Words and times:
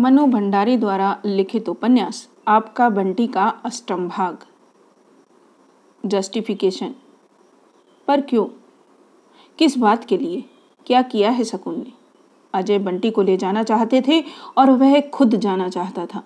मनु 0.00 0.26
भंडारी 0.26 0.76
द्वारा 0.76 1.22
लिखित 1.24 1.68
उपन्यास, 1.68 2.28
आपका 2.48 2.88
बंटी 2.88 3.26
का 3.26 3.48
अष्टम 3.48 4.08
भाग। 4.08 4.38
जस्टिफिकेशन 6.06 6.94
पर 8.08 8.20
क्यों? 8.20 8.46
किस 9.58 9.78
बात 9.78 10.04
के 10.04 10.18
लिए? 10.18 10.44
क्या 10.86 11.02
किया 11.02 11.30
है 11.30 11.44
शकुन 11.44 11.74
ने? 11.74 11.92
अजय 12.54 12.78
बंटी 12.78 13.10
को 13.10 13.22
ले 13.22 13.36
जाना 13.36 13.62
चाहते 13.62 14.02
थे 14.08 14.24
और 14.56 14.70
वह 14.70 15.00
खुद 15.00 15.34
जाना 15.34 15.68
चाहता 15.68 16.06
था। 16.06 16.22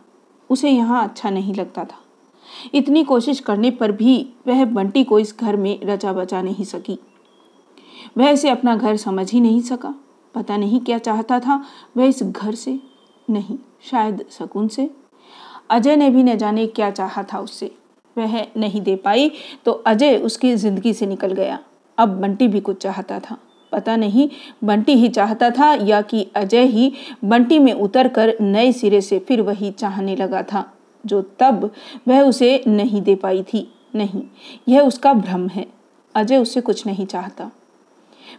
उसे 0.51 0.71
यहाँ 0.71 1.05
अच्छा 1.05 1.31
नहीं 1.31 1.55
लगता 1.55 1.85
था। 1.85 2.01
इतनी 2.75 3.05
कोशिश 3.05 3.41
करने 3.41 3.71
पर 3.71 3.93
भी 3.93 4.33
वह 4.47 4.65
बंटी 4.65 5.05
को 5.05 5.19
इस 5.19 5.37
घर 5.41 5.57
में 5.57 5.81
रचा 5.81 6.13
बचा 6.13 6.43
नहीं 6.43 6.65
सकी। 6.65 6.99
वह 8.19 8.31
इसे 8.31 8.49
अपना 8.49 8.77
घर 8.77 8.97
समझ 8.97 9.33
ही 9.33 9.41
नहीं 9.41 9.61
सका। 9.61 9.95
पता 10.35 10.57
नहीं 10.57 10.81
क्या 10.81 10.99
चाहता 10.99 11.41
था 11.41 11.65
वह 11.97 12.05
इस 12.05 12.23
घर 12.23 12.55
से। 12.55 12.88
नहीं, 13.29 13.57
शायद 13.83 14.25
शकुन 14.31 14.69
से। 14.69 14.89
अजय 15.71 15.97
ने 15.97 16.09
भी 16.11 16.23
न 16.23 16.37
जाने 16.37 16.67
क्या 16.69 16.91
चाहा 16.91 17.23
था 17.25 17.39
उससे। 17.39 17.71
वह 18.17 18.41
नहीं 18.57 18.81
दे 18.83 18.95
पाई 18.97 19.31
तो 19.65 19.73
अजय 19.73 20.17
उसकी 20.19 20.55
ज़िंदगी 20.57 20.93
से 20.95 21.07
निकल 21.07 21.33
गया। 21.33 21.59
अब 21.99 22.09
बंटी 22.21 22.49
भी 22.49 22.61
कुछ 22.61 22.83
चाहता 22.83 23.19
था। 23.21 23.37
पता 23.73 23.97
नहीं, 23.97 24.29
बंटी 24.65 24.93
ही 24.93 25.09
चाहता 25.09 25.51
था 25.51 25.73
या 25.75 26.01
कि 26.03 26.23
अजय 26.37 26.65
ही 26.65 26.93
बंटी 27.25 27.59
में 27.59 27.73
उतर 27.73 28.09
कर 28.09 28.35
नए 28.41 28.73
सिरे 28.73 29.01
से 29.01 29.19
फिर 29.19 29.41
वही 29.43 29.71
चाहने 29.71 30.17
लगा 30.17 30.43
था, 30.43 30.65
जो 31.05 31.21
तब 31.41 31.71
वह 32.09 32.23
उसे 32.23 32.63
नहीं 32.69 33.03
दे 33.03 33.15
पाई 33.15 33.43
थी। 33.45 33.67
नहीं, 33.95 34.23
यह 34.69 34.81
उसका 34.81 35.13
भ्रम 35.15 35.47
है। 35.49 35.67
अजय 36.15 36.37
उससे 36.37 36.61
कुछ 36.61 36.87
नहीं 36.87 37.07
चाहता। 37.07 37.51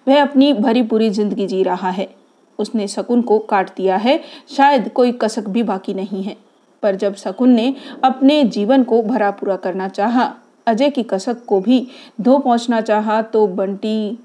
वह 0.08 0.22
अपनी 0.22 0.52
भरी 0.54 0.82
पूरी 0.84 1.10
ज़िंदगी 1.10 1.48
जी 1.48 1.62
रहा 1.64 1.90
है। 1.90 2.08
उसने 2.60 2.88
शकुन 2.88 3.22
को 3.22 3.40
काट 3.40 3.70
दिया 3.78 3.98
है। 3.98 4.20
शायद 4.50 4.90
कोई 4.90 5.12
कसक 5.12 5.48
भी 5.50 5.64
बाकी 5.64 5.94
नहीं 5.94 6.24
है। 6.24 6.38
पर 6.84 6.96
जब 6.96 7.16
शकुन 7.16 7.50
ने 7.50 7.76
अपने 8.04 8.44
जीवन 8.44 8.84
को 8.84 9.02
भरा 9.04 9.32
पूरा 9.32 9.56
करना 9.56 9.88
चाहा, 9.88 10.34
अजय 10.68 10.90
की 10.90 11.04
कसक 11.04 11.46
को 11.46 11.60
भी 11.60 11.88
धो 12.22 12.38
पहुँचना 12.40 12.82
चाहा 12.82 13.22
तो 13.22 13.48
बंटी 13.48 14.20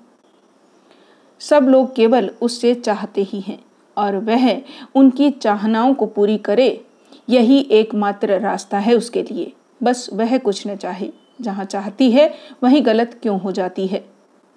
सब 1.41 1.69
लोग 1.69 1.95
केवल 1.95 2.31
उससे 2.43 2.75
चाहते 2.75 3.23
ही 3.23 3.41
हैं 3.41 3.59
और 3.97 4.17
वह 4.17 4.63
उनकी 4.95 5.31
चाहनाओं 5.31 5.95
को 5.95 6.07
पूरी 6.07 6.39
करे, 6.39 6.85
यही 7.29 7.61
एकमात्र 7.71 8.39
रास्ता 8.39 8.79
है 8.79 8.95
उसके 8.95 9.23
लिए। 9.23 9.53
बस 9.83 10.11
वह 10.13 10.39
कुछ 10.39 10.67
न 10.67 10.77
चाहे। 10.77 11.11
जहाँ 11.41 11.65
चाहती 11.65 12.11
है, 12.11 12.35
वहीं 12.63 12.87
गलत 12.87 13.19
क्यों 13.23 13.41
हो 13.41 13.53
जाती 13.53 13.87
है? 13.87 14.05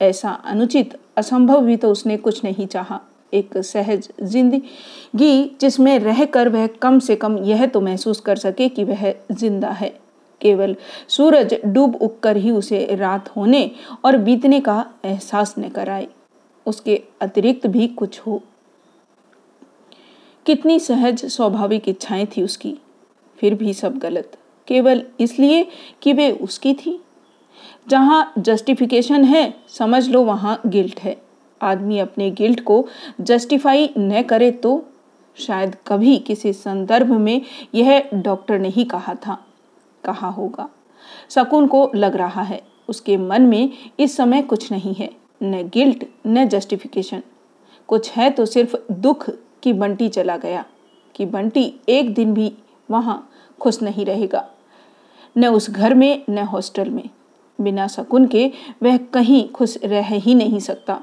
ऐसा 0.02 0.30
अनुचित, 0.30 0.98
असंभव 1.18 1.62
भी 1.62 1.76
तो 1.78 1.92
उसने 1.92 2.18
कुछ 2.18 2.44
नहीं 2.44 2.68
चाहा। 2.68 3.02
एक 3.34 3.58
सहज 3.58 4.10
ज़िंदगी 4.24 5.58
जिसमें 5.62 5.98
रहकर 6.00 6.50
वह 6.50 6.68
कम 6.82 7.00
से 7.00 7.16
कम 7.16 7.38
यह 7.38 7.66
तो 7.66 7.82
महसूस 7.82 8.20
कर 8.20 8.38
सके 8.38 8.68
कि 8.70 8.84
वह 8.84 9.14
ज़िंदा 9.32 9.70
है। 9.70 9.90
केवल 10.42 10.76
सूरज 11.10 11.56
डूब 11.66 11.96
उग 11.96 12.20
कर 12.20 12.38
ही 12.38 12.52
उसे 12.52 12.86
रात 12.96 13.30
होने 13.36 13.70
और 14.06 14.18
बीतने 14.18 14.60
का 14.60 14.86
एहसास 15.06 15.56
न 15.60 15.70
कराए। 15.70 16.08
उसके 16.66 17.02
अतिरिक्त 17.22 17.68
भी 17.68 17.88
कुछ 17.88 18.20
हो। 18.20 18.42
कितनी 20.46 20.80
सहज 20.80 21.26
स्वाभाविक 21.26 21.90
इच्छाएँ 21.90 22.26
थी 22.28 22.44
उसकी। 22.44 22.78
फिर 23.40 23.54
भी 23.54 23.74
सब 23.74 23.98
गलत। 23.98 24.38
केवल 24.68 25.04
इसलिए 25.20 25.66
कि 26.02 26.14
वे 26.14 26.32
उसकी 26.32 26.74
थी। 26.74 27.00
जहाँ 27.88 28.34
जस्टिफिकेशन 28.38 29.24
है, 29.24 29.54
समझ 29.70 30.08
लो 30.10 30.24
वहाँ 30.24 30.62
गिल्ट 30.66 31.00
है। 31.00 31.16
आदमी 31.62 32.00
अपने 32.00 32.30
गिल्ट 32.32 32.64
को 32.64 32.86
जस्टिफाई 33.22 33.90
न 33.98 34.22
करे 34.22 34.52
तो 34.54 34.84
शायद 35.38 35.76
कभी 35.88 36.18
किसी 36.18 36.54
संदर्भ 36.54 37.12
में 37.12 37.42
यह 37.76 38.10
डॉक्टर 38.14 38.60
ने 38.60 38.70
ही 38.70 38.84
कहा 38.86 39.14
था, 39.16 39.38
कहा 40.04 40.28
होगा। 40.30 40.70
शकुन 41.30 41.68
को 41.68 41.90
लग 41.96 42.16
रहा 42.16 42.42
है, 42.42 42.62
उसके 42.90 43.18
मन 43.18 43.42
में 43.42 43.70
इस 44.00 44.16
समय 44.18 44.42
कुछ 44.42 44.72
नहीं 44.72 44.94
है, 44.94 45.10
न 45.44 45.70
गिल्ट, 45.74 46.06
न 46.28 46.48
जस्टिफिकेशन 46.48 47.22
कुछ 47.90 48.12
है 48.12 48.30
तो 48.30 48.46
सिर्फ़ 48.46 48.76
दुख 48.92 49.30
कि 49.64 49.74
बंटी 49.74 50.10
चला 50.10 50.38
गया, 50.38 50.66
कि 51.16 51.26
बंटी 51.26 51.74
एक 51.90 52.14
दिन 52.14 52.34
भी 52.34 52.52
वहाँ 52.90 53.30
खुश 53.60 53.82
नहीं 53.82 54.06
रहेगा, 54.06 54.48
न 55.36 55.48
उस 55.48 55.70
घर 55.70 55.94
में, 55.94 56.24
न 56.30 56.38
हॉस्टल 56.46 56.90
में। 56.90 57.10
बिना 57.60 57.88
शकुन 57.88 58.26
के 58.28 58.52
वह 58.84 58.98
कहीं 59.14 59.48
खुश 59.50 59.78
रह 59.84 60.14
ही 60.16 60.36
नहीं 60.36 60.60
सकता। 60.60 61.00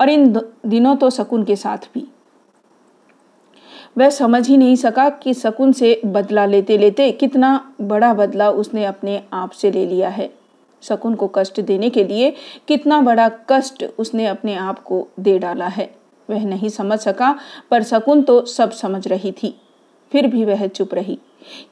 और 0.00 0.08
इन 0.08 0.32
दिनों 0.66 0.96
तो 0.96 1.10
शकुन 1.10 1.44
के 1.44 1.56
साथ 1.56 1.88
भी। 1.94 2.06
वह 3.98 4.10
समझ 4.10 4.48
ही 4.48 4.56
नहीं 4.56 4.76
सका 4.76 5.08
कि 5.10 5.34
शकुन 5.34 5.72
से 5.72 6.00
बदला 6.06 6.46
लेते 6.46 6.78
लेते 6.78 7.10
कितना 7.12 7.74
बड़ा 7.80 8.14
बदला 8.14 8.50
उसने 8.50 8.84
अपने 8.84 9.22
आप 9.32 9.50
से 9.50 9.70
ले 9.70 9.86
लिया 9.86 10.08
है। 10.08 10.32
शकुन 10.82 11.14
को 11.14 11.28
कष्ट 11.28 11.60
देने 11.60 11.90
के 11.90 12.04
लिए 12.04 12.32
कितना 12.68 13.00
बड़ा 13.00 13.28
कष्ट 13.50 13.84
उसने 13.98 14.26
अपने 14.26 14.54
आप 14.54 14.78
को 14.78 15.06
दे 15.20 15.38
डाला 15.38 15.66
है। 15.66 15.94
वह 16.30 16.44
नहीं 16.44 16.68
समझ 16.68 16.98
सका, 16.98 17.34
पर 17.70 17.82
शकुन 17.82 18.22
तो 18.22 18.44
सब 18.46 18.70
समझ 18.70 19.06
रही 19.08 19.32
थी। 19.32 19.54
फिर 20.12 20.26
भी 20.26 20.44
वह 20.44 20.66
चुप 20.66 20.94
रही। 20.94 21.18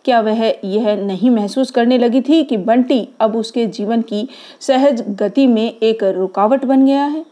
क्या 0.04 0.21
वह 0.21 0.44
यह 0.65 0.97
नहीं 0.97 1.31
महसूस 1.31 1.71
करने 1.71 1.99
लगी 1.99 2.21
थी 2.21 2.43
कि 2.44 2.56
बंटी 2.56 3.09
अब 3.21 3.37
उसके 3.37 3.66
जीवन 3.66 4.03
की 4.03 4.28
सहज 4.60 5.04
गति 5.09 5.47
में 5.47 5.78
एक 5.78 6.04
रुकावट 6.04 6.65
बन 6.65 6.87
गया 6.87 7.04
है? 7.04 7.25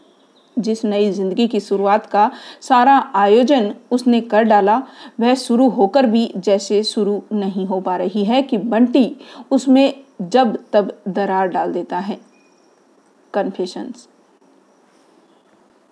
जिस 0.57 0.83
नई 0.85 1.11
ज़िंदगी 1.11 1.47
की 1.47 1.59
शुरुआत 1.59 2.05
का 2.05 2.29
सारा 2.61 2.97
आयोजन 3.15 3.73
उसने 3.91 4.21
कर 4.21 4.43
डाला, 4.43 4.81
वह 5.19 5.33
शुरू 5.35 5.69
होकर 5.69 6.05
भी 6.05 6.31
जैसे 6.37 6.81
शुरू 6.83 7.21
नहीं 7.33 7.65
हो 7.65 7.79
पा 7.81 7.95
रही 7.97 8.23
है 8.25 8.41
कि 8.41 8.57
बंटी 8.57 9.15
उसमें 9.51 9.93
जब 10.21 10.57
तब 10.73 10.93
दरार 11.07 11.47
डाल 11.47 11.73
देता 11.73 11.99
है। 11.99 12.19
कन्फेशंस 13.33 14.07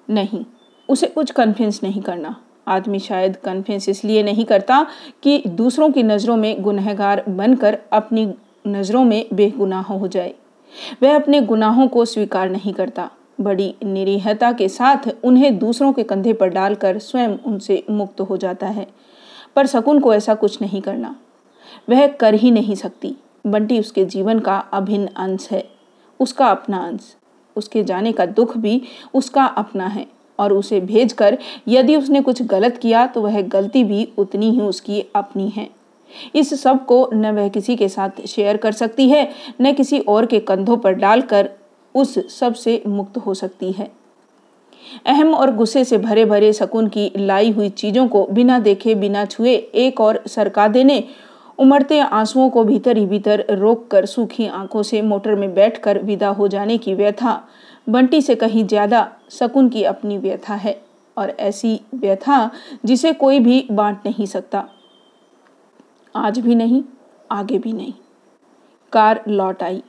नहीं, 0.10 0.46
उसे 0.90 1.08
कुछ 1.08 1.32
कन्फेंस 1.32 1.80
नहीं 1.84 2.02
करना। 2.02 2.36
आदमी 2.68 3.00
शायद 3.00 3.36
कन्फेंस 3.36 3.88
इसलिए 3.90 4.24
नहीं 4.24 4.46
करता 4.46 4.86
कि 5.24 5.42
दूसरों 5.48 5.90
की 5.92 6.04
नज़रों 6.04 6.36
में 6.38 6.62
गुनहगार 6.64 7.24
बनकर 7.30 7.78
अपनी 7.92 8.28
नज़रों 8.68 9.04
में 9.04 9.26
बेगुनाह 9.34 9.94
हो 9.94 10.08
जाए। 10.08 10.34
वह 11.04 11.16
अपने 11.16 11.42
गुनाहों 11.42 11.88
को 11.88 12.06
स्वीकार 12.06 12.50
नहीं 12.50 12.74
करता। 12.74 13.10
बड़ी 13.42 13.74
निरीहता 13.84 14.52
के 14.52 14.70
साथ 14.70 15.10
उन्हें 15.24 15.58
दूसरों 15.60 15.94
के 15.94 16.04
कंधे 16.04 16.34
पर 16.34 16.48
डालकर 16.48 16.98
स्वयं 16.98 17.38
उनसे 17.46 17.84
मुक्त 17.90 18.22
हो 18.22 18.38
जाता 18.38 18.68
है। 18.68 18.88
पर 19.56 19.68
शकुन 19.68 20.00
को 20.00 20.14
ऐसा 20.14 20.36
कुछ 20.36 20.62
नहीं 20.62 20.82
करना। 20.82 21.16
वह 21.90 22.08
कर 22.08 22.34
ही 22.34 22.52
नहीं 22.52 22.76
सकती। 22.76 23.16
बंटी 23.48 23.80
उसके 23.80 24.06
जीवन 24.06 24.40
का 24.40 24.58
अभिन्न 24.58 25.08
अंश 25.08 25.48
है। 25.52 25.64
उसका 26.20 26.48
अपना 26.48 26.78
अंश। 26.78 27.16
उसके 27.56 27.84
जाने 27.84 28.12
का 28.12 28.26
दुख 28.26 28.58
भी 28.58 28.82
उसका 29.14 29.46
अपना 29.46 29.88
है 29.88 30.06
और 30.40 30.54
उसे 30.54 30.80
भेजकर 30.80 31.38
यदि 31.68 31.96
उसने 31.96 32.22
कुछ 32.22 32.42
गलत 32.42 32.78
किया 32.78 33.08
तो 33.08 33.22
वह 33.22 33.42
गलती 33.42 33.84
भी 33.84 34.08
उतनी 34.18 34.52
ही 34.52 34.62
उसकी 34.62 35.06
अपनी 35.16 35.50
है। 35.50 35.70
इस 36.36 36.62
सबको 36.62 37.10
न 37.14 37.32
वह 37.32 37.48
किसी 37.48 37.76
के 37.76 37.90
साथ 37.90 38.26
शेयर 38.28 38.58
कर 38.58 38.72
सकती 38.72 39.10
है, 39.10 39.30
न 39.62 39.74
किसी 39.74 40.00
और 40.00 40.26
के 40.26 40.40
कंधों 40.40 40.78
पर 40.78 40.94
डालकर 40.94 41.50
उस 41.96 42.18
सबसे 42.32 42.82
मुक्त 42.88 43.18
हो 43.18 43.34
सकती 43.34 43.72
है। 43.72 43.92
अहम 45.06 45.34
और 45.34 45.56
गुस्से 45.56 45.84
से 45.86 45.98
भरे 45.98 46.26
भरे 46.26 46.52
शकुन 46.54 46.88
की 46.88 47.12
लाई 47.18 47.52
हुई 47.52 47.70
चीज़ों 47.72 48.08
को 48.08 48.26
बिना 48.28 48.60
देखे, 48.60 48.96
बिना 48.96 49.26
छुए, 49.26 49.54
एक 49.54 50.02
और 50.02 50.24
सरका 50.28 50.68
देने, 50.68 51.04
उमड़ते 51.60 52.00
आंसुओं 52.00 52.50
को 52.50 52.64
भीतर 52.64 52.98
ही 52.98 53.06
भीतर 53.06 53.46
रोक 53.52 53.88
कर 53.88 54.06
सूखी 54.06 54.48
आँखों 54.48 54.84
से 54.84 55.02
मोटर 55.02 55.36
में 55.36 55.54
बैठकर 55.54 56.02
विदा 56.04 56.30
हो 56.30 56.48
जाने 56.48 56.78
की 56.78 56.94
व्यथा, 56.94 57.42
बंटी 57.90 58.22
से 58.22 58.36
कहीं 58.36 58.66
ज़्यादा 58.68 59.08
शकुन 59.32 59.70
की 59.70 59.84
अपनी 59.84 60.18
व्यथा 60.18 60.56
है, 60.56 60.80
और 61.18 61.30
ऐसी 61.30 61.80
व्यथा 61.96 62.50
जिसे 62.86 63.14
कोई 63.14 63.40
भी 63.40 63.66
बांट 63.72 64.06
नहीं 64.06 64.26
सकता। 64.26 64.68
आज 66.16 66.40
भी 66.40 66.56
नहीं, 66.56 66.84
आगे 67.32 67.58
भी 67.58 67.74
नहीं। 67.74 67.94
कार 68.94 69.24
लौट 69.28 69.64
आई। 69.64 69.82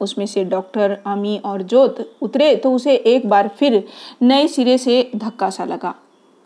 उसमें 0.00 0.24
से 0.26 0.44
डॉक्टर 0.46 0.96
अमी 1.06 1.36
और 1.44 1.62
जोत 1.62 1.98
उतरे 2.22 2.54
तो 2.56 2.72
उसे 2.72 2.94
एक 2.94 3.28
बार 3.28 3.48
फिर 3.48 3.82
नए 4.22 4.48
सिरे 4.48 4.76
से 4.78 5.10
धक्का 5.16 5.50
सा 5.50 5.64
लगा। 5.64 5.94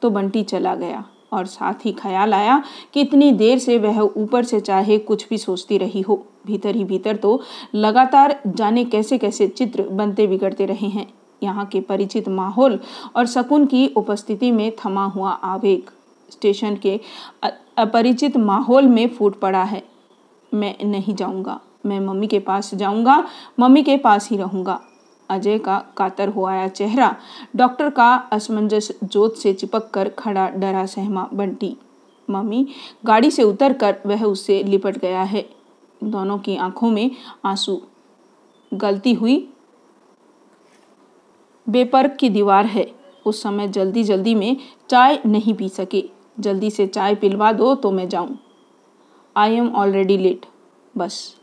तो 0.02 0.10
बंटी 0.10 0.42
चला 0.42 0.74
गया 0.74 1.04
और 1.32 1.46
साथ 1.46 1.84
ही 1.84 1.92
ख्याल 1.92 2.34
आया 2.34 2.62
कि 2.94 3.00
इतनी 3.00 3.30
देर 3.32 3.58
से 3.58 3.78
वह 3.78 4.00
ऊपर 4.00 4.44
से 4.44 4.60
चाहे 4.60 4.98
कुछ 5.00 5.28
भी 5.28 5.38
सोचती 5.38 5.78
रही 5.78 6.00
हो। 6.00 6.24
भीतर 6.46 6.74
ही 6.74 6.84
भीतर 6.84 7.16
तो 7.16 7.40
लगातार 7.74 8.38
जाने 8.48 8.84
कैसे 8.84 9.18
कैसे 9.18 9.46
चित्र 9.48 9.82
बनते 9.90 10.26
बिगड़ते 10.26 10.66
रहे 10.66 10.88
हैं। 10.88 11.06
यहाँ 11.42 11.66
के 11.66 11.80
परिचित 11.80 12.28
माहौल 12.28 12.78
और 13.16 13.26
शकुन 13.26 13.66
की 13.66 13.86
उपस्थिति 13.96 14.50
में 14.50 14.70
थमा 14.76 15.04
हुआ 15.06 15.30
आवेग 15.30 15.90
स्टेशन 16.28 16.76
के 16.76 17.00
अपरिचित 17.78 18.36
माहौल 18.36 18.88
में 18.88 19.08
फूट 19.08 19.38
पड़ा 19.40 19.62
है। 19.62 19.82
मैं 20.52 20.74
नहीं 20.84 21.14
जाऊँगा। 21.14 21.60
मैं 21.86 22.00
मम्मी 22.00 22.26
के 22.26 22.38
पास 22.38 22.74
जाऊँगा, 22.74 23.28
मम्मी 23.60 23.82
के 23.82 23.96
पास 23.96 24.30
ही 24.30 24.36
रहूँगा। 24.36 24.80
अजय 25.30 25.58
का 25.58 25.84
कातर 25.96 26.28
हो 26.28 26.44
आया 26.46 26.68
चेहरा। 26.68 27.16
डॉक्टर 27.56 27.90
का 27.90 28.14
असमंजस 28.14 28.98
जोत 29.04 29.36
से 29.36 29.52
चिपक 29.52 29.90
कर 29.90 30.08
खड़ा 30.08 30.48
डरा 30.48 30.86
सहमा 30.86 31.28
बंटी। 31.34 31.76
मम्मी 32.30 32.68
गाड़ी 33.04 33.30
से 33.30 33.42
उतर 33.42 33.72
कर 33.72 33.96
वह 34.06 34.24
उससे 34.24 34.62
लिपट 34.62 34.98
गया 34.98 35.22
है। 35.22 35.48
दोनों 36.04 36.38
की 36.38 36.56
आँखों 36.56 36.90
में 36.90 37.10
आँसू। 37.44 37.82
गलती 38.74 39.12
हुई। 39.12 39.48
बेपर्क 41.68 42.16
की 42.20 42.28
दीवार 42.28 42.66
है। 42.66 42.94
उस 43.26 43.42
समय 43.42 43.68
जल्दी 43.68 44.04
जल्दी 44.04 44.34
में 44.34 44.56
चाय 44.90 45.18
नहीं 45.26 45.54
पी 45.54 45.68
सके। 45.68 46.04
जल्दी 46.40 46.70
से 46.70 46.86
चाय 46.86 47.14
पिलवा 47.14 47.52
दो 47.52 47.74
तो 47.74 47.90
मैं 47.90 48.08
जाऊँ। 48.08 48.38
I 49.36 49.54
am 49.54 49.68
already 49.68 50.16
late. 50.16 50.46
बस। 50.96 51.41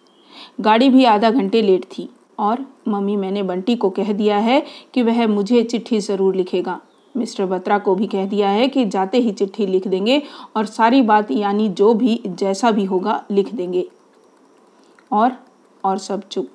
गाड़ी 0.60 0.90
भी 0.90 1.06
आधा 1.06 1.32
घंटे 1.32 1.62
लेट 1.62 1.86
थी 1.92 2.10
और 2.40 2.66
मम्मी 2.88 3.16
मैंने 3.16 3.44
बंटी 3.44 3.76
को 3.76 3.90
कह 3.90 4.12
दिया 4.14 4.38
है 4.38 4.64
कि 4.94 5.02
वह 5.02 5.26
मुझे 5.28 5.64
चिट्ठी 5.64 6.00
ज़रूर 6.00 6.36
लिखेगा। 6.36 6.80
मिस्टर 7.16 7.46
बत्रा 7.46 7.78
को 7.78 7.96
भी 7.96 8.08
कह 8.08 8.26
दिया 8.26 8.50
है 8.50 8.68
कि 8.68 8.86
जाते 8.86 9.18
ही 9.18 9.32
चिट्ठी 9.32 9.66
लिख 9.68 9.88
देंगे 9.88 10.22
और 10.56 10.66
सारी 10.66 11.02
बात 11.02 11.32
यानी 11.32 11.68
जो 11.70 11.94
भी 11.94 12.20
जैसा 12.28 12.72
भी 12.72 12.86
होगा 12.86 13.24
लिख 13.32 13.54
देंगे। 13.54 13.88
और 15.12 15.32
और 15.84 15.98
सब 15.98 16.28
चुप। 16.28 16.50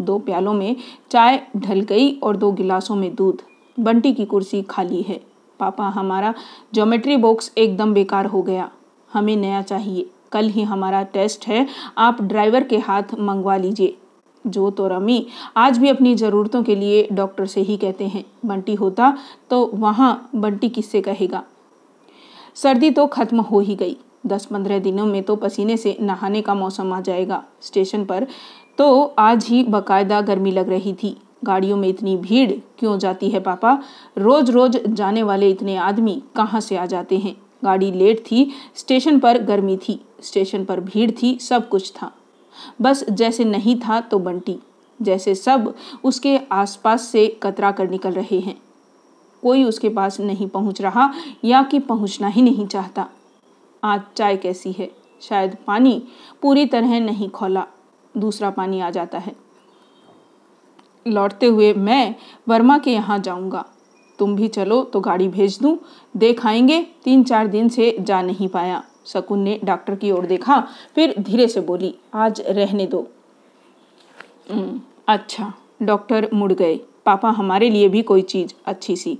दो 0.00 0.18
प्यालों 0.18 0.52
में 0.54 0.76
चाय 1.10 1.40
ढल 1.56 1.80
गई 1.80 2.10
और 2.14 2.36
दो 2.36 2.52
गिलासों 2.52 2.96
में 2.96 3.14
दूध। 3.14 3.42
बंटी 3.80 4.12
की 4.12 4.24
कुर्सी 4.24 4.62
खाली 4.62 5.02
है। 5.02 5.20
पापा, 5.60 5.88
हमारा 5.88 6.34
ज्योमेट्री 6.74 7.16
बॉक्स 7.16 7.52
एकदम 7.58 7.94
बेकार 7.94 8.26
हो 8.26 8.42
गया। 8.42 8.70
हमें 9.12 9.36
नया 9.36 9.62
चाहिए। 9.62 10.06
कल 10.32 10.48
ही 10.48 10.62
हमारा 10.62 11.02
टेस्ट 11.04 11.46
है। 11.46 11.66
आप 11.98 12.22
ड्राइवर 12.22 12.64
के 12.64 12.78
हाथ 12.78 13.14
मंगवा 13.20 13.56
लीजिए। 13.56 13.96
जो 14.44 14.70
तो 14.70 14.86
रमी, 14.88 15.26
आज 15.56 15.78
भी 15.78 15.88
अपनी 15.88 16.14
ज़रूरतों 16.14 16.62
के 16.62 16.74
लिए 16.74 17.08
डॉक्टर 17.12 17.46
से 17.46 17.60
ही 17.60 17.76
कहते 17.76 18.06
हैं, 18.06 18.24
बंटी 18.46 18.74
होता 18.74 19.16
तो 19.50 19.64
वहाँ 19.74 20.30
बंटी 20.34 20.68
किससे 20.68 21.00
कहेगा? 21.00 21.42
सर्दी 22.56 22.90
तो 22.90 23.06
खत्म 23.06 23.40
हो 23.40 23.60
ही 23.60 23.74
गई। 23.74 23.96
दस 24.26 24.44
पंद्रह 24.46 24.78
दिनों 24.78 25.06
में 25.06 25.22
तो 25.22 25.36
पसीने 25.36 25.76
से 25.76 25.96
नहाने 26.00 26.42
का 26.42 26.54
मौसम 26.54 26.92
आ 26.92 27.00
जाएगा। 27.00 27.42
स्टेशन 27.60 28.04
पर 28.04 28.26
तो 28.78 29.02
आज 29.18 29.44
ही 29.44 29.62
बकायदा 29.64 30.20
गर्मी 30.20 30.50
लग 30.50 30.68
रही 30.68 30.92
थी। 30.92 31.16
गाड़ियों 31.44 31.76
में 31.76 31.88
इतनी 31.88 32.16
भीड़, 32.16 32.52
क्यों 32.78 32.98
जाती 32.98 33.28
है 33.30 33.40
पापा? 33.40 33.78
रोज 34.18 34.50
रोज 34.50 34.78
जाने 34.86 35.22
वाले 35.22 35.50
इतने 35.50 35.76
आदमी 35.76 36.22
कहाँ 36.36 36.60
से 36.60 36.76
आ 36.76 36.86
जाते 36.86 37.18
हैं? 37.18 37.34
गाड़ी 37.64 37.90
लेट 37.92 38.20
थी, 38.20 38.50
स्टेशन 38.74 39.18
पर 39.18 39.38
गर्मी 39.38 39.76
थी। 39.78 40.00
स्टेशन 40.22 40.64
पर 40.64 40.80
भीड़ 40.80 41.10
थी, 41.12 41.38
सब 41.38 41.68
कुछ 41.68 41.92
था। 41.92 42.10
बस 42.80 43.04
जैसे 43.10 43.44
नहीं 43.44 43.78
था 43.80 44.00
तो 44.00 44.18
बंटी, 44.18 44.58
जैसे 45.00 45.34
सब 45.34 45.74
उसके 46.04 46.36
आसपास 46.52 47.02
से 47.02 47.26
कतरा 47.42 47.70
कर 47.72 47.90
निकल 47.90 48.12
रहे 48.12 48.38
हैं। 48.38 48.60
कोई 49.42 49.64
उसके 49.64 49.88
पास 49.88 50.20
नहीं 50.20 50.48
पहुँच 50.48 50.80
रहा 50.80 51.12
या 51.44 51.62
कि 51.62 51.78
पहुँचना 51.78 52.28
ही 52.28 52.42
नहीं 52.42 52.66
चाहता। 52.66 53.08
आज 53.82 54.00
चाय 54.16 54.36
कैसी 54.36 54.72
है? 54.72 54.90
शायद 55.22 55.56
पानी 55.66 56.02
पूरी 56.42 56.66
तरह 56.66 57.00
नहीं 57.00 57.28
खोला, 57.28 57.66
दूसरा 58.16 58.50
पानी 58.50 58.80
आ 58.80 58.90
जाता 58.90 59.18
है। 59.18 59.34
लौटते 61.06 61.46
हुए 61.46 61.72
मैं 61.74 62.14
वर्मा 62.48 62.78
के 62.78 62.92
यहाँ 62.92 63.18
जाऊँगा। 63.18 63.64
तुम 64.18 64.34
भी 64.36 64.48
चलो 64.48 64.82
तो 64.84 65.00
गाड़ी 65.00 65.28
भेज 65.28 65.58
दूँ। 65.62 65.76
देख 66.16 66.44
आएँगे, 66.46 66.80
तीन 67.04 67.22
चार 67.24 67.46
दिन 67.46 67.68
से 67.68 67.96
जा 68.00 68.20
नहीं 68.22 68.48
पाया। 68.48 68.82
शकुन 69.06 69.38
ने 69.38 69.58
डॉक्टर 69.64 69.94
की 69.94 70.10
ओर 70.10 70.26
देखा, 70.26 70.60
फिर 70.94 71.14
धीरे 71.18 71.48
से 71.48 71.60
बोली, 71.60 71.94
आज 72.14 72.40
रहने 72.40 72.86
दो। 72.86 73.06
अच्छा 75.08 75.52
डॉक्टर 75.82 76.28
मुड़ 76.34 76.52
गए। 76.52 76.76
पापा 77.06 77.30
हमारे 77.30 77.70
लिए 77.70 77.88
भी 77.88 78.02
कोई 78.02 78.22
चीज़ 78.22 78.54
अच्छी 78.66 78.96
सी। 78.96 79.18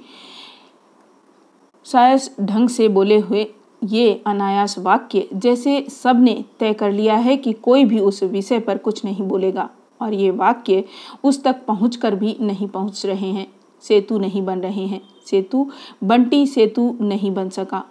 सायस 1.86 2.34
ढंग 2.40 2.68
से 2.68 2.88
बोले 2.88 3.18
हुए 3.18 3.46
ये 3.82 4.22
अनायास 4.26 4.78
वाक्य 4.78 5.28
जैसे 5.34 5.80
सबने 5.92 6.44
तय 6.60 6.72
कर 6.72 6.92
लिया 6.92 7.14
है 7.16 7.36
कि 7.36 7.52
कोई 7.52 7.84
भी 7.84 7.98
उस 8.00 8.22
विषय 8.22 8.60
पर 8.60 8.78
कुछ 8.78 9.04
नहीं 9.04 9.22
बोलेगा, 9.22 9.68
और 10.00 10.12
ये 10.14 10.30
वाक्य 10.30 10.84
उस 11.24 11.42
तक 11.44 11.64
पहुंचकर 11.66 12.14
भी 12.14 12.36
नहीं 12.40 12.68
पहुँच 12.68 13.04
रहे 13.06 13.30
हैं। 13.30 13.46
सेतु 13.84 14.18
नहीं 14.18 14.42
बन 14.42 14.60
रहे 14.60 14.86
हैं। 14.86 15.00
सेतु, 15.26 15.70
बंटी 16.04 16.46
सेतु 16.46 16.96
नहीं 17.00 17.30
बन 17.30 17.48
सका। 17.48 17.82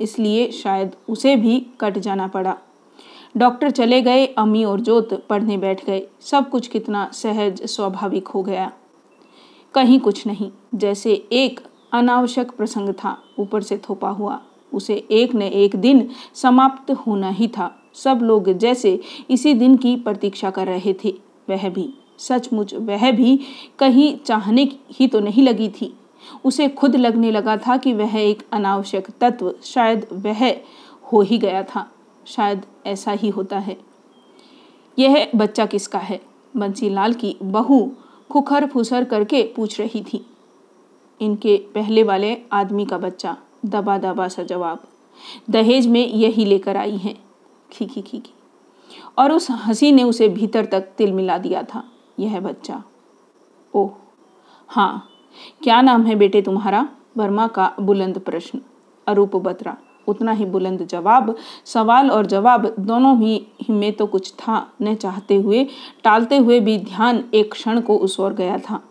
इसलिए 0.00 0.50
शायद 0.50 0.96
उसे 1.08 1.36
भी 1.36 1.66
कट 1.80 1.98
जाना 1.98 2.26
पड़ा। 2.26 2.56
डॉक्टर 3.36 3.70
चले 3.70 4.02
गए, 4.02 4.26
अम्मी 4.26 4.64
और 4.64 4.80
जोत 4.80 5.26
पढ़ने 5.26 5.56
बैठ 5.56 5.84
गए। 5.84 6.06
सब 6.20 6.50
कुछ 6.50 6.68
कितना 6.68 7.10
सहज 7.12 7.62
स्वाभाविक 7.62 8.28
हो 8.28 8.42
गया। 8.42 8.72
कहीं 9.74 10.00
कुछ 10.00 10.26
नहीं, 10.26 10.50
जैसे 10.74 11.12
एक 11.32 11.60
अनावश्यक 11.92 12.50
प्रसंग 12.50 12.88
था, 12.88 13.22
ऊपर 13.38 13.62
से 13.62 13.78
थोपा 13.78 14.10
हुआ। 14.10 14.40
उसे 14.74 15.06
एक 15.10 15.34
न 15.34 15.42
एक 15.42 15.76
दिन 15.76 16.10
समाप्त 16.34 16.90
होना 16.90 17.28
ही 17.28 17.48
था। 17.48 17.82
सब 17.94 18.20
लोग 18.22 18.52
जैसे 18.52 19.00
इसी 19.30 19.54
दिन 19.54 19.76
की 19.76 19.96
प्रतीक्षा 19.96 20.50
कर 20.50 20.66
रहे 20.66 20.94
थे। 21.04 21.14
वह 21.48 21.68
भी, 21.68 21.94
सचमुच 22.18 22.74
वह 22.74 23.10
भी 23.10 23.40
कहीं 23.78 24.18
चाहने 24.18 24.68
ही 24.92 25.06
तो 25.06 25.20
नहीं 25.20 25.42
लगी 25.42 25.68
थी। 25.68 25.94
उसे 26.46 26.68
खुद 26.68 26.96
लगने 26.96 27.30
लगा 27.30 27.56
था 27.56 27.76
कि 27.76 27.92
वह 27.92 28.16
एक 28.16 28.42
अनावश्यक 28.52 29.10
तत्व, 29.20 29.54
शायद 29.62 30.06
वह 30.12 30.48
हो 31.12 31.20
ही 31.20 31.38
गया 31.38 31.62
था, 31.62 31.90
शायद 32.26 32.62
ऐसा 32.86 33.12
ही 33.12 33.28
होता 33.28 33.58
है। 33.58 33.76
यह 34.98 35.30
बच्चा 35.34 35.66
किसका 35.66 35.98
है? 35.98 36.20
बंसीलाल 36.56 37.14
की 37.14 37.36
बहू 37.42 37.92
खुखर 38.30 38.66
फुसर 38.66 39.04
करके 39.04 39.42
पूछ 39.56 39.80
रही 39.80 40.02
थी। 40.02 40.24
इनके 41.20 41.56
पहले 41.74 42.02
वाले 42.02 42.36
आदमी 42.52 42.86
का 42.86 42.98
बच्चा 42.98 43.36
दबा 43.64 43.98
दबा 43.98 44.28
सा 44.28 44.42
जवाब। 44.42 44.82
दहेज 45.50 45.86
में 45.86 46.06
यही 46.06 46.44
लेकर 46.44 46.76
आई 46.76 46.96
हैं। 46.96 47.14
खीखी 47.72 48.02
खीखी 48.02 48.32
और 49.18 49.32
उस 49.32 49.50
हँसी 49.50 49.92
ने 49.92 50.02
उसे 50.02 50.28
भीतर 50.28 50.64
तक 50.64 50.88
तिल 50.98 51.12
मिला 51.12 51.38
दिया 51.38 51.62
था, 51.62 51.84
यह 52.18 52.40
बच्चा। 52.40 52.82
ओह 53.74 53.90
हाँ 54.68 55.08
क्या 55.62 55.80
नाम 55.80 56.06
है 56.06 56.14
बेटे 56.14 56.42
तुम्हारा? 56.42 56.88
वर्मा 57.16 57.46
का 57.46 57.72
बुलंद 57.80 58.18
प्रश्न। 58.18 58.60
अरूप 59.06 59.36
बत्रा। 59.36 59.76
उतना 60.08 60.32
ही 60.32 60.44
बुलंद 60.44 60.86
जवाब। 60.86 61.34
सवाल 61.64 62.10
और 62.10 62.26
जवाब 62.26 62.74
दोनों 62.78 63.16
ही 63.20 63.46
में 63.70 63.92
तो 63.92 64.06
कुछ 64.06 64.32
था 64.32 64.66
न 64.82 64.94
चाहते 64.94 65.36
हुए। 65.36 65.66
टालते 66.04 66.36
हुए 66.36 66.60
भी 66.60 66.78
ध्यान 66.78 67.24
एक 67.34 67.52
क्षण 67.52 67.80
को 67.80 67.96
उस 67.96 68.18
ओर 68.20 68.34
गया 68.34 68.58
था। 68.58 68.82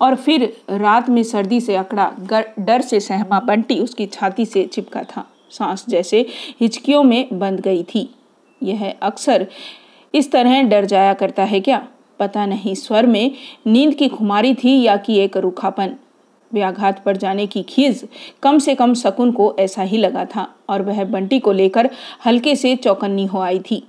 और 0.00 0.14
फिर 0.14 0.44
रात 0.70 1.08
में 1.08 1.22
सर्दी 1.22 1.60
से 1.60 1.76
अकड़ा 1.76 2.10
डर 2.58 2.80
से 2.80 3.00
सहमा 3.00 3.40
बंटी 3.40 3.78
उसकी 3.80 4.06
छाती 4.06 4.46
से 4.46 4.64
चिपका 4.64 5.02
था। 5.02 5.26
सांस 5.50 5.84
जैसे 5.88 6.26
हिचकियों 6.60 7.02
में 7.02 7.38
बंद 7.38 7.60
गई 7.60 7.82
थी। 7.84 8.08
यह 8.62 8.94
अक्सर 9.02 9.46
इस 10.14 10.30
तरह 10.32 10.62
डर 10.62 10.84
जाया 10.84 11.14
करता 11.14 11.44
है 11.44 11.60
क्या? 11.60 11.86
पता 12.20 12.46
नहीं, 12.46 12.74
स्वर 12.74 13.06
में 13.06 13.30
नींद 13.66 13.94
की 13.94 14.08
खुमारी 14.08 14.54
थी 14.54 14.80
या 14.82 14.96
कि 14.96 15.18
एक 15.18 15.36
रूखापन। 15.36 15.96
व्याघात 16.50 17.02
पर 17.04 17.16
जाने 17.16 17.46
की 17.46 17.62
खीज 17.62 18.04
कम 18.42 18.58
से 18.58 18.74
कम 18.74 18.94
शकुन 18.94 19.30
को 19.32 19.54
ऐसा 19.58 19.82
ही 19.82 19.98
लगा 19.98 20.24
था 20.26 20.46
और 20.68 20.82
वह 20.82 21.04
बंटी 21.06 21.38
को 21.38 21.52
लेकर 21.52 21.88
हल्के 22.26 22.54
से 22.56 22.74
चौकन्नी 22.76 23.26
हो 23.26 23.40
आई 23.40 23.58
थी। 23.60 23.82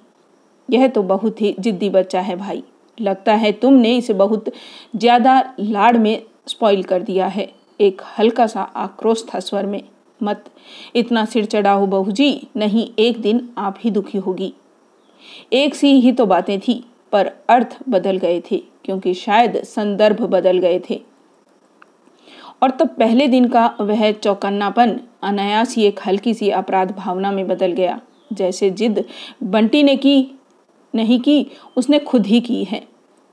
यह 0.70 0.88
तो 0.88 1.04
बहुत 1.04 1.42
ही 1.42 1.56
जिद्दी 1.60 1.90
बच्चा 1.90 2.20
है 2.22 2.36
भाई। 2.36 2.64
लगता 2.98 3.34
है 3.34 3.52
तुमने 3.52 3.96
इसे 3.98 4.14
बहुत 4.14 4.52
ज़्यादा 4.96 5.42
लाड़ 5.60 5.98
में 5.98 6.22
स्पॉइल 6.48 6.84
कर 6.84 7.02
दिया 7.02 7.28
है। 7.28 7.50
एक 7.80 8.02
हल्का 8.20 8.48
सा 8.48 8.62
आक्रोश 8.62 9.24
था 9.34 9.40
स्वर 9.40 9.66
में। 9.66 9.82
मत, 10.22 10.44
इतना 10.96 11.26
सिर 11.26 11.46
चढ़ाओ 11.46 11.86
बहू 11.86 12.12
जी, 12.12 12.48
नहीं 12.58 12.88
एक 13.00 13.22
दिन 13.22 13.48
आप 13.58 13.78
ही 13.80 13.92
दुखी 13.92 14.18
होगी। 14.18 14.54
एक 15.54 15.76
सी 15.76 16.00
ही 16.02 16.12
तो 16.12 16.26
बातें 16.26 16.60
थी। 16.60 16.84
पर 17.12 17.32
अर्थ 17.50 17.78
बदल 17.90 18.18
गए 18.18 18.42
थे, 18.52 18.64
क्योंकि 18.86 19.14
शायद 19.14 19.64
संदर्भ 19.64 20.22
बदल 20.22 20.58
गए 20.58 20.82
थे। 20.90 21.02
और 22.64 22.72
तब 22.72 22.88
पहले 22.88 23.28
दिन 23.28 23.48
का 23.48 23.76
वह 23.82 24.12
चौकन्नापन 24.12 25.00
अनायास 25.24 25.76
ही 25.76 25.84
एक 25.84 26.00
हल्की 26.08 26.34
सी 26.34 26.50
अपराध 26.50 26.92
भावना 26.92 27.32
में 27.32 27.48
बदल 27.48 27.72
गया। 27.72 28.00
जैसे 28.34 28.70
जिद 28.70 29.06
बंटी 29.44 29.84
ने 29.84 29.96
की, 29.96 30.40
नहीं 30.96 31.20
की, 31.20 31.52
उसने 31.78 32.00
खुद 32.00 32.26
ही 32.26 32.42
की 32.42 32.64
है। 32.64 32.84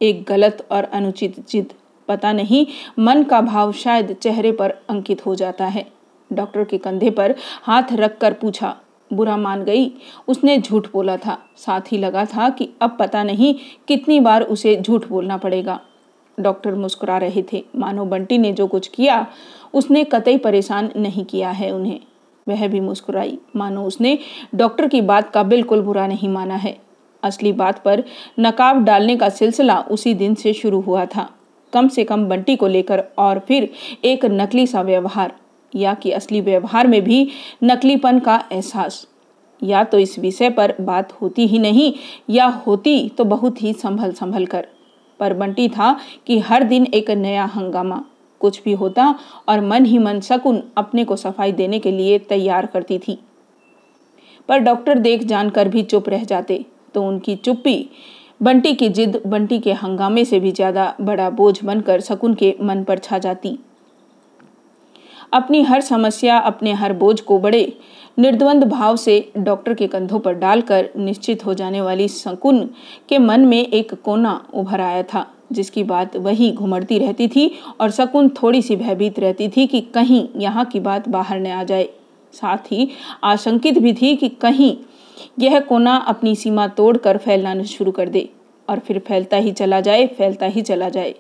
एक 0.02 0.24
गलत 0.24 0.66
और 0.70 0.84
अनुचित 0.84 1.48
जिद, 1.48 1.72
पता 2.08 2.32
नहीं, 2.32 2.66
मन 2.98 3.22
का 3.22 3.40
भाव 3.40 3.72
शायद 3.72 4.12
चेहरे 4.12 4.52
पर 4.52 4.70
अंकित 4.70 5.26
हो 5.26 5.34
जाता 5.34 5.66
है। 5.66 5.86
डॉक्टर 6.32 6.64
के 6.64 6.78
कंधे 6.78 7.10
पर 7.10 7.34
हाथ 7.62 7.92
रखकर 7.92 8.32
पूछा 8.32 8.76
बुरा 9.12 9.36
मान 9.36 9.64
गई। 9.64 9.92
उसने 10.28 10.58
झूठ 10.58 10.86
बोला 10.92 11.16
था। 11.16 11.38
साथ 11.56 11.80
ही 11.92 11.98
लगा 11.98 12.24
था 12.24 12.48
कि 12.48 12.68
अब 12.82 12.96
पता 13.00 13.22
नहीं 13.22 13.54
कितनी 13.88 14.20
बार 14.20 14.42
उसे 14.42 14.76
झूठ 14.76 15.08
बोलना 15.08 15.36
पड़ेगा। 15.36 15.80
डॉक्टर 16.40 16.74
मुस्कुरा 16.74 17.18
रहे 17.18 17.44
थे। 17.52 17.64
मानो 17.76 18.04
बंटी 18.04 18.38
ने 18.38 18.52
जो 18.52 18.66
कुछ 18.66 18.88
किया, 18.88 19.26
उसने 19.74 20.04
कतई 20.04 20.36
परेशान 20.36 20.90
नहीं 20.96 21.24
किया 21.24 21.50
है 21.50 21.70
उन्हें। 21.70 22.00
वह 22.48 22.68
भी 22.68 22.80
मुस्कुराई। 22.80 23.38
मानो 23.56 23.84
उसने 23.84 24.18
डॉक्टर 24.54 24.88
की 24.88 25.00
बात 25.00 25.30
का 25.30 25.42
बिल्कुल 25.42 25.82
बुरा 25.82 26.06
नहीं 26.06 26.28
माना 26.28 26.54
है। 26.54 26.76
असली 27.22 27.52
बात 27.52 27.82
पर 27.84 28.04
नकाब 28.40 28.84
डालने 28.84 29.16
का 29.16 29.28
सिलसिला 29.28 29.80
उसी 29.80 30.14
दिन 30.14 30.34
से 30.34 30.52
शुरू 30.52 30.80
हुआ 30.80 31.06
था। 31.06 31.30
कम 31.72 31.88
से 31.88 32.04
कम 32.04 32.24
बंटी 32.24 32.56
को 32.56 32.66
लेकर 32.66 33.04
और 33.18 33.38
फिर 33.38 33.70
एक 34.04 34.24
नकली 34.24 34.66
सा 34.66 34.82
व्यवहार। 34.82 35.32
या 35.72 35.94
कि 35.94 36.10
असली 36.10 36.40
व्यवहार 36.40 36.86
में 36.86 37.02
भी 37.04 37.28
नकलीपन 37.64 38.18
का 38.18 38.42
एहसास। 38.52 39.06
या 39.62 39.82
तो 39.84 39.98
इस 39.98 40.18
विषय 40.18 40.50
पर 40.50 40.74
बात 40.80 41.12
होती 41.12 41.46
ही 41.46 41.58
नहीं, 41.58 41.92
या 42.30 42.46
होती 42.66 43.08
तो 43.08 43.24
बहुत 43.26 43.62
ही 43.62 43.72
संभल 43.72 44.12
संभल 44.12 44.46
कर। 44.46 44.66
पर 45.20 45.32
बंटी 45.34 45.68
था 45.68 45.96
कि 46.26 46.38
हर 46.38 46.64
दिन 46.64 46.86
एक 46.86 47.10
नया 47.10 47.44
हंगामा, 47.46 48.02
कुछ 48.40 48.62
भी 48.64 48.72
होता 48.72 49.14
और 49.48 49.60
मन 49.60 49.84
ही 49.84 49.98
मन 49.98 50.20
शकुन 50.20 50.62
अपने 50.76 51.04
को 51.04 51.16
सफ़ाई 51.16 51.52
देने 51.52 51.78
के 51.78 51.90
लिए 51.90 52.18
तैयार 52.20 52.66
करती 52.66 52.98
थी। 52.98 53.18
पर 54.48 54.58
डॉक्टर 54.58 54.98
देख 54.98 55.24
जानकर 55.24 55.68
भी 55.68 55.82
चुप 55.82 56.08
रह 56.08 56.24
जाते 56.24 56.64
तो 56.94 57.02
उनकी 57.02 57.34
चुप्पी, 57.36 57.88
बंटी 58.40 58.72
की 58.74 58.88
जिद 58.88 59.20
बंटी 59.26 59.58
के 59.58 59.72
हंगामे 59.72 60.24
से 60.24 60.40
भी 60.40 60.52
ज़्यादा 60.52 60.94
बड़ा 61.00 61.28
बोझ 61.30 61.62
बनकर 61.64 62.00
शकुन 62.00 62.34
के 62.34 62.54
मन 62.60 62.84
पर 62.84 62.98
छा 62.98 63.18
जाती। 63.18 63.58
अपनी 65.32 65.62
हर 65.62 65.80
समस्या, 65.80 66.38
अपने 66.38 66.72
हर 66.72 66.92
बोझ 66.92 67.20
को 67.20 67.38
बड़े 67.38 67.72
निर्द्वंद 68.18 68.64
भाव 68.64 68.96
से 68.96 69.32
डॉक्टर 69.38 69.74
के 69.74 69.86
कंधों 69.86 70.18
पर 70.18 70.34
डालकर 70.34 70.88
निश्चित 70.96 71.44
हो 71.46 71.54
जाने 71.54 71.80
वाली 71.80 72.08
शकुन 72.08 72.64
के 73.08 73.18
मन 73.18 73.40
में 73.40 73.58
एक 73.58 73.94
कोना 73.94 74.40
उभर 74.54 74.80
आया 74.80 75.02
था, 75.02 75.26
जिसकी 75.52 75.84
बात 75.84 76.16
वही 76.16 76.50
घुमड़ती 76.52 76.98
रहती 76.98 77.28
थी 77.28 77.50
और 77.80 77.90
शकुन 77.90 78.28
थोड़ी 78.42 78.62
सी 78.62 78.76
भयभीत 78.76 79.18
रहती 79.18 79.48
थी 79.48 79.66
कि 79.66 79.80
कहीं 79.94 80.26
यहाँ 80.36 80.64
की 80.64 80.80
बात 80.80 81.08
बाहर 81.08 81.40
न 81.40 81.46
आ 81.46 81.62
जाए। 81.64 81.88
साथ 82.34 82.72
ही 82.72 82.88
आशंकित 83.24 83.78
भी 83.78 83.92
थी 83.92 84.14
कि 84.16 84.28
कहीं 84.28 84.76
यह 85.38 85.60
कोना 85.60 85.94
अपनी 85.96 86.34
सीमा 86.36 86.66
तोड़कर 86.68 87.18
फैलना 87.18 87.62
शुरू 87.62 87.92
कर 87.92 88.08
दे 88.08 88.28
और 88.68 88.78
फिर 88.78 88.98
फैलता 88.98 89.36
ही 89.36 89.52
चला 89.52 89.80
जाए, 89.80 90.06
फैलता 90.08 90.46
ही 90.46 90.62
चला 90.62 90.88
जाए। 90.88 91.14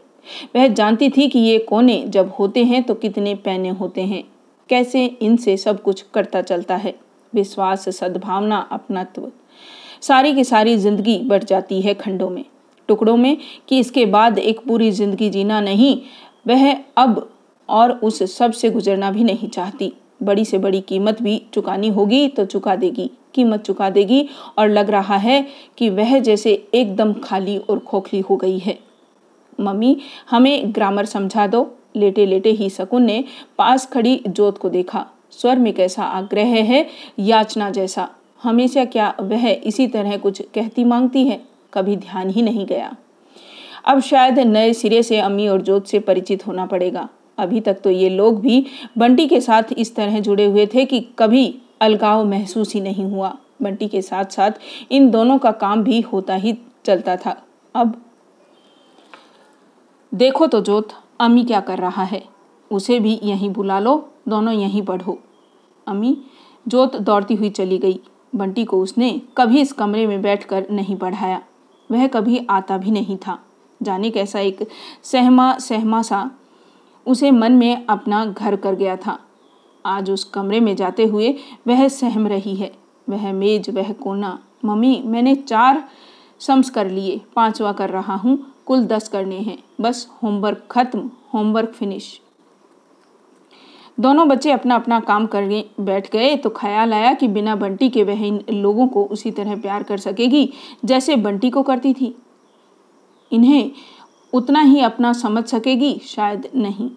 वह 0.56 0.66
जानती 0.68 1.08
थी 1.08 1.28
कि 1.28 1.38
ये 1.38 1.58
कोने 1.58 2.02
जब 2.08 2.32
होते 2.38 2.64
हैं 2.64 2.82
तो 2.82 2.94
कितने 2.94 3.34
पैने 3.34 3.68
होते 3.70 4.02
हैं। 4.02 4.22
कैसे 4.70 5.04
इनसे 5.04 5.56
सब 5.56 5.82
कुछ 5.82 6.04
करता 6.14 6.42
चलता 6.42 6.76
है। 6.76 6.94
विश्वास, 7.32 7.88
सद्भावना, 7.90 8.58
अपनत्व। 8.72 9.30
सारी 10.02 10.34
की 10.34 10.44
सारी 10.44 10.76
ज़िंदगी 10.76 11.18
बढ़ 11.20 11.44
जाती 11.44 11.80
है 11.80 11.94
खंडों 11.94 12.30
में। 12.30 12.44
टुकड़ों 12.88 13.16
में 13.16 13.36
कि 13.68 13.78
इसके 13.78 14.04
बाद 14.06 14.38
एक 14.38 14.60
पूरी 14.60 14.90
ज़िंदगी 14.90 15.30
जीना 15.30 15.60
नहीं, 15.60 16.00
वह 16.46 16.72
अब 16.96 17.28
और 17.68 17.90
उस 17.92 18.22
सबसे 18.36 18.70
गुजरना 18.70 19.10
भी 19.10 19.24
नहीं 19.24 19.48
चाहती। 19.48 19.92
बड़ी 20.22 20.44
से 20.44 20.58
बड़ी 20.58 20.80
कीमत 20.80 21.22
भी 21.22 21.40
चुकानी 21.54 21.88
होगी 21.88 22.26
तो 22.28 22.44
चुका 22.44 22.76
देगी। 22.76 23.10
कीमत 23.34 23.62
चुका 23.62 23.88
देगी 23.90 24.28
और 24.58 24.68
लग 24.68 24.90
रहा 24.90 25.16
है 25.16 25.44
कि 25.78 25.88
वह 25.90 26.18
जैसे 26.18 26.52
एकदम 26.74 27.12
खाली 27.14 27.56
और 27.60 27.78
खोखली 27.78 28.20
हो 28.20 28.36
गई 28.36 28.58
है। 28.58 28.78
मम्मी, 29.60 29.96
हमें 30.30 30.74
ग्रामर 30.74 31.04
समझा 31.04 31.46
दो। 31.46 31.74
लेटे 31.96 32.26
लेटे 32.26 32.50
ही 32.50 32.70
शकुन 32.70 33.02
ने 33.02 33.24
पास 33.58 33.86
खड़ी 33.86 34.20
जोत 34.28 34.58
को 34.58 34.68
देखा। 34.68 35.06
स्वर 35.30 35.58
में 35.58 35.72
कैसा 35.72 36.02
आग्रह 36.02 36.46
है, 36.46 36.86
याचना 37.18 37.70
जैसा। 37.70 38.08
हमेशा 38.42 38.84
क्या 38.84 39.14
वह 39.20 39.48
इसी 39.50 39.86
तरह 39.86 40.16
कुछ 40.16 40.42
कहती 40.54 40.84
मांगती 40.84 41.26
है? 41.26 41.40
कभी 41.74 41.96
ध्यान 41.96 42.30
ही 42.30 42.42
नहीं 42.42 42.66
गया। 42.66 42.96
अब 43.86 44.00
शायद 44.00 44.38
नए 44.38 44.72
सिरे 44.72 45.02
से 45.02 45.18
अम्मी 45.18 45.48
और 45.48 45.62
जोत 45.62 45.86
से 45.86 45.98
परिचित 45.98 46.46
होना 46.46 46.66
पड़ेगा। 46.66 47.08
अभी 47.38 47.60
तक 47.60 47.80
तो 47.84 47.90
ये 47.90 48.08
लोग 48.08 48.40
भी 48.40 48.66
बंटी 48.98 49.26
के 49.26 49.40
साथ 49.40 49.62
इस 49.78 49.94
तरह 49.96 50.20
जुड़े 50.20 50.44
हुए 50.44 50.66
थे 50.66 50.84
कि 50.84 51.00
कभी 51.18 51.58
अलगाव 51.80 52.24
महसूस 52.24 52.74
ही 52.74 52.80
नहीं 52.80 53.04
हुआ। 53.04 53.36
बंटी 53.62 53.88
के 53.88 54.02
साथ 54.02 54.24
साथ 54.24 54.50
इन 54.90 55.10
दोनों 55.10 55.38
का 55.38 55.52
काम 55.52 55.82
भी 55.84 56.00
होता 56.00 56.34
ही 56.34 56.58
चलता 56.84 57.16
था। 57.16 57.42
अब 57.74 58.02
देखो 60.14 60.46
तो 60.46 60.60
जोत, 60.60 60.88
अम्मी 61.20 61.44
क्या 61.44 61.60
कर 61.60 61.78
रहा 61.78 62.02
है? 62.02 62.24
उसे 62.72 63.00
भी 63.00 63.20
यहीं 63.22 63.50
बुला 63.50 63.78
लो, 63.80 64.08
दोनों 64.28 64.54
यहीं 64.54 64.82
पढ़ो 64.82 65.18
अम्मी, 65.86 66.18
जोत 66.68 66.96
दौड़ती 66.96 67.34
हुई 67.34 67.50
चली 67.50 67.78
गई। 67.78 68.00
बंटी 68.34 68.64
को 68.64 68.82
उसने 68.82 69.22
कभी 69.36 69.60
इस 69.60 69.72
कमरे 69.72 70.06
में 70.06 70.22
बैठकर 70.22 70.66
नहीं 70.70 70.96
पढ़ाया। 70.96 71.42
वह 71.90 72.06
कभी 72.06 72.46
आता 72.50 72.78
भी 72.78 72.90
नहीं 72.90 73.16
था। 73.16 73.38
जाने 73.82 74.10
कैसा 74.10 74.40
एक 74.40 74.68
सहमा 75.02 75.58
सहमा 75.58 76.02
सा 76.02 76.30
उसे 77.06 77.30
मन 77.30 77.52
में 77.52 77.86
अपना 77.86 78.24
घर 78.26 78.56
कर 78.56 78.74
गया 78.74 78.96
था। 78.96 79.18
आज 79.86 80.10
उस 80.10 80.24
कमरे 80.24 80.60
में 80.60 80.76
जाते 80.76 81.04
हुए 81.04 81.34
वह 81.66 81.88
सहम 81.88 82.26
रही 82.26 82.54
है। 82.54 82.72
वह 83.08 83.32
मेज, 83.32 83.70
वह 83.70 83.92
कोना, 83.92 84.38
मम्मी, 84.64 85.02
मैंने 85.04 85.34
चार 85.34 85.88
सम्स 86.38 86.70
कर 86.70 86.90
लिए, 86.90 87.20
पांचवा 87.36 87.72
कर 87.72 87.90
रहा 87.90 88.14
हूँ 88.14 88.38
कुल 88.68 88.84
दस 88.86 89.08
करने 89.08 89.38
हैं। 89.38 89.58
बस 89.80 90.06
होमवर्क 90.22 90.66
खत्म 90.70 91.10
होमवर्क 91.34 91.68
फिनिश 91.68 92.20
दोनों 93.98 94.28
बच्चे 94.28 94.50
अपना 94.50 94.74
अपना 94.74 94.98
काम 95.00 95.26
कर 95.26 95.64
बैठ 95.80 96.10
गए 96.12 96.36
तो 96.36 96.50
ख्याल 96.50 96.92
आया 96.94 97.12
कि 97.14 97.28
बिना 97.28 97.54
बंटी 97.56 97.88
के 97.88 98.02
वह 98.04 98.26
इन 98.26 98.40
लोगों 98.50 98.86
को 98.88 99.04
उसी 99.04 99.30
तरह 99.30 99.56
प्यार 99.56 99.82
कर 99.82 99.98
सकेगी 99.98 100.48
जैसे 100.84 101.16
बंटी 101.16 101.50
को 101.50 101.62
करती 101.62 101.92
थी। 101.94 102.14
इन्हें 103.32 103.70
उतना 104.32 104.60
ही 104.60 104.80
अपना 104.80 105.12
समझ 105.12 105.44
सकेगी, 105.44 106.00
शायद 106.04 106.48
नहीं। 106.54 106.90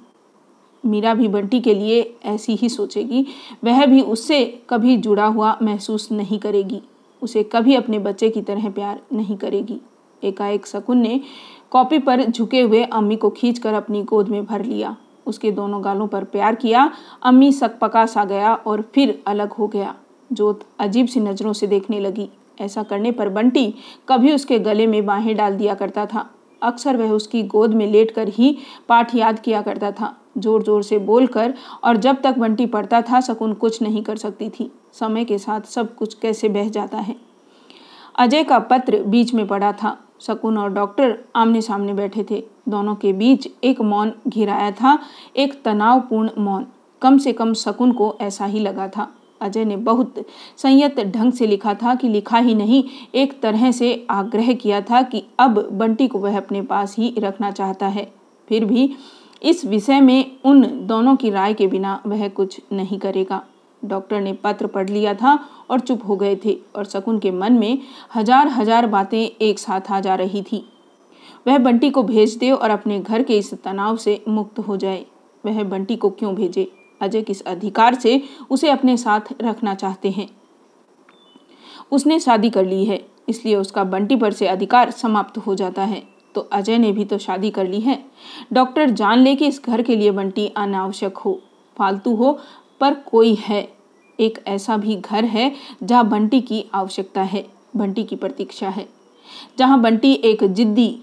मीरा 0.84 1.14
भी 1.14 1.28
बंटी 1.28 1.60
के 1.62 1.74
लिए 1.74 2.02
ऐसी 2.26 2.56
ही 2.56 2.70
सोचेगी। 2.70 3.26
वह 3.64 3.86
भी 3.86 4.02
उससे 4.02 4.46
कभी 4.70 4.98
जुड़ा 4.98 5.26
हुआ 5.26 5.58
महसूस 5.62 6.12
नहीं 6.12 6.40
करेगी। 6.40 6.82
उसे 7.22 7.44
कभी 7.44 7.76
अपने 7.76 8.00
बच्चे 8.00 8.30
की 8.30 8.42
तरह 8.42 8.70
प्यार 8.70 9.02
नहीं 9.14 9.38
करेगी। 9.38 9.80
एकाएक 10.24 10.68
शकुन 10.68 10.98
ने 10.98 11.20
कॉपी 11.72 12.00
पर 12.00 12.24
झुके 12.24 12.62
हुए 12.62 12.84
अम्मी 12.84 13.16
को 13.16 13.30
खींचकर 13.30 13.74
अपनी 13.74 14.02
गोद 14.04 14.30
में 14.30 14.46
भर 14.46 14.64
लिया। 14.66 14.96
उसके 15.28 15.52
दोनों 15.52 15.84
गालों 15.84 16.08
पर 16.08 16.24
प्यार 16.24 16.56
किया। 16.56 16.92
अम्मी 17.24 17.52
सकपका 17.52 18.06
सा 18.06 18.24
गया 18.26 18.54
और 18.56 18.82
फिर 18.96 19.22
अलग 19.28 19.54
हो 19.54 19.68
गया। 19.68 19.96
जोत 20.30 20.66
अजीब 20.80 21.08
सी 21.08 21.20
नज़रों 21.20 21.54
से 21.54 21.68
देखने 21.68 22.00
लगी। 22.00 22.30
ऐसा 22.62 22.84
करने 22.84 23.12
पर 23.12 23.30
बंटी 23.30 23.74
कभी 24.10 24.34
उसके 24.34 24.60
गले 24.60 24.88
में 24.88 25.06
बाहें 25.06 25.36
डाल 25.38 25.56
दिया 25.56 25.74
करता 25.74 26.06
था। 26.06 26.30
अक्सर 26.62 26.98
वह 26.98 27.12
उसकी 27.12 27.44
गोद 27.44 27.74
में 27.74 27.86
लेटकर 27.88 28.28
ही 28.28 28.58
पाठ 28.90 29.16
याद 29.16 29.40
किया 29.40 29.62
करता 29.62 29.92
था। 29.92 30.16
ज़ोर 30.38 30.64
ज़ोर 30.64 30.84
से 30.84 30.98
बोलकर 31.00 31.54
और 31.84 31.98
जब 31.98 32.22
तक 32.22 32.38
बंटी 32.38 32.66
पढ़ता 32.66 33.02
था, 33.02 33.22
शकुन 33.22 33.54
कुछ 33.54 33.82
नहीं 33.82 34.04
कर 34.04 34.18
सकती 34.18 34.50
थी। 34.50 34.72
समय 34.94 35.26
के 35.26 35.38
साथ 35.38 35.62
सब 35.62 35.96
कुछ 35.96 36.14
कैसे 36.14 36.50
बह 36.50 36.70
जाता 36.70 36.98
है। 36.98 37.16
अजय 38.16 38.44
का 38.44 38.60
पत्र 38.60 39.04
बीच 39.04 39.34
में 39.34 39.48
पड़ा 39.48 39.72
था। 39.72 39.98
शकुन 40.22 40.58
और 40.58 40.74
डॉक्टर 40.74 41.18
आमने 41.36 41.62
सामने 41.62 41.94
बैठे 41.94 42.26
थे। 42.32 42.44
दोनों 42.70 42.96
के 42.96 43.14
बीच 43.14 43.48
एक 43.64 43.82
मौन 43.82 44.14
घिराया 44.28 44.72
था, 44.72 45.00
एक 45.38 45.64
तनावपूर्ण 45.64 46.30
मौन। 46.38 46.66
कम 47.02 47.18
से 47.18 47.34
कम 47.34 47.54
शकुन 47.54 47.92
को 47.92 48.18
ऐसा 48.22 48.46
ही 48.46 48.60
लगा 48.60 48.88
था। 48.88 49.14
अजय 49.42 49.66
ने 49.66 49.78
बहुत 49.78 50.16
संयत 50.58 51.00
ढंग 51.00 51.34
से 51.34 51.48
लिखा 51.48 51.74
था 51.74 51.96
कि 51.96 52.10
लिखा 52.10 52.38
ही 52.38 52.56
नहीं, 52.56 52.84
एक 53.16 53.42
तरह 53.42 53.72
से 53.72 54.08
आग्रह 54.10 54.54
किया 54.54 54.82
था 54.82 55.02
कि 55.02 55.24
अब 55.40 55.70
बंटी 55.72 56.08
को 56.08 56.20
वह 56.20 56.38
अपने 56.38 56.62
पास 56.62 56.96
ही 56.98 57.16
रखना 57.18 57.52
चाहता 57.52 57.88
है। 57.88 58.12
फिर 58.50 58.66
भी 58.66 58.96
इस 59.44 59.66
विषय 59.66 60.02
में 60.02 60.32
उन 60.46 60.88
दोनों 60.88 61.16
की 61.16 61.30
राय 61.30 61.54
के 61.54 61.68
बिना 61.68 62.02
वह 62.08 62.28
कुछ 62.28 62.62
नहीं 62.74 63.00
करेगा। 63.00 63.44
डॉक्टर 63.84 64.22
ने 64.22 64.34
पत्र 64.34 64.68
पढ़ 64.68 64.90
लिया 64.90 65.14
था 65.14 65.34
और 65.70 65.80
चुप 65.80 66.06
हो 66.08 66.16
गए 66.16 66.36
थे 66.36 66.58
और 66.76 66.86
शकुन 66.86 67.20
के 67.20 67.32
मन 67.32 67.54
में 67.54 67.78
हज़ार 68.16 68.48
हज़ार 68.50 68.88
बातें 68.88 69.20
एक 69.20 69.60
साथ 69.60 69.92
आ 69.92 70.00
जा 70.00 70.16
रही 70.16 70.42
थी। 70.42 70.64
वह 71.48 71.58
बंटी 71.58 71.90
को 71.90 72.04
भेज 72.04 72.36
दे 72.36 72.52
और 72.52 72.70
अपने 72.70 73.00
घर 73.00 73.24
के 73.24 73.38
इस 73.38 73.54
तनाव 73.54 73.98
से 73.98 74.20
मुक्त 74.28 74.60
हो 74.60 74.78
जाए। 74.78 75.06
वह 75.44 75.64
बंटी 75.64 75.96
को 75.96 76.10
क्यों 76.10 76.36
भेजे? 76.36 76.72
अजय 77.02 77.22
किस 77.22 77.42
अधिकार 77.42 77.96
से 77.96 78.22
उसे 78.50 78.70
अपने 78.70 78.96
साथ 78.98 79.34
रखना 79.42 79.74
चाहते 79.76 80.10
हैं? 80.10 80.28
उसने 81.92 82.20
शादी 82.20 82.50
कर 82.50 82.66
ली 82.66 82.84
है, 82.86 83.00
इसलिए 83.30 83.56
उसका 83.56 83.84
बंटी 83.84 84.16
पर 84.16 84.34
से 84.34 84.48
अधिकार 84.48 84.92
समाप्त 84.92 85.38
हो 85.38 85.56
जाता 85.56 85.84
है। 85.84 86.04
तो 86.36 86.42
अजय 86.54 86.78
ने 86.78 86.92
भी 86.92 87.06
तो 87.06 87.18
शादी 87.18 87.50
कर 87.52 87.68
ली 87.68 87.80
है। 87.80 87.98
डॉक्टर 88.54 88.90
जान 88.90 89.20
ले 89.20 89.36
कि 89.36 89.48
इस 89.48 89.62
घर 89.66 89.82
के 89.82 89.96
लिए 89.96 90.12
बंटी 90.12 90.48
अनावश्यक 90.48 91.18
हो, 91.18 91.40
फालतू 91.78 92.14
हो 92.16 92.38
पर 92.82 92.94
कोई 92.94 93.36
है, 93.36 93.70
एक 94.20 94.40
ऐसा 94.48 94.78
भी 94.78 94.96
घर 94.96 95.26
है, 95.26 95.52
जहाँ 95.84 96.10
बंटी 96.10 96.42
की 96.42 96.66
आवश्यकता 96.74 97.22
है, 97.22 97.46
बंटी 97.76 98.04
की 98.04 98.16
प्रतीक्षा 98.16 98.70
है। 98.70 98.90
जहाँ 99.58 99.82
बंटी 99.82 100.14
एक 100.14 100.44
जिद्दी 100.44 101.00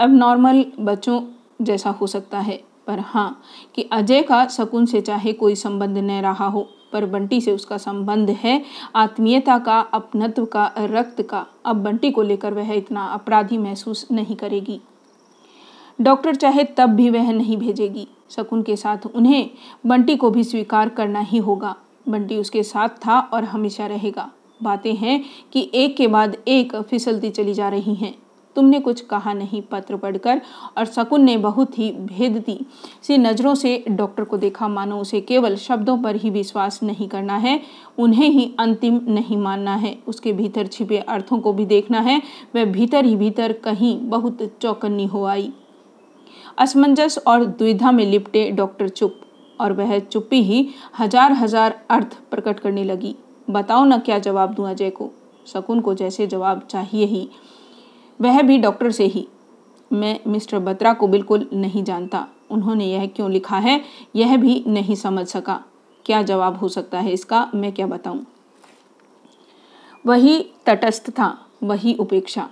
अब 0.00 0.10
नॉर्मल 0.10 0.64
बच्चों 0.80 1.20
जैसा 1.62 1.90
हो 1.90 2.06
सकता 2.06 2.38
है, 2.38 2.60
पर 2.86 3.00
हाँ 3.00 3.42
कि 3.74 3.82
अजय 3.92 4.22
का 4.22 4.46
शकुन 4.46 4.86
से 4.86 5.00
चाहे 5.00 5.32
कोई 5.32 5.54
संबंध 5.54 5.98
न 5.98 6.10
रहा 6.10 6.46
हो, 6.46 6.68
पर 6.92 7.06
बंटी 7.06 7.40
से 7.40 7.52
उसका 7.52 7.76
संबंध 7.76 8.30
है, 8.30 8.62
आत्मीयता 8.96 9.58
का, 9.58 9.80
अपनत्व 9.80 10.44
का, 10.44 10.72
रक्त 10.78 11.22
का। 11.22 11.46
अब 11.64 11.76
बंटी 11.76 12.10
को 12.10 12.22
लेकर 12.22 12.54
वह 12.54 12.72
इतना 12.72 13.06
अपराधी 13.06 13.58
महसूस 13.58 14.06
नहीं 14.12 14.36
करेगी। 14.36 14.80
डॉक्टर 16.00 16.34
चाहे 16.34 16.64
तब 16.64 16.90
भी 16.90 17.10
वह 17.10 17.32
नहीं 17.32 17.56
भेजेगी। 17.56 18.08
शकुन 18.30 18.62
के 18.62 18.76
साथ 18.76 19.06
उन्हें 19.14 19.50
बंटी 19.86 20.16
को 20.16 20.30
भी 20.30 20.44
स्वीकार 20.44 20.88
करना 20.88 21.20
ही 21.20 21.38
होगा। 21.38 21.76
बंटी 22.08 22.36
उसके 22.36 22.62
साथ 22.62 22.88
था 22.88 23.20
और 23.20 23.44
हमेशा 23.44 23.86
रहेगा। 23.86 24.30
बातें 24.62 24.94
हैं 24.94 25.24
कि 25.52 25.70
एक 25.74 25.96
के 25.96 26.06
बाद 26.06 26.36
एक 26.48 26.76
फिसलती 26.76 27.30
चली 27.30 27.54
जा 27.54 27.68
रही 27.68 27.94
हैं। 27.94 28.14
तुमने 28.56 28.80
कुछ 28.80 29.00
कहा 29.00 29.32
नहीं, 29.32 29.62
पत्र 29.62 29.96
पढ़कर, 29.96 30.40
और 30.78 30.84
शकुन 30.84 31.22
ने 31.22 31.36
बहुत 31.36 31.78
ही 31.78 31.92
भेदती 31.92 32.66
सी 33.02 33.18
नज़रों 33.18 33.54
से 33.54 33.84
डॉक्टर 33.88 34.24
को 34.24 34.36
देखा, 34.36 34.68
मानो 34.68 34.98
उसे 34.98 35.20
केवल 35.20 35.56
शब्दों 35.56 35.98
पर 35.98 36.16
ही 36.16 36.30
विश्वास 36.30 36.82
नहीं 36.82 37.08
करना 37.08 37.36
है। 37.36 37.60
उन्हें 37.98 38.28
ही 38.28 38.54
अंतिम 38.58 39.00
नहीं 39.08 39.36
मानना 39.36 39.74
है। 39.74 39.98
उसके 40.08 40.32
भीतर 40.32 40.66
छिपे 40.66 40.98
अर्थों 40.98 41.38
को 41.38 41.52
भी 41.52 41.66
देखना 41.66 42.00
है। 42.00 42.22
वह 42.54 42.64
भीतर 42.64 43.04
ही 43.04 43.16
भीतर 43.16 43.52
कहीं 43.52 44.00
बहुत 44.00 44.52
चौकन्नी 44.60 45.06
हो 45.06 45.24
आई। 45.24 45.52
असमंजस 46.58 47.18
और 47.18 47.44
द्विधा 47.44 47.90
में 47.90 48.04
लिपटे 48.06 48.50
डॉक्टर 48.50 48.88
चुप, 48.88 49.20
और 49.60 49.72
वह 49.72 49.98
चुप्पी 49.98 50.42
ही 50.42 50.68
हज़ार 50.98 51.32
हज़ार 51.32 51.80
अर्थ 51.90 52.16
प्रकट 52.30 52.60
करने 52.60 52.84
लगी। 52.84 53.14
बताओ 53.50 53.84
ना 53.84 53.98
क्या 53.98 54.18
जवाब 54.18 54.54
दूँ 54.54 54.68
अजय 54.70 54.90
को? 54.90 55.10
शकुन 55.46 55.80
को 55.80 55.94
जैसे 55.94 56.26
जवाब 56.26 56.66
चाहिए 56.70 57.04
ही। 57.06 57.28
वह 58.20 58.40
भी 58.42 58.58
डॉक्टर 58.58 58.90
से 58.90 59.04
ही। 59.06 59.26
मैं 59.90 60.18
मिस्टर 60.26 60.58
बत्रा 60.58 60.92
को 60.92 61.08
बिल्कुल 61.08 61.48
नहीं 61.52 61.82
जानता। 61.84 62.26
उन्होंने 62.50 62.86
यह 62.86 63.06
क्यों 63.06 63.30
लिखा 63.30 63.58
है, 63.58 63.80
यह 64.16 64.36
भी 64.36 64.62
नहीं 64.66 64.94
समझ 64.94 65.26
सका। 65.26 65.62
क्या 66.06 66.22
जवाब 66.22 66.56
हो 66.56 66.68
सकता 66.68 67.00
है 67.00 67.12
इसका? 67.12 67.48
मैं 67.54 67.72
क्या 67.72 67.86
बताऊँ? 67.86 68.24
वही 70.04 70.38
तटस्थ 70.66 71.10
था, 71.10 71.36
वही 71.62 71.94
उपेक्षा। 71.94 72.48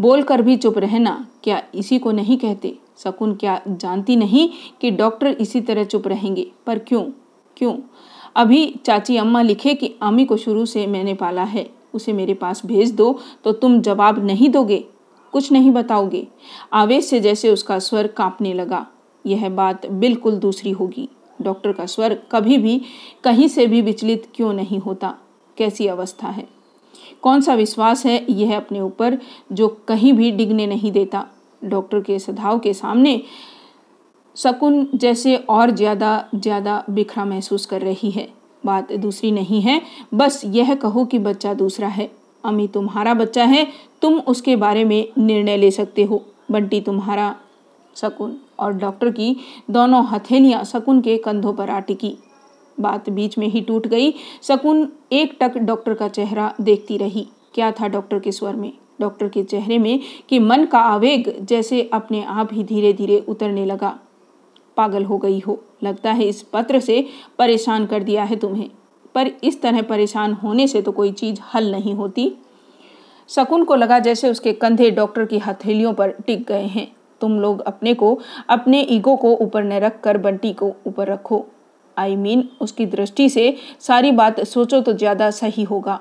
बोलकर 0.00 0.42
भी 0.42 0.56
चुप 0.56 0.78
रहना, 0.78 1.26
क्या 1.44 1.62
इसी 1.74 1.98
को 1.98 2.12
नहीं 2.12 2.36
कहते? 2.38 2.76
शकुन 3.04 3.34
क्या 3.34 3.60
जानती 3.68 4.16
नहीं 4.16 4.48
कि 4.80 4.90
डॉक्टर 4.90 5.26
इसी 5.26 5.60
तरह 5.60 5.84
चुप 5.84 6.08
रहेंगे? 6.08 6.50
पर 6.66 6.78
क्यों? 6.78 7.02
क्यों? 7.56 7.76
अभी 8.36 8.74
चाची 8.84 9.16
अम्मा 9.16 9.42
लिखे 9.42 9.74
कि 9.74 9.94
अम्मी 10.02 10.24
को 10.24 10.36
शुरू 10.36 10.66
से 10.66 10.86
मैंने 10.86 11.14
पाला 11.14 11.42
है। 11.42 11.70
उसे 11.94 12.12
मेरे 12.12 12.34
पास 12.34 12.62
भेज 12.66 12.92
दो 12.92 13.18
तो 13.44 13.52
तुम 13.52 13.80
जवाब 13.80 14.24
नहीं 14.24 14.48
दोगे? 14.48 14.84
कुछ 15.32 15.52
नहीं 15.52 15.70
बताओगे? 15.70 16.26
आवेश 16.72 17.04
से 17.04 17.20
जैसे 17.20 17.50
उसका 17.50 17.78
स्वर 17.78 18.06
कांपने 18.06 18.52
लगा। 18.52 18.86
यह 19.26 19.48
बात 19.48 19.86
बिल्कुल 19.86 20.36
दूसरी 20.36 20.70
होगी। 20.70 21.08
डॉक्टर 21.42 21.72
का 21.72 21.86
स्वर 21.86 22.14
कभी 22.32 22.58
भी 22.58 22.80
कहीं 23.24 23.48
से 23.48 23.66
भी 23.66 23.80
विचलित 23.80 24.28
क्यों 24.34 24.52
नहीं 24.52 24.78
होता? 24.78 25.14
कैसी 25.56 25.86
अवस्था 25.86 26.28
है? 26.28 26.46
कौन 27.22 27.40
सा 27.40 27.54
विश्वास 27.54 28.06
है 28.06 28.26
यह 28.30 28.56
अपने 28.56 28.80
ऊपर 28.80 29.18
जो 29.52 29.68
कहीं 29.68 30.12
भी 30.12 30.30
डिगने 30.30 30.66
नहीं 30.66 30.92
देता? 30.92 31.26
डॉक्टर 31.62 32.00
के 32.00 32.18
सधाव 32.18 32.58
के 32.58 32.72
सामने 32.74 33.20
शकुन 34.36 34.86
जैसे 34.94 35.36
और 35.36 35.70
ज़्यादा 35.70 36.28
ज़्यादा 36.34 36.82
बिखरा 36.90 37.24
महसूस 37.24 37.66
कर 37.66 37.80
रही 37.80 38.10
है। 38.10 38.28
बात 38.64 38.92
दूसरी 38.92 39.30
नहीं 39.32 39.60
है। 39.60 39.80
बस 40.14 40.40
यह 40.46 40.74
कहो 40.74 41.04
कि 41.04 41.18
बच्चा 41.18 41.54
दूसरा 41.54 41.88
है। 41.88 42.10
अमी 42.44 42.66
तुम्हारा 42.68 43.14
बच्चा 43.14 43.44
है। 43.44 43.66
तुम 44.02 44.18
उसके 44.20 44.56
बारे 44.56 44.84
में 44.84 45.12
निर्णय 45.18 45.56
ले 45.56 45.70
सकते 45.70 46.04
हो। 46.04 46.22
बंटी 46.50 46.80
तुम्हारा, 46.80 47.34
शकुन 47.96 48.36
और 48.58 48.72
डॉक्टर 48.72 49.10
की 49.10 49.36
दोनों 49.70 50.04
हथेलियाँ 50.06 50.64
शकुन 50.64 51.00
के 51.00 51.16
कंधों 51.18 51.52
पर 51.52 51.70
आ 51.70 51.78
टिकी 51.80 52.16
बात 52.78 53.08
बीच 53.10 53.38
में 53.38 53.46
ही 53.48 53.60
टूट 53.60 53.86
गई। 53.86 54.14
शकुन 54.42 54.88
एक 55.12 55.36
टक 55.40 55.58
डॉक्टर 55.58 55.94
का 55.94 56.08
चेहरा 56.08 56.52
देखती 56.60 56.98
रही। 56.98 57.26
क्या 57.54 57.70
था 57.70 57.88
डॉक्टर 57.88 58.18
के 58.18 58.32
स्वर 58.32 58.56
में? 58.56 58.72
डॉक्टर 59.00 59.28
के 59.28 59.42
चेहरे 59.42 59.78
में 59.78 60.00
कि 60.28 60.38
मन 60.38 60.64
का 60.64 60.78
आवेग 60.78 61.32
जैसे 61.40 61.88
अपने 61.92 62.22
आप 62.24 62.52
ही 62.52 62.64
धीरे 62.64 62.92
धीरे 62.92 63.18
उतरने 63.28 63.64
लगा। 63.66 63.98
पागल 64.76 65.04
हो 65.04 65.18
गई 65.18 65.38
हो 65.38 65.58
लगता 65.82 66.12
है 66.12 66.24
इस 66.24 66.42
पत्र 66.42 66.80
से 66.80 67.04
परेशान 67.38 67.86
कर 67.86 68.02
दिया 68.02 68.24
है 68.24 68.36
तुम्हें। 68.36 68.68
पर 69.14 69.30
इस 69.44 69.60
तरह 69.62 69.82
परेशान 69.82 70.32
होने 70.32 70.66
से 70.68 70.82
तो 70.82 70.92
कोई 70.92 71.12
चीज़ 71.12 71.40
हल 71.54 71.70
नहीं 71.70 71.94
होती। 71.94 72.32
शकुन 73.28 73.64
को 73.64 73.74
लगा 73.74 73.98
जैसे 73.98 74.30
उसके 74.30 74.52
कंधे 74.52 74.90
डॉक्टर 74.90 75.24
की 75.24 75.38
हथेलियों 75.38 75.92
पर 75.92 76.10
टिक 76.26 76.46
गए 76.46 76.66
हैं। 76.66 76.86
तुम 77.20 77.40
लोग 77.40 77.60
अपने 77.60 77.94
को 77.94 78.18
अपने 78.48 78.80
ईगो 78.82 79.14
को 79.16 79.34
ऊपर 79.36 79.64
न 79.64 79.78
रख 79.80 80.00
कर 80.00 80.18
बंटी 80.18 80.52
को 80.52 80.72
ऊपर 80.86 81.08
रखो। 81.08 81.44
आई 81.96 82.12
I 82.12 82.16
मीन 82.16 82.40
mean, 82.40 82.60
उसकी 82.60 82.86
दृष्टि 82.86 83.28
से 83.28 83.54
सारी 83.80 84.12
बात 84.12 84.40
सोचो 84.40 84.80
तो 84.80 84.92
ज़्यादा 84.92 85.30
सही 85.30 85.62
होगा। 85.62 86.00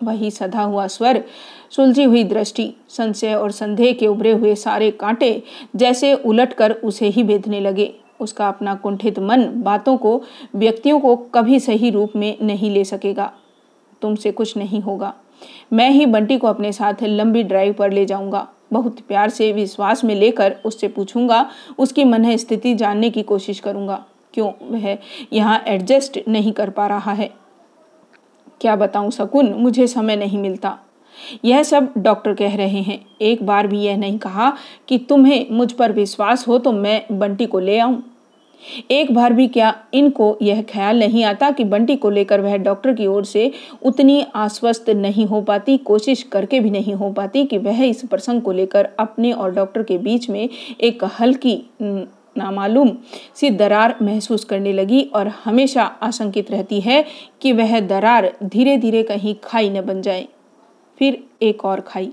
वही 0.00 0.30
सधा 0.30 0.62
हुआ 0.62 0.86
स्वर 0.86 1.22
सुलझी 1.70 2.04
हुई 2.04 2.24
दृष्टि, 2.24 2.74
संशय 2.88 3.34
और 3.34 3.50
संदेह 3.50 3.92
के 3.92 4.06
उभरे 4.06 4.30
हुए 4.30 4.54
सारे 4.54 4.90
कांटे 4.90 5.42
जैसे 5.76 6.14
उलट 6.14 6.52
कर 6.52 6.72
उसे 6.72 7.06
ही 7.06 7.22
बेधने 7.22 7.60
लगे। 7.60 7.94
उसका 8.20 8.48
अपना 8.48 8.74
कुंठित 8.74 9.18
मन 9.18 9.50
बातों 9.54 9.96
को, 9.96 10.22
व्यक्तियों 10.54 11.00
को 11.00 11.16
कभी 11.16 11.60
सही 11.60 11.90
रूप 11.90 12.12
में 12.16 12.36
नहीं 12.42 12.70
ले 12.70 12.84
सकेगा। 12.84 13.32
तुमसे 14.02 14.32
कुछ 14.32 14.56
नहीं 14.56 14.80
होगा। 14.80 15.14
मैं 15.72 15.90
ही 15.90 16.06
बंटी 16.06 16.38
को 16.38 16.46
अपने 16.46 16.72
साथ 16.72 16.94
लंबी 17.02 17.42
ड्राइव 17.42 17.72
पर 17.72 17.92
ले 17.92 18.06
जाऊँगा। 18.06 18.48
बहुत 18.72 19.00
प्यार 19.00 19.30
से 19.30 19.52
विश्वास 19.52 20.04
में 20.04 20.14
लेकर 20.14 20.56
उससे 20.64 20.88
पूछूँगा, 20.88 21.50
उसकी 21.78 22.04
मन 22.04 22.36
स्थिति 22.36 22.74
जानने 22.74 23.10
की 23.10 23.22
कोशिश 23.22 23.60
करूँगा। 23.60 24.04
क्यों? 24.34 24.52
वह 24.62 24.98
यहाँ 25.32 25.64
एडजस्ट 25.66 26.20
नहीं 26.28 26.52
कर 26.52 26.70
पा 26.70 26.86
रहा 26.86 27.12
है। 27.12 27.30
क्या 28.60 28.76
बताऊँ? 28.76 29.10
शकुन, 29.10 29.52
मुझे 29.52 29.86
समय 29.86 30.16
नहीं 30.16 30.38
मिलता। 30.38 30.78
यह 31.44 31.62
सब 31.62 31.92
डॉक्टर 31.98 32.34
कह 32.34 32.56
रहे 32.56 32.82
हैं। 32.82 33.00
एक 33.22 33.42
बार 33.42 33.66
भी 33.66 33.80
यह 33.80 33.96
नहीं 33.96 34.18
कहा 34.18 34.52
कि 34.88 34.98
तुम्हें 34.98 35.46
मुझ 35.50 35.72
पर 35.72 35.92
विश्वास 35.92 36.46
हो 36.48 36.58
तो 36.58 36.72
मैं 36.72 37.02
बंटी 37.12 37.46
को 37.46 37.58
ले 37.58 37.78
आऊँ। 37.78 38.02
एक 38.90 39.12
बार 39.14 39.32
भी 39.32 39.46
क्या 39.48 39.74
इनको 39.94 40.36
यह 40.42 40.60
ख्याल 40.62 40.98
नहीं 40.98 41.22
आता 41.24 41.50
कि 41.50 41.64
बंटी 41.64 41.94
को 41.96 42.10
लेकर 42.10 42.40
वह 42.40 42.56
डॉक्टर 42.56 42.92
की 42.94 43.06
ओर 43.06 43.24
से 43.24 43.50
उतनी 43.82 44.24
आश्वस्त 44.34 44.90
नहीं 44.90 45.26
हो 45.26 45.40
पाती, 45.42 45.76
कोशिश 45.76 46.22
करके 46.22 46.60
भी 46.60 46.70
नहीं 46.70 46.94
हो 46.94 47.10
पाती 47.12 47.44
कि 47.46 47.58
वह 47.58 47.82
इस 47.84 48.02
प्रसंग 48.04 48.42
को 48.42 48.52
लेकर 48.52 48.88
अपने 48.98 49.32
और 49.32 49.54
डॉक्टर 49.54 49.82
के 49.82 49.98
बीच 49.98 50.28
में 50.30 50.48
एक 50.80 51.04
हल्की 51.20 51.56
नामालूम 51.82 52.90
सी 53.34 53.50
दरार 53.50 53.94
महसूस 54.02 54.44
करने 54.44 54.72
लगी 54.72 55.02
और 55.14 55.28
हमेशा 55.44 55.82
आशंकित 56.02 56.50
रहती 56.50 56.80
है 56.80 57.04
कि 57.42 57.52
वह 57.52 57.78
दरार 57.80 58.32
धीरे 58.44 58.76
धीरे 58.76 59.02
कहीं 59.02 59.34
खाई 59.44 59.70
न 59.70 59.80
बन 59.80 60.02
जाए। 60.02 60.26
फिर 61.00 61.22
एक 61.42 61.64
और 61.64 61.80
खाई। 61.80 62.12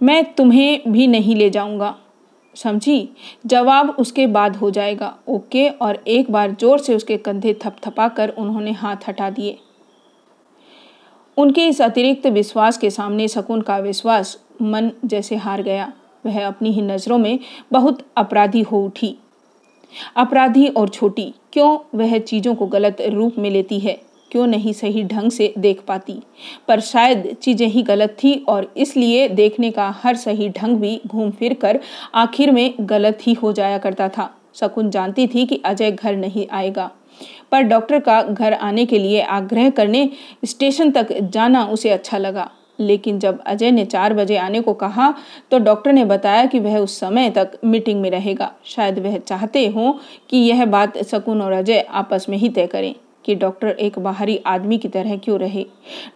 मैं 0.00 0.34
तुम्हें 0.34 0.92
भी 0.92 1.06
नहीं 1.06 1.34
ले 1.36 1.48
जाऊँगा। 1.50 1.94
समझी? 2.56 3.08
जवाब 3.46 3.90
उसके 3.90 4.26
बाद 4.26 4.56
हो 4.56 4.70
जाएगा। 4.70 5.14
ओके? 5.28 5.68
और 5.68 6.02
एक 6.08 6.30
बार 6.30 6.56
ज़ोर 6.60 6.78
से 6.78 6.94
उसके 6.94 7.16
कंधे 7.16 7.54
थपथपा 7.64 8.08
कर 8.08 8.28
उन्होंने 8.28 8.72
हाथ 8.72 9.08
हटा 9.08 9.28
दिए। 9.30 9.58
उनके 11.36 11.66
इस 11.66 11.82
अतिरिक्त 11.82 12.26
विश्वास 12.26 12.78
के 12.78 12.90
सामने 12.90 13.28
शकुन 13.28 13.60
का 13.60 13.78
विश्वास 13.78 14.36
मन 14.62 14.90
जैसे 15.04 15.36
हार 15.36 15.62
गया। 15.62 15.92
वह 16.26 16.46
अपनी 16.46 16.72
ही 16.72 16.82
नज़रों 16.82 17.18
में 17.18 17.38
बहुत 17.72 18.06
अपराधी 18.16 18.62
हो 18.62 18.84
उठी। 18.84 19.16
अपराधी 20.16 20.68
और 20.68 20.88
छोटी, 20.88 21.32
क्यों 21.52 21.78
वह 21.94 22.18
चीज़ों 22.18 22.54
को 22.54 22.66
गलत 22.66 23.00
रूप 23.00 23.38
में 23.38 23.50
लेती 23.50 23.80
है? 23.80 24.13
क्यों 24.34 24.46
नहीं 24.46 24.72
सही 24.72 25.02
ढंग 25.04 25.30
से 25.30 25.52
देख 25.58 25.80
पाती? 25.88 26.14
पर 26.68 26.80
शायद 26.80 27.26
चीज़ें 27.42 27.66
ही 27.68 27.82
गलत 27.82 28.16
थी 28.22 28.34
और 28.48 28.66
इसलिए 28.76 29.28
देखने 29.30 29.70
का 29.70 29.88
हर 30.02 30.16
सही 30.16 30.48
ढंग 30.48 30.76
भी 30.76 31.00
घूम 31.06 31.30
फिर 31.30 31.54
कर 31.54 31.78
आखिर 32.14 32.50
में 32.52 32.74
गलत 32.80 33.18
ही 33.22 33.32
हो 33.32 33.52
जाया 33.52 33.78
करता 33.78 34.08
था। 34.08 34.28
शकुन 34.54 34.90
जानती 34.90 35.26
थी 35.26 35.44
कि 35.46 35.60
अजय 35.64 35.90
घर 35.90 36.16
नहीं 36.16 36.46
आएगा। 36.52 36.90
पर 37.52 37.62
डॉक्टर 37.62 38.00
का 38.00 38.20
घर 38.22 38.52
आने 38.52 38.86
के 38.86 38.98
लिए 38.98 39.20
आग्रह 39.22 39.70
करने 39.70 40.08
स्टेशन 40.44 40.90
तक 40.90 41.12
जाना 41.24 41.64
उसे 41.66 41.90
अच्छा 41.90 42.18
लगा। 42.18 42.50
लेकिन 42.80 43.18
जब 43.18 43.42
अजय 43.46 43.70
ने 43.70 43.84
चार 43.84 44.14
बजे 44.14 44.36
आने 44.36 44.60
को 44.60 44.72
कहा 44.74 45.12
तो 45.50 45.58
डॉक्टर 45.60 45.92
ने 45.92 46.04
बताया 46.04 46.46
कि 46.46 46.58
वह 46.58 46.78
उस 46.78 46.98
समय 47.00 47.30
तक 47.30 47.58
मीटिंग 47.64 48.00
में 48.00 48.10
रहेगा। 48.10 48.52
शायद 48.66 48.98
वह 48.98 49.18
चाहते 49.18 49.66
हों 49.68 49.92
कि 50.30 50.36
यह 50.38 50.64
बात 50.66 51.02
शकुन 51.04 51.42
और 51.42 51.52
अजय 51.52 51.80
आपस 51.92 52.26
में 52.28 52.38
ही 52.38 52.48
तय 52.48 52.66
करें। 52.66 52.94
कि 53.24 53.34
डॉक्टर 53.34 53.68
एक 53.68 53.98
बाहरी 53.98 54.36
आदमी 54.36 54.78
की 54.78 54.88
तरह 54.88 55.16
क्यों 55.16 55.38
रहे? 55.38 55.66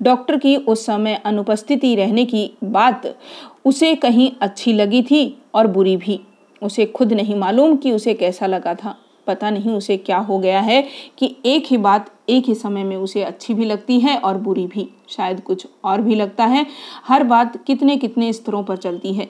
डॉक्टर 0.02 0.36
की 0.36 0.56
उस 0.56 0.86
समय 0.86 1.14
अनुपस्थिति 1.14 1.94
रहने 1.94 2.24
की 2.24 2.50
बात 2.64 3.18
उसे 3.64 3.94
कहीं 3.94 4.32
अच्छी 4.40 4.72
लगी 4.72 5.02
थी 5.02 5.42
और 5.54 5.66
बुरी 5.66 5.96
भी। 5.96 6.20
उसे 6.62 6.86
खुद 6.86 7.12
नहीं 7.12 7.34
मालूम 7.34 7.76
कि 7.76 7.92
उसे 7.92 8.14
कैसा 8.14 8.46
लगा 8.46 8.74
था। 8.74 8.96
पता 9.26 9.50
नहीं 9.50 9.70
उसे 9.70 9.96
क्या 9.96 10.18
हो 10.18 10.38
गया 10.38 10.60
है 10.60 10.86
कि 11.18 11.36
एक 11.46 11.66
ही 11.66 11.76
बात 11.76 12.10
एक 12.28 12.44
ही 12.44 12.54
समय 12.54 12.84
में 12.84 12.96
उसे 12.96 13.22
अच्छी 13.22 13.54
भी 13.54 13.64
लगती 13.64 14.00
है 14.00 14.16
और 14.18 14.38
बुरी 14.38 14.66
भी। 14.66 14.88
शायद 15.08 15.40
कुछ 15.40 15.66
और 15.84 16.00
भी 16.00 16.14
लगता 16.14 16.44
है। 16.44 16.66
हर 17.08 17.24
बात 17.24 17.64
कितने 17.64 17.96
कितने 17.96 18.32
स्तरों 18.32 18.62
पर 18.64 18.76
चलती 18.76 19.14
है 19.14 19.28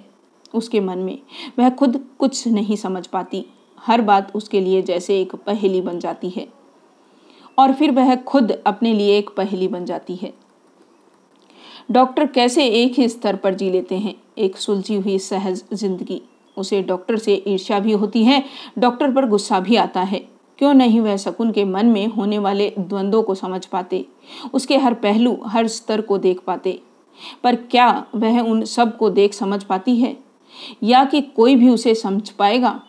उसके 0.54 0.80
मन 0.80 0.98
में। 0.98 1.18
वह 1.58 1.70
खुद 1.70 2.04
कुछ 2.18 2.48
नहीं 2.48 2.76
समझ 2.76 3.06
पाती। 3.06 3.44
हर 3.78 4.00
बात 4.00 4.36
उसके 4.36 4.60
लिए 4.60 4.82
जैसे 4.82 5.20
एक 5.20 5.34
पहेली 5.34 5.80
बन 5.80 5.98
जाती 5.98 6.30
है। 6.30 6.57
और 7.58 7.72
फिर 7.72 7.90
वह 7.90 8.14
खुद 8.14 8.52
अपने 8.66 8.92
लिए 8.92 9.18
एक 9.18 9.30
पहेली 9.36 9.68
बन 9.68 9.84
जाती 9.84 10.16
है। 10.16 10.32
डॉक्टर 11.90 12.26
कैसे 12.26 12.66
एक 12.66 12.92
ही 12.92 13.08
स्तर 13.08 13.36
पर 13.36 13.54
जी 13.54 13.70
लेते 13.70 13.98
हैं? 13.98 14.14
एक 14.38 14.56
सुलझी 14.56 14.94
हुई 14.94 15.18
सहज 15.18 15.64
ज़िंदगी। 15.72 16.22
उसे 16.56 16.82
डॉक्टर 16.82 17.16
से 17.16 17.44
ईर्ष्या 17.46 17.78
भी 17.78 17.92
होती 17.92 18.24
है। 18.24 18.44
डॉक्टर 18.78 19.12
पर 19.12 19.26
गुस्सा 19.26 19.60
भी 19.60 19.76
आता 19.76 20.00
है। 20.00 20.18
क्यों 20.58 20.74
नहीं 20.74 21.00
वह 21.00 21.16
शकुन 21.16 21.52
के 21.52 21.64
मन 21.64 21.86
में 21.86 22.06
होने 22.06 22.38
वाले 22.38 22.72
द्वंद्वों 22.78 23.22
को 23.22 23.34
समझ 23.34 23.66
पाते? 23.66 24.06
उसके 24.54 24.76
हर 24.76 24.94
पहलू, 24.94 25.38
हर 25.46 25.66
स्तर 25.66 26.00
को 26.00 26.18
देख 26.18 26.40
पाते। 26.40 26.80
पर 27.44 27.56
क्या 27.56 28.06
वह 28.14 28.40
उन 28.40 28.64
सबको 28.64 29.10
देख 29.10 29.34
समझ 29.34 29.62
पाती 29.64 29.96
है? 29.96 30.16
या 30.82 31.04
कि 31.04 31.20
कोई 31.20 31.56
भी 31.56 31.68
उसे 31.68 31.94
समझ 31.94 32.30
पाएगा? 32.30 32.80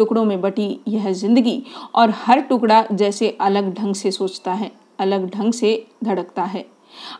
टुकड़ों 0.00 0.24
में 0.24 0.40
बटी 0.40 0.68
यह 0.88 1.10
ज़िंदगी 1.12 1.62
और 1.94 2.12
हर 2.16 2.40
टुकड़ा 2.40 2.84
जैसे 2.92 3.36
अलग 3.40 3.72
ढंग 3.74 3.94
से 3.94 4.10
सोचता 4.10 4.52
है, 4.52 4.70
अलग 4.98 5.30
ढंग 5.30 5.52
से 5.52 5.86
धड़कता 6.04 6.44
है। 6.44 6.64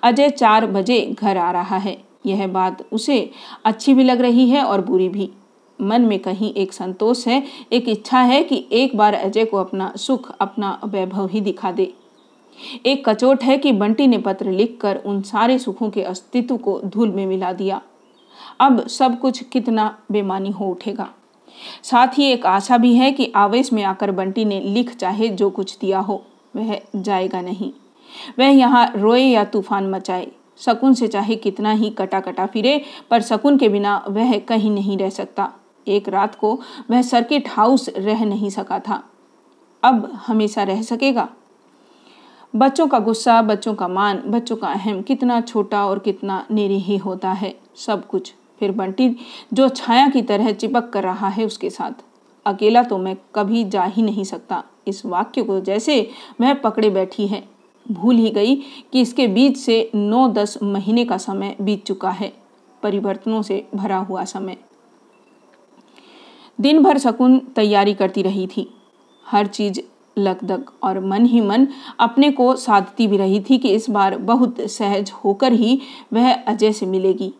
अजय 0.02 0.30
चार 0.30 0.66
बजे 0.66 1.00
घर 1.12 1.36
आ 1.36 1.50
रहा 1.50 1.76
है। 1.78 1.96
यह 2.26 2.46
बात 2.46 2.82
उसे 2.92 3.18
अच्छी 3.64 3.94
भी 3.94 4.04
लग 4.04 4.20
रही 4.20 4.48
है 4.50 4.64
और 4.64 4.80
बुरी 4.80 5.08
भी। 5.08 5.30
मन 5.78 6.02
में 6.02 6.18
कहीं 6.18 6.52
एक 6.54 6.72
संतोष 6.72 7.26
है, 7.28 7.42
एक 7.72 7.88
इच्छा 7.88 8.20
है 8.20 8.42
कि 8.44 8.66
एक 8.72 8.96
बार 8.96 9.14
अजय 9.14 9.44
को 9.44 9.56
अपना 9.56 9.92
सुख, 9.96 10.30
अपना 10.40 10.80
वैभव 10.84 11.28
ही 11.28 11.40
दिखा 11.40 11.72
दे। 11.72 11.92
एक 12.86 13.08
कचोट 13.08 13.42
है 13.42 13.56
कि 13.58 13.72
बंटी 13.72 14.06
ने 14.06 14.18
पत्र 14.18 14.50
लिखकर 14.50 14.96
उन 14.96 15.22
सारे 15.22 15.58
सुखों 15.58 15.90
के 15.90 16.02
अस्तित्व 16.02 16.56
को 16.56 16.80
धूल 16.84 17.10
में 17.10 17.26
मिला 17.26 17.52
दिया। 17.52 17.80
अब 18.60 18.86
सब 18.88 19.18
कुछ 19.20 19.42
कितना 19.42 19.96
बेमानी 20.12 20.50
हो 20.50 20.66
उठेगा। 20.66 21.08
साथ 21.82 22.18
ही 22.18 22.24
एक 22.24 22.46
आशा 22.46 22.78
भी 22.78 22.94
है 22.94 23.12
कि 23.12 23.32
आवेश 23.36 23.72
में 23.72 23.82
आकर 23.82 24.10
बंटी 24.10 24.44
ने 24.44 24.60
लिख 24.60 24.94
चाहे 24.96 25.28
जो 25.28 25.50
कुछ 25.50 25.78
दिया 25.78 25.98
हो, 25.98 26.22
वह 26.56 26.80
जाएगा 26.96 27.40
नहीं। 27.40 27.72
वह 28.38 28.46
यहाँ 28.46 28.92
रोए 28.96 29.22
या 29.22 29.44
तूफ़ान 29.44 29.90
मचाए। 29.90 30.30
शकुन 30.58 30.94
से 30.94 31.08
चाहे 31.08 31.36
कितना 31.36 31.72
ही 31.72 31.90
कटा 31.90 32.20
कटा 32.20 32.46
फिरे, 32.46 32.80
पर 33.10 33.22
शकुन 33.22 33.58
के 33.58 33.68
बिना 33.68 34.04
वह 34.08 34.38
कहीं 34.38 34.70
नहीं 34.70 34.98
रह 34.98 35.10
सकता। 35.10 35.52
एक 35.86 36.08
रात 36.08 36.34
को 36.34 36.58
वह 36.90 37.02
सर्किट 37.02 37.48
हाउस 37.48 37.88
रह 37.96 38.24
नहीं 38.24 38.50
सका 38.50 38.78
था। 38.78 39.02
अब 39.82 40.10
हमेशा 40.26 40.62
रह 40.62 40.82
सकेगा। 40.82 41.28
बच्चों 42.54 42.86
का 42.88 42.98
गुस्सा, 42.98 43.42
बच्चों 43.42 43.74
का 43.74 43.88
मान, 43.88 44.22
बच्चों 44.26 44.56
का 44.56 44.68
अहम 44.68 45.02
कितना 45.02 45.40
छोटा 45.40 45.86
और 45.86 45.98
कितना 45.98 46.44
निरीही 46.50 46.96
होता 46.96 47.32
है, 47.32 47.54
सब 47.76 48.06
कुछ 48.06 48.32
फिर 48.60 48.72
बंटी 48.72 49.14
जो 49.52 49.68
छाया 49.68 50.08
की 50.08 50.22
तरह 50.22 50.52
चिपक 50.52 50.90
कर 50.90 51.02
रहा 51.02 51.28
है 51.28 51.44
उसके 51.44 51.70
साथ। 51.70 52.04
अकेला 52.46 52.82
तो 52.82 52.98
मैं 52.98 53.16
कभी 53.34 53.64
जा 53.64 53.84
ही 53.84 54.02
नहीं 54.02 54.24
सकता। 54.24 54.62
इस 54.86 55.04
वाक्य 55.06 55.42
को 55.42 55.60
जैसे 55.60 56.00
वह 56.40 56.54
पकड़े 56.54 56.90
बैठी 56.90 57.26
है। 57.26 57.42
भूल 57.86 58.16
ही 58.16 58.30
गई 58.30 58.54
कि 58.92 59.00
इसके 59.00 59.26
बीच 59.26 59.56
से 59.56 59.90
नौ 59.94 60.28
दस 60.28 60.58
महीने 60.62 61.04
का 61.04 61.16
समय 61.16 61.56
बीत 61.60 61.84
चुका 61.84 62.10
है। 62.10 62.32
परिवर्तनों 62.82 63.42
से 63.42 63.64
भरा 63.74 63.98
हुआ 63.98 64.24
समय। 64.24 64.56
दिन 66.60 66.82
भर 66.82 66.98
शकुन 66.98 67.38
तैयारी 67.56 67.94
करती 67.94 68.22
रही 68.22 68.46
थी। 68.46 68.68
हर 69.26 69.46
चीज़ 69.46 69.80
लगदग 70.18 70.70
और 70.82 71.00
मन 71.00 71.26
ही 71.26 71.40
मन 71.40 71.66
अपने 72.00 72.30
को 72.30 72.54
साधती 72.56 73.06
भी 73.06 73.16
रही 73.16 73.40
थी 73.40 73.58
कि 73.58 73.68
इस 73.68 73.88
बार 73.90 74.16
बहुत 74.18 74.60
सहज 74.60 75.10
होकर 75.24 75.52
ही 75.52 75.80
वह 76.12 76.32
अजय 76.32 76.72
से 76.72 76.86
मिलेगी। 76.86 77.32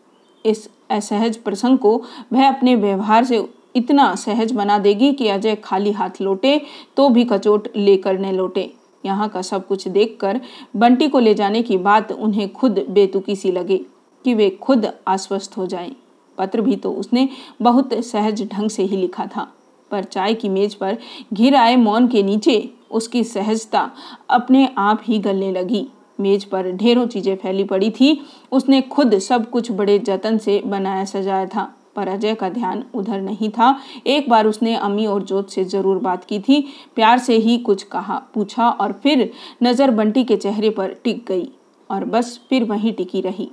इस 0.45 0.69
असहज 0.91 1.37
प्रसंग 1.37 1.77
को 1.77 1.95
वह 2.33 2.47
अपने 2.47 2.75
व्यवहार 2.75 3.23
से 3.23 3.45
इतना 3.75 4.13
सहज 4.15 4.51
बना 4.51 4.77
देगी 4.77 5.11
कि 5.13 5.27
अजय 5.27 5.55
खाली 5.55 5.91
हाथ 5.91 6.21
लौटे 6.21 6.59
तो 6.97 7.09
भी 7.09 7.23
कचोट 7.25 7.67
लेकर 7.75 8.19
न 8.19 8.31
लौटे 8.31 8.71
यहाँ 9.03 9.27
का 9.29 9.41
सब 9.41 9.65
कुछ 9.67 9.87
देखकर 9.87 10.39
बंटी 10.75 11.07
को 11.07 11.19
ले 11.19 11.33
जाने 11.33 11.61
की 11.61 11.77
बात 11.79 12.11
उन्हें 12.11 12.51
खुद 12.53 12.85
बेतुकी 12.89 13.35
सी 13.35 13.51
लगे 13.51 13.77
कि 14.25 14.33
वे 14.33 14.49
खुद 14.61 14.85
आश्वस्त 15.07 15.57
हो 15.57 15.65
जाएँ। 15.65 15.95
पत्र 16.37 16.61
भी 16.61 16.75
तो 16.75 16.91
उसने 16.93 17.27
बहुत 17.61 17.93
सहज 18.03 18.41
ढंग 18.51 18.69
से 18.69 18.83
ही 18.83 18.97
लिखा 18.97 19.25
था, 19.25 19.47
पर 19.91 20.03
चाय 20.03 20.33
की 20.33 20.49
मेज 20.49 20.73
पर 20.75 20.97
घिर 21.33 21.55
आए 21.55 21.75
मौन 21.75 22.07
के 22.07 22.23
नीचे 22.23 22.69
उसकी 22.91 23.23
सहजता 23.23 23.89
अपने 24.29 24.67
आप 24.77 25.01
ही 25.03 25.19
गलने 25.19 25.51
लगी 25.51 25.87
मेज 26.21 26.43
पर 26.45 26.71
ढेरों 26.71 27.05
चीज़ें 27.07 27.35
फैली 27.35 27.63
पड़ी 27.63 27.89
थी। 27.91 28.19
उसने 28.51 28.81
खुद 28.81 29.17
सब 29.19 29.49
कुछ 29.49 29.71
बड़े 29.71 29.99
जतन 29.99 30.37
से 30.37 30.61
बनाया, 30.65 31.05
सजाया 31.05 31.45
था, 31.45 31.71
पर 31.95 32.07
अजय 32.07 32.33
का 32.35 32.49
ध्यान 32.49 32.83
उधर 32.95 33.21
नहीं 33.21 33.49
था। 33.49 33.75
एक 34.07 34.29
बार 34.29 34.47
उसने 34.47 34.75
अम्मी 34.75 35.05
और 35.05 35.23
जोत 35.23 35.49
से 35.49 35.63
ज़रूर 35.65 35.97
बात 35.99 36.23
की 36.23 36.39
थी। 36.39 36.61
प्यार 36.95 37.17
से 37.19 37.37
ही 37.37 37.57
कुछ 37.59 37.83
कहा, 37.83 38.21
पूछा 38.33 38.69
और 38.69 38.91
फिर 38.93 39.29
नज़र 39.63 39.91
बंटी 39.91 40.23
के 40.23 40.37
चेहरे 40.37 40.69
पर 40.69 40.95
टिक 41.03 41.25
गई 41.27 41.47
और 41.89 42.05
बस 42.05 42.39
फिर 42.49 42.63
वहीं 42.63 42.93
टिकी 42.93 43.21
रही। 43.21 43.49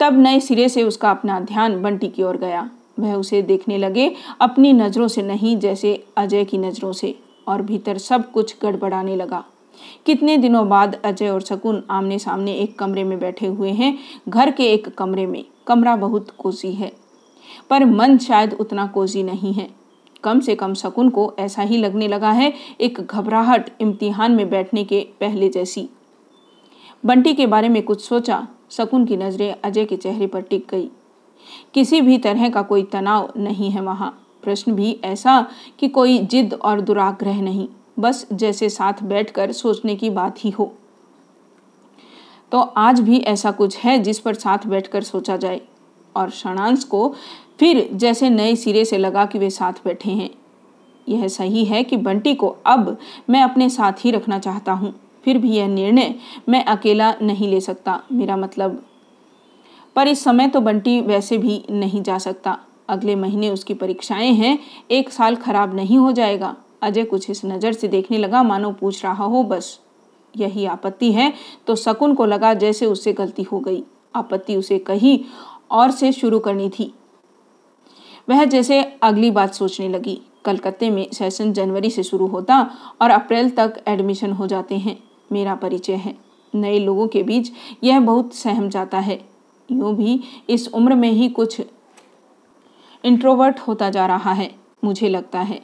तब 0.00 0.18
नए 0.18 0.40
सिरे 0.40 0.68
से 0.68 0.82
उसका 0.82 1.10
अपना 1.10 1.40
ध्यान 1.40 1.80
बंटी 1.82 2.08
की 2.08 2.22
ओर 2.22 2.36
गया। 2.36 2.68
वह 3.00 3.14
उसे 3.14 3.42
देखने 3.42 3.78
लगे, 3.78 4.14
अपनी 4.40 4.72
नज़रों 4.72 5.08
से 5.08 5.22
नहीं, 5.22 5.56
जैसे 5.56 6.04
अजय 6.16 6.44
की 6.44 6.58
नज़रों 6.58 6.92
से, 6.92 7.14
और 7.48 7.62
भीतर 7.62 7.98
सब 7.98 8.30
कुछ 8.32 8.54
गड़बड़ाने 8.62 9.16
लगा। 9.16 9.44
कितने 10.06 10.36
दिनों 10.36 10.68
बाद 10.68 10.94
अजय 11.04 11.28
और 11.28 11.42
शकुन 11.42 11.82
आमने 11.90 12.18
सामने 12.18 12.52
एक 12.52 12.78
कमरे 12.78 13.04
में 13.04 13.18
बैठे 13.18 13.46
हुए 13.46 13.70
हैं। 13.70 13.96
घर 14.28 14.50
के 14.50 14.64
एक 14.64 14.88
कमरे 14.88 15.26
में 15.26 15.44
कमरा 15.66 15.96
बहुत 15.96 16.30
कोसी 16.38 16.72
है, 16.72 16.92
पर 17.70 17.84
मन 17.84 18.18
शायद 18.18 18.56
उतना 18.60 18.86
कोजी 18.86 19.22
नहीं 19.22 19.52
है। 19.52 19.68
कम 20.24 20.40
से 20.40 20.54
कम 20.54 20.74
शकुन 20.74 21.08
को 21.10 21.32
ऐसा 21.38 21.62
ही 21.62 21.76
लगने 21.76 22.08
लगा 22.08 22.30
है, 22.30 22.52
एक 22.80 23.00
घबराहट 23.00 23.70
इम्तिहान 23.80 24.32
में 24.32 24.48
बैठने 24.50 24.84
के 24.84 25.06
पहले 25.20 25.48
जैसी। 25.48 25.88
बंटी 27.04 27.34
के 27.34 27.46
बारे 27.46 27.68
में 27.68 27.82
कुछ 27.82 28.04
सोचा, 28.04 28.46
शकुन 28.70 29.04
की 29.06 29.16
नज़रें 29.16 29.54
अजय 29.54 29.84
के 29.84 29.96
चेहरे 29.96 30.26
पर 30.26 30.40
टिक 30.40 30.66
गई। 30.70 30.88
किसी 31.74 32.00
भी 32.00 32.18
तरह 32.18 32.48
का 32.48 32.62
कोई 32.62 32.82
तनाव 32.82 33.32
नहीं 33.36 33.70
है 33.70 33.80
वहाँ। 33.80 34.10
प्रश्न 34.42 34.72
भी 34.72 34.98
ऐसा 35.04 35.40
कि 35.78 35.88
कोई 35.88 36.18
जिद 36.18 36.54
और 36.54 36.80
दुराग्रह 36.80 37.40
नहीं। 37.42 37.66
बस 37.96 38.26
जैसे 38.32 38.68
साथ 38.68 39.02
बैठकर 39.02 39.52
सोचने 39.52 39.96
की 39.96 40.10
बात 40.10 40.36
ही 40.38 40.50
हो। 40.50 40.72
तो 42.52 42.60
आज 42.60 43.00
भी 43.00 43.18
ऐसा 43.18 43.50
कुछ 43.50 43.76
है 43.78 43.98
जिस 43.98 44.18
पर 44.18 44.34
साथ 44.34 44.66
बैठकर 44.66 45.02
सोचा 45.02 45.36
जाए। 45.36 45.60
और 46.16 46.30
क्षणांश 46.30 46.84
को 46.84 47.14
फिर 47.60 47.88
जैसे 47.92 48.30
नए 48.30 48.56
सिरे 48.56 48.84
से 48.84 48.98
लगा 48.98 49.24
कि 49.26 49.38
वे 49.38 49.50
साथ 49.50 49.72
बैठे 49.84 50.10
हैं। 50.10 50.30
यह 51.08 51.28
सही 51.28 51.64
है 51.64 51.82
कि 51.84 51.96
बंटी 51.96 52.34
को 52.34 52.48
अब 52.66 52.96
मैं 53.30 53.42
अपने 53.42 53.68
साथ 53.70 54.04
ही 54.04 54.10
रखना 54.10 54.38
चाहता 54.38 54.72
हूँ। 54.72 54.94
फिर 55.24 55.38
भी 55.38 55.50
यह 55.50 55.68
निर्णय 55.68 56.14
मैं 56.48 56.64
अकेला 56.64 57.14
नहीं 57.22 57.48
ले 57.48 57.60
सकता। 57.60 58.00
मेरा 58.12 58.36
मतलब 58.36 58.82
पर 59.96 60.08
इस 60.08 60.24
समय 60.24 60.48
तो 60.48 60.60
बंटी 60.60 61.00
वैसे 61.00 61.38
भी 61.38 61.64
नहीं 61.70 62.02
जा 62.02 62.18
सकता। 62.18 62.58
अगले 62.88 63.14
महीने 63.16 63.50
उसकी 63.50 63.74
परीक्षाएँ 63.74 64.32
हैं। 64.32 64.58
एक 64.90 65.10
साल 65.10 65.36
खराब 65.36 65.74
नहीं 65.74 65.98
हो 65.98 66.12
जाएगा। 66.12 66.56
अजय 66.82 67.04
कुछ 67.04 67.30
इस 67.30 67.44
नज़र 67.44 67.72
से 67.72 67.88
देखने 67.88 68.18
लगा, 68.18 68.42
मानो 68.42 68.72
पूछ 68.72 69.04
रहा 69.04 69.24
हो, 69.24 69.42
बस, 69.42 69.78
यही 70.34 70.66
आपत्ति 70.66 71.12
है। 71.12 71.32
तो 71.66 71.76
शकुन 71.76 72.14
को 72.14 72.24
लगा 72.24 72.52
जैसे 72.54 72.86
उससे 72.86 73.12
गलती 73.12 73.42
हो 73.42 73.60
गई। 73.60 73.82
आपत्ति 74.14 74.56
उसे 74.56 74.78
कही 74.78 75.24
और 75.70 75.90
से 75.90 76.12
शुरू 76.12 76.38
करनी 76.38 76.68
थी। 76.70 76.92
वह 78.28 78.44
जैसे 78.44 78.82
अगली 79.02 79.30
बात 79.30 79.54
सोचने 79.54 79.88
लगी। 79.88 80.20
कलकत्ते 80.44 80.90
में 80.90 81.06
सेशन 81.12 81.52
जनवरी 81.52 81.90
से 81.90 82.02
शुरू 82.02 82.26
होता 82.26 82.58
और 83.02 83.10
अप्रैल 83.10 83.50
तक 83.50 83.82
एडमिशन 83.88 84.32
हो 84.32 84.46
जाते 84.46 84.76
हैं। 84.76 84.98
मेरा 85.32 85.54
परिचय 85.54 85.94
है। 85.94 86.14
नए 86.54 86.78
लोगों 86.78 87.06
के 87.08 87.22
बीच 87.22 87.50
यह 87.84 88.00
बहुत 88.00 88.34
सहम 88.34 88.68
जाता 88.68 88.98
है। 88.98 89.20
यूँ 89.68 89.94
भी 89.96 90.20
इस 90.50 90.68
उम्र 90.68 90.94
में 90.94 91.10
ही 91.10 91.28
कुछ 91.28 91.60
इंट्रोवर्ट 93.04 93.60
होता 93.60 93.90
जा 93.90 94.06
रहा 94.06 94.32
है, 94.32 94.50
मुझे 94.84 95.08
लगता 95.08 95.40
है। 95.40 95.60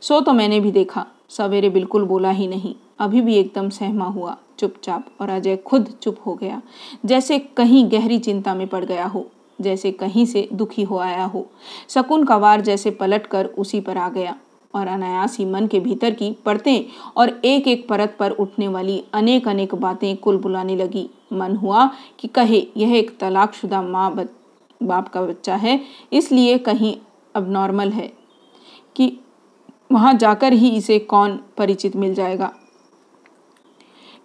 सो 0.00 0.20
तो 0.20 0.32
मैंने 0.32 0.60
भी 0.60 0.70
देखा। 0.72 1.06
सवेरे 1.28 1.68
बिल्कुल 1.68 2.04
बोला 2.04 2.30
ही 2.30 2.46
नहीं। 2.46 2.74
अभी 2.98 3.20
भी 3.20 3.36
एकदम 3.36 3.68
सहमा 3.68 4.04
हुआ, 4.04 4.36
चुपचाप, 4.58 5.06
और 5.20 5.30
अजय 5.30 5.56
खुद 5.56 5.92
चुप 6.02 6.16
हो 6.26 6.34
गया। 6.34 6.60
जैसे 7.04 7.38
कहीं 7.38 7.90
गहरी 7.92 8.18
चिंता 8.18 8.54
में 8.54 8.66
पड़ 8.66 8.84
गया 8.84 9.06
हो, 9.06 9.26
जैसे 9.60 9.90
कहीं 9.92 10.26
से 10.26 10.48
दुखी 10.52 10.82
हो 10.82 10.98
आया 10.98 11.24
हो। 11.24 11.46
शकुन 11.88 12.24
का 12.24 12.36
वार 12.36 12.60
जैसे 12.60 12.90
पलट 12.90 13.26
कर 13.26 13.46
उसी 13.46 13.80
पर 13.80 13.98
आ 13.98 14.08
गया, 14.08 14.36
और 14.74 14.86
अनायास 14.86 15.36
ही 15.38 15.44
मन 15.44 15.66
के 15.66 15.80
भीतर 15.80 16.14
की 16.14 16.30
परतें 16.44 16.84
और 17.16 17.28
एक 17.44 17.68
एक 17.68 17.88
परत 17.88 18.16
पर 18.18 18.30
उठने 18.30 18.68
वाली 18.68 19.02
अनेक 19.14 19.48
अनेक 19.48 19.74
बातें 19.74 20.16
कुल 20.16 20.36
बुलाने 20.36 20.76
लगी। 20.76 21.08
मन 21.32 21.56
हुआ 21.56 21.90
कि 22.18 22.28
कहे, 22.28 22.66
यह 22.76 22.94
एक 22.94 23.16
तलाकशुदा 23.18 23.82
माँ 23.82 24.14
बाप 24.82 25.08
का 25.08 25.22
बच्चा 25.22 25.54
है, 25.56 25.80
इसलिए 26.12 26.58
कहीं 26.58 26.96
अब 27.34 27.50
नॉर्मल 27.50 27.90
है। 27.90 28.12
कि 28.96 29.18
वहाँ 29.90 30.12
जाकर 30.14 30.52
ही 30.52 30.68
इसे 30.68 30.98
कौन 31.00 31.38
परिचित 31.58 31.96
मिल 31.96 32.14
जाएगा? 32.14 32.52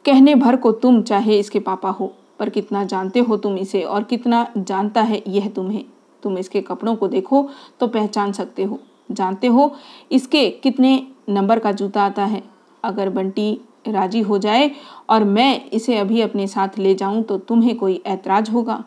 कहने 0.06 0.36
भर 0.36 0.56
को 0.56 0.71
तुम 0.74 1.02
चाहे 1.02 1.39
इसके 1.39 1.60
पापा 1.60 1.89
हो, 1.89 2.13
पर 2.39 2.50
कितना 2.50 2.84
जानते 2.84 3.19
हो 3.19 3.38
तुम 3.38 3.58
इसे 3.58 3.82
और 3.82 4.04
कितना 4.04 4.45
जानता 4.58 5.02
है 5.02 5.21
यह 5.28 5.50
तुम्हें। 5.50 5.84
तुम 6.24 6.38
इसके 6.38 6.62
कपड़ों 6.62 6.95
को 6.95 7.08
देखो 7.08 7.47
तो 7.80 7.88
पहचान 7.88 8.32
सकते 8.32 8.63
हो। 8.63 8.80
जानते 9.12 9.47
हो 9.47 9.74
इसके 10.12 10.50
कितने 10.63 11.08
नंबर 11.30 11.60
का 11.60 11.71
जूता 11.71 12.04
आता 12.04 12.26
है। 12.26 12.41
अगर 12.84 13.10
बंटी 13.10 13.60
राज़ी 13.88 14.19
हो 14.21 14.38
जाए 14.38 14.69
और 15.10 15.24
मैं 15.24 15.69
इसे 15.69 15.97
अभी 15.97 16.21
अपने 16.21 16.47
साथ 16.47 16.78
ले 16.80 16.93
जाऊँ 16.95 17.24
तो 17.24 17.38
तुम्हें 17.39 17.76
कोई 17.78 18.02
ऐतराज 18.06 18.50
होगा? 18.50 18.84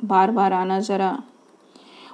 बार 0.00 0.30
बार 0.30 0.52
आना 0.52 0.78
ज़रा। 0.80 1.18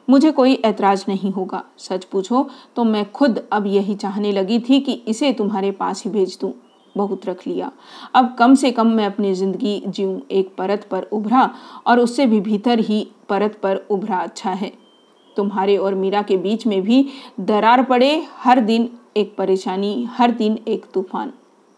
मुझे 0.09 0.31
कोई 0.33 0.55
ऐतराज 0.55 1.05
नहीं 1.09 1.31
होगा। 1.33 1.63
सच 1.79 2.05
पूछो 2.05 2.49
तो 2.77 2.85
मैं 2.85 3.11
खुद 3.13 3.43
अब 3.53 3.67
यही 3.67 3.95
चाहने 3.95 4.33
लगी 4.33 4.59
थी 4.61 4.81
कि 4.81 4.93
इसे 5.09 5.33
तुम्हारे 5.33 5.71
पास 5.71 6.05
ही 6.05 6.11
भेज 6.11 6.39
दूँ। 6.41 6.53
बहुत 6.95 7.27
रख 7.27 7.47
लिया। 7.47 7.71
अब 8.15 8.35
कम 8.39 8.55
से 8.55 8.71
कम 8.71 8.87
मैं 8.87 9.07
अपनी 9.07 9.33
ज़िंदगी 9.35 9.83
जीऊँ। 9.87 10.21
एक 10.31 10.55
परत 10.59 10.87
पर 10.91 11.03
उभरा 11.13 11.51
और 11.87 12.01
उससे 12.01 12.27
भी 12.27 12.41
भीतर 12.41 12.81
ही 12.81 13.07
परत 13.29 13.59
पर 13.63 13.77
उभरा। 13.91 14.17
अच्छा 14.17 14.51
है। 14.51 14.73
तुम्हारे 15.37 15.77
और 15.77 15.95
मीरा 15.95 16.23
के 16.23 16.37
बीच 16.37 16.67
में 16.67 16.81
भी 16.83 17.07
दरार 17.41 17.83
पड़े। 17.83 18.17
हर 18.39 18.61
दिन 18.61 18.89
एक 19.17 19.35
परेशानी, 19.37 20.07
हर 20.11 20.31
दिन 20.33 20.59
एक 20.69 20.85
तूफ़ान। 20.95 21.33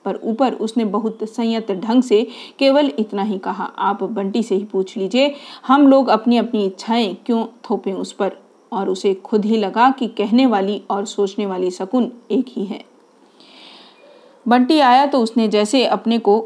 पर 0.07 0.21
ऊपर 0.23 0.55
उसने 0.55 0.85
बहुत 0.87 1.25
संयत 1.25 1.71
ढंग 1.75 2.03
से 2.03 2.27
केवल 2.59 2.93
इतना 2.99 3.23
ही 3.23 3.39
कहा, 3.39 3.65
आप 3.65 4.03
बंटी 4.03 4.43
से 4.43 4.55
ही 4.55 4.65
पूछ 4.65 4.97
लीजिए, 4.97 5.35
हम 5.67 5.87
लोग 5.89 6.09
अपनी 6.09 6.37
अपनी 6.37 6.65
इच्छाएँ 6.67 7.15
क्यों 7.27 7.47
थोपें 7.71 7.93
उस 7.93 8.13
पर? 8.13 8.33
और 8.73 8.89
उसे 8.89 9.13
खुद 9.15 9.45
ही 9.45 9.57
लगा 9.57 9.91
कि 9.91 10.07
कहने 10.09 10.45
वाली 10.47 10.83
और 10.91 11.05
सोचने 11.07 11.47
वाली 11.47 11.71
शकुन 11.71 12.11
एक 12.31 12.47
ही 12.49 12.65
है। 12.65 12.85
बंटी 14.47 14.79
आया 14.81 15.07
तो 15.07 15.21
उसने 15.21 15.47
जैसे 15.49 15.85
अपने 15.87 16.19
को 16.19 16.39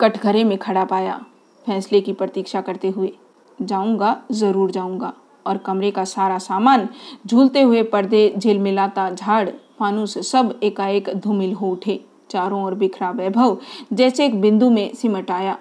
कटघरे 0.00 0.44
में 0.44 0.56
खड़ा 0.58 0.84
पाया, 0.84 1.20
फैसले 1.66 2.00
की 2.00 2.12
प्रतीक्षा 2.12 2.60
करते 2.60 2.88
हुए, 2.88 3.12
जाऊँगा, 3.58 4.16
ज़रूर 4.32 4.70
जाऊँगा। 4.70 5.12
और 5.46 5.58
कमरे 5.58 5.90
का 5.90 6.04
सारा 6.04 6.38
सामान 6.38 6.88
झूलते 7.26 7.62
हुए 7.62 7.82
पर्दे, 7.82 8.32
झिलमिलाता 8.38 9.10
झाड़, 9.10 9.48
फानूस 9.78 10.18
सब 10.30 10.58
एकाएक 10.62 11.08
धूमिल 11.16 11.52
हो 11.52 11.70
उठे। 11.70 12.00
चारों 12.30 12.64
ओर 12.64 12.74
बिखरा 12.74 13.10
वैभव 13.10 13.58
जैसे 13.92 14.26
एक 14.26 14.40
बिंदु 14.40 14.70
में 14.70 14.94
सिमट 14.94 15.30
आया 15.30 15.58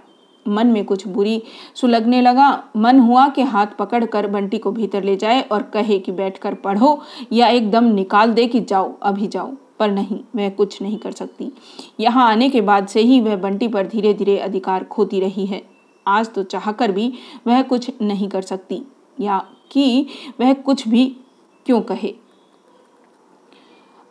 मन 0.48 0.68
में 0.68 0.86
कुछ 0.86 1.08
बुरी 1.08 1.42
सुलगने 1.76 2.22
लगा। 2.22 2.64
मन 2.78 3.00
हुआ 3.00 3.28
कि 3.28 3.42
हाथ 3.42 3.68
पकड़कर 3.80 4.28
बंटी 4.28 4.58
को 4.58 4.72
भीतर 4.72 5.04
ले 5.04 5.16
जाए 5.16 5.42
और 5.42 5.62
कहे 5.64 6.00
कि 6.00 6.12
बैठकर 6.12 6.54
पढ़ो 6.54 7.00
या 7.34 7.48
एकदम 7.48 7.84
निकाल 7.84 8.34
दे 8.34 8.48
कि 8.48 8.60
जाओ, 8.60 8.94
अभी 9.02 9.28
जाओ। 9.28 9.52
पर 9.80 9.92
नहीं 9.92 10.20
वह 10.36 10.50
कुछ 10.50 10.82
नहीं 10.82 10.98
कर 10.98 11.12
सकती। 11.12 11.52
यहाँ 12.00 12.28
आने 12.32 12.50
के 12.50 12.62
बाद 12.62 12.88
से 12.88 13.02
ही 13.02 13.20
वह 13.22 13.36
बंटी 13.36 13.68
पर 13.68 13.88
धीरे 13.88 14.14
धीरे 14.14 14.38
अधिकार 14.38 14.84
खोती 14.84 15.20
रही 15.20 15.46
है। 15.46 15.62
आज 16.08 16.34
तो 16.34 16.44
चाहकर 16.44 16.92
भी 16.92 17.14
वह 17.48 17.62
कुछ 17.62 17.92
नहीं 18.02 18.28
कर 18.30 18.42
सकती। 18.42 18.82
या 19.22 19.46
कि 19.72 20.08
वह 20.40 20.54
कुछ 20.54 20.88
भी 20.88 21.06
क्यों 21.66 21.82
कहे? 21.82 22.14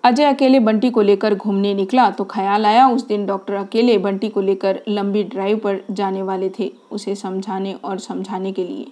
अजय 0.08 0.24
अकेले 0.24 0.58
बंटी 0.60 0.88
को 0.90 1.02
लेकर 1.02 1.34
घूमने 1.34 1.72
निकला 1.74 2.08
तो 2.10 2.24
ख्याल 2.24 2.66
आया 2.66 2.86
उस 2.88 3.06
दिन 3.06 3.24
डॉक्टर 3.26 3.54
अकेले 3.54 3.96
बंटी 3.98 4.28
को 4.28 4.40
लेकर 4.40 4.80
लंबी 4.88 5.24
ड्राइव 5.24 5.58
पर 5.58 5.80
जाने 5.90 6.22
वाले 6.22 6.50
थे 6.58 6.70
उसे 6.90 7.14
समझाने 7.14 7.72
और 7.74 7.98
समझाने 7.98 8.52
के 8.52 8.64
लिए। 8.64 8.86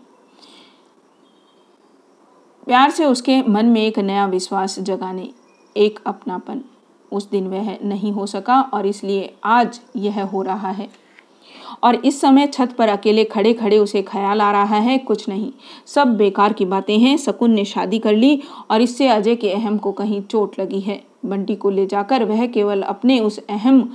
प्यार 2.66 2.90
से 2.90 3.04
उसके 3.04 3.40
मन 3.42 3.66
में 3.66 3.80
एक 3.80 3.98
नया 3.98 4.26
विश्वास 4.26 4.78
जगाने, 4.80 5.28
एक 5.76 6.00
अपनापन। 6.06 6.60
उस 7.12 7.30
दिन 7.30 7.46
वह 7.48 7.76
नहीं 7.82 8.12
हो 8.12 8.26
सका 8.26 8.60
और 8.60 8.86
इसलिए 8.86 9.34
आज 9.44 9.80
यह 9.96 10.22
हो 10.24 10.42
रहा 10.42 10.70
है। 10.70 10.88
और 11.82 11.94
इस 11.94 12.20
समय 12.20 12.46
छत 12.46 12.74
पर 12.78 12.88
अकेले 12.88 13.24
खड़े 13.24 13.52
खड़े 13.54 13.78
उसे 13.78 14.02
ख्याल 14.02 14.40
आ 14.40 14.50
रहा 14.52 14.78
है, 14.78 14.98
कुछ 14.98 15.28
नहीं। 15.28 15.52
सब 15.86 16.16
बेकार 16.16 16.52
की 16.52 16.64
बातें 16.64 16.98
हैं 16.98 17.16
शकुन 17.16 17.50
ने 17.50 17.64
शादी 17.64 17.98
कर 17.98 18.14
ली 18.14 18.42
और 18.70 18.82
इससे 18.82 19.08
अजय 19.08 19.36
के 19.36 19.52
अहम 19.52 19.78
को 19.78 19.92
कहीं 19.92 20.22
चोट 20.22 20.58
लगी 20.60 20.80
है। 20.80 21.02
बंटी 21.26 21.54
को 21.54 21.70
ले 21.70 21.86
जाकर 21.86 22.24
वह 22.24 22.46
केवल 22.46 22.82
अपने 22.82 23.20
उस 23.20 23.38
अहम 23.40 23.88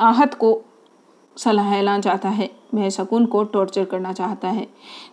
आहत 0.00 0.34
को 0.34 0.60
सलाहना 1.36 1.98
चाहता 2.00 2.28
है। 2.28 2.48
वह 2.74 2.88
शकुन 2.88 3.24
को 3.26 3.42
टॉर्चर 3.44 3.84
करना 3.84 4.12
चाहता 4.12 4.48
है। 4.48 4.66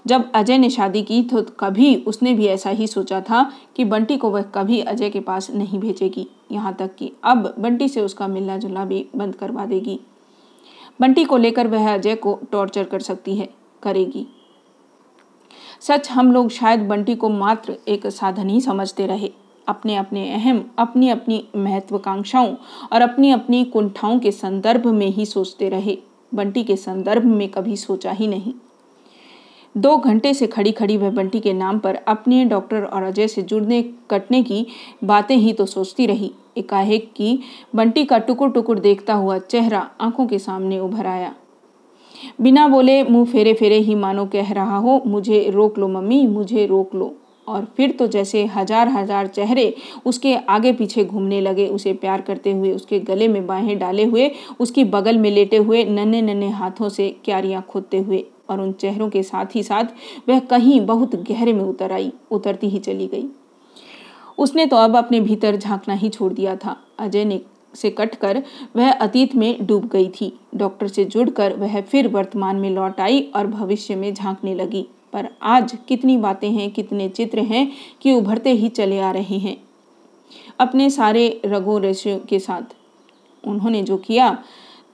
जब 0.08 0.32
अजय 0.36 0.58
ने 0.58 0.70
शादी 0.70 1.02
की 1.04 1.22
तो 1.24 1.42
कभी 1.60 1.96
उसने 2.08 2.34
भी 2.34 2.48
ऐसा 2.48 2.70
ही 2.70 2.88
सोचा 2.88 3.22
था 3.22 3.44
कि 3.76 3.86
बंटी 3.86 4.18
को 4.18 4.30
वह 4.30 4.42
कभी 4.56 4.80
अजय 4.82 5.10
के 5.10 5.20
पास 5.20 5.50
नहीं 5.52 5.80
भेजेगी। 5.80 6.28
यहाँ 6.52 6.74
तक 6.74 6.96
कि 6.96 7.12
अब 7.24 7.54
बंटी 7.60 7.88
से 7.88 8.02
उसका 8.02 8.28
मिलना 8.28 8.58
जुलना 8.58 8.86
भी 8.86 9.06
बंद 9.16 9.36
करवा 9.36 9.66
देगी। 9.66 10.00
बंटी 11.02 11.24
को 11.24 11.38
लेकर 11.38 11.68
वह 11.68 11.94
अजय 11.94 12.16
को 12.16 12.40
टॉर्चर 12.52 12.84
कर 12.84 13.00
सकती 13.00 13.36
है, 13.36 13.50
करेगी। 13.84 14.28
सच, 15.82 16.10
हम 16.12 16.32
लोग 16.32 16.50
शायद 16.50 16.80
बंटी 16.80 17.16
को 17.16 17.30
मात्र 17.30 17.78
एक 17.88 18.08
साधन 18.08 18.50
ही 18.50 18.62
समझते 18.62 19.08
रहे। 19.08 19.32
अपने 19.68 19.96
अपने 19.96 20.34
अहम 20.34 20.72
अपनी 20.80 21.10
अपनी 21.10 21.48
महत्वाकांक्षाओं 21.56 22.56
और 22.94 23.02
अपनी 23.02 23.32
अपनी 23.32 23.64
कुंठाओं 23.66 24.20
के 24.20 24.32
संदर्भ 24.32 24.88
में 24.88 25.08
ही 25.08 25.26
सोचते 25.26 25.70
रहे। 25.70 25.98
बंटी 26.34 26.64
के 26.64 26.76
संदर्भ 26.76 27.26
में 27.26 27.50
कभी 27.50 27.78
सोचा 27.78 28.12
ही 28.12 28.28
नहीं। 28.28 28.54
दो 29.76 29.96
घंटे 29.98 30.34
से 30.34 30.48
खड़ी 30.48 30.72
खड़ी 30.72 30.96
वह 30.98 31.10
बंटी 31.10 31.40
के 31.40 31.54
नाम 31.54 31.80
पर 31.80 31.96
अपने 31.96 32.44
डॉक्टर 32.46 32.84
और 32.84 33.04
अजय 33.04 33.28
से 33.28 33.42
जुड़ने, 33.42 33.82
कटने 34.10 34.42
की 34.44 34.66
बातें 35.04 35.36
ही 35.36 35.54
तो 35.54 35.66
सोचती 35.66 36.06
रही। 36.06 36.32
एकाएक 36.58 37.12
की 37.16 37.40
बंटी 37.76 38.04
का 38.06 38.18
टुकुर 38.18 38.52
टुकुर 38.52 38.80
देखता 38.80 39.14
हुआ 39.14 39.38
चेहरा 39.40 39.80
आँखों 40.02 40.26
के 40.28 40.40
सामने 40.40 40.80
उभर 40.80 41.06
आया। 41.06 41.34
बिना 42.42 42.68
बोले 42.68 43.02
मुँह 43.04 43.26
फेरे 43.26 43.54
फेरे 43.54 43.78
ही 43.78 43.96
मानो 43.96 44.26
कह 44.26 44.52
रहा 44.54 44.78
हो, 44.78 45.02
मुझे 45.06 45.50
रोक 45.50 45.78
लो 45.80 45.88
मम्मी, 45.88 46.26
मुझे 46.28 46.66
रोक 46.66 46.96
लो। 46.96 47.16
और 47.48 47.66
फिर 47.78 47.92
तो 47.92 48.08
जैसे 48.08 48.44
हज़ार 48.46 48.88
हज़ार 48.88 49.28
चेहरे 49.28 49.74
उसके 50.06 50.36
आगे 50.36 50.74
पीछे 50.74 51.04
घूमने 51.06 51.40
लगे, 51.42 51.68
उसे 51.68 51.94
प्यार 51.94 52.22
करते 52.22 52.52
हुए 52.52 52.72
उसके 52.72 53.00
गले 53.00 53.28
में 53.28 53.46
बाहें 53.48 53.78
डाले 53.80 54.04
हुए, 54.06 54.30
उसकी 54.60 54.84
बगल 54.86 55.18
में 55.18 55.30
लेटे 55.32 55.58
हुए 55.58 55.84
नन्हे 55.86 56.22
नन्हे 56.22 56.50
हाथों 56.50 56.90
से 56.90 57.10
क्यारियाँ 57.26 57.66
खोदते 57.70 57.98
हुए 57.98 58.24
और 58.52 58.62
उन 58.62 58.72
चेहरों 58.72 59.10
के 59.10 59.24
साथ 59.24 59.56
ही 59.56 59.64
साथ 59.64 59.84
वह 60.30 60.40
कहीं 60.40 60.80
बहुत 60.86 61.16
गहरे 61.16 61.54
में 61.54 61.64
उतर 61.64 61.92
आई, 61.92 62.12
उतरती 62.32 62.70
ही 62.70 62.80
चली 62.80 63.08
गई। 63.08 63.26
उसने 64.38 64.66
तो 64.66 64.76
अब 64.76 64.96
अपने 64.96 65.20
भीतर 65.20 65.56
झांकना 65.56 65.94
ही 65.94 66.10
छोड़ 66.10 66.34
दिया 66.34 66.56
था। 66.56 66.76
अजय 67.00 67.26
ने 67.26 67.42
से 67.76 67.90
कटकर 67.90 68.44
वह 68.76 68.92
अतीत 68.92 69.36
में 69.36 69.66
डूब 69.66 69.88
गई 69.88 70.10
थी। 70.10 70.34
डॉक्टर 70.56 70.88
से 70.88 71.06
जुड़कर 71.06 71.54
वह 71.54 71.82
फिर 71.82 72.08
वर्तमान 72.08 72.56
में 72.56 72.70
लौट 72.70 73.00
आई 73.02 73.22
और 73.36 73.48
भविष्य 73.48 73.96
में 73.96 74.14
झांकने 74.14 74.56
लगी। 74.56 74.86
पर 75.14 75.28
आज 75.42 75.78
कितनी 75.88 76.18
बातें 76.18 76.50
हैं, 76.52 76.72
कितने 76.72 77.10
चित्र 77.10 77.40
हैं 77.40 77.72
कि 78.02 78.14
उभरते 78.14 78.52
ही 78.52 78.70
चले 78.70 79.00
आ 79.00 79.12
रहे 79.12 79.38
हैं। 79.38 79.58
अपने 80.60 80.90
सारे 80.90 81.42
रगो 81.46 81.78
रेशों 81.78 82.18
के 82.20 82.40
साथ। 82.40 82.76
उन्होंने 83.44 83.82
जो 83.84 83.98
किया 83.98 84.38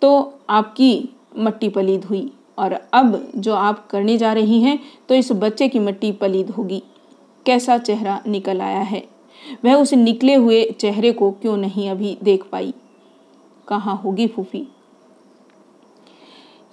तो 0.01 0.33
आपकी 0.49 1.09
मट्टी 1.37 1.69
पलीद 1.69 2.05
हुई। 2.05 2.31
और 2.57 2.73
अब 2.93 3.31
जो 3.35 3.53
आप 3.53 3.87
करने 3.87 4.17
जा 4.17 4.33
रही 4.33 4.61
हैं 4.61 4.79
तो 5.09 5.15
इस 5.15 5.31
बच्चे 5.31 5.67
की 5.67 5.79
मट्टी 5.79 6.11
पलीद 6.11 6.49
होगी। 6.49 6.83
कैसा 7.45 7.77
चेहरा 7.77 8.19
निकल 8.27 8.61
आया 8.61 8.79
है? 8.79 9.03
वह 9.65 9.75
उस 9.75 9.93
निकले 9.93 10.35
हुए 10.35 10.63
चेहरे 10.71 11.11
को 11.11 11.31
क्यों 11.31 11.57
नहीं 11.57 11.89
अभी 11.89 12.17
देख 12.23 12.43
पाई? 12.43 12.73
कहाँ 13.67 13.95
होगी 13.97 14.27
फूफी? 14.27 14.67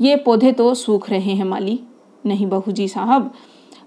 ये 0.00 0.16
पौधे 0.16 0.52
तो 0.52 0.74
सूख 0.74 1.10
रहे 1.10 1.34
हैं 1.34 1.44
माली। 1.44 1.80
नहीं 2.26 2.46
बहू 2.46 2.72
जी 2.72 2.88
साहब, 2.88 3.32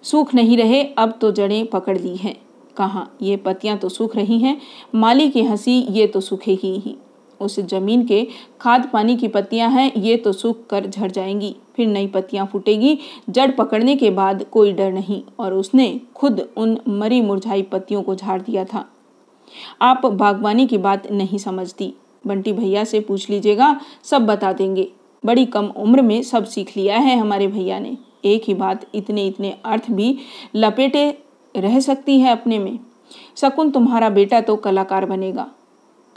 सूख 0.04 0.34
नहीं 0.36 0.58
रहे, 0.58 0.84
अब 0.84 1.18
तो 1.22 1.32
जड़ें 1.32 1.66
पकड़ 1.68 1.98
ली 1.98 2.16
हैं। 2.16 2.36
कहाँ? 2.78 3.18
ये 3.22 3.38
पत्तियाँ 3.38 3.78
तो 3.78 3.90
सूख 3.90 4.16
रही 4.16 4.40
हैं। 4.40 4.62
माली 4.96 5.30
की 5.30 5.44
हँसी 5.44 5.80
ये 5.90 6.08
तो 6.08 6.22
सूखेगी 6.22 6.78
ही। 6.80 6.96
उस 7.42 7.60
ज़मीन 7.60 8.06
के 8.06 8.28
खाद 8.62 8.90
पानी 8.94 9.18
की 9.18 9.28
पत्तियाँ 9.28 9.70
हैं, 9.70 9.92
ये 9.94 10.18
तो 10.18 10.32
सूख 10.32 10.68
कर 10.68 10.88
झड़ 10.88 11.12
जाएँगी। 11.12 11.56
फिर 11.76 11.88
नई 11.88 12.08
पत्तियाँ 12.08 12.46
फूटेगी। 12.46 13.00
जड़ 13.30 13.52
पकड़ने 13.52 13.96
के 13.96 14.10
बाद 14.10 14.44
कोई 14.44 14.74
डर 14.74 14.92
नहीं, 14.92 15.22
और 15.40 15.54
उसने 15.54 16.02
खुद 16.16 16.48
उन 16.58 16.78
मरी 16.88 17.22
मुरझाई 17.22 17.62
पत्तियों 17.62 18.02
को 18.04 18.16
झाड़ 18.16 18.42
दिया 18.42 18.66
था। 18.66 18.86
आप 19.82 20.06
बागवानी 20.06 20.68
की 20.68 20.78
बात 20.78 21.12
नहीं 21.12 21.38
समझती। 21.38 21.94
बंटी 22.28 22.54
भैया 22.54 22.84
से 22.84 23.00
पूछ 23.00 23.30
लीजिएगा, 23.30 23.82
सब 24.04 24.26
बता 24.26 24.54
देंगे। 24.54 24.92
बड़ी 25.26 25.46
कम 25.46 25.66
उम्र 25.68 26.02
में 26.02 26.22
सब 26.24 26.46
सीख 26.46 26.78
लिया 26.78 26.98
है 26.98 27.18
हमारे 27.18 27.48
भैया 27.48 27.80
ने। 27.80 27.98
एक 28.26 28.44
ही 28.48 28.54
बात, 28.54 28.86
इतने 28.96 29.28
इतने 29.28 29.58
अर्थ 29.66 29.92
भी 29.92 30.18
लपेटे 30.56 31.18
रह 31.58 31.80
सकती 31.80 32.20
है 32.20 32.32
अपने 32.32 32.60
में। 32.60 32.80
शकुन 33.38 33.72
तुम्हारा 33.72 34.10
बेटा 34.10 34.42
तो 34.42 34.56
कलाकार 34.56 35.06
बनेगा। 35.06 35.52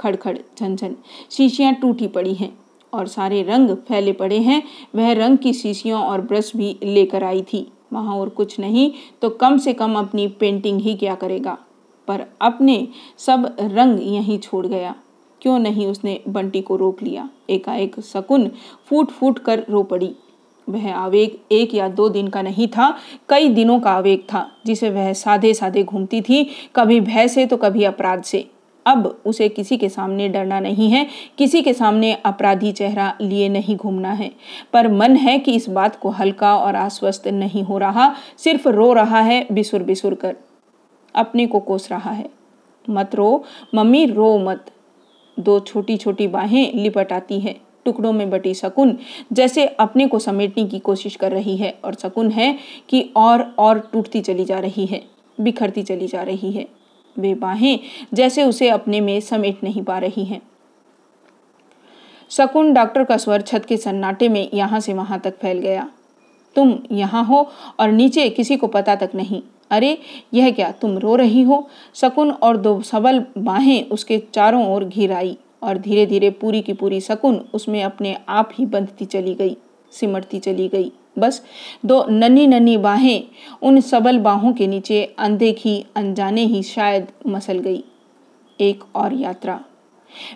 खड़खड़ 0.01 0.37
झनझन 0.59 0.95
शीशियाँ 1.31 1.75
टूटी 1.75 2.07
पड़ी 2.07 2.35
हैं 2.35 2.53
और 2.93 3.07
सारे 3.07 3.43
रंग 3.43 3.71
फैले 3.89 4.13
पड़े 4.13 4.39
हैं। 4.39 4.63
वह 4.95 5.13
रंग 5.13 5.39
की 5.39 5.53
शीशियों 5.53 6.03
और 6.03 6.21
ब्रश 6.21 6.53
भी 6.57 6.77
लेकर 6.83 7.25
आई 7.25 7.43
थी। 7.43 7.67
वहाँ 7.93 8.17
और 8.17 8.29
कुछ 8.29 8.59
नहीं 8.61 8.91
तो 9.23 9.29
कम 9.31 9.59
से 9.59 9.73
कम 9.73 9.99
अपनी 9.99 10.27
पेंटिंग 10.31 10.81
ही 10.81 10.95
क्या 10.95 11.15
करेगा? 11.15 11.59
पर 12.09 12.25
अपने 12.41 12.89
सब 13.19 13.57
रंग 13.61 14.01
यहीं 14.03 14.39
छोड़ 14.39 14.67
गया। 14.67 14.95
क्यों 15.43 15.59
नहीं 15.59 15.87
उसने 15.87 16.21
बंटी 16.29 16.61
को 16.61 16.77
रोक 16.77 17.03
लिया? 17.03 17.29
एकाएक 17.51 18.01
शकुन 18.01 18.51
फूट 18.87 19.11
फूट 19.11 19.39
कर 19.39 19.65
रो 19.71 19.83
पड़ी। 19.83 20.15
वह 20.69 20.93
आवेग 20.95 21.39
एक 21.53 21.75
या 21.75 21.89
दो 21.89 22.09
दिन 22.09 22.29
का 22.29 22.43
नहीं 22.43 22.67
था, 22.69 22.97
कई 23.29 23.49
दिनों 23.49 23.79
का 23.81 23.91
आवेग 23.91 24.21
था, 24.23 24.47
जिसे 24.67 24.91
वह 24.91 25.13
साधे 25.13 25.53
साधे 25.55 25.83
घूमती 25.85 26.21
थी, 26.21 26.45
कभी 26.77 27.01
भय 27.01 27.29
से 27.29 27.47
तो 27.47 27.57
कभी 27.57 27.85
अपराध 27.85 28.23
से। 28.23 28.49
अब 28.87 29.23
उसे 29.27 29.49
किसी 29.49 29.77
के 29.77 29.89
सामने 29.89 30.29
डरना 30.29 30.61
नहीं 30.61 30.91
है, 30.91 31.07
किसी 31.39 31.63
के 31.63 31.75
सामने 31.75 32.13
अपराधी 32.13 32.73
चेहरा 32.73 33.15
लिए 33.21 33.49
नहीं 33.49 33.77
घूमना 33.77 34.13
है। 34.13 34.31
पर 34.73 34.89
मन 34.89 35.17
है 35.17 35.39
कि 35.39 35.53
इस 35.53 35.69
बात 35.69 35.97
को 35.97 36.11
हल्का 36.11 36.57
और 36.57 36.77
आश्वस्त 36.77 37.29
नहीं 37.29 37.63
हो 37.63 37.79
रहा, 37.79 38.15
सिर्फ़ 38.39 38.69
रो 38.69 38.93
रहा 38.93 39.21
है, 39.21 39.47
बिसुर 39.53 39.83
बिसुर 39.83 40.15
कर। 40.15 40.37
अपने 41.15 41.47
को 41.47 41.61
कोस 41.61 41.91
रहा 41.91 42.11
है। 42.11 42.31
मत 42.91 43.15
रो, 43.15 43.45
मम्मी 43.75 44.07
रो 44.07 44.39
मत। 44.39 44.67
दो 45.41 45.61
छोटी 45.61 45.97
छोटी 45.97 46.29
बाहें 46.29 46.73
लिपट 46.75 47.13
आती 47.13 47.41
है। 47.41 47.57
टुकड़ों 47.85 48.13
में 48.13 48.31
बटी 48.31 48.55
शकुन, 48.55 48.99
जैसे 49.33 49.67
अपने 49.67 50.07
को 50.07 50.19
समेटने 50.19 50.65
की 50.65 50.79
कोशिश 50.79 51.17
कर 51.17 51.33
रही 51.33 51.57
है, 51.57 51.79
और 51.85 51.95
शकुन 51.95 52.31
है 52.31 52.59
कि 52.89 53.13
और 53.17 53.55
और 53.59 53.91
टूटती 53.93 54.21
चली 54.21 54.45
जा 54.45 54.59
रही 54.59 54.87
है, 54.87 55.03
बिखरती 55.41 55.83
चली 55.83 56.07
जा 56.07 56.23
रही 56.23 56.53
है। 56.53 56.69
वे 57.17 57.35
बाहें 57.35 57.79
जैसे 58.15 58.45
उसे 58.45 58.69
अपने 58.69 59.01
में 59.01 59.21
समेट 59.21 59.63
नहीं 59.65 59.83
पा 59.83 59.99
रही 59.99 60.25
हैं। 60.25 60.41
शकुन 62.31 62.73
डॉक्टर 62.73 63.05
का 63.05 63.17
स्वर 63.17 63.41
छत 63.41 63.65
के 63.65 63.77
सन्नाटे 63.77 64.29
में 64.29 64.49
यहाँ 64.55 64.81
से 64.81 64.95
वहाँ 64.95 65.19
तक 65.21 65.39
फैल 65.39 65.59
गया। 65.59 65.89
तुम 66.57 66.79
यहाँ 66.93 67.25
हो 67.25 67.49
और 67.81 67.91
नीचे 67.91 68.29
किसी 68.31 68.57
को 68.57 68.67
पता 68.67 68.95
तक 68.97 69.11
नहीं। 69.15 69.43
अरे, 69.71 69.99
यह 70.35 70.51
क्या 70.51 70.71
तुम 70.73 70.97
रो 70.99 71.17
रही 71.17 71.43
हो? 71.43 71.69
शकुन 71.95 72.31
और 72.31 72.57
दो 72.57 72.81
सबल 72.83 73.25
बाहें 73.39 73.89
उसके 73.89 74.19
चारों 74.35 74.67
ओर 74.67 74.85
घिर 74.85 75.13
आई 75.13 75.37
और 75.63 75.79
धीरे 75.79 76.07
धीरे 76.07 76.31
पूरी 76.31 76.63
की 76.63 76.73
पूरी 76.73 77.01
शकुन 77.01 77.37
उसमें 77.55 77.83
अपने 77.83 78.17
आप 78.29 78.51
ही 78.55 78.67
बंधती 78.67 79.05
चली 79.05 79.35
गई, 79.35 79.57
सिमटती 79.93 80.39
चली 80.39 80.69
गई। 80.69 80.93
बस 81.19 81.43
दो 81.87 82.05
नन्ही 82.11 82.47
नन्ही 82.47 82.77
बाहें 82.77 83.23
उन 83.63 83.81
सबल 83.81 84.19
बाहों 84.19 84.53
के 84.53 84.67
नीचे 84.67 85.03
अनदेखी 85.19 85.85
अनजाने 85.97 86.45
ही 86.45 86.63
शायद 86.63 87.07
मसल 87.27 87.59
गई। 87.59 87.85
एक 88.61 88.85
और 88.95 89.15
यात्रा। 89.15 89.61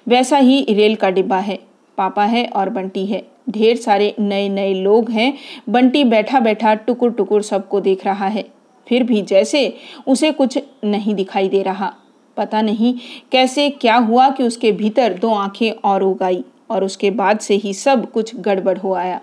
वैसा 0.08 0.36
ही 0.36 0.64
रेल 0.70 0.94
का 0.96 1.10
डिब्बा 1.10 1.38
है, 1.38 1.58
पापा 1.98 2.24
है 2.24 2.46
और 2.46 2.68
बंटी 2.68 3.06
है। 3.06 3.22
ढेर 3.50 3.76
सारे 3.76 4.14
नए 4.20 4.48
नए 4.48 4.74
लोग 4.74 5.10
हैं, 5.10 5.34
बंटी 5.68 6.04
बैठा 6.04 6.40
बैठा 6.40 6.74
टुकुर 6.74 7.10
टुकुर 7.10 7.42
सबको 7.42 7.80
देख 7.80 8.04
रहा 8.06 8.26
है। 8.26 8.44
फिर 8.88 9.02
भी 9.02 9.22
जैसे 9.22 9.74
उसे 10.06 10.32
कुछ 10.32 10.58
नहीं 10.84 11.14
दिखाई 11.14 11.48
दे 11.48 11.62
रहा। 11.62 11.94
पता 12.36 12.62
नहीं 12.62 12.94
कैसे 13.32 13.70
क्या 13.70 13.96
हुआ 13.96 14.28
कि 14.30 14.42
उसके 14.42 14.72
भीतर 14.72 15.14
दो 15.14 15.30
आँखें 15.30 15.70
और 15.70 16.02
उगाई 16.02 16.44
और 16.70 16.84
उसके 16.84 17.10
बाद 17.10 17.38
से 17.38 17.54
ही 17.54 17.74
सब 17.74 18.10
कुछ 18.10 18.36
गड़बड़ 18.36 18.78
हो 18.78 18.94
आया। 18.94 19.20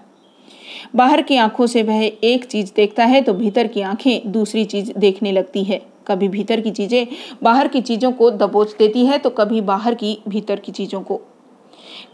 बाहर 0.96 1.22
की 1.22 1.38
आँखों 1.38 1.68
से 1.68 1.84
वह 1.84 2.04
एक 2.04 2.46
चीज़ 2.46 2.72
देखता 2.76 3.06
है 3.06 3.22
तो 3.22 3.34
भीतर 3.34 3.68
की 3.68 3.82
आँखें 3.82 4.32
दूसरी 4.32 4.66
चीज़ 4.66 4.92
देखने 4.94 5.32
लगती 5.32 5.64
है। 5.64 5.82
कभी 6.08 6.28
भीतर 6.28 6.62
की 6.62 6.72
चीज़ें 6.72 7.08
बाहर 7.44 7.68
की 7.68 7.82
चीज़ों 7.82 8.12
को 8.12 8.30
दबोच 8.32 8.76
देती 8.78 9.06
है 9.06 9.18
तो 9.18 9.30
कभी 9.30 9.62
बाहर 9.62 9.96
की, 9.96 10.18
भीतर 10.28 10.60
की 10.60 10.72
चीज़ों 10.72 11.02
को। 11.02 11.20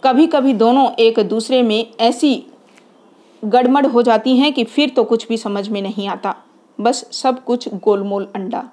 कभी 0.03 0.27
कभी 0.27 0.53
दोनों 0.53 0.89
एक 0.99 1.19
दूसरे 1.19 1.61
में 1.61 1.93
ऐसी 1.99 2.43
गड़मड़ 3.43 3.85
हो 3.85 4.01
जाती 4.01 4.37
हैं 4.37 4.51
कि 4.53 4.63
फिर 4.63 4.89
तो 4.89 5.03
कुछ 5.03 5.27
भी 5.27 5.37
समझ 5.37 5.67
में 5.69 5.81
नहीं 5.81 6.07
आता। 6.07 6.35
बस 6.79 7.05
सब 7.13 7.43
कुछ 7.43 7.67
गोलमोल 7.75 8.27
अंडा। 8.35 8.63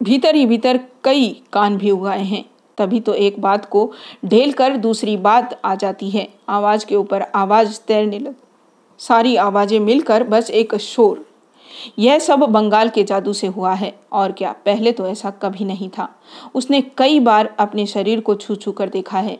भीतर 0.00 0.34
ही 0.34 0.46
भीतर 0.46 0.80
कई 1.04 1.28
कान 1.52 1.76
भी 1.76 1.90
उगाए 1.90 2.22
हैं। 2.22 2.44
तभी 2.78 3.00
तो 3.00 3.14
एक 3.14 3.40
बात 3.40 3.64
को 3.64 3.92
ढेल 4.24 4.52
कर 4.52 4.76
दूसरी 4.76 5.16
बात 5.16 5.60
आ 5.64 5.74
जाती 5.74 6.10
है। 6.10 6.28
आवाज़ 6.48 6.86
के 6.86 6.96
ऊपर 6.96 7.22
आवाज़ 7.22 7.80
तैरने 7.88 8.18
लग। 8.18 8.34
सारी 8.98 9.36
आवाज़ें 9.36 9.80
मिलकर 9.80 10.24
बस 10.24 10.50
एक 10.50 10.74
शोर। 10.74 11.24
यह 11.98 12.18
सब 12.18 12.38
बंगाल 12.38 12.88
के 12.88 13.04
जादू 13.04 13.32
से 13.32 13.46
हुआ 13.46 13.72
है। 13.74 13.94
और 14.12 14.32
क्या, 14.32 14.52
पहले 14.52 14.92
तो 14.92 15.06
ऐसा 15.06 15.30
कभी 15.30 15.64
नहीं 15.64 15.88
था। 15.88 16.08
उसने 16.54 16.80
कई 16.98 17.20
बार 17.20 17.54
अपने 17.58 17.86
शरीर 17.86 18.20
को 18.20 18.34
छू 18.34 18.54
छू 18.54 18.72
कर 18.72 18.88
देखा 18.88 19.18
है। 19.18 19.38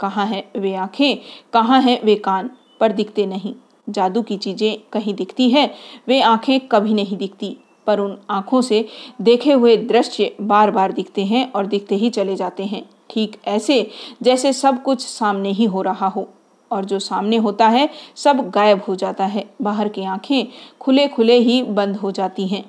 कहाँ 0.00 0.26
है 0.26 0.44
वे 0.56 0.74
आँखें, 0.74 1.18
कहाँ 1.52 1.80
हैं 1.82 2.02
वे 2.02 2.14
कान, 2.14 2.50
पर 2.80 2.92
दिखते 2.92 3.26
नहीं। 3.26 3.54
जादू 3.88 4.22
की 4.22 4.36
चीज़ें 4.36 4.78
कहीं 4.92 5.14
दिखती 5.14 5.50
है, 5.50 5.74
वे 6.08 6.20
आँखें 6.20 6.60
कभी 6.60 6.94
नहीं 6.94 7.16
दिखती। 7.16 7.56
पर 7.88 8.00
उन 8.00 8.16
आँखों 8.30 8.60
से 8.62 8.84
देखे 9.20 9.52
हुए 9.52 9.76
दृश्य 9.76 10.34
बार 10.40 10.70
बार 10.70 10.92
दिखते 10.92 11.24
हैं 11.24 11.50
और 11.52 11.66
दिखते 11.66 11.94
ही 11.94 12.10
चले 12.10 12.36
जाते 12.36 12.64
हैं। 12.64 12.82
ठीक 13.10 13.36
ऐसे 13.46 13.86
जैसे 14.22 14.52
सब 14.52 14.82
कुछ 14.82 15.06
सामने 15.06 15.50
ही 15.50 15.64
हो 15.64 15.82
रहा 15.82 16.08
हो 16.08 16.28
और 16.70 16.84
जो 16.84 16.98
सामने 16.98 17.36
होता 17.36 17.68
है, 17.68 17.88
सब 18.16 18.50
गायब 18.50 18.82
हो 18.88 18.94
जाता 18.96 19.24
है। 19.24 19.44
बाहर 19.62 19.88
की 19.88 20.04
आँखें 20.04 20.46
खुले 20.80 21.06
खुले 21.08 21.38
ही 21.38 21.62
बंद 21.62 21.96
हो 21.96 22.10
जाती 22.10 22.46
हैं। 22.46 22.64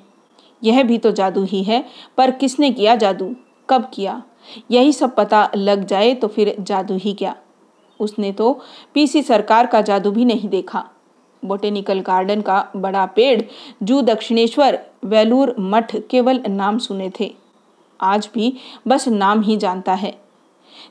यह 0.62 0.82
भी 0.82 0.98
तो 0.98 1.10
जादू 1.10 1.44
ही 1.44 1.62
है, 1.62 1.84
पर 2.16 2.30
किसने 2.30 2.70
किया 2.70 2.94
जादू? 2.94 3.34
कब 3.68 3.90
किया? 3.94 4.22
यही 4.70 4.92
सब 4.92 5.14
पता 5.14 5.50
लग 5.56 5.84
जाए 5.86 6.14
तो 6.14 6.28
फिर 6.28 6.54
जादू 6.60 6.96
ही 6.96 7.12
क्या? 7.12 7.34
उसने 8.00 8.32
तो 8.32 8.52
पीसी 8.94 9.22
सरकार 9.22 9.66
का 9.66 9.80
जादू 9.80 10.10
भी 10.10 10.24
नहीं 10.24 10.48
देखा। 10.48 10.84
बोटेनिकल 11.44 12.00
गार्डन 12.00 12.40
का 12.40 12.68
बड़ा 12.76 13.06
पेड़ 13.06 13.42
जू 13.82 14.02
दक्षिणेश्वर 14.02 14.78
वेलूर 15.04 15.54
मठ 15.58 15.96
केवल 16.10 16.42
नाम 16.48 16.78
सुने 16.78 17.10
थे। 17.20 17.34
आज 18.00 18.28
भी 18.34 18.56
बस 18.88 19.08
नाम 19.08 19.40
ही 19.40 19.56
जानता 19.56 19.92
है। 19.92 20.18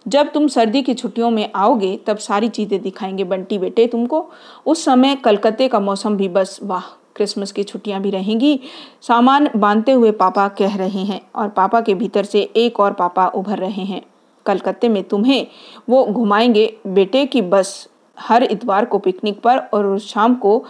जब 0.08 0.32
तुम 0.32 0.48
सर्दी 0.48 0.82
की 0.82 0.94
छुट्टियों 0.94 1.30
में 1.32 1.50
आओगे, 1.56 2.00
तब 2.08 2.18
सारी 2.18 2.50
चीज़ें 2.50 2.82
दिखाएँगे 2.82 3.24
बंटी 3.24 3.58
बेटे 3.58 3.88
तुमको। 3.88 4.30
उस 4.66 4.86
समय 4.86 5.16
कलकत्ते 5.16 5.68
का 5.68 5.80
मौसम 5.80 6.18
भी 6.18 6.28
बस, 6.28 6.60
वाह, 6.64 6.82
क्रिसमस 7.16 7.52
की 7.52 7.64
छुट्टियाँ 7.64 8.02
भी 8.02 8.10
रहेंगी। 8.10 8.60
सामान 9.02 9.50
बांधते 9.56 9.92
हुए 9.92 10.12
पापा 10.12 10.48
कह 10.48 10.76
रहे 10.78 11.04
हैं 11.04 11.22
और 11.36 11.50
पापा 11.50 11.82
के 11.82 11.94
भीतर 11.94 12.24
से 12.24 12.42
एक 12.56 12.80
और 12.80 12.94
पापा 12.94 13.28
उभर 13.28 13.58
रहे 13.58 13.84
हैं। 13.84 14.02
कलकत्ते 14.46 14.90
में 14.90 15.04
तुम्हें 15.04 15.48
वो 15.90 16.06
घुमाएँगे 16.06 16.78
बेटे 16.88 17.26
की 17.26 17.42
बस। 17.42 17.90
हर 18.20 18.44
इतवार 18.44 18.86
को 18.86 19.00
पिकनिक 19.00 19.42
पर 19.42 19.58
और 19.58 19.98
शाम 20.00 20.36
को 20.36 20.64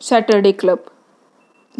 सैटरडे 0.00 0.52
क्लब। 0.52 0.84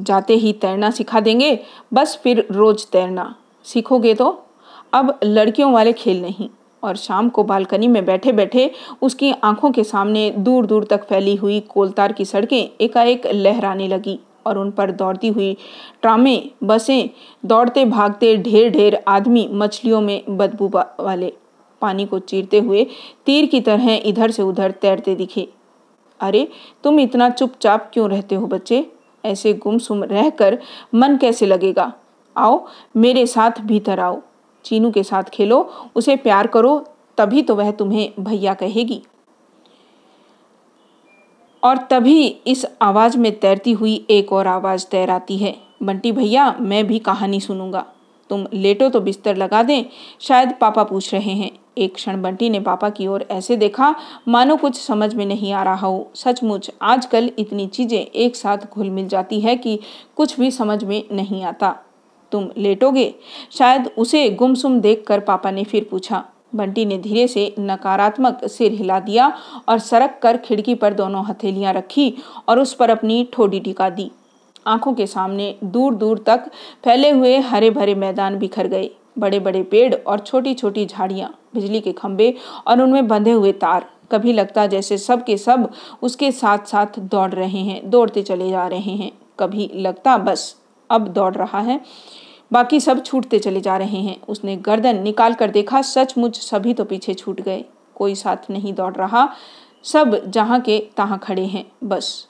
जाते 0.00 0.34
ही 0.34 0.52
तैरना 0.52 0.90
सिखा 0.90 1.20
देंगे, 1.20 1.58
बस 1.94 2.20
फिर 2.22 2.46
रोज 2.50 2.86
तैरना। 2.86 3.34
सीखोगे 3.64 4.14
तो? 4.14 4.44
अब 4.92 5.18
लड़कियों 5.24 5.72
वाले 5.72 5.92
खेल 5.92 6.20
नहीं 6.22 6.48
और 6.82 6.96
शाम 6.96 7.28
को 7.28 7.42
बालकनी 7.44 7.88
में 7.88 8.04
बैठे 8.04 8.32
बैठे 8.32 8.70
उसकी 9.02 9.32
आँखों 9.32 9.70
के 9.70 9.84
सामने 9.84 10.30
दूर 10.30 10.66
दूर 10.66 10.84
तक 10.84 11.04
फैली 11.04 11.34
हुई 11.36 11.60
कोलतार 11.60 12.12
की 12.12 12.24
सड़कें 12.24 12.70
एकाएक 12.80 13.26
लहराने 13.26 13.88
लगी 13.88 14.18
और 14.46 14.58
उन 14.58 14.70
पर 14.70 14.90
दौड़ती 14.90 15.28
हुई 15.28 15.56
ट्रामें, 16.02 16.50
बसें 16.64 17.10
दौड़ते 17.46 17.84
भागते 17.84 18.36
ढेर 18.36 18.70
ढेर 18.70 19.02
आदमी 19.08 19.48
मछलियों 19.52 20.00
में 20.00 20.22
बदबू 20.28 20.68
वाले 21.00 21.32
पानी 21.80 22.06
को 22.06 22.18
चीरते 22.18 22.58
हुए 22.58 22.86
तीर 23.26 23.46
की 23.46 23.60
तरह 23.60 24.02
इधर 24.04 24.30
से 24.30 24.42
उधर 24.42 24.70
तैरते 24.70 25.14
दिखे। 25.14 25.48
अरे, 26.20 26.48
तुम 26.84 27.00
इतना 27.00 27.30
चुपचाप 27.30 27.90
क्यों 27.92 28.10
रहते 28.10 28.34
हो 28.34 28.46
बच्चे? 28.46 28.92
ऐसे 29.24 29.54
गुमसुम 29.54 30.04
रहकर 30.04 30.58
मन 30.94 31.16
कैसे 31.16 31.46
लगेगा? 31.46 31.92
आओ, 32.36 32.66
मेरे 32.96 33.26
साथ 33.26 33.50
भीतर 33.60 34.00
आओ। 34.00 34.22
चीनू 34.64 34.90
के 34.90 35.02
साथ 35.02 35.22
खेलो, 35.22 35.72
उसे 35.96 36.16
प्यार 36.16 36.46
करो, 36.46 36.84
तभी 37.18 37.42
तो 37.42 37.54
वह 37.54 37.70
तुम्हें 37.70 38.12
भैया 38.20 38.54
कहेगी। 38.54 39.02
और 41.64 41.76
तभी 41.76 42.26
इस 42.46 42.66
आवाज़ 42.82 43.18
में 43.18 43.40
तैरती 43.40 43.72
हुई 43.72 44.06
एक 44.10 44.32
और 44.32 44.46
आवाज़ 44.46 44.86
तैर 44.86 45.10
आती 45.10 45.38
है। 45.38 45.56
बंटी 45.82 46.12
भैया, 46.12 46.56
मैं 46.60 46.86
भी 46.86 46.98
कहानी 46.98 47.40
सुनूँगा। 47.40 47.86
तुम 48.30 48.46
लेटो 48.54 48.88
तो 48.88 49.00
बिस्तर 49.00 49.36
लगा 49.36 49.62
दें, 49.62 49.84
शायद 50.20 50.54
पापा 50.60 50.84
पूछ 50.84 51.14
रहे 51.14 51.32
हैं। 51.32 51.50
एक 51.78 51.94
क्षण 51.94 52.22
बंटी 52.22 52.50
ने 52.50 52.60
पापा 52.60 52.90
की 52.90 53.06
ओर 53.06 53.24
ऐसे 53.30 53.56
देखा, 53.56 53.94
मानो 54.28 54.56
कुछ 54.56 54.80
समझ 54.80 55.14
में 55.14 55.26
नहीं 55.26 55.52
आ 55.52 55.62
रहा 55.62 55.86
हो। 55.86 56.10
सचमुच, 56.14 56.70
आजकल 56.82 57.30
इतनी 57.38 57.66
चीज़ें 57.66 58.00
एक 58.00 58.36
साथ 58.36 58.58
घुल 58.72 58.90
मिल 58.90 59.08
जाती 59.08 59.40
है 59.40 59.56
कि 59.56 59.78
कुछ 60.16 60.40
भी 60.40 60.50
समझ 60.50 60.84
में 60.84 61.02
नहीं 61.12 61.44
आता। 61.44 61.76
तुम 62.32 62.48
लेटोगे? 62.56 63.14
शायद 63.52 63.90
उसे 63.98 64.30
गुमसुम 64.30 64.80
देखकर 64.80 65.20
पापा 65.20 65.50
ने 65.50 65.64
फिर 65.64 65.88
पूछा। 65.90 66.24
बंटी 66.54 66.84
ने 66.84 66.98
धीरे 66.98 67.26
से 67.28 67.54
नकारात्मक 67.58 68.44
सिर 68.44 68.72
हिला 68.72 69.00
दिया 69.00 69.32
और 69.68 69.78
सरक 69.78 70.18
कर 70.22 70.36
खिड़की 70.36 70.74
पर 70.74 70.94
दोनों 70.94 71.24
हथेलियाँ 71.24 71.72
रखी 71.72 72.14
और 72.48 72.60
उस 72.60 72.74
पर 72.74 72.90
अपनी 72.90 73.28
ठोडी 73.32 73.60
टिका 73.60 73.90
दी। 73.90 74.10
आँखों 74.66 74.92
के 74.94 75.06
सामने 75.06 75.54
दूर 75.64 75.94
दूर 75.94 76.18
तक 76.18 76.50
फैले 76.84 77.10
हुए 77.10 77.36
हरे 77.38 77.70
भरे 77.70 77.94
मैदान 77.94 78.38
बिखर 78.38 78.66
गए। 78.66 78.90
बड़े 79.18 79.38
बड़े 79.38 79.62
पेड़ 79.62 79.94
और 79.94 80.18
छोटी 80.18 80.54
छोटी 80.54 80.86
झाड़ियाँ। 80.86 81.37
बिजली 81.54 81.80
के 81.80 81.92
खंभे 81.92 82.34
और 82.66 82.82
उनमें 82.82 83.08
बंधे 83.08 83.32
हुए 83.32 83.52
तार। 83.54 83.88
कभी 84.12 84.32
लगता 84.32 84.66
जैसे 84.66 84.98
सब 84.98 85.24
के 85.24 85.36
सब 85.38 85.70
उसके 86.02 86.30
साथ 86.32 86.58
साथ 86.58 86.98
दौड़ 86.98 87.30
रहे 87.30 87.58
हैं, 87.60 87.90
दौड़ते 87.90 88.22
चले 88.22 88.50
जा 88.50 88.66
रहे 88.66 88.92
हैं। 88.92 89.10
कभी 89.38 89.70
लगता 89.74 90.16
बस 90.18 90.54
अब 90.90 91.08
दौड़ 91.08 91.34
रहा 91.34 91.60
है, 91.60 91.80
बाकी 92.52 92.80
सब 92.80 93.04
छूटते 93.04 93.38
चले 93.38 93.60
जा 93.60 93.76
रहे 93.76 93.98
हैं। 93.98 94.16
उसने 94.28 94.56
गर्दन 94.56 95.02
निकाल 95.02 95.34
कर 95.34 95.50
देखा, 95.50 95.82
सचमुच 95.82 96.40
सभी 96.40 96.74
तो 96.74 96.84
पीछे 96.84 97.14
छूट 97.14 97.40
गए। 97.40 97.64
कोई 97.94 98.14
साथ 98.14 98.50
नहीं 98.50 98.72
दौड़ 98.74 98.94
रहा, 98.94 99.28
सब 99.84 100.20
जहाँ 100.26 100.60
के 100.60 100.78
तहाँ 100.96 101.18
खड़े 101.18 101.44
हैं, 101.44 101.64
बस। 101.84 102.26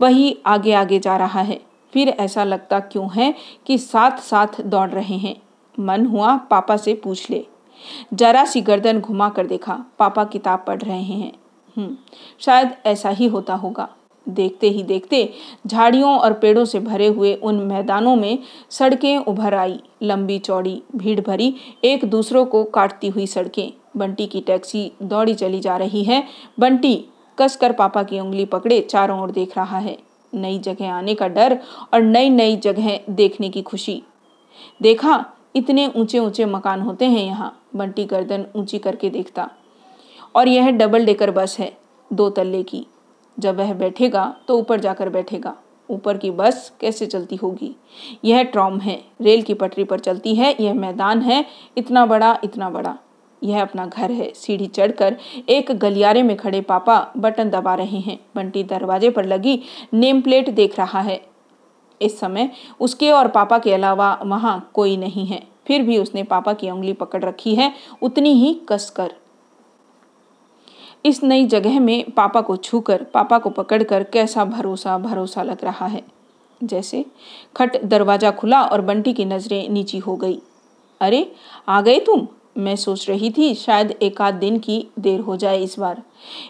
वही 0.00 0.36
आगे 0.46 0.72
आगे 0.72 0.98
जा 0.98 1.16
रहा 1.16 1.40
है। 1.40 1.60
फिर 1.92 2.08
ऐसा 2.08 2.44
लगता 2.44 2.80
क्यों 2.80 3.08
है 3.12 3.34
कि 3.66 3.78
साथ 3.78 4.18
साथ 4.18 4.60
दौड़ 4.60 4.88
रहे 4.90 5.16
हैं? 5.16 5.36
मन 5.78 6.06
हुआ 6.06 6.36
पापा 6.50 6.76
से 6.76 6.94
पूछ 6.94 7.30
ले। 7.30 7.44
जरा 8.14 8.44
सी 8.44 8.60
गर्दन 8.60 9.00
घुमा 9.00 9.28
कर 9.28 9.46
देखा। 9.46 9.84
पापा 9.98 10.24
किताब 10.24 10.64
पढ़ 10.66 10.82
रहे 10.82 11.02
हैं। 11.02 11.32
हम्म 11.76 11.96
शायद 12.40 12.70
ऐसा 12.86 13.10
ही 13.10 13.26
होता 13.26 13.54
होगा। 13.54 13.88
देखते 14.26 14.68
ही 14.70 14.82
देखते 14.82 15.32
झाड़ियों 15.66 16.18
और 16.18 16.32
पेड़ों 16.32 16.64
से 16.64 16.80
भरे 16.80 17.06
हुए 17.06 17.34
उन 17.34 17.54
मैदानों 17.54 18.16
में 18.16 18.38
सड़कें 18.70 19.18
उभर 19.18 19.54
आई। 19.54 19.80
लंबी 20.02 20.38
चौड़ी 20.38 20.82
भीड़ 20.96 21.20
भरी 21.20 21.54
एक 21.84 22.04
दूसरों 22.04 22.44
को 22.44 22.64
काटती 22.64 23.08
हुई 23.08 23.26
सड़कें। 23.26 23.72
बंटी 23.96 24.26
की 24.26 24.40
टैक्सी 24.40 24.92
दौड़ी 25.02 25.34
चली 25.34 25.60
जा 25.60 25.76
रही 25.76 26.04
है। 26.04 26.22
बंटी, 26.60 27.04
कसकर 27.38 27.72
पापा 27.72 28.02
की 28.02 28.20
उंगली 28.20 28.44
पकड़े 28.44 28.80
चारों 28.80 29.20
ओर 29.20 29.30
देख 29.30 29.58
रहा 29.58 29.78
है। 29.78 29.98
नई 30.34 30.58
जगह 30.58 30.92
आने 30.92 31.14
का 31.14 31.28
डर 31.28 31.58
और 31.94 32.02
नई 32.02 32.30
नई 32.30 32.56
जगह 32.56 33.00
देखने 33.10 33.48
की 33.48 33.62
खुशी। 33.62 34.02
देखा, 34.82 35.24
इतने 35.56 35.86
ऊँचे 35.96 36.18
ऊँचे 36.18 36.44
मकान 36.44 36.80
होते 36.80 37.04
हैं 37.04 37.24
यहाँ। 37.24 37.61
बंटी 37.76 38.04
गर्दन 38.04 38.46
ऊँची 38.56 38.78
करके 38.78 39.10
देखता। 39.10 39.50
और 40.34 40.48
यह 40.48 40.70
डबल 40.70 41.06
डेकर 41.06 41.30
बस 41.30 41.56
है, 41.58 41.76
दो 42.12 42.30
तल्ले 42.30 42.62
की। 42.62 42.86
जब 43.38 43.56
वह 43.56 43.74
बैठेगा 43.74 44.36
तो 44.48 44.58
ऊपर 44.58 44.80
जाकर 44.80 45.08
बैठेगा। 45.08 45.56
ऊपर 45.90 46.16
की 46.16 46.30
बस 46.30 46.72
कैसे 46.80 47.06
चलती 47.06 47.36
होगी? 47.36 47.76
यह 48.24 48.42
ट्रॉम 48.42 48.78
है, 48.78 49.04
रेल 49.20 49.42
की 49.42 49.54
पटरी 49.54 49.84
पर 49.84 49.98
चलती 49.98 50.34
है, 50.34 50.56
यह 50.60 50.74
मैदान 50.74 51.22
है, 51.22 51.44
इतना 51.78 52.06
बड़ा 52.06 52.38
इतना 52.44 52.70
बड़ा। 52.70 52.98
यह 53.42 53.62
अपना 53.62 53.86
घर 53.86 54.10
है, 54.10 54.32
सीढ़ी 54.34 54.66
चढ़कर 54.66 55.16
एक 55.48 55.72
गलियारे 55.72 56.22
में 56.22 56.36
खड़े 56.36 56.60
पापा 56.60 57.12
बटन 57.16 57.50
दबा 57.50 57.74
रहे 57.74 57.98
हैं। 57.98 58.18
बंटी 58.36 58.64
दरवाजे 58.64 59.10
पर 59.10 59.24
लगी 59.24 59.60
नेम 59.94 60.20
प्लेट 60.20 60.50
देख 60.50 60.78
रहा 60.78 61.00
है। 61.00 61.20
इस 62.02 62.20
समय 62.20 62.50
उसके 62.80 63.10
और 63.10 63.28
पापा 63.28 63.58
के 63.58 63.74
अलावा 63.74 64.18
वहाँ 64.22 64.70
कोई 64.74 64.96
नहीं 64.96 65.26
है। 65.26 65.51
फिर 65.66 65.82
भी 65.82 65.98
उसने 65.98 66.22
पापा 66.22 66.52
की 66.52 66.70
उंगली 66.70 66.92
पकड़ 66.92 67.24
रखी 67.24 67.54
है, 67.54 67.74
उतनी 68.02 68.32
ही 68.32 68.60
कसकर। 68.68 69.14
इस 71.04 71.24
नई 71.24 71.46
जगह 71.46 71.80
में 71.80 72.10
पापा 72.10 72.40
को 72.40 72.56
छूकर, 72.56 73.02
पापा 73.02 73.38
को 73.38 73.50
पकड़कर 73.50 74.04
कैसा 74.04 74.44
भरोसा 74.44 74.98
भरोसा 74.98 75.42
लग 75.42 75.64
रहा 75.64 75.86
है? 75.86 76.02
जैसे 76.64 77.06
खट 77.56 77.84
दरवाज़ा 77.84 78.30
खुला 78.30 78.62
और 78.62 78.80
बंटी 78.80 79.12
की 79.12 79.24
नज़रें 79.24 79.68
नीची 79.68 79.98
हो 79.98 80.16
गई। 80.16 80.42
अरे, 81.00 81.32
आ 81.68 81.80
गए 81.80 81.98
तुम? 81.98 82.28
मैं 82.58 82.76
सोच 82.76 83.10
रही 83.10 83.30
थी 83.30 83.54
शायद 83.54 83.90
एक 83.90 84.20
आध 84.20 84.34
दिन 84.34 84.58
की 84.58 84.86
देर 84.98 85.20
हो 85.20 85.36
जाए 85.36 85.58
इस 85.58 85.78
बार। 85.78 86.02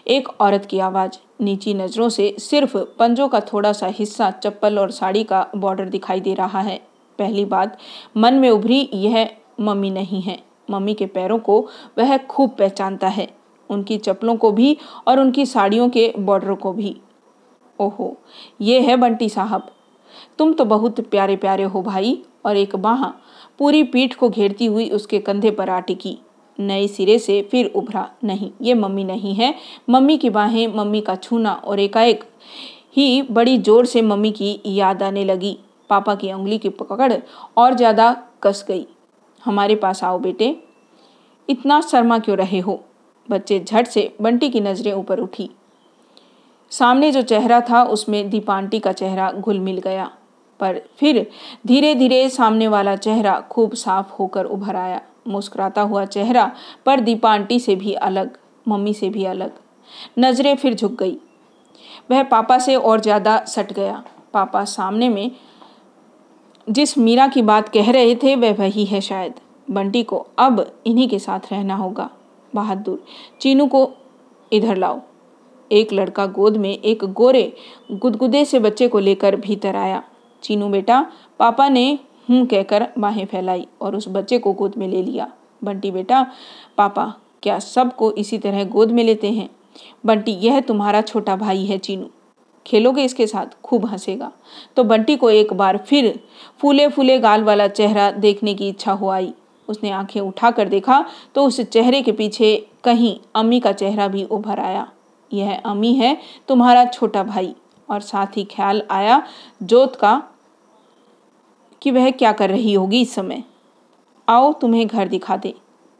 एक 0.07 0.29
औरत 0.41 0.65
की 0.65 0.79
आवाज़, 0.79 1.43
नीची 1.43 1.73
नज़रों 1.73 2.09
से 2.09 2.35
सिर्फ़ 2.39 2.77
पंजों 2.77 3.27
का 3.27 3.39
थोड़ा 3.39 3.73
सा 3.73 3.87
हिस्सा, 3.87 4.31
चप्पल 4.31 4.79
और 4.79 4.91
साड़ी 4.91 5.23
का 5.23 5.47
बॉर्डर 5.55 5.85
दिखाई 5.85 6.19
दे 6.19 6.33
रहा 6.33 6.61
है। 6.61 6.92
पहली 7.19 7.45
बात, 7.45 7.77
मन 8.17 8.33
में 8.33 8.49
उभरी 8.49 8.89
यह 8.93 9.29
मम्मी 9.61 9.89
नहीं 9.89 10.21
है। 10.21 10.39
मम्मी 10.71 10.93
के 10.93 11.05
पैरों 11.05 11.39
को 11.39 11.59
वह 11.97 12.17
खूब 12.17 12.49
पहचानता 12.49 13.07
है। 13.07 13.27
उनकी 13.69 13.97
चप्पलों 13.97 14.35
को 14.35 14.51
भी 14.51 14.77
और 15.07 15.19
उनकी 15.19 15.45
साड़ियों 15.45 15.89
के 15.89 16.13
बॉर्डर 16.17 16.53
को 16.53 16.71
भी। 16.73 16.95
ओहो, 17.79 18.15
ये 18.61 18.79
है 18.81 18.95
बंटी 18.95 19.29
साहब। 19.29 19.71
तुम 20.39 20.53
तो 20.53 20.65
बहुत 20.65 20.99
प्यारे 21.01 21.35
प्यारे 21.35 21.63
हो 21.63 21.81
भाई, 21.81 22.21
और 22.45 22.57
एक 22.57 22.75
बाह 22.75 23.05
पूरी 23.59 23.83
पीठ 23.83 24.15
को 24.15 24.29
घेरती 24.29 24.65
हुई 24.65 24.89
उसके 24.89 25.19
कंधे 25.19 25.51
पर 25.51 25.69
आ 25.69 25.79
टिकी। 25.79 26.17
नए 26.59 26.87
सिरे 26.87 27.17
से 27.19 27.41
फिर 27.41 27.65
उभरा। 27.65 28.09
नहीं, 28.23 28.51
ये 28.61 28.73
मम्मी 28.73 29.03
नहीं 29.03 29.33
है। 29.35 29.53
मम्मी 29.89 30.17
की 30.17 30.29
बाहें 30.29 30.67
मम्मी 30.67 31.01
का 31.01 31.15
छूना 31.15 31.53
और 31.53 31.79
एकाएक 31.79 32.23
ही 32.95 33.21
बड़ी 33.21 33.57
ज़ोर 33.57 33.85
से 33.85 34.01
मम्मी 34.01 34.31
की 34.31 34.59
याद 34.65 35.03
आने 35.03 35.23
लगी। 35.25 35.57
पापा 35.89 36.15
की 36.15 36.31
उंगली 36.33 36.57
की 36.57 36.69
पकड़ 36.69 37.13
और 37.57 37.73
ज़्यादा 37.73 38.11
कस 38.43 38.63
गई। 38.67 38.85
हमारे 39.43 39.75
पास 39.75 40.03
आओ 40.03 40.19
बेटे। 40.19 40.55
इतना 41.49 41.79
शर्मा 41.81 42.17
क्यों 42.19 42.37
रहे 42.37 42.59
हो? 42.59 42.83
बच्चे 43.29 43.59
झट 43.59 43.87
से 43.87 44.13
बंटी 44.21 44.49
की 44.49 44.61
नज़रें 44.61 44.91
ऊपर 44.93 45.19
उठी। 45.19 45.49
सामने 46.71 47.11
जो 47.11 47.21
चेहरा 47.21 47.59
था, 47.61 47.83
उसमें 47.83 48.29
दीपांटी 48.29 48.79
का 48.79 48.91
चेहरा 48.91 49.31
घुल 49.31 49.59
मिल 49.59 49.77
गया। 49.77 50.11
पर 50.59 50.81
फिर 50.99 51.25
धीरे 51.67 51.93
धीरे 51.95 52.29
सामने 52.29 52.67
वाला 52.67 52.95
चेहरा 52.95 53.39
खूब 53.41 53.73
साफ़ 53.73 54.11
होकर 54.11 54.45
उभर 54.45 54.75
आया। 54.75 55.01
मुस्कुराता 55.27 55.81
हुआ 55.81 56.05
चेहरा 56.05 56.51
पर 56.85 56.99
दीपा 56.99 57.31
आंटी 57.31 57.59
से 57.59 57.75
भी 57.75 57.93
अलग, 57.93 58.37
मम्मी 58.67 58.93
से 58.93 59.09
भी 59.09 59.25
अलग। 59.25 59.51
नज़रें 60.19 60.55
फिर 60.55 60.73
झुक 60.73 60.95
गई। 60.99 61.17
वह 62.11 62.23
पापा 62.23 62.57
से 62.59 62.75
और 62.75 63.01
ज़्यादा 63.01 63.37
सट 63.47 63.73
गया। 63.73 64.03
पापा 64.33 64.63
सामने 64.65 65.09
में 65.09 65.31
जिस 66.69 66.97
मीरा 66.97 67.27
की 67.27 67.41
बात 67.41 67.69
कह 67.69 67.91
रहे 67.91 68.15
थे, 68.15 68.35
वह 68.35 68.53
वही 68.53 68.85
है 68.85 69.01
शायद। 69.01 69.33
बंटी 69.71 70.03
को 70.03 70.27
अब 70.37 70.71
इन्हीं 70.85 71.09
के 71.09 71.19
साथ 71.19 71.39
रहना 71.51 71.75
होगा। 71.75 72.09
बहादुर, 72.55 73.03
चीनू 73.41 73.67
को 73.67 73.91
इधर 74.53 74.77
लाओ। 74.77 75.01
एक 75.71 75.93
लड़का 75.93 76.25
गोद 76.25 76.57
में 76.57 76.77
एक 76.77 77.03
गोरे, 77.03 77.53
गुदगुदे 77.91 78.45
से 78.45 78.59
बच्चे 78.59 78.87
को 78.87 78.99
लेकर 78.99 79.35
भीतर 79.35 79.75
आया। 79.75 80.03
चीनू 80.43 80.69
बेटा, 80.69 81.11
पापा 81.39 81.69
ने 81.69 81.99
हूँ 82.29 82.45
कहकर 82.45 82.87
बाहें 82.99 83.25
फैलाई 83.25 83.67
और 83.81 83.95
उस 83.95 84.05
बच्चे 84.07 84.39
को 84.39 84.53
गोद 84.53 84.75
में 84.77 84.87
ले 84.87 85.03
लिया। 85.03 85.31
बंटी 85.63 85.91
बेटा, 85.91 86.27
पापा, 86.77 87.13
क्या 87.43 87.59
सबको 87.59 88.11
इसी 88.11 88.37
तरह 88.37 88.63
गोद 88.63 88.91
में 88.91 89.03
लेते 89.03 89.31
हैं? 89.31 89.49
बंटी, 90.05 90.31
यह 90.31 90.59
तुम्हारा 90.59 91.01
छोटा 91.01 91.35
भाई 91.35 91.65
है, 91.65 91.77
चीनू। 91.77 92.09
खेलोगे 92.67 93.03
इसके 93.03 93.27
साथ, 93.27 93.61
खूब 93.63 93.85
हंसेगा। 93.85 94.31
तो 94.75 94.83
बंटी 94.83 95.15
को 95.15 95.29
एक 95.29 95.53
बार 95.53 95.77
फिर 95.77 96.19
फूले 96.59 96.87
फूले 96.87 97.19
गाल 97.19 97.43
वाला 97.43 97.67
चेहरा 97.67 98.11
देखने 98.11 98.53
की 98.53 98.69
इच्छा 98.69 98.91
हो 98.91 99.09
आई। 99.09 99.33
उसने 99.67 99.89
आँखें 99.89 100.19
उठाकर 100.21 100.67
देखा 100.67 101.03
तो 101.35 101.45
उस 101.45 101.59
चेहरे 101.61 102.01
के 102.01 102.11
पीछे 102.11 102.55
कहीं 102.83 103.17
अम्मी 103.35 103.59
का 103.59 103.71
चेहरा 103.71 104.07
भी 104.07 104.23
उभर 104.23 104.59
आया। 104.59 104.87
यह 105.33 105.61
अम्मी 105.65 105.93
है 105.93 106.17
तुम्हारा 106.47 106.85
छोटा 106.85 107.23
भाई। 107.23 107.55
और 107.89 108.01
साथ 108.01 108.37
ही 108.37 108.43
ख्याल 108.43 108.81
आया 108.91 109.21
जोत 109.63 109.95
का 109.95 110.23
कि 111.81 111.91
वह 111.91 112.09
क्या 112.11 112.31
कर 112.31 112.49
रही 112.49 112.73
होगी 112.73 113.01
इस 113.01 113.13
समय। 113.15 113.43
आओ 114.29 114.53
तुम्हें 114.53 114.87
घर 114.87 115.07
दिखा 115.07 115.37
दे। 115.37 115.53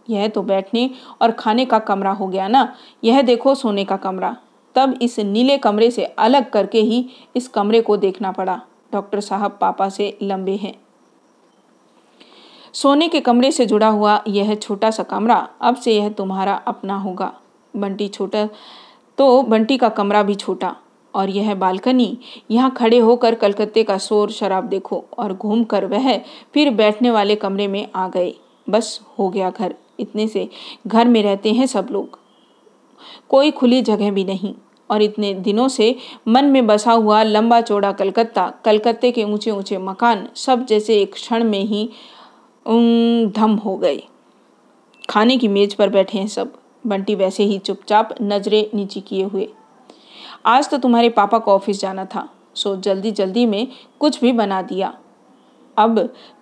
यह 0.09 0.27
तो 0.27 0.41
बैठने 0.41 0.89
और 1.21 1.31
खाने 1.31 1.65
का 1.65 1.79
कमरा 1.79 2.11
हो 2.11 2.27
गया 2.27 2.47
ना? 2.47 2.75
यह 3.03 3.21
देखो 3.21 3.55
सोने 3.55 3.85
का 3.85 3.97
कमरा। 3.97 4.35
तब 4.75 4.97
इस 5.01 5.19
नीले 5.19 5.57
कमरे 5.57 5.89
से 5.91 6.05
अलग 6.05 6.49
करके 6.49 6.81
ही 6.81 7.05
इस 7.35 7.47
कमरे 7.47 7.81
को 7.81 7.97
देखना 7.97 8.31
पड़ा। 8.31 8.61
डॉक्टर 8.93 9.19
साहब 9.19 9.57
पापा 9.61 9.89
से 9.89 10.17
लंबे 10.21 10.55
हैं। 10.55 10.73
सोने 12.73 13.07
के 13.07 13.19
कमरे 13.19 13.51
से 13.51 13.65
जुड़ा 13.65 13.87
हुआ 13.87 14.21
यह 14.27 14.53
छोटा 14.55 14.91
सा 14.91 15.03
कमरा 15.03 15.35
अब 15.61 15.75
से 15.75 15.95
यह 15.95 16.09
तुम्हारा 16.09 16.53
अपना 16.67 16.97
होगा। 16.97 17.33
बंटी 17.73 18.07
छोटा 18.07 18.47
तो 19.17 19.41
बंटी 19.43 19.77
का 19.77 19.89
कमरा 19.89 20.23
भी 20.23 20.35
छोटा। 20.35 20.75
और 21.13 21.29
यह 21.29 21.53
बालकनी, 21.55 22.17
यहाँ 22.51 22.71
खड़े 22.71 22.99
होकर 22.99 23.35
कलकत्ते 23.35 23.83
का 23.83 23.97
शोर 23.97 24.31
शराब 24.31 24.63
देखो 24.63 25.03
और 25.17 25.33
घूम 25.33 25.63
कर 25.63 25.85
वह 25.85 26.17
फिर 26.53 26.69
बैठने 26.69 27.11
वाले 27.11 27.35
कमरे 27.35 27.67
में 27.67 27.87
आ 27.95 28.07
गए। 28.07 28.33
बस 28.69 28.99
हो 29.19 29.29
गया 29.29 29.49
घर। 29.49 29.75
इतने 29.99 30.27
से 30.27 30.49
घर 30.87 31.07
में 31.07 31.21
रहते 31.23 31.51
हैं 31.53 31.67
सब 31.67 31.87
लोग। 31.91 32.19
कोई 33.29 33.51
खुली 33.51 33.81
जगह 33.81 34.11
भी 34.11 34.23
नहीं। 34.23 34.53
और 34.89 35.01
इतने 35.01 35.33
दिनों 35.33 35.67
से 35.67 35.95
मन 36.27 36.45
में 36.45 36.65
बसा 36.67 36.91
हुआ 36.91 37.21
लंबा 37.23 37.59
चौड़ा 37.61 37.91
कलकत्ता, 37.91 38.51
कलकत्ते 38.65 39.11
के 39.11 39.23
ऊँचे 39.23 39.51
ऊँचे 39.51 39.77
मकान 39.77 40.27
सब 40.35 40.65
जैसे 40.65 41.01
एक 41.01 41.13
क्षण 41.13 41.43
में 41.43 41.61
ही 41.61 41.85
धम 43.29 43.55
हो 43.55 43.75
गए। 43.77 44.01
खाने 45.09 45.37
की 45.37 45.47
मेज 45.47 45.73
पर 45.73 45.89
बैठे 45.89 46.17
हैं 46.17 46.27
सब। 46.27 46.53
बंटी 46.87 47.15
वैसे 47.15 47.43
ही 47.43 47.57
चुपचाप 47.59 48.15
नज़रें 48.21 48.65
नीचे 48.73 48.99
किए 48.99 49.23
हुए। 49.23 49.47
आज 50.45 50.69
तो 50.69 50.77
तुम्हारे 50.77 51.09
पापा 51.09 51.37
को 51.39 51.51
ऑफ़िस 51.51 51.79
जाना 51.79 52.05
था, 52.05 52.27
सो 52.55 52.75
जल्दी 52.75 53.11
जल्दी 53.11 53.45
में 53.45 53.67
कुछ 53.99 54.19
भी 54.21 54.31
बना 54.31 54.61
दिया। 54.61 54.93
अब 55.77 55.99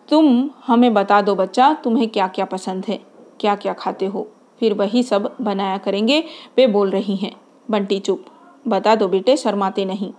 तुम 0.09 0.49
हमें 0.67 0.93
बता 0.93 1.21
दो 1.21 1.35
बच्चा, 1.35 1.73
तुम्हें 1.73 2.07
क्या 2.09 2.27
क्या 2.27 2.45
पसंद 2.45 2.85
है? 2.87 2.99
क्या 3.39 3.55
क्या 3.55 3.73
खाते 3.73 4.05
हो? 4.05 4.27
फिर 4.61 4.73
वही 4.73 5.03
सब 5.03 5.35
बनाया 5.41 5.77
करेंगे, 5.77 6.23
वे 6.57 6.67
बोल 6.67 6.89
रही 6.89 7.15
हैं। 7.15 7.35
बंटी 7.71 7.99
चुप। 7.99 8.25
बता 8.67 8.95
दो 8.95 9.07
बेटे, 9.07 9.37
शर्माते 9.37 9.85
नहीं। 9.85 10.13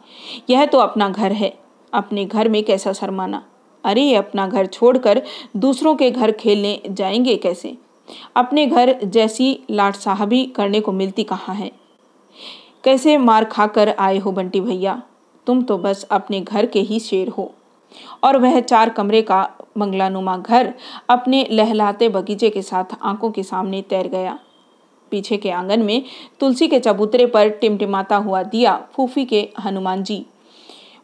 यह 0.50 0.66
तो 0.66 0.78
अपना 0.78 1.08
घर 1.08 1.32
है। 1.32 1.58
अपने 1.92 2.24
घर 2.24 2.48
में 2.48 2.64
कैसा 2.64 2.92
शर्माना? 2.92 3.44
अरे 3.84 4.14
अपना 4.14 4.48
घर 4.48 4.66
छोड़कर 4.66 5.22
दूसरों 5.56 5.94
के 5.94 6.10
घर 6.10 6.32
खेलने 6.32 6.80
जाएँगे 6.90 7.36
कैसे? 7.36 7.78
अपने 8.36 8.66
घर 8.66 9.00
जैसी 9.04 9.60
लाट 9.70 9.94
साहबी 9.94 10.46
करने 10.46 10.80
को 10.80 10.92
मिलती 10.92 11.24
कहाँ 11.24 11.54
है? 11.54 11.72
कैसे 12.84 13.18
मार 13.18 13.44
खाकर 13.44 13.88
आए 13.98 14.18
हो 14.18 14.32
बंटी 14.32 14.60
भैया? 14.60 15.02
तुम 15.46 15.62
तो 15.62 15.78
बस 15.78 16.06
अपने 16.10 16.40
घर 16.40 16.66
के 16.66 16.80
ही 16.80 17.00
शेर 17.00 17.28
हो। 17.28 17.54
और 18.24 18.36
वह 18.36 18.60
चार 18.60 18.88
कमरे 18.88 19.22
का 19.22 19.42
बंगलानुमा 19.78 20.36
घर 20.36 20.72
अपने 21.08 21.46
लहलाते 21.50 22.08
बगीचे 22.08 22.50
के 22.50 22.62
साथ 22.62 22.96
आँखों 23.02 23.30
के 23.30 23.42
सामने 23.42 23.82
तैर 23.82 24.08
गया। 24.08 24.38
पीछे 25.10 25.36
के 25.36 25.50
आँगन 25.50 25.82
में 25.82 26.02
तुलसी 26.40 26.68
के 26.68 26.80
चबूतरे 26.80 27.26
पर 27.26 27.48
टिमटिमाता 27.50 28.16
हुआ 28.16 28.42
दिया 28.42 28.76
फूफी 28.92 29.24
के 29.24 29.48
हनुमान 29.60 30.02
जी। 30.02 30.26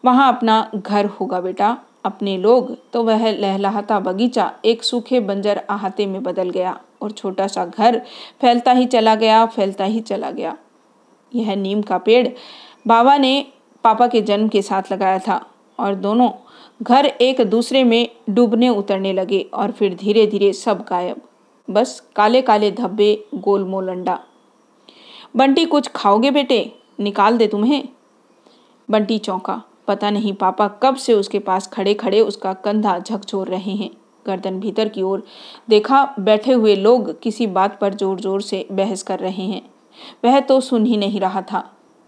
वहाँ 0.04 0.32
अपना 0.36 0.70
घर 0.74 1.06
होगा 1.06 1.40
बेटा, 1.40 1.76
अपने 2.04 2.36
लोग। 2.38 2.76
तो 2.92 3.02
वह 3.02 3.30
लहलाता 3.30 4.00
बगीचा 4.00 4.52
एक 4.64 4.84
सूखे 4.84 5.20
बंजर 5.20 5.56
अहाते 5.56 6.06
में 6.06 6.22
बदल 6.22 6.50
गया 6.50 6.78
और 7.02 7.10
छोटा 7.10 7.46
सा 7.46 7.64
घर 7.66 8.02
फैलता 8.40 8.72
ही 8.72 8.86
चला 8.86 9.14
गया, 9.14 9.46
फैलता 9.46 9.84
ही 9.84 10.00
चला 10.00 10.30
गया। 10.30 10.56
यह 11.34 11.54
नीम 11.56 11.82
का 11.82 11.98
पेड़ 11.98 12.28
बाबा 12.86 13.16
ने 13.16 13.46
पापा 13.84 14.06
के 14.06 14.22
जन्म 14.22 14.48
के 14.48 14.62
साथ 14.62 14.92
लगाया 14.92 15.18
था 15.18 15.46
और 15.78 15.94
दोनों 15.94 16.30
घर 16.80 17.06
एक 17.06 17.40
दूसरे 17.40 17.82
में 17.84 18.08
डूबने 18.30 18.68
उतरने 18.68 19.12
लगे 19.12 19.40
और 19.54 19.70
फिर 19.70 19.94
धीरे 19.94 20.26
धीरे 20.26 20.52
सब 20.52 20.84
गायब। 20.88 21.20
बस 21.68 22.00
काले 22.16 22.42
काले 22.42 22.70
धब्बे 22.70 23.12
गोल 23.34 23.64
मोलंडा 23.64 24.18
बंटी, 25.36 25.64
कुछ 25.64 25.88
खाओगे 25.88 26.30
बेटे? 26.30 26.72
निकाल 27.00 27.36
दे 27.38 27.46
तुम्हें। 27.46 27.88
बंटी 28.88 29.18
चौंका। 29.18 29.62
पता 29.88 30.10
नहीं 30.10 30.32
पापा 30.32 30.68
कब 30.82 30.96
से 30.96 31.14
उसके 31.14 31.38
पास 31.38 31.66
खड़े 31.66 31.94
खड़े 31.94 32.20
उसका 32.20 32.52
कंधा 32.54 32.98
झकझोर 32.98 33.48
रहे 33.48 33.72
हैं। 33.72 33.90
गर्दन 34.26 34.60
भीतर 34.60 34.88
की 34.88 35.02
ओर 35.02 35.22
देखा 35.68 36.04
बैठे 36.20 36.52
हुए 36.52 36.74
लोग 36.76 37.20
किसी 37.20 37.46
बात 37.48 37.78
पर 37.80 37.94
ज़ोर 37.94 38.20
ज़ोर 38.20 38.42
से 38.42 38.66
बहस 38.72 39.02
कर 39.02 39.18
रहे 39.18 39.42
हैं। 39.42 39.62
वह 40.24 40.40
तो 40.40 40.60
सुन 40.60 40.86
ही 40.86 40.96
नहीं 40.96 41.20
रहा 41.20 41.42
था। 41.42 41.64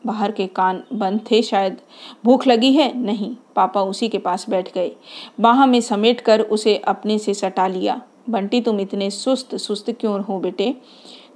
बाहर 0.07 0.33
के 0.33 0.47
कान 0.47 0.83
बंद 0.93 1.21
थे, 1.31 1.43
शायद 1.43 1.77
भूख 2.25 2.47
लगी 2.47 2.73
है? 2.73 3.01
नहीं, 3.01 3.37
पापा 3.57 3.83
उसी 3.83 4.09
के 4.09 4.19
पास 4.19 4.51
बैठ 4.51 4.75
गए। 4.75 4.93
बाह 5.41 5.67
में 5.67 5.81
समेट 5.81 6.21
कर 6.21 6.41
उसे 6.41 6.77
अपने 6.77 7.19
से 7.19 7.35
सटा 7.35 7.67
लिया। 7.67 8.01
बंटी, 8.31 8.61
तुम 8.61 8.81
इतने 8.81 9.11
सुस्त 9.11 9.57
सुस्त 9.57 9.91
क्यों 9.91 10.21
हो 10.23 10.39
बेटे? 10.39 10.77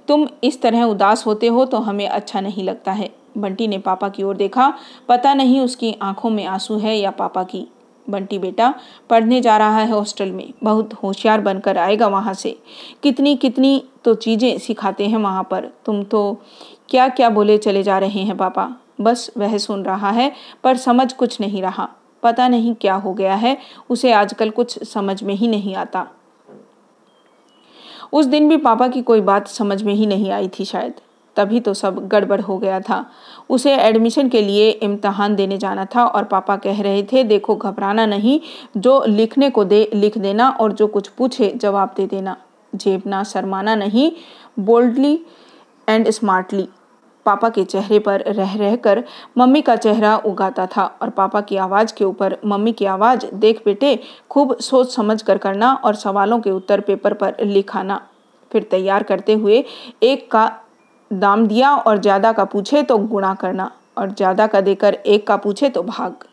तुम 0.07 0.27
इस 0.43 0.61
तरह 0.61 0.83
उदास 0.83 1.25
होते 1.25 1.47
हो 1.47 1.65
तो 1.65 1.77
हमें 1.77 2.07
अच्छा 2.07 2.41
नहीं 2.41 2.63
लगता 2.63 2.91
है। 2.91 3.09
बंटी 3.37 3.67
ने 3.67 3.77
पापा 3.77 4.09
की 4.09 4.23
ओर 4.23 4.35
देखा। 4.35 4.73
पता 5.09 5.33
नहीं 5.33 5.61
उसकी 5.61 5.95
आँखों 6.01 6.29
में 6.29 6.45
आँसू 6.45 6.77
है 6.77 6.97
या 6.99 7.11
पापा 7.11 7.43
की। 7.43 7.67
बंटी, 8.09 8.39
बेटा, 8.39 8.73
पढ़ने 9.09 9.41
जा 9.41 9.57
रहा 9.57 9.79
है 9.79 9.91
हॉस्टल 9.91 10.31
में। 10.31 10.53
बहुत 10.63 10.93
होशियार 10.93 11.41
बनकर 11.41 11.77
आएगा 11.77 12.07
वहाँ 12.07 12.33
से। 12.33 12.59
कितनी 13.03 13.35
कितनी 13.35 13.83
तो 14.03 14.15
चीज़ें 14.15 14.57
सिखाते 14.57 15.07
हैं 15.07 15.17
वहाँ 15.17 15.43
पर। 15.43 15.71
तुम 15.85 16.03
तो 16.03 16.41
क्या 16.89 17.07
क्या 17.07 17.29
बोले 17.29 17.57
चले 17.57 17.83
जा 17.83 17.97
रहे 17.97 18.19
हैं 18.19 18.37
पापा? 18.37 18.75
बस 19.01 19.31
वह 19.37 19.57
सुन 19.57 19.83
रहा 19.83 20.09
है, 20.09 20.31
पर 20.63 20.77
समझ 20.77 21.13
कुछ 21.13 21.41
नहीं 21.41 21.61
रहा। 21.61 21.89
पता 22.23 22.47
नहीं 22.47 22.75
क्या 22.75 22.95
हो 22.95 23.13
गया 23.13 23.35
है, 23.35 23.57
उसे 23.89 24.11
आजकल 24.11 24.49
कुछ 24.49 24.83
समझ 24.83 25.23
में 25.23 25.35
ही 25.35 25.47
नहीं 25.47 25.75
आता। 25.75 26.07
उस 28.13 28.25
दिन 28.25 28.49
भी 28.49 28.57
पापा 28.57 28.87
की 28.87 29.01
कोई 29.01 29.21
बात 29.21 29.47
समझ 29.47 29.83
में 29.83 29.93
ही 29.93 30.05
नहीं 30.05 30.31
आई 30.31 30.47
थी 30.47 30.65
शायद। 30.65 30.93
तभी 31.35 31.59
तो 31.59 31.73
सब 31.73 32.07
गड़बड़ 32.07 32.41
हो 32.41 32.57
गया 32.57 32.79
था। 32.79 33.05
उसे 33.49 33.75
एडमिशन 33.75 34.29
के 34.29 34.41
लिए 34.41 34.69
इम्तहान 34.69 35.35
देने 35.35 35.57
जाना 35.57 35.85
था 35.85 36.05
और 36.05 36.23
पापा 36.23 36.55
कह 36.55 36.81
रहे 36.81 37.03
थे, 37.03 37.23
देखो, 37.23 37.55
घबराना 37.55 38.05
नहीं। 38.05 38.41
जो 38.77 39.03
लिखने 39.07 39.49
को 39.49 39.63
दे, 39.63 39.89
लिख 39.93 40.17
देना 40.17 40.49
और 40.49 40.71
जो 40.71 40.87
कुछ 40.87 41.07
पूछे, 41.07 41.53
जवाब 41.55 41.93
दे 41.97 42.07
देना। 42.07 42.37
जेबना 42.75 43.23
शर्माना 43.23 43.75
नहीं। 43.75 44.11
बोल्डली 44.59 45.19
एंड 45.87 46.09
स्मार्टली 46.09 46.67
पापा 47.25 47.49
के 47.49 47.63
चेहरे 47.63 47.99
पर 47.99 48.21
रह 48.27 48.55
रह 48.57 48.75
कर 48.77 49.03
मम्मी 49.37 49.61
का 49.61 49.75
चेहरा 49.75 50.15
उगाता 50.17 50.65
था 50.67 50.83
और 51.01 51.09
पापा 51.11 51.41
की 51.41 51.57
आवाज़ 51.57 51.93
के 51.93 52.03
ऊपर 52.05 52.37
मम्मी 52.45 52.71
की 52.71 52.85
आवाज़, 52.85 53.25
देख 53.25 53.61
बेटे, 53.65 53.99
खूब 54.29 54.55
सोच 54.59 54.93
समझ 54.95 55.21
कर 55.21 55.37
करना 55.37 55.73
और 55.75 55.95
सवालों 55.95 56.39
के 56.39 56.51
उत्तर 56.51 56.81
पेपर 56.81 57.13
पर 57.13 57.43
लिखाना। 57.43 58.01
फिर 58.51 58.63
तैयार 58.71 59.03
करते 59.03 59.33
हुए 59.33 59.63
एक 60.03 60.29
का 60.31 60.51
दाम 61.11 61.47
दिया 61.47 61.75
और 61.75 61.97
ज़्यादा 61.97 62.31
का 62.31 62.43
पूछे 62.45 62.83
तो 62.83 62.97
गुणा 62.97 63.33
करना 63.33 63.71
और 63.97 64.11
ज़्यादा 64.11 64.47
का 64.47 64.61
देकर 64.61 64.93
एक 64.93 65.27
का 65.27 65.35
पूछे 65.37 65.69
तो 65.69 65.83
भाग। 65.83 66.25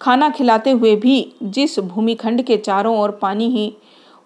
खाना 0.00 0.28
खिलाते 0.30 0.70
हुए 0.70 0.94
भी 0.96 1.34
जिस 1.44 1.78
भूमिखंड 1.80 2.42
के 2.42 2.56
चारों 2.58 2.98
ओर 2.98 3.10
पानी 3.12 3.48
ही 3.50 3.72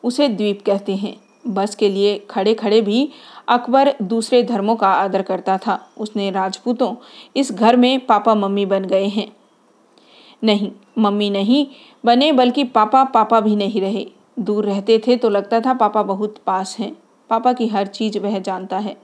उसे 0.05 0.28
द्वीप 0.28 0.62
कहते 0.66 0.97
हैं। 0.97 1.16
बस 1.47 1.75
के 1.75 1.89
लिए 1.89 2.19
खड़े 2.31 2.55
खड़े 2.55 2.81
भी 2.81 3.09
अकबर 3.49 3.95
दूसरे 4.03 4.43
धर्मों 4.43 4.77
का 4.77 4.89
आदर 4.89 5.23
करता 5.23 5.59
था। 5.59 5.89
उसने 5.99 6.31
राजपूतों 6.31 6.95
इस 7.37 7.53
घर 7.53 7.77
में 7.77 8.07
पापा 8.07 8.35
मम्मी 8.35 8.67
बन 8.67 8.85
गए 8.85 9.07
हैं। 9.07 9.37
नहीं, 10.45 10.73
मम्मी 10.99 11.31
नहीं, 11.31 11.67
बने 12.05 12.33
बल्कि 12.33 12.65
पापा 12.65 13.05
पापा 13.05 13.41
भी 13.41 13.57
नहीं 13.57 13.81
रहे। 13.81 14.07
दूर 14.39 14.65
रहते 14.65 14.99
थे 14.99 15.17
तो 15.17 15.29
लगता 15.29 15.61
था 15.61 15.75
पापा 15.75 16.03
बहुत 16.03 16.39
पास 16.47 16.77
हैं। 16.79 16.97
पापा 17.31 17.53
की 17.53 17.69
हर 17.69 17.87
चीज़ 17.87 18.19
वह 18.19 18.39
जानता 18.39 18.79
है। 18.79 18.97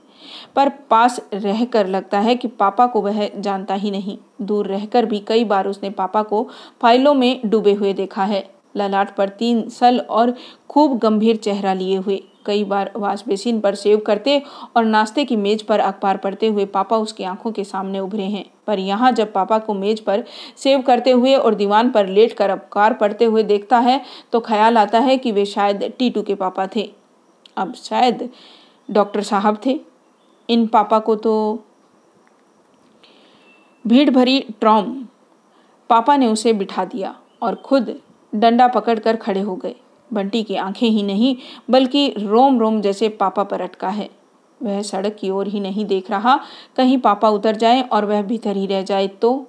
पर 0.55 0.69
पास 0.69 1.19
रहकर 1.33 1.87
लगता 1.87 2.19
है 2.19 2.35
कि 2.35 2.47
पापा 2.47 2.87
को 2.87 3.01
वह 3.01 3.29
जानता 3.39 3.73
ही 3.73 3.91
नहीं। 3.91 4.17
दूर 4.41 4.67
रहकर 4.67 5.05
भी 5.05 5.19
कई 5.19 5.43
बार 5.43 5.67
उसने 5.67 5.89
पापा 5.89 6.23
को 6.23 6.49
फाइलों 6.81 7.13
में 7.13 7.41
डूबे 7.45 7.73
हुए 7.73 7.93
देखा 7.93 8.23
है। 8.23 8.49
ललाट 8.77 9.15
पर 9.15 9.29
तीन 9.29 9.69
सल 9.69 9.99
और 9.99 10.33
खूब 10.69 10.97
गंभीर 10.97 11.35
चेहरा 11.35 11.73
लिए 11.73 11.95
हुए। 11.95 12.23
कई 12.45 12.63
बार 12.63 12.91
वाश 12.95 13.23
बेसिन 13.27 13.59
पर 13.59 13.75
सेव 13.75 13.99
करते 13.99 14.41
और 14.75 14.85
नाश्ते 14.85 15.25
की 15.25 15.35
मेज 15.35 15.61
पर 15.61 15.79
अखबार 15.79 16.17
पढ़ते 16.17 16.47
हुए 16.47 16.65
पापा 16.67 16.97
उसकी 16.97 17.23
आँखों 17.23 17.51
के 17.51 17.63
सामने 17.63 17.99
उभरे 17.99 18.23
हैं। 18.25 18.45
पर 18.67 18.79
यहाँ 18.79 19.11
जब 19.11 19.31
पापा 19.33 19.57
को 19.59 19.73
मेज 19.73 19.99
पर 19.99 20.23
सेव 20.57 20.81
करते 20.81 21.11
हुए 21.11 21.35
और 21.35 21.55
दीवान 21.55 21.91
पर 21.91 22.07
लेट 22.07 22.33
कर 22.33 22.49
अखबार 22.49 22.93
पढ़ते 22.93 23.25
हुए 23.25 23.43
देखता 23.43 23.79
है 23.79 24.01
तो 24.31 24.39
ख्याल 24.39 24.77
आता 24.77 24.99
है 24.99 25.17
कि 25.17 25.31
वे 25.31 25.45
शायद 25.45 25.91
टीटू 25.99 26.21
के 26.21 26.35
पापा 26.35 26.67
थे। 26.75 26.89
अब 27.57 27.73
शायद 27.75 28.29
डॉक्टर 28.89 29.21
साहब 29.23 29.59
थे। 29.65 29.79
इन 30.49 30.65
पापा 30.67 30.99
को 30.99 31.15
तो 31.15 31.63
भीड़ 33.85 34.09
भरी 34.09 34.39
ट्रॉम 34.59 34.93
पापा 35.89 36.15
ने 36.17 36.27
उसे 36.27 36.53
बिठा 36.53 36.85
दिया 36.85 37.15
और 37.41 37.55
खुद 37.55 37.95
डंडा 38.33 38.67
पकड़कर 38.67 39.15
खड़े 39.15 39.41
हो 39.41 39.55
गए। 39.55 39.75
बंटी 40.13 40.43
की 40.43 40.55
आँखें 40.55 40.87
ही 40.87 41.03
नहीं, 41.03 41.35
बल्कि 41.69 42.13
रोम 42.17 42.59
रोम 42.59 42.81
जैसे 42.81 43.09
पापा 43.09 43.43
पर 43.43 43.61
अटका 43.61 43.89
है। 43.89 44.09
वह 44.61 44.81
सड़क 44.81 45.15
की 45.15 45.29
ओर 45.29 45.47
ही 45.47 45.59
नहीं 45.59 45.85
देख 45.85 46.11
रहा, 46.11 46.39
कहीं 46.77 46.97
पापा 46.97 47.29
उतर 47.29 47.55
जाए 47.55 47.81
और 47.81 48.05
वह 48.05 48.21
भीतर 48.21 48.57
ही 48.57 48.65
रह 48.65 48.81
जाए 48.81 49.07
तो 49.07 49.45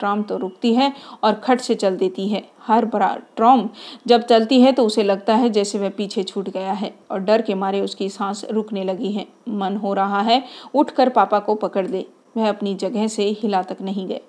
ट्राम 0.00 0.22
तो 0.22 0.36
रुकती 0.36 0.74
है 0.74 0.92
और 1.24 1.34
खट 1.34 1.60
से 1.60 1.74
चल 1.74 1.96
देती 1.96 2.28
है। 2.28 2.42
हर 2.62 2.84
बड़ा 2.84 3.14
ट्रॉम 3.36 3.68
जब 4.06 4.22
चलती 4.22 4.60
है 4.60 4.72
तो 4.72 4.84
उसे 4.86 5.02
लगता 5.02 5.34
है 5.34 5.50
जैसे 5.50 5.78
वह 5.78 5.90
पीछे 5.90 6.22
छूट 6.22 6.48
गया 6.48 6.72
है 6.72 6.92
और 7.10 7.20
डर 7.20 7.42
के 7.42 7.54
मारे 7.54 7.80
उसकी 7.80 8.08
सांस 8.08 8.44
रुकने 8.50 8.84
लगी 8.84 9.12
है। 9.12 9.26
मन 9.48 9.76
हो 9.76 9.94
रहा 9.94 10.20
है, 10.20 10.42
उठकर 10.74 11.08
पापा 11.08 11.38
को 11.38 11.54
पकड़ 11.54 11.86
दे 11.86 12.04
वह 12.36 12.48
अपनी 12.48 12.74
जगह 12.74 13.06
से 13.08 13.28
हिला 13.40 13.62
तक 13.62 13.82
नहीं 13.82 14.06
गए। 14.06 14.20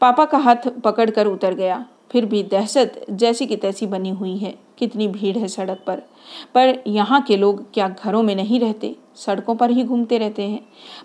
पापा 0.00 0.24
का 0.24 0.38
हाथ 0.38 0.68
पकड़कर 0.84 1.26
उतर 1.26 1.54
गया। 1.54 1.84
फिर 2.10 2.26
भी 2.26 2.42
दहशत 2.42 3.04
जैसी 3.10 3.46
की 3.46 3.56
तैसी 3.56 3.86
बनी 3.86 4.10
हुई 4.10 4.36
है। 4.36 4.54
कितनी 4.78 5.08
भीड़ 5.08 5.36
है 5.38 5.48
सड़क 5.48 5.78
पर। 5.86 6.02
पर 6.54 6.82
यहाँ 6.86 7.20
के 7.22 7.36
लोग 7.36 7.72
क्या 7.72 7.88
घरों 7.88 8.22
में 8.22 8.34
नहीं 8.36 8.60
रहते? 8.60 8.96
सड़कों 9.14 9.54
पर 9.54 9.70
ही 9.70 9.84
घूमते 9.84 10.18
रहते 10.18 10.42
हैं। 10.42 10.60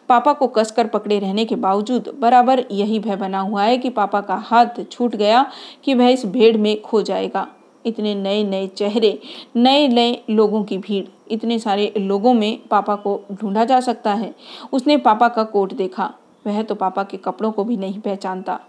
पापा 0.10 0.34
को 0.34 0.48
कसकर 0.48 0.88
पकड़े 0.88 1.20
रहने 1.20 1.46
के 1.46 1.56
बावजूद 1.56 2.18
बराबर 2.20 2.66
यही 2.72 3.00
भय 3.00 3.16
बना 3.16 3.40
हुआ 3.40 3.64
है 3.64 3.78
कि 3.78 3.90
पापा 3.90 4.22
का 4.22 4.36
हाथ 4.36 4.84
छूट 4.92 5.16
गया 5.16 5.46
कि 5.84 5.94
वह 5.94 6.10
इस 6.10 6.26
भीड़ 6.26 6.58
में 6.58 6.82
खो 6.82 7.02
जाएगा। 7.02 7.48
इतने 7.86 8.16
नए 8.16 8.44
नए 8.44 8.68
चेहरे 8.68 9.20
नए 9.56 9.88
नए 9.88 10.24
लोगों 10.30 10.64
की 10.64 10.78
भीड़, 10.78 11.06
इतने 11.32 11.60
सारे 11.60 11.94
लोगों 11.98 12.34
में 12.34 12.60
पापा 12.68 12.96
को 12.96 13.22
ढूंढा 13.32 13.66
जा 13.66 13.80
सकता 13.80 14.14
है। 14.14 14.36
उसने 14.74 14.98
पापा 14.98 15.28
का 15.28 15.44
कोट 15.44 15.74
देखा। 15.74 16.14
वह 16.48 16.64
तो 16.64 16.76
पापा 16.76 17.04
के 17.04 17.18
कपड़ों 17.18 17.52
को 17.52 17.64
भी 17.64 17.78
नहीं 17.78 18.00
पहचानता। 18.00 18.60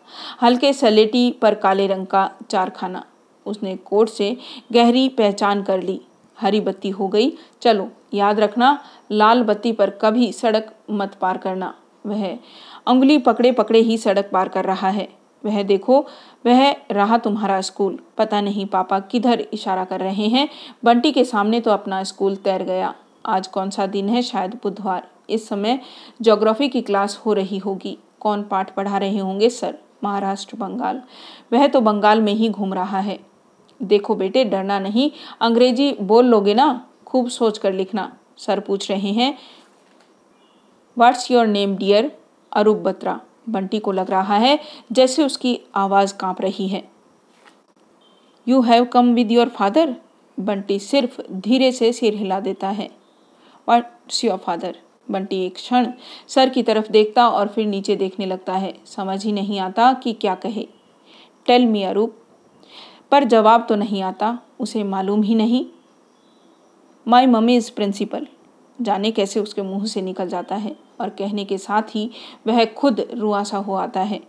हल्के 0.43 0.73
सलेटी 0.73 1.31
पर 1.31 1.55
काले 1.55 1.87
रंग 1.87 2.07
का 2.07 2.31
चारखाना। 2.51 3.05
उसने 3.47 3.77
कोट 3.77 4.09
से 4.09 4.37
गहरी 4.73 5.09
पहचान 5.09 5.62
कर 5.62 5.83
ली। 5.83 6.01
हरी 6.41 6.61
बत्ती 6.61 6.91
हो 6.91 7.09
गई। 7.09 7.33
चलो, 7.61 7.91
याद 8.14 8.41
रखना, 8.41 8.85
लाल 9.11 9.43
बत्ती 9.43 9.73
पर 9.73 9.91
कभी 9.91 10.33
सड़क 10.33 10.75
मत 10.91 11.14
पार 11.14 11.39
करना। 11.39 11.75
वह 12.07 12.39
उंगली 12.87 13.18
पकड़े 13.18 13.53
पकड़े 13.53 13.79
ही 13.79 13.99
सड़क 13.99 14.31
पार 14.33 14.49
कर 14.49 14.64
रहा 14.64 14.89
है। 14.89 15.09
वह 15.45 15.62
देखो, 15.62 16.07
वह 16.47 16.77
रहा 16.91 17.18
तुम्हारा 17.18 17.61
स्कूल। 17.61 17.99
पता 18.18 18.41
नहीं 18.41 18.66
पापा 18.66 19.01
किधर 19.01 19.41
इशारा 19.41 19.85
कर 19.85 20.01
रहे 20.01 20.27
हैं। 20.27 20.49
बंटी 20.85 21.12
के 21.12 21.25
सामने 21.25 21.61
तो 21.61 21.70
अपना 21.70 22.05
स्कूल 22.05 22.37
तैर 22.37 22.62
गया। 22.62 22.95
आज 23.27 23.47
कौन 23.47 23.70
सा 23.70 23.87
दिन 23.87 24.09
है? 24.09 24.23
शायद 24.23 24.55
बुधवार। 24.62 25.09
इस 25.33 25.49
समय 25.49 25.78
ज्योग्राफी 26.22 26.68
की 26.68 26.83
क्लास 26.83 27.20
हो 27.26 27.33
रही 27.33 27.59
होगी। 27.59 27.97
कौन 28.20 28.43
पाठ 28.43 28.74
पढ़ा 28.74 28.99
रहे 28.99 29.18
होंगे? 29.18 29.49
सर, 29.51 29.78
महाराष्ट्र, 30.05 30.57
बंगाल। 30.57 31.03
वह 31.53 31.66
तो 31.66 31.80
बंगाल 31.80 32.20
में 32.20 32.33
ही 32.33 32.49
घूम 32.49 32.74
रहा 32.74 33.01
है। 33.01 33.18
देखो 33.80 34.14
बेटे, 34.14 34.45
डरना 34.45 34.78
नहीं। 34.78 35.11
अंग्रेज़ी 35.41 35.93
बोल 36.01 36.26
लोगे 36.26 36.55
ना? 36.55 36.87
खूब 37.07 37.28
सोच 37.28 37.59
कर 37.59 37.72
लिखना। 37.72 38.12
सर 38.39 38.61
पूछ 38.61 38.91
रहे 38.91 39.12
हैं 39.12 39.37
what's 40.97 41.30
your 41.30 41.47
name 41.47 41.76
dear 41.76 42.11
Arup 42.53 42.76
Batra 42.76 43.20
Bunty 43.49 43.78
को 43.78 43.93
लग 43.93 44.11
रहा 44.11 44.37
है 44.37 44.59
जैसे 44.93 45.24
उसकी 45.24 45.59
आवाज़ 45.74 46.14
काँप 46.14 46.41
रही 46.41 46.68
है। 46.68 46.83
You 48.47 48.61
have 48.61 48.85
come 48.85 49.12
with 49.14 49.33
your 49.33 49.49
father 49.49 49.95
Bunty 50.39 50.78
सिर्फ़ 50.78 51.20
धीरे 51.33 51.70
से 51.72 51.93
सिर 51.93 52.14
हिला 52.14 52.41
देता 52.41 52.68
है। 52.68 52.89
व्हाट्स 53.68 54.24
योर 54.24 54.37
फादर 54.37 54.78
बंटी 55.13 55.45
एक 55.47 55.55
क्षण 55.55 55.87
सर 56.29 56.49
की 56.49 56.63
तरफ़ 56.63 56.91
देखता 56.93 57.29
और 57.29 57.49
फिर 57.49 57.67
नीचे 57.67 57.97
देखने 57.97 58.27
लगता 58.27 58.53
है। 58.55 58.75
समझ 58.87 59.25
ही 59.25 59.33
नहीं 59.33 59.61
आता 59.61 59.93
कि 59.95 60.13
क्या 60.13 60.35
कहे। 60.37 60.67
टेल 61.47 61.67
मी 61.67 61.83
अरूप 61.83 62.17
पर 63.13 63.25
जवाब 63.25 63.67
तो 63.69 63.77
नहीं 63.77 64.03
आता, 64.03 64.39
उसे 64.61 64.83
मालूम 64.85 65.23
ही 65.23 65.35
नहीं। 65.35 65.65
माई 67.07 67.27
मम्मी 67.27 67.57
इज़ 67.57 67.71
प्रिंसिपल 67.73 68.27
जाने 68.79 69.11
कैसे 69.11 69.41
उसके 69.41 69.63
मुँह 69.63 69.85
से 69.87 70.03
निकल 70.03 70.29
जाता 70.29 70.57
है 70.57 70.77
और 71.01 71.09
कहने 71.11 71.45
के 71.45 71.59
साथ 71.59 71.95
ही 71.95 72.11
वह 72.47 72.65
खुद 72.75 73.07
रुआसा 73.13 73.59
हो 73.59 73.75
आता 73.77 74.01
है। 74.01 74.21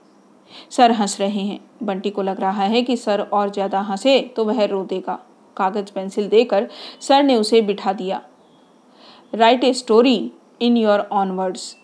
सर 0.72 0.92
हंस 0.92 1.20
रहे 1.20 1.42
हैं। 1.42 1.60
बंटी 1.84 2.10
को 2.10 2.22
लग 2.22 2.40
रहा 2.42 2.64
है 2.64 2.82
कि 2.82 2.98
सर 2.98 3.22
और 3.24 3.52
ज़्यादा 3.52 3.80
हंसे 3.82 4.20
तो 4.36 4.46
वह 4.46 4.64
रो 4.66 4.84
देगा। 4.86 5.20
कागज़ 5.58 5.92
पेंसिल 5.92 6.28
देकर 6.30 6.68
सर 7.02 7.24
ने 7.24 7.36
उसे 7.36 7.62
बिठा 7.62 7.94
दिया। 7.94 8.22
Write 9.34 9.64
a 9.64 9.74
story 9.74 10.32
in 10.62 10.78
your 10.78 11.00
own words 11.00 11.78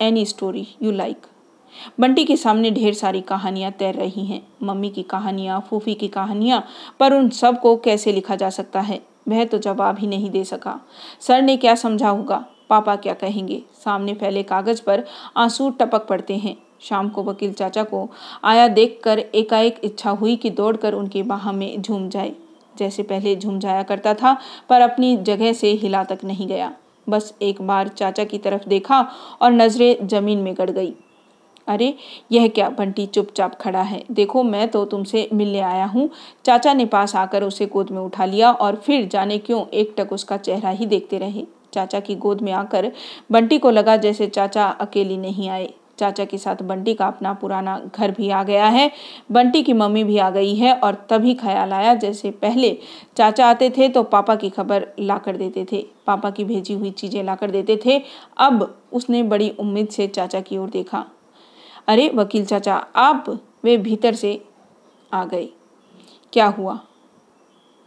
any 0.00 0.24
story 0.24 0.68
you 0.82 0.90
like 0.90 1.26
Bunty 2.00 2.24
के 2.24 2.36
सामने 2.36 2.70
ढेर 2.70 2.94
सारी 2.94 3.20
कहानियाँ 3.20 3.72
तैर 3.72 3.94
रही 3.94 4.24
हैं। 4.26 4.42
मम्मी 4.62 4.90
की 4.90 5.02
कहानियाँ, 5.02 5.66
फूफी 5.70 5.94
की 5.94 6.08
कहानियाँ, 6.08 6.64
पर 7.00 7.14
उन 7.14 7.28
सबको 7.28 7.76
कैसे 7.76 8.12
लिखा 8.12 8.36
जा 8.36 8.50
सकता 8.50 8.80
है? 8.80 9.00
वह 9.28 9.44
तो 9.44 9.58
जवाब 9.58 9.98
ही 9.98 10.06
नहीं 10.06 10.30
दे 10.30 10.44
सका। 10.44 10.80
सर 11.20 11.42
ने 11.42 11.56
क्या 11.56 11.74
समझा 11.74 12.08
होगा 12.08 12.44
पापा 12.70 12.96
क्या 12.96 13.14
कहेंगे? 13.14 13.62
सामने 13.84 14.14
फैले 14.14 14.42
कागज़ 14.42 14.82
पर 14.82 15.04
आँसू 15.36 15.70
टपक 15.70 16.06
पड़ते 16.06 16.36
हैं। 16.36 16.56
शाम 16.80 17.08
को 17.08 17.22
वकील 17.22 17.52
चाचा 17.52 17.84
को 17.84 18.10
आया 18.44 18.68
देखकर 18.68 19.18
एकाएक 19.18 19.80
इच्छा 19.84 20.10
हुई 20.10 20.36
कि 20.36 20.50
दौड़कर 20.50 20.94
उनके 20.94 21.22
बाह 21.22 21.52
में 21.52 21.82
झूम 21.82 22.08
जाए। 22.08 22.32
जैसे 22.78 23.02
पहले 23.02 23.36
झूम 23.36 23.58
जाया 23.58 23.82
करता 23.82 24.14
था, 24.14 24.38
पर 24.68 24.80
अपनी 24.80 25.16
जगह 25.16 25.52
से 25.52 25.72
हिला 25.72 26.04
तक 26.04 26.18
नहीं 26.24 26.48
गया। 26.48 26.72
बस 27.10 27.34
एक 27.42 27.62
बार 27.62 27.88
चाचा 27.88 28.24
की 28.24 28.38
तरफ़ 28.38 28.68
देखा 28.68 29.00
और 29.42 29.52
नज़रें 29.52 30.06
ज़मीन 30.06 30.38
में 30.38 30.54
गड़ 30.54 30.70
गई। 30.70 30.92
अरे, 31.68 31.94
यह 32.32 32.48
क्या 32.48 32.68
बंटी 32.68 33.06
चुपचाप 33.06 33.54
खड़ा 33.60 33.82
है? 33.82 34.02
देखो, 34.10 34.42
मैं 34.42 34.68
तो 34.68 34.84
तुमसे 34.84 35.28
मिलने 35.32 35.60
आया 35.60 35.84
हूँ। 35.84 36.08
चाचा 36.44 36.74
ने 36.74 36.84
पास 36.84 37.16
आकर 37.16 37.44
उसे 37.44 37.66
गोद 37.66 37.90
में 37.90 38.00
उठा 38.00 38.24
लिया 38.24 38.52
और 38.52 38.76
फिर 38.76 39.08
जाने 39.08 39.38
क्यों 39.38 39.66
एक 39.74 39.94
टक 39.98 40.12
उसका 40.12 40.36
चेहरा 40.36 40.70
ही 40.70 40.86
देखते 40.86 41.18
रहे। 41.18 41.46
चाचा 41.74 42.00
की 42.00 42.14
गोद 42.14 42.40
में 42.40 42.52
आकर 42.52 42.92
बंटी 43.32 43.58
को 43.58 43.70
लगा 43.70 43.96
जैसे 43.96 44.26
चाचा 44.26 44.66
अकेली 44.66 45.16
नहीं 45.16 45.48
आए। 45.48 45.72
चाचा 46.00 46.24
के 46.24 46.38
साथ 46.38 46.62
बंटी 46.64 46.94
का 46.94 47.06
अपना 47.06 47.32
पुराना 47.34 47.78
घर 47.88 48.10
भी 48.10 48.30
आ 48.30 48.42
गया 48.44 48.66
है। 48.68 48.90
बंटी 49.32 49.62
की 49.62 49.72
मम्मी 49.74 50.04
भी 50.04 50.18
आ 50.18 50.30
गई 50.30 50.54
है 50.56 50.74
और 50.74 50.94
तभी 51.10 51.34
ख्याल 51.36 51.72
आया, 51.72 51.94
जैसे 51.94 52.30
पहले 52.32 52.76
चाचा 53.16 53.46
आते 53.46 53.70
थे 53.70 53.88
तो 53.88 54.02
पापा 54.04 54.34
की 54.36 54.50
खबर 54.50 54.86
ला 55.00 55.18
कर 55.18 55.36
देते 55.36 55.66
थे, 55.72 55.84
पापा 56.06 56.30
की 56.30 56.44
भेजी 56.44 56.74
हुई 56.74 56.90
चीज़ें 56.92 57.22
ला 57.24 57.34
कर 57.34 57.50
देते 57.50 57.80
थे। 57.84 58.00
अब 58.38 58.78
उसने 58.92 59.22
बड़ी 59.24 59.50
उम्मीद 59.50 59.88
से 59.88 60.06
चाचा 60.08 60.40
की 60.40 60.58
ओर 60.58 60.70
देखा। 60.70 61.04
अरे 61.88 62.10
वकील 62.14 62.44
चाचा, 62.44 62.74
आप 62.96 63.38
वे 63.64 63.76
भीतर 63.78 64.14
से 64.14 64.40
आ 65.12 65.24
गए। 65.24 65.48
क्या 66.32 66.46
हुआ? 66.48 66.78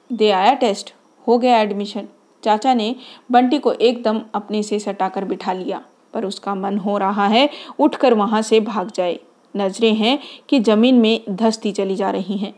दे 0.09 0.29
आया 0.31 0.53
टेस्ट? 0.55 0.93
हो 1.27 1.37
गया 1.37 1.59
एडमिशन। 1.59 2.07
चाचा 2.43 2.73
ने 2.73 2.95
बंटी 3.31 3.57
को 3.59 3.71
एकदम 3.73 4.21
अपने 4.35 4.61
से 4.63 4.79
सटाकर 4.79 5.25
बिठा 5.25 5.53
लिया। 5.53 5.81
पर 6.13 6.25
उसका 6.25 6.55
मन 6.55 6.77
हो 6.77 6.97
रहा 6.97 7.27
है, 7.27 7.49
उठकर 7.79 8.13
वहाँ 8.13 8.41
से 8.41 8.59
भाग 8.59 8.91
जाए। 8.91 9.19
नज़रें 9.57 9.93
हैं 9.93 10.19
कि 10.49 10.59
ज़मीन 10.59 10.99
में 10.99 11.23
धसती 11.29 11.71
चली 11.71 11.95
जा 11.95 12.09
रही 12.09 12.37
हैं। 12.37 12.53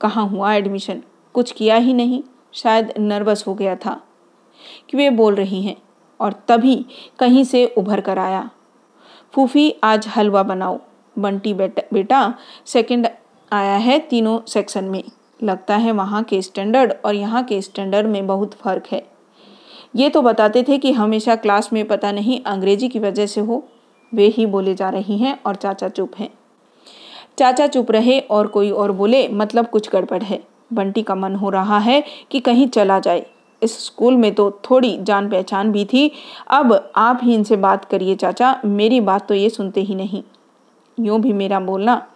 कहाँ 0.00 0.28
हुआ 0.28 0.52
एडमिशन 0.54 1.02
कुछ 1.34 1.52
किया 1.52 1.76
ही 1.76 1.94
नहीं। 1.94 2.22
शायद 2.54 2.92
नर्वस 2.98 3.46
हो 3.46 3.54
गया 3.54 3.74
था 3.76 4.00
कि 4.90 4.96
वे 4.96 5.10
बोल 5.10 5.34
रही 5.34 5.62
हैं 5.62 5.76
और 6.20 6.32
तभी 6.48 6.74
कहीं 7.18 7.44
से 7.44 7.66
उभर 7.78 8.00
कर 8.00 8.18
आया। 8.18 8.48
फूफी, 9.32 9.74
आज 9.84 10.08
हलवा 10.08 10.42
बनाओ। 10.42 10.78
बंटी 11.18 11.54
बेटा 11.54 11.82
बेटा 11.92 12.34
सेकंड 12.66 13.08
आया 13.52 13.76
है 13.76 13.98
तीनों 13.98 14.40
सेक्शन 14.46 14.84
में। 14.84 15.02
लगता 15.42 15.76
है 15.76 15.92
वहाँ 15.92 16.22
के 16.22 16.42
स्टैंडर्ड 16.42 16.92
और 17.04 17.14
यहाँ 17.14 17.42
के 17.44 17.60
स्टैंडर्ड 17.62 18.06
में 18.06 18.26
बहुत 18.26 18.54
फ़र्क 18.54 18.86
है। 18.92 19.06
ये 19.96 20.08
तो 20.08 20.22
बताते 20.22 20.62
थे 20.62 20.78
कि 20.78 20.92
हमेशा 20.92 21.36
क्लास 21.36 21.72
में 21.72 21.84
पता 21.88 22.12
नहीं 22.12 22.40
अंग्रेज़ी 22.42 22.88
की 22.88 22.98
वजह 22.98 23.26
से 23.26 23.40
हो। 23.40 23.62
वे 24.14 24.26
ही 24.26 24.46
बोले 24.46 24.74
जा 24.74 24.88
रही 24.90 25.18
हैं 25.18 25.38
और 25.46 25.54
चाचा 25.54 25.88
चुप 25.88 26.12
हैं। 26.18 26.28
चाचा 27.38 27.66
चुप 27.66 27.90
रहे 27.90 28.20
और 28.20 28.46
कोई 28.46 28.70
और 28.70 28.92
बोले 28.92 29.28
मतलब 29.28 29.66
कुछ 29.66 29.90
गड़बड़ 29.90 30.22
है। 30.22 30.42
बंटी 30.72 31.02
का 31.02 31.14
मन 31.14 31.34
हो 31.34 31.50
रहा 31.50 31.78
है 31.78 32.02
कि 32.30 32.40
कहीं 32.40 32.68
चला 32.68 32.98
जाए। 32.98 33.26
इस 33.62 33.84
स्कूल 33.84 34.16
में 34.16 34.34
तो 34.34 34.50
थोड़ी 34.70 34.98
जान 35.00 35.28
पहचान 35.30 35.72
भी 35.72 35.84
थी। 35.84 36.10
अब 36.48 36.90
आप 36.96 37.20
ही 37.22 37.34
इनसे 37.34 37.56
बात 37.56 37.84
करिए 37.84 38.14
चाचा, 38.14 38.60
मेरी 38.64 39.00
बात 39.00 39.28
तो 39.28 39.34
ये 39.34 39.50
सुनते 39.50 39.82
ही 39.82 39.94
नहीं। 39.94 40.22
यूँ 41.00 41.20
भी 41.20 41.32
मेरा 41.32 41.60
बोलना। 41.60 42.06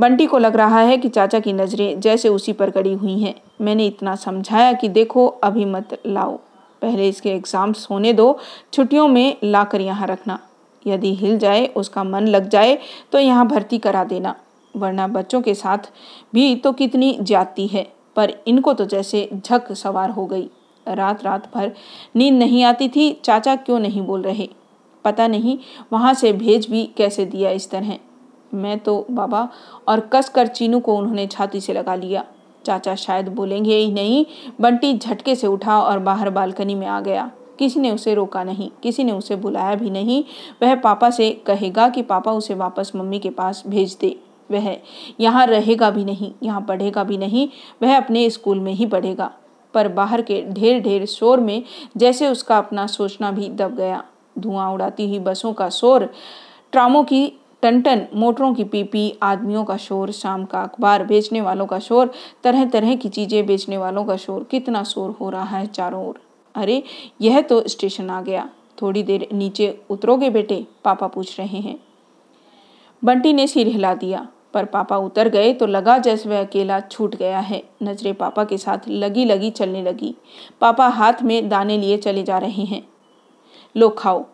बंटी 0.00 0.26
को 0.26 0.38
लग 0.38 0.56
रहा 0.56 0.80
है 0.80 0.98
कि 0.98 1.08
चाचा 1.08 1.40
की 1.40 1.52
नज़रें 1.52 2.00
जैसे 2.00 2.28
उसी 2.28 2.52
पर 2.52 2.70
गड़ी 2.70 2.92
हुई 2.92 3.18
हैं। 3.18 3.34
मैंने 3.60 3.86
इतना 3.86 4.14
समझाया 4.16 4.72
कि 4.72 4.88
देखो, 4.88 5.26
अभी 5.26 5.64
मत 5.64 5.98
लाओ। 6.06 6.38
पहले 6.82 7.08
इसके 7.08 7.30
एग्ज़ाम्स 7.30 7.86
होने 7.90 8.12
दो। 8.12 8.38
छुट्टियों 8.72 9.08
में 9.08 9.36
ला 9.44 9.64
कर 9.64 9.80
यहाँ 9.80 10.06
रखना। 10.06 10.38
यदि 10.86 11.14
हिल 11.14 11.38
जाए, 11.38 11.66
उसका 11.66 12.04
मन 12.04 12.26
लग 12.26 12.48
जाए 12.48 12.78
तो 13.12 13.18
यहाँ 13.18 13.46
भर्ती 13.48 13.78
करा 13.78 14.04
देना। 14.04 14.34
वरना 14.74 15.06
बच्चों 15.08 15.40
के 15.42 15.54
साथ 15.54 15.90
भी 16.34 16.54
तो 16.56 16.72
कितनी 16.72 17.16
जाती 17.22 17.66
है। 17.66 17.86
पर 18.16 18.32
इनको 18.46 18.72
तो 18.72 18.84
जैसे 18.86 19.28
झक 19.34 19.72
सवार 19.74 20.10
हो 20.10 20.26
गई। 20.26 20.48
रात 20.86 21.24
रात 21.24 21.50
भर 21.54 21.72
नींद 22.16 22.34
नहीं 22.34 22.62
आती 22.64 22.88
थी। 22.88 23.10
चाचा 23.24 23.54
क्यों 23.56 23.78
नहीं 23.78 24.02
बोल 24.02 24.22
रहे? 24.22 24.48
पता 25.04 25.26
नहीं 25.26 25.58
वहाँ 25.92 26.14
से 26.14 26.32
भेज 26.32 26.68
भी 26.70 26.84
कैसे 26.96 27.24
दिया 27.26 27.50
इस 27.50 27.70
तरह। 27.70 27.98
मैं 28.54 28.78
तो 28.78 29.04
बाबा 29.10 29.48
और 29.88 30.00
कस 30.12 30.28
कर 30.28 30.46
चीनू 30.48 30.80
को 30.80 30.96
उन्होंने 30.96 31.26
छाती 31.26 31.60
से 31.60 31.72
लगा 31.72 31.94
लिया। 31.94 32.24
चाचा 32.64 32.94
शायद 32.94 33.28
बोलेंगे 33.28 33.76
ही 33.76 33.90
नहीं। 33.92 34.24
बंटी 34.60 34.96
झटके 34.98 35.34
से 35.34 35.46
उठा 35.46 35.80
और 35.80 35.98
बाहर 35.98 36.30
बालकनी 36.30 36.74
में 36.74 36.86
आ 36.86 37.00
गया। 37.00 37.30
किसी 37.58 37.80
ने 37.80 37.90
उसे 37.90 38.14
रोका 38.14 38.44
नहीं, 38.44 38.70
किसी 38.82 39.04
ने 39.04 39.12
उसे 39.12 39.36
बुलाया 39.36 39.74
भी 39.74 39.90
नहीं। 39.90 40.22
वह 40.62 40.74
पापा 40.74 41.10
से 41.10 41.30
कहेगा 41.46 41.88
कि 41.88 42.02
पापा 42.02 42.32
उसे 42.32 42.54
वापस 42.54 42.92
मम्मी 42.96 43.18
के 43.18 43.30
पास 43.30 43.62
भेज 43.66 43.96
दे। 44.00 44.16
वह 44.50 44.76
यहाँ 45.20 45.46
रहेगा 45.46 45.90
भी 45.90 46.04
नहीं, 46.04 46.32
यहाँ 46.42 46.60
पढ़ेगा 46.60 47.04
भी 47.04 47.18
नहीं, 47.18 47.48
वह 47.82 47.96
अपने 47.96 48.28
स्कूल 48.30 48.60
में 48.60 48.72
ही 48.72 48.86
पढ़ेगा। 48.86 49.30
पर 49.74 49.88
बाहर 49.88 50.22
के 50.22 50.42
ढेर 50.50 50.80
ढेर 50.82 51.04
शोर 51.06 51.40
में 51.40 51.62
जैसे 51.96 52.28
उसका 52.28 52.58
अपना 52.58 52.86
सोचना 52.86 53.30
भी 53.32 53.48
दब 53.48 53.74
गया। 53.74 54.02
धुआँ 54.38 54.72
उड़ाती 54.72 55.06
हुई 55.08 55.18
बसों 55.18 55.52
का 55.52 55.68
शोर 55.68 56.08
ट्रामों 56.72 57.02
की 57.04 57.32
टन 57.62 57.80
टन 57.80 58.06
मोटरों 58.14 58.54
की 58.54 58.64
पीपी, 58.64 59.18
आदमियों 59.22 59.64
का 59.64 59.76
शोर, 59.76 60.10
शाम 60.10 60.44
का 60.44 60.62
अखबार, 60.62 61.04
बेचने 61.04 61.40
वालों 61.40 61.66
का 61.66 61.78
शोर 61.78 62.12
तरह 62.44 62.64
तरह 62.64 62.94
की 62.96 63.08
चीज़ें 63.08 63.46
बेचने 63.46 63.78
वालों 63.78 64.04
का 64.04 64.16
शोर, 64.16 64.44
कितना 64.44 64.82
शोर 64.84 65.10
हो 65.10 65.30
रहा 65.30 65.58
है 65.58 65.66
चारों 65.66 66.06
ओर। 66.08 66.20
अरे, 66.54 66.82
यह 67.20 67.40
तो 67.40 67.68
स्टेशन 67.68 68.10
आ 68.10 68.20
गया। 68.22 68.48
थोड़ी 68.82 69.02
देर 69.02 69.28
नीचे 69.32 69.80
उतरोगे 69.90 70.30
बेटे? 70.30 70.66
पापा 70.84 71.06
पूछ 71.06 71.38
रहे 71.40 71.58
हैं। 71.58 71.78
बंटी 73.04 73.32
ने 73.32 73.46
सिर 73.46 73.66
हिला 73.66 73.94
दिया, 73.94 74.28
पर 74.54 74.64
पापा 74.64 74.96
उतर 74.96 75.28
गए 75.28 75.52
तो 75.52 75.66
लगा 75.66 75.98
जैसे 75.98 76.28
वह 76.28 76.40
अकेला 76.40 76.80
छूट 76.80 77.14
गया 77.16 77.38
है। 77.38 77.62
नज़रें 77.82 78.14
पापा 78.14 78.44
के 78.44 78.58
साथ 78.58 78.88
लगी 78.88 79.24
लगी 79.24 79.50
चलने 79.50 79.82
लगी। 79.82 80.14
पापा 80.60 80.88
हाथ 80.88 81.22
में 81.22 81.48
दाने 81.48 81.78
लिए 81.78 81.96
चले 81.96 82.22
जा 82.22 82.38
रहे 82.38 82.64
हैं। 82.64 82.82
लो, 83.76 83.88
खाओ। 83.88 84.24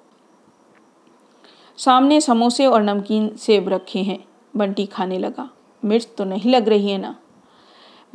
सामने 1.77 2.21
समोसे 2.21 2.67
और 2.67 2.83
नमकीन 2.83 3.37
सेब 3.37 3.69
रखे 3.69 3.99
हैं। 3.99 4.25
बंटी 4.57 4.87
खाने 4.87 5.19
लगा। 5.19 5.51
मिर्च 5.85 6.09
तो 6.19 6.25
नहीं 6.25 6.51
लग 6.51 6.69
रही 6.69 6.91
है 6.91 6.99
ना? 6.99 7.17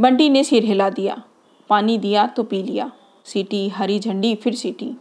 बंटी 0.02 0.30
ने 0.30 0.44
सिर 0.44 0.64
हिला 0.64 0.90
दिया। 0.90 1.22
पानी 1.70 1.98
दिया 1.98 2.28
तो 2.28 2.44
पी 2.44 2.64
लिया। 2.64 2.92
सीटी, 3.26 3.70
हरी 3.70 4.00
झंडी 4.00 4.36
फिर 4.36 4.56
सीटी। 4.56 4.92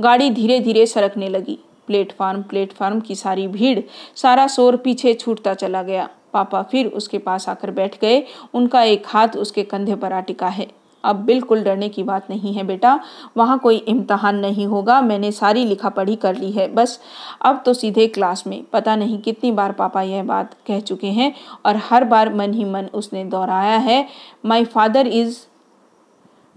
गाड़ी 0.00 0.30
धीरे 0.30 0.60
धीरे 0.60 0.86
सरकने 0.86 1.28
लगी। 1.28 1.58
प्लेटफार्म 1.86 2.42
प्लेटफार्म 2.42 3.00
की 3.00 3.14
सारी 3.14 3.48
भीड़ 3.48 3.80
सारा 4.16 4.46
शोर 4.46 4.76
पीछे 4.76 5.14
छूटता 5.14 5.54
चला 5.54 5.82
गया। 5.82 6.08
पापा 6.32 6.62
फिर 6.62 6.86
उसके 6.86 7.18
पास 7.18 7.48
आकर 7.48 7.70
बैठ 7.70 8.00
गए। 8.00 8.22
उनका 8.54 8.82
एक 8.82 9.02
हाथ 9.06 9.28
उसके 9.28 9.62
कंधे 9.62 9.94
पर 9.94 10.12
आ 10.12 10.20
टिका 10.20 10.48
है। 10.48 10.79
अब 11.04 11.16
बिल्कुल 11.16 11.62
डरने 11.62 11.88
की 11.88 12.02
बात 12.02 12.30
नहीं 12.30 12.52
है 12.54 12.62
बेटा। 12.62 12.98
वहाँ 13.36 13.58
कोई 13.58 13.76
इम्तहान 13.76 14.36
नहीं 14.36 14.66
होगा। 14.66 15.00
मैंने 15.00 15.32
सारी 15.32 15.64
लिखा 15.64 15.88
पढ़ी 15.88 16.16
कर 16.16 16.36
ली 16.36 16.50
है। 16.52 16.68
बस 16.74 17.00
अब 17.42 17.62
तो 17.66 17.74
सीधे 17.74 18.06
क्लास 18.06 18.46
में। 18.46 18.62
पता 18.64 18.96
नहीं 18.96 19.18
कितनी 19.18 19.52
बार 19.52 19.72
पापा 19.72 20.02
यह 20.02 20.22
बात 20.22 20.54
कह 20.66 20.80
चुके 20.80 21.06
हैं 21.06 21.34
और 21.66 21.76
हर 21.76 22.04
बार 22.04 22.34
मन 22.34 22.54
ही 22.54 22.64
मन 22.64 22.88
उसने 22.94 23.24
दोहराया 23.24 23.78
है 23.78 24.06
my 24.46 24.64
father 24.64 25.06
is 25.06 25.38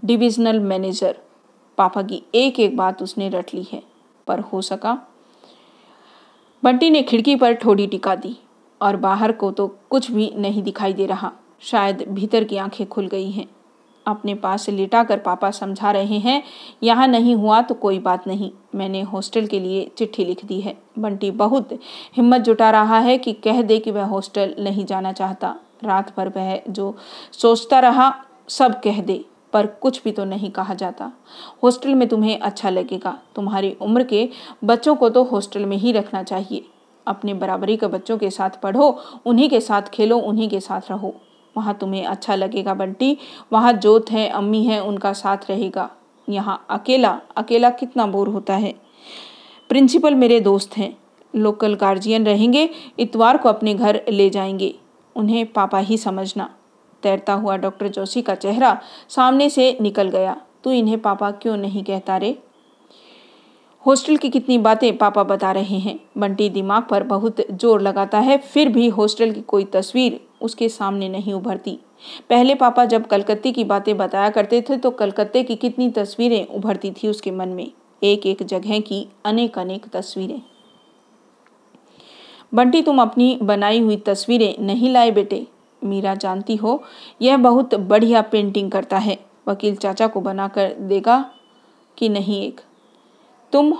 divisional 0.04 0.60
manager 0.60 1.18
पापा 1.78 2.02
की 2.02 2.22
एक 2.34 2.60
एक 2.60 2.76
बात 2.76 3.02
उसने 3.02 3.28
रट 3.28 3.54
ली 3.54 3.66
है। 3.72 3.82
पर 4.26 4.40
हो 4.40 4.62
सका। 4.62 4.98
बंटी 6.64 6.90
ने 6.90 7.02
खिड़की 7.02 7.36
पर 7.36 7.52
ठोड़ी 7.52 7.86
टिका 7.86 8.14
दी 8.14 8.36
और 8.82 8.96
बाहर 8.96 9.32
को 9.32 9.50
तो 9.50 9.66
कुछ 9.90 10.10
भी 10.10 10.32
नहीं 10.36 10.62
दिखाई 10.62 10.92
दे 10.92 11.06
रहा। 11.06 11.32
शायद 11.60 12.04
भीतर 12.08 12.44
की 12.44 12.56
आँखें 12.56 12.86
खुल 12.86 13.06
गई 13.06 13.30
हैं। 13.30 13.46
अपने 14.06 14.34
पास 14.34 14.68
लेटा 14.68 15.02
कर 15.04 15.18
पापा 15.18 15.50
समझा 15.50 15.90
रहे 15.90 16.18
हैं, 16.18 16.42
यहाँ 16.82 17.06
नहीं 17.08 17.34
हुआ 17.34 17.60
तो 17.62 17.74
कोई 17.74 17.98
बात 17.98 18.26
नहीं। 18.26 18.50
मैंने 18.74 19.00
हॉस्टल 19.02 19.46
के 19.46 19.60
लिए 19.60 19.90
चिट्ठी 19.98 20.24
लिख 20.24 20.44
दी 20.44 20.60
है। 20.60 20.76
बंटी 20.98 21.30
बहुत 21.32 21.72
हिम्मत 22.16 22.40
जुटा 22.40 22.70
रहा 22.70 22.98
है 22.98 23.18
कि 23.18 23.32
कह 23.34 23.62
दे 23.62 23.78
कि 23.78 23.90
वह 23.90 24.04
हॉस्टल 24.04 24.54
नहीं 24.58 24.84
जाना 24.84 25.12
चाहता। 25.12 25.54
रात 25.84 26.16
भर 26.16 26.28
वह 26.28 26.60
जो 26.68 26.94
सोचता 27.32 27.80
रहा, 27.80 28.12
सब 28.48 28.80
कह 28.80 29.00
दे, 29.00 29.24
पर 29.52 29.66
कुछ 29.66 30.02
भी 30.04 30.12
तो 30.12 30.24
नहीं 30.24 30.50
कहा 30.50 30.74
जाता। 30.74 31.10
हॉस्टल 31.62 31.94
में 31.94 32.08
तुम्हें 32.08 32.38
अच्छा 32.38 32.70
लगेगा। 32.70 33.18
तुम्हारी 33.34 33.76
उम्र 33.80 34.04
के 34.04 34.28
बच्चों 34.64 34.94
को 34.94 35.08
तो 35.08 35.22
हॉस्टल 35.24 35.66
में 35.66 35.76
ही 35.76 35.92
रखना 35.92 36.22
चाहिए। 36.22 36.64
अपने 37.06 37.34
बराबरी 37.34 37.76
के 37.76 37.86
बच्चों 37.86 38.16
के 38.18 38.30
साथ 38.30 38.50
पढ़ो, 38.62 38.88
उन्हीं 39.26 39.48
के 39.50 39.60
साथ 39.60 39.88
खेलो, 39.88 40.18
उन्हीं 40.18 40.48
के 40.48 40.60
साथ 40.60 40.90
रहो। 40.90 41.14
वहाँ 41.56 41.74
तुम्हें 41.74 42.04
अच्छा 42.04 42.34
लगेगा 42.34 42.74
बंटी। 42.74 43.16
वहाँ 43.52 43.72
जोत 43.72 44.10
है, 44.10 44.28
अम्मी 44.28 44.64
है, 44.64 44.82
उनका 44.82 45.12
साथ 45.12 45.38
रहेगा। 45.50 45.90
यहाँ 46.28 46.66
अकेला 46.70 47.20
अकेला 47.36 47.70
कितना 47.70 48.06
बोर 48.06 48.28
होता 48.28 48.54
है। 48.54 48.74
प्रिंसिपल 49.68 50.14
मेरे 50.14 50.40
दोस्त 50.40 50.76
हैं। 50.76 50.98
लोकल 51.36 51.74
गार्जियन 51.74 52.26
रहेंगे, 52.26 52.70
इतवार 52.98 53.36
को 53.36 53.48
अपने 53.48 53.74
घर 53.74 54.02
ले 54.08 54.30
जाएँगे। 54.30 54.74
उन्हें 55.16 55.46
पापा 55.46 55.78
ही 55.78 55.96
समझना। 55.96 56.54
तैरता 57.02 57.32
हुआ 57.32 57.56
डॉक्टर 57.56 57.88
जोशी 57.88 58.22
का 58.22 58.34
चेहरा 58.34 58.80
सामने 59.08 59.50
से 59.50 59.78
निकल 59.80 60.08
गया। 60.08 60.40
तू 60.64 60.70
इन्हें 60.70 61.02
पापा 61.02 61.30
क्यों 61.30 61.56
नहीं 61.56 61.84
कहता 61.84 62.16
रे? 62.16 62.38
हॉस्टल 63.84 64.16
की 64.16 64.28
कितनी 64.30 64.56
बातें 64.58 64.96
पापा 64.98 65.22
बता 65.24 65.50
रहे 65.52 65.78
हैं। 65.78 65.98
बंटी 66.18 66.48
दिमाग 66.50 66.82
पर 66.82 67.02
बहुत 67.02 67.40
ज़ोर 67.52 67.80
लगाता 67.80 68.18
है, 68.18 68.36
फिर 68.38 68.68
भी 68.68 68.88
हॉस्टल 68.88 69.32
की 69.32 69.40
कोई 69.42 69.64
तस्वीर 69.64 70.20
उसके 70.42 70.68
सामने 70.68 71.08
नहीं 71.08 71.32
उभरती। 71.32 71.78
पहले 72.30 72.54
पापा 72.54 72.84
जब 72.84 73.06
कलकत्ते 73.06 73.52
की 73.52 73.64
बातें 73.64 73.96
बताया 73.96 74.30
करते 74.30 74.60
थे 74.60 74.76
तो 74.76 74.90
कलकत्ते 74.92 75.42
की 75.42 75.56
कितनी 75.56 75.90
तस्वीरें 75.90 76.46
उभरती 76.46 76.90
थी 76.92 77.08
उसके 77.08 77.30
मन 77.30 77.48
में। 77.48 77.70
एक 78.02 78.26
एक 78.26 78.42
जगह 78.42 78.80
की 78.80 79.06
अनेक 79.24 79.58
अनेक 79.58 79.86
तस्वीरें। 79.88 80.40
बंटी, 82.52 82.82
तुम 82.82 83.02
अपनी 83.02 83.38
बनाई 83.42 83.80
हुई 83.80 83.96
तस्वीरें 83.98 84.54
नहीं 84.60 84.90
लाए 84.90 85.10
बेटे? 85.10 85.46
मीरा 85.82 86.14
जानती 86.14 86.56
हो, 86.56 86.82
यह 87.22 87.36
बहुत 87.36 87.74
बढ़िया 87.74 88.22
पेंटिंग 88.22 88.70
करता 88.70 88.98
है। 88.98 89.18
वकील 89.48 89.76
चाचा 89.76 90.06
को 90.06 90.20
बनाकर 90.20 90.74
देगा 90.80 91.24
कि 91.98 92.08
नहीं 92.08 92.42
एक? 92.42 92.60
तुम 93.54 93.72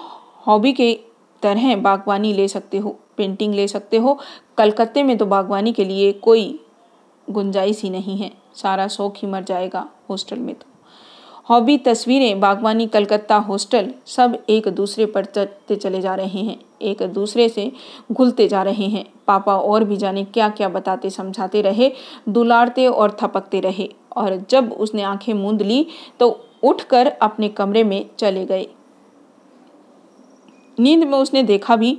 हॉबी 0.46 0.72
के 0.72 0.98
तरह 1.42 1.76
बागवानी 1.76 2.32
ले 2.32 2.48
सकते 2.48 2.78
हो, 2.78 2.96
पेंटिंग 3.16 3.54
ले 3.54 3.68
सकते 3.68 3.96
हो। 3.96 4.18
कलकत्ते 4.58 5.02
में 5.02 5.16
तो 5.18 5.26
बागवानी 5.26 5.72
के 5.72 5.84
लिए 5.84 6.12
कोई 6.12 6.60
गुंजाइश 7.30 7.82
ही 7.82 7.90
नहीं 7.90 8.16
है। 8.16 8.30
सारा 8.54 8.88
शौक 8.88 9.14
ही 9.16 9.28
मर 9.28 9.42
जाएगा 9.42 9.88
हॉस्टल 10.10 10.38
में 10.38 10.54
तो। 10.54 10.66
हॉबी, 11.50 11.78
तस्वीरें, 11.78 12.40
बागवानी, 12.40 12.86
कलकत्ता 12.86 13.36
हॉस्टल 13.36 13.92
सब 14.06 14.38
एक 14.48 14.68
दूसरे 14.68 15.06
पर 15.06 15.24
चलते 15.24 15.76
चले 15.76 16.00
जा 16.00 16.14
रहे 16.14 16.40
हैं। 16.40 16.56
एक 16.82 17.02
दूसरे 17.02 17.48
से 17.48 17.72
घुलते 18.12 18.48
जा 18.48 18.62
रहे 18.62 18.86
हैं। 18.86 19.04
पापा 19.26 19.56
और 19.56 19.84
भी 19.84 19.96
जाने 19.96 20.24
क्या 20.24 20.48
क्या 20.48 20.68
बताते, 20.68 21.10
समझाते 21.10 21.62
रहे, 21.62 21.92
दुलारते 22.28 22.86
और 22.86 23.16
थपकते 23.22 23.60
रहे। 23.60 23.88
और 24.16 24.44
जब 24.50 24.72
उसने 24.72 25.02
आँखें 25.02 25.34
मूंद 25.34 25.62
ली 25.62 25.86
तो 26.20 26.40
उठकर 26.62 27.06
अपने 27.06 27.48
कमरे 27.48 27.84
में 27.84 28.10
चले 28.18 28.46
गए। 28.46 28.66
नींद 30.80 31.04
में 31.04 31.18
उसने 31.18 31.42
देखा 31.42 31.76
भी 31.76 31.98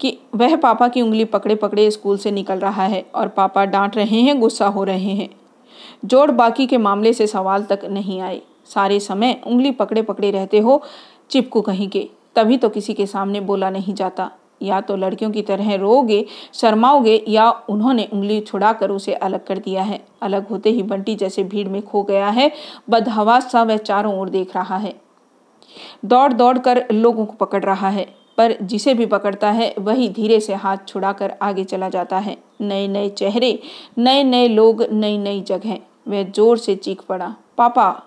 कि 0.00 0.18
वह 0.34 0.56
पापा 0.56 0.88
की 0.88 1.02
उंगली 1.02 1.24
पकड़े 1.24 1.54
पकड़े 1.54 1.90
स्कूल 1.90 2.18
से 2.18 2.30
निकल 2.30 2.58
रहा 2.58 2.84
है 2.84 3.06
और 3.14 3.28
पापा 3.28 3.64
डांट 3.64 3.96
रहे 3.96 4.20
हैं, 4.20 4.40
गुस्सा 4.40 4.66
हो 4.66 4.84
रहे 4.84 5.14
हैं। 5.14 5.28
जोड़ 6.04 6.30
बाकी 6.30 6.66
के 6.66 6.78
मामले 6.78 7.12
से 7.12 7.26
सवाल 7.26 7.62
तक 7.62 7.84
नहीं 7.84 8.20
आए। 8.20 8.42
सारे 8.66 9.00
समय 9.00 9.40
उंगली 9.46 9.70
पकड़े 9.70 10.02
पकड़े 10.02 10.30
रहते 10.30 10.58
हो, 10.58 10.82
चिपकू 11.30 11.60
कहीं 11.60 11.88
के। 11.88 12.08
तभी 12.36 12.56
तो 12.56 12.68
किसी 12.68 12.94
के 12.94 13.06
सामने 13.06 13.40
बोला 13.40 13.70
नहीं 13.70 13.94
जाता। 13.94 14.30
या 14.62 14.80
तो 14.80 14.96
लड़कियों 14.96 15.30
की 15.30 15.42
तरह 15.42 15.74
रोगे 15.74 16.26
शर्माओगे, 16.54 17.24
या 17.28 17.50
उन्होंने 17.50 18.08
उंगली 18.12 18.40
छुड़ाकर 18.40 18.90
उसे 18.90 19.14
अलग 19.14 19.46
कर 19.46 19.58
दिया 19.58 19.82
है। 19.82 20.04
अलग 20.22 20.48
होते 20.48 20.70
ही 20.70 20.82
बंटी 20.82 21.14
जैसे 21.14 21.44
भीड़ 21.44 21.68
में 21.68 21.82
खो 21.82 22.02
गया 22.02 22.28
है। 22.28 22.52
बदहवास 22.90 23.52
सा 23.52 23.62
वह 23.62 23.76
चारों 23.76 24.20
ओर 24.20 24.28
देख 24.28 24.56
रहा 24.56 24.76
है। 24.76 24.94
दौड़ 26.04 26.32
दौड़ 26.32 26.58
कर 26.58 26.84
लोगों 26.92 27.26
को 27.26 27.32
पकड़ 27.36 27.62
रहा 27.64 27.88
है, 27.88 28.06
पर 28.38 28.56
जिसे 28.62 28.94
भी 28.94 29.06
पकड़ता 29.06 29.50
है, 29.50 29.74
वही 29.78 30.08
धीरे 30.08 30.40
से 30.40 30.54
हाथ 30.54 30.76
छुड़ाकर 30.88 31.34
आगे 31.42 31.64
चला 31.64 31.88
जाता 31.88 32.18
है। 32.18 32.36
नए 32.60 32.86
नए 32.88 33.08
चेहरे 33.08 33.58
नए 33.98 34.22
नए 34.24 34.48
लोग 34.48 34.82
नई 34.82 35.18
नई 35.18 35.40
जगह। 35.40 35.78
वह 36.08 36.22
ज़ोर 36.24 36.58
से 36.58 36.74
चीख 36.76 37.02
पड़ा, 37.02 37.34
पापा, 37.58 38.02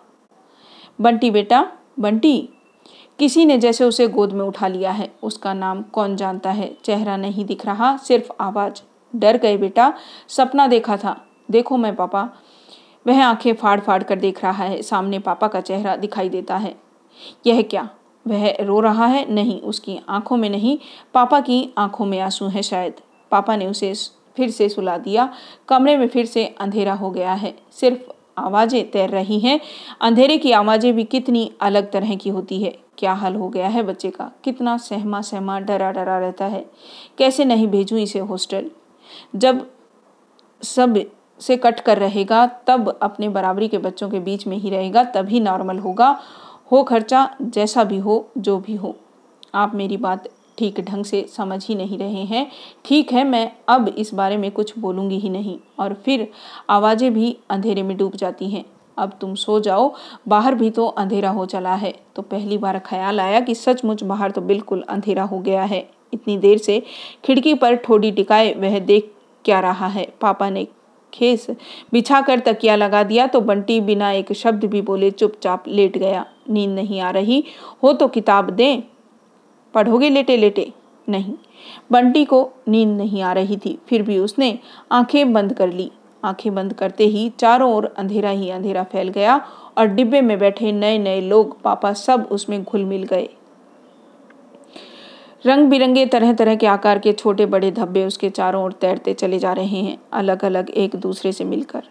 बंटी 1.01 1.31
बेटा, 1.31 1.67
बंटी, 1.99 2.49
किसी 3.19 3.45
ने 3.45 3.57
जैसे 3.57 3.85
उसे 3.85 4.07
गोद 4.07 4.31
में 4.33 4.45
उठा 4.45 4.67
लिया 4.67 4.91
है। 4.91 5.11
उसका 5.23 5.53
नाम 5.53 5.81
कौन 5.83 6.15
जानता 6.15 6.51
है? 6.51 6.77
चेहरा 6.83 7.17
नहीं 7.17 7.45
दिख 7.45 7.65
रहा, 7.65 7.97
सिर्फ़ 7.97 8.31
आवाज़। 8.39 8.81
डर 9.15 9.37
गए 9.37 9.57
बेटा, 9.57 9.93
सपना 10.27 10.67
देखा 10.67 10.97
था। 10.97 11.15
देखो 11.51 11.77
मैं, 11.77 11.95
पापा। 11.95 12.29
वह 13.07 13.25
आँखें 13.25 13.53
फाड़ 13.53 13.79
फाड़ 13.79 14.03
कर 14.03 14.15
देख 14.15 14.43
रहा 14.43 14.63
है। 14.63 14.81
सामने 14.81 15.19
पापा 15.19 15.47
का 15.47 15.61
चेहरा 15.61 15.95
दिखाई 15.95 16.29
देता 16.29 16.57
है। 16.57 16.75
यह 17.47 17.61
क्या? 17.61 17.89
वह 18.27 18.57
रो 18.61 18.79
रहा 18.79 19.05
है? 19.05 19.33
नहीं, 19.33 19.61
उसकी 19.61 19.99
आँखों 20.09 20.37
में 20.37 20.49
नहीं, 20.49 20.79
पापा 21.13 21.39
की 21.39 21.73
आँखों 21.77 22.05
में 22.05 22.19
आँसू 22.19 22.45
है 22.45 22.61
शायद। 22.61 22.93
पापा 23.31 23.55
ने 23.55 23.67
उसे 23.67 23.93
फिर 24.37 24.49
से 24.49 24.69
सुला 24.69 24.97
दिया। 24.97 25.33
कमरे 25.67 25.97
में 25.97 26.07
फिर 26.07 26.25
से 26.25 26.45
अंधेरा 26.45 26.93
हो 26.93 27.11
गया 27.11 27.33
है। 27.33 27.55
सिर्फ़ 27.71 28.11
आवाज़ें 28.37 28.91
तैर 28.91 29.09
रही 29.09 29.39
हैं। 29.39 29.59
अंधेरे 30.01 30.37
की 30.37 30.51
आवाज़ें 30.51 30.93
भी 30.93 31.03
कितनी 31.03 31.51
अलग 31.61 31.91
तरह 31.91 32.15
की 32.15 32.29
होती 32.29 32.63
है। 32.63 32.79
क्या 32.97 33.13
हाल 33.13 33.35
हो 33.35 33.49
गया 33.49 33.67
है 33.67 33.83
बच्चे 33.83 34.09
का? 34.09 34.31
कितना 34.43 34.77
सहमा 34.77 35.21
सहमा 35.21 35.59
डरा 35.59 35.91
डरा 35.91 36.19
रहता 36.19 36.45
है। 36.45 36.65
कैसे 37.17 37.45
नहीं 37.45 37.67
भेजूँ 37.67 37.99
इसे 37.99 38.19
हॉस्टल? 38.19 38.71
जब 39.35 39.71
सबसे 40.61 41.57
कट 41.57 41.79
कर 41.79 41.97
रहेगा, 41.97 42.47
तब 42.47 42.99
अपने 43.01 43.29
बराबरी 43.29 43.67
के 43.67 43.77
बच्चों 43.77 44.09
के 44.09 44.19
बीच 44.19 44.47
में 44.47 44.57
ही 44.57 44.69
रहेगा, 44.69 45.03
तभी 45.03 45.39
नॉर्मल 45.39 45.79
होगा। 45.79 46.19
हो 46.71 46.83
खर्चा 46.83 47.29
जैसा 47.43 47.83
भी 47.83 47.97
हो, 47.97 48.31
जो 48.37 48.57
भी 48.59 48.75
हो। 48.75 48.95
आप 49.55 49.75
मेरी 49.75 49.97
बात 49.97 50.27
ठीक 50.57 50.79
ढंग 50.81 51.05
से 51.05 51.25
समझ 51.29 51.65
ही 51.67 51.75
नहीं 51.75 51.97
रहे 51.97 52.23
हैं। 52.25 52.49
ठीक 52.85 53.11
है, 53.13 53.23
मैं 53.23 53.51
अब 53.69 53.87
इस 53.87 54.13
बारे 54.13 54.37
में 54.37 54.49
कुछ 54.51 54.77
बोलूँगी 54.79 55.19
ही 55.19 55.29
नहीं, 55.29 55.57
और 55.79 55.93
फिर 56.05 56.27
आवाज़ें 56.69 57.13
भी 57.13 57.35
अंधेरे 57.49 57.83
में 57.83 57.95
डूब 57.97 58.15
जाती 58.15 58.49
हैं। 58.49 58.63
अब 58.97 59.17
तुम 59.21 59.33
सो 59.35 59.59
जाओ, 59.59 59.93
बाहर 60.27 60.55
भी 60.55 60.69
तो 60.69 60.85
अंधेरा 60.87 61.29
हो 61.29 61.45
चला 61.45 61.73
है। 61.75 61.93
तो 62.15 62.21
पहली 62.21 62.57
बार 62.57 62.79
ख्याल 62.79 63.19
आया 63.19 63.39
कि 63.39 63.55
सचमुच 63.55 64.03
बाहर 64.03 64.31
तो 64.31 64.41
बिल्कुल 64.41 64.83
अंधेरा 64.89 65.23
हो 65.23 65.39
गया 65.39 65.63
है। 65.63 65.87
इतनी 66.13 66.37
देर 66.37 66.57
से 66.57 66.81
खिड़की 67.25 67.53
पर 67.53 67.75
ठोड़ी 67.75 68.11
टिकाए 68.11 68.53
वह 68.53 68.79
देख 68.79 69.11
क्या 69.45 69.59
रहा 69.59 69.87
है? 69.87 70.05
पापा 70.21 70.49
ने 70.49 70.67
खेस 71.13 71.47
बिछा 71.91 72.21
कर 72.21 72.39
तकिया 72.39 72.75
लगा 72.75 73.03
दिया 73.03 73.27
तो 73.27 73.41
बंटी 73.41 73.81
बिना 73.81 74.11
एक 74.11 74.33
शब्द 74.33 74.65
भी 74.65 74.81
बोले 74.81 75.11
चुपचाप 75.11 75.63
लेट 75.67 75.97
गया। 75.97 76.25
नींद 76.49 76.71
नहीं 76.71 77.01
आ 77.01 77.09
रही। 77.11 77.43
हो 77.83 77.93
तो 77.93 78.07
किताब 78.07 78.49
दें। 78.49 78.81
पढ़ोगे 79.73 80.09
लेटे 80.09 80.37
लेटे? 80.37 80.71
नहीं। 81.09 81.33
बंटी 81.91 82.25
को 82.25 82.51
नींद 82.67 82.89
नहीं 82.89 83.21
आ 83.21 83.33
रही 83.33 83.57
थी। 83.57 83.77
फिर 83.87 84.01
भी 84.01 84.17
उसने 84.17 84.59
आँखें 84.91 85.33
बंद 85.33 85.53
कर 85.53 85.73
ली। 85.73 85.91
आँखें 86.23 86.55
बंद 86.55 86.73
करते 86.73 87.05
ही 87.05 87.29
चारों 87.29 87.73
ओर 87.73 87.85
अंधेरा 87.97 88.29
ही 88.29 88.49
अंधेरा 88.49 88.83
फैल 88.83 89.09
गया 89.09 89.47
और 89.77 89.85
डिब्बे 89.85 90.21
में 90.21 90.39
बैठे 90.39 90.71
नए 90.71 90.97
नए 90.97 91.21
लोग, 91.21 91.61
पापा 91.61 91.93
सब 91.93 92.27
उसमें 92.31 92.63
घुल 92.63 92.85
मिल 92.85 93.03
गए। 93.03 93.29
रंग 95.45 95.69
बिरंगे 95.69 96.05
तरह 96.05 96.33
तरह 96.33 96.55
के 96.55 96.67
आकार 96.67 96.99
के 96.99 97.11
छोटे 97.13 97.45
बड़े 97.45 97.69
धब्बे 97.71 98.03
उसके 98.05 98.29
चारों 98.29 98.63
ओर 98.63 98.71
तैरते 98.71 99.13
चले 99.13 99.37
जा 99.39 99.53
रहे 99.53 99.77
हैं 99.77 99.97
अलग 100.13 100.43
अलग 100.45 100.69
एक 100.69 100.95
दूसरे 100.95 101.31
से 101.31 101.43
मिलकर। 101.43 101.83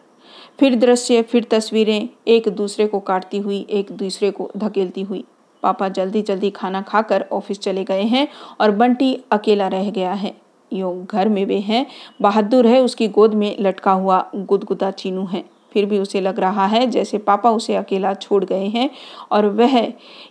फिर 0.59 0.75
दृश्य, 0.75 1.23
फिर 1.23 1.47
तस्वीरें, 1.51 2.09
एक 2.29 2.49
दूसरे 2.49 2.87
को 2.87 3.01
काटती 3.01 3.39
हुई, 3.39 3.67
एक 3.71 3.91
दूसरे 3.93 4.31
को 4.31 4.51
धकेलती 4.57 5.03
हुई। 5.03 5.25
पापा 5.63 5.89
जल्दी 5.89 6.23
जल्दी 6.23 6.51
खाना 6.51 6.83
खाकर 6.83 7.25
ऑफ़िस 7.33 7.59
चले 7.61 7.85
गए 7.85 8.03
हैं 8.03 8.27
और 8.61 8.71
बंटी 8.71 9.13
अकेला 9.33 9.69
रह 9.69 9.91
गया 9.91 10.13
है। 10.13 10.35
यो 10.73 10.93
घर 11.11 11.29
में 11.29 11.45
वे 11.45 11.59
हैं। 11.59 11.85
बहादुर 12.23 12.67
है, 12.67 12.81
उसकी 12.83 13.09
गोद 13.09 13.35
में 13.35 13.57
लटका 13.61 13.93
हुआ 13.93 14.25
गुदगुदा 14.37 14.91
चीनू 14.93 15.25
है। 15.25 15.45
फिर 15.73 15.87
भी 15.87 15.99
उसे 15.99 16.21
लग 16.21 16.39
रहा 16.41 16.67
है 16.67 16.87
जैसे 16.87 17.19
पापा 17.21 17.51
उसे 17.51 17.75
अकेला 17.77 18.15
छोड़ 18.15 18.45
गए 18.45 18.67
हैं 18.67 18.89
और 19.33 19.47
वह 19.49 19.77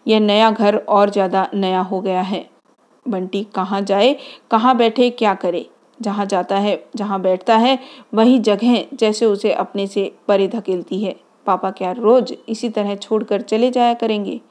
यह 0.07 0.20
नया 0.20 0.49
घर 0.51 0.78
और 0.78 1.09
ज़्यादा 1.09 1.47
नया 1.53 1.82
हो 1.82 2.01
गया 2.01 2.22
है। 2.22 2.59
बंटी 3.08 3.47
कहाँ 3.56 3.82
जाए, 3.82 4.16
कहाँ 4.52 4.78
बैठे, 4.78 5.10
क्या 5.10 5.34
करे? 5.34 5.70
जहाँ 6.02 6.26
जाता 6.26 6.58
है, 6.58 6.86
जहाँ 6.95 7.22
बैठता 7.22 7.58
है, 7.58 7.80
वही 8.14 8.39
जगह 8.39 8.86
जैसे 8.93 9.26
उसे 9.26 9.54
अपने 9.54 9.88
से 9.88 10.16
परे 10.28 10.47
धकेलती 10.47 11.04
है। 11.04 11.16
पापा 11.45 11.72
क्या 11.72 11.91
रोज 11.91 12.38
इसी 12.50 12.70
तरह 12.70 12.95
छोड़कर 12.95 13.41
चले 13.41 13.72
जाया 13.72 13.93
करेंगे? 13.93 14.41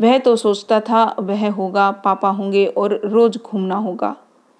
वह 0.00 0.18
तो 0.18 0.36
सोचता 0.36 0.80
था, 0.80 1.16
वह 1.20 1.50
होगा, 1.50 1.90
पापा 1.90 2.28
होंगे 2.28 2.66
और 2.66 3.00
रोज 3.04 3.38
घूमना 3.38 3.74
होगा। 3.74 4.16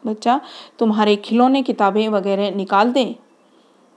बच्चा, 0.07 0.41
तुम्हारे 0.79 1.17
खिलौने 1.17 1.63
किताबें 1.63 2.09
वगैरह 2.09 2.51
निकाल 2.51 2.93
दें? 2.93 3.15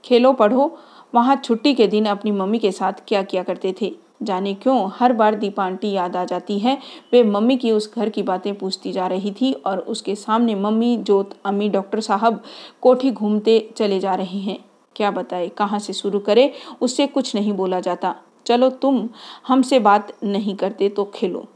खेलो, 0.04 0.32
पढ़ो। 0.32 0.78
वहाँ 1.14 1.36
छुट्टी 1.36 1.74
के 1.74 1.86
दिन 1.86 2.06
अपनी 2.06 2.30
मम्मी 2.30 2.58
के 2.58 2.72
साथ 2.72 2.92
क्या 3.08 3.22
किया 3.22 3.42
करते 3.42 3.74
थे? 3.82 4.03
जाने 4.24 4.54
क्यों? 4.54 4.90
हर 4.94 5.12
बार 5.12 5.34
दीपा 5.34 5.64
आंटी 5.64 5.90
याद 5.92 6.16
आ 6.16 6.24
जाती 6.24 6.58
है। 6.58 6.78
वे 7.12 7.22
मम्मी 7.22 7.56
की 7.56 7.70
उस 7.70 7.94
घर 7.94 8.08
की 8.08 8.22
बातें 8.22 8.54
पूछती 8.54 8.92
जा 8.92 9.06
रही 9.06 9.32
थी 9.32 9.52
और 9.52 9.78
उसके 9.78 10.14
सामने 10.14 10.54
मम्मी, 10.54 10.96
जोत, 10.96 11.30
अम्मी, 11.44 11.68
डॉक्टर 11.68 12.00
साहब 12.00 12.42
कोठी 12.80 13.10
घूमते 13.10 13.70
चले 13.76 14.00
जा 14.00 14.14
रहे 14.14 14.38
हैं। 14.38 14.64
क्या 14.96 15.10
बताए, 15.10 15.48
कहाँ 15.48 15.78
से 15.78 15.92
शुरू 15.92 16.18
करे? 16.18 16.52
उससे 16.80 17.06
कुछ 17.06 17.34
नहीं 17.34 17.52
बोला 17.52 17.80
जाता। 17.80 18.14
चलो 18.46 18.70
तुम, 18.70 19.08
हमसे 19.46 19.78
बात 19.78 20.12
नहीं 20.24 20.54
करते 20.54 20.88
तो 20.88 21.04
खेलो। 21.14 21.46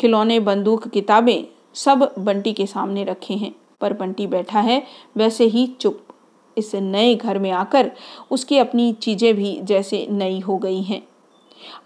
खिलौने, 0.00 0.40
बंदूक, 0.40 0.88
किताबें 0.88 1.44
सब 1.74 2.14
बंटी 2.18 2.52
के 2.52 2.66
सामने 2.66 3.04
रखे 3.04 3.34
हैं। 3.34 3.54
पर 3.80 3.92
बंटी 3.92 4.26
बैठा 4.26 4.60
है, 4.60 4.82
वैसे 5.16 5.44
ही 5.44 5.66
चुप। 5.66 6.00
इस 6.58 6.74
नए 6.74 7.14
घर 7.14 7.38
में 7.38 7.50
आकर 7.50 7.90
उसकी 8.30 8.58
अपनी 8.58 8.92
चीज़ें 8.92 9.34
भी 9.34 9.60
जैसे 9.62 10.06
नई 10.10 10.40
हो 10.40 10.58
गई 10.58 10.82
हैं। 10.82 11.02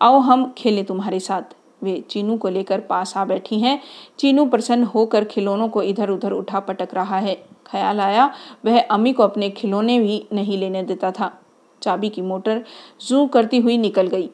आओ 0.02 0.18
हम 0.18 0.54
खेलें 0.58 0.84
तुम्हारे 0.84 1.20
साथ। 1.20 1.56
वे 1.82 2.04
चीनू 2.10 2.36
को 2.36 2.48
लेकर 2.48 2.80
पास 2.80 3.16
आ 3.16 3.24
बैठी 3.24 3.60
हैं। 3.60 3.80
चीनू 4.18 4.46
प्रसन्न 4.46 4.84
होकर 4.84 5.24
खिलौनों 5.24 5.68
को 5.68 5.82
इधर 5.82 6.10
उधर 6.10 6.32
उठा 6.32 6.60
पटक 6.60 6.88
रहा 6.94 7.18
है। 7.18 7.34
ख्याल 7.66 8.00
आया, 8.00 8.34
वह 8.64 8.80
अम्मी 8.80 9.12
को 9.12 9.22
अपने 9.22 9.50
खिलौने 9.50 9.98
भी 9.98 10.26
नहीं 10.32 10.58
लेने 10.58 10.82
देता 10.82 11.10
था। 11.10 11.40
चाबी 11.82 12.08
की 12.08 12.22
मोटर 12.22 12.64
जू 13.08 13.26
करती 13.26 13.58
हुई 13.58 13.78
निकल 13.78 14.06
गई। 14.06 14.30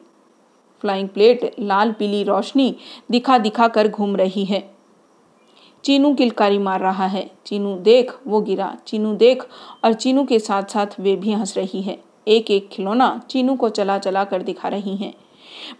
फ्लाइंग 0.81 1.09
प्लेट 1.09 1.55
लाल 1.59 1.91
पीली 1.91 2.23
रोशनी 2.23 2.75
दिखा 3.11 3.37
दिखा 3.37 3.67
कर 3.67 3.87
घूम 3.87 4.15
रही 4.15 4.45
है। 4.45 4.75
चीनू 5.83 6.13
किलकारी 6.15 6.57
मार 6.57 6.79
रहा 6.79 7.05
है। 7.05 7.31
चीनू 7.45 7.75
देख, 7.75 8.15
वो 8.27 8.41
गिरा। 8.41 8.77
चीनू 8.87 9.13
देख, 9.13 9.47
और 9.83 9.93
चीनू 9.93 10.23
के 10.25 10.39
साथ 10.39 10.63
साथ 10.63 10.99
वे 10.99 11.15
भी 11.15 11.31
हंस 11.31 11.57
रही 11.57 11.81
है। 11.81 11.99
एक 12.27 12.51
एक 12.51 12.69
खिलौना 12.69 13.21
चीनू 13.29 13.55
को 13.55 13.69
चला 13.69 13.97
चला 13.97 14.23
कर 14.23 14.41
दिखा 14.41 14.67
रही 14.67 14.95
हैं। 14.95 15.13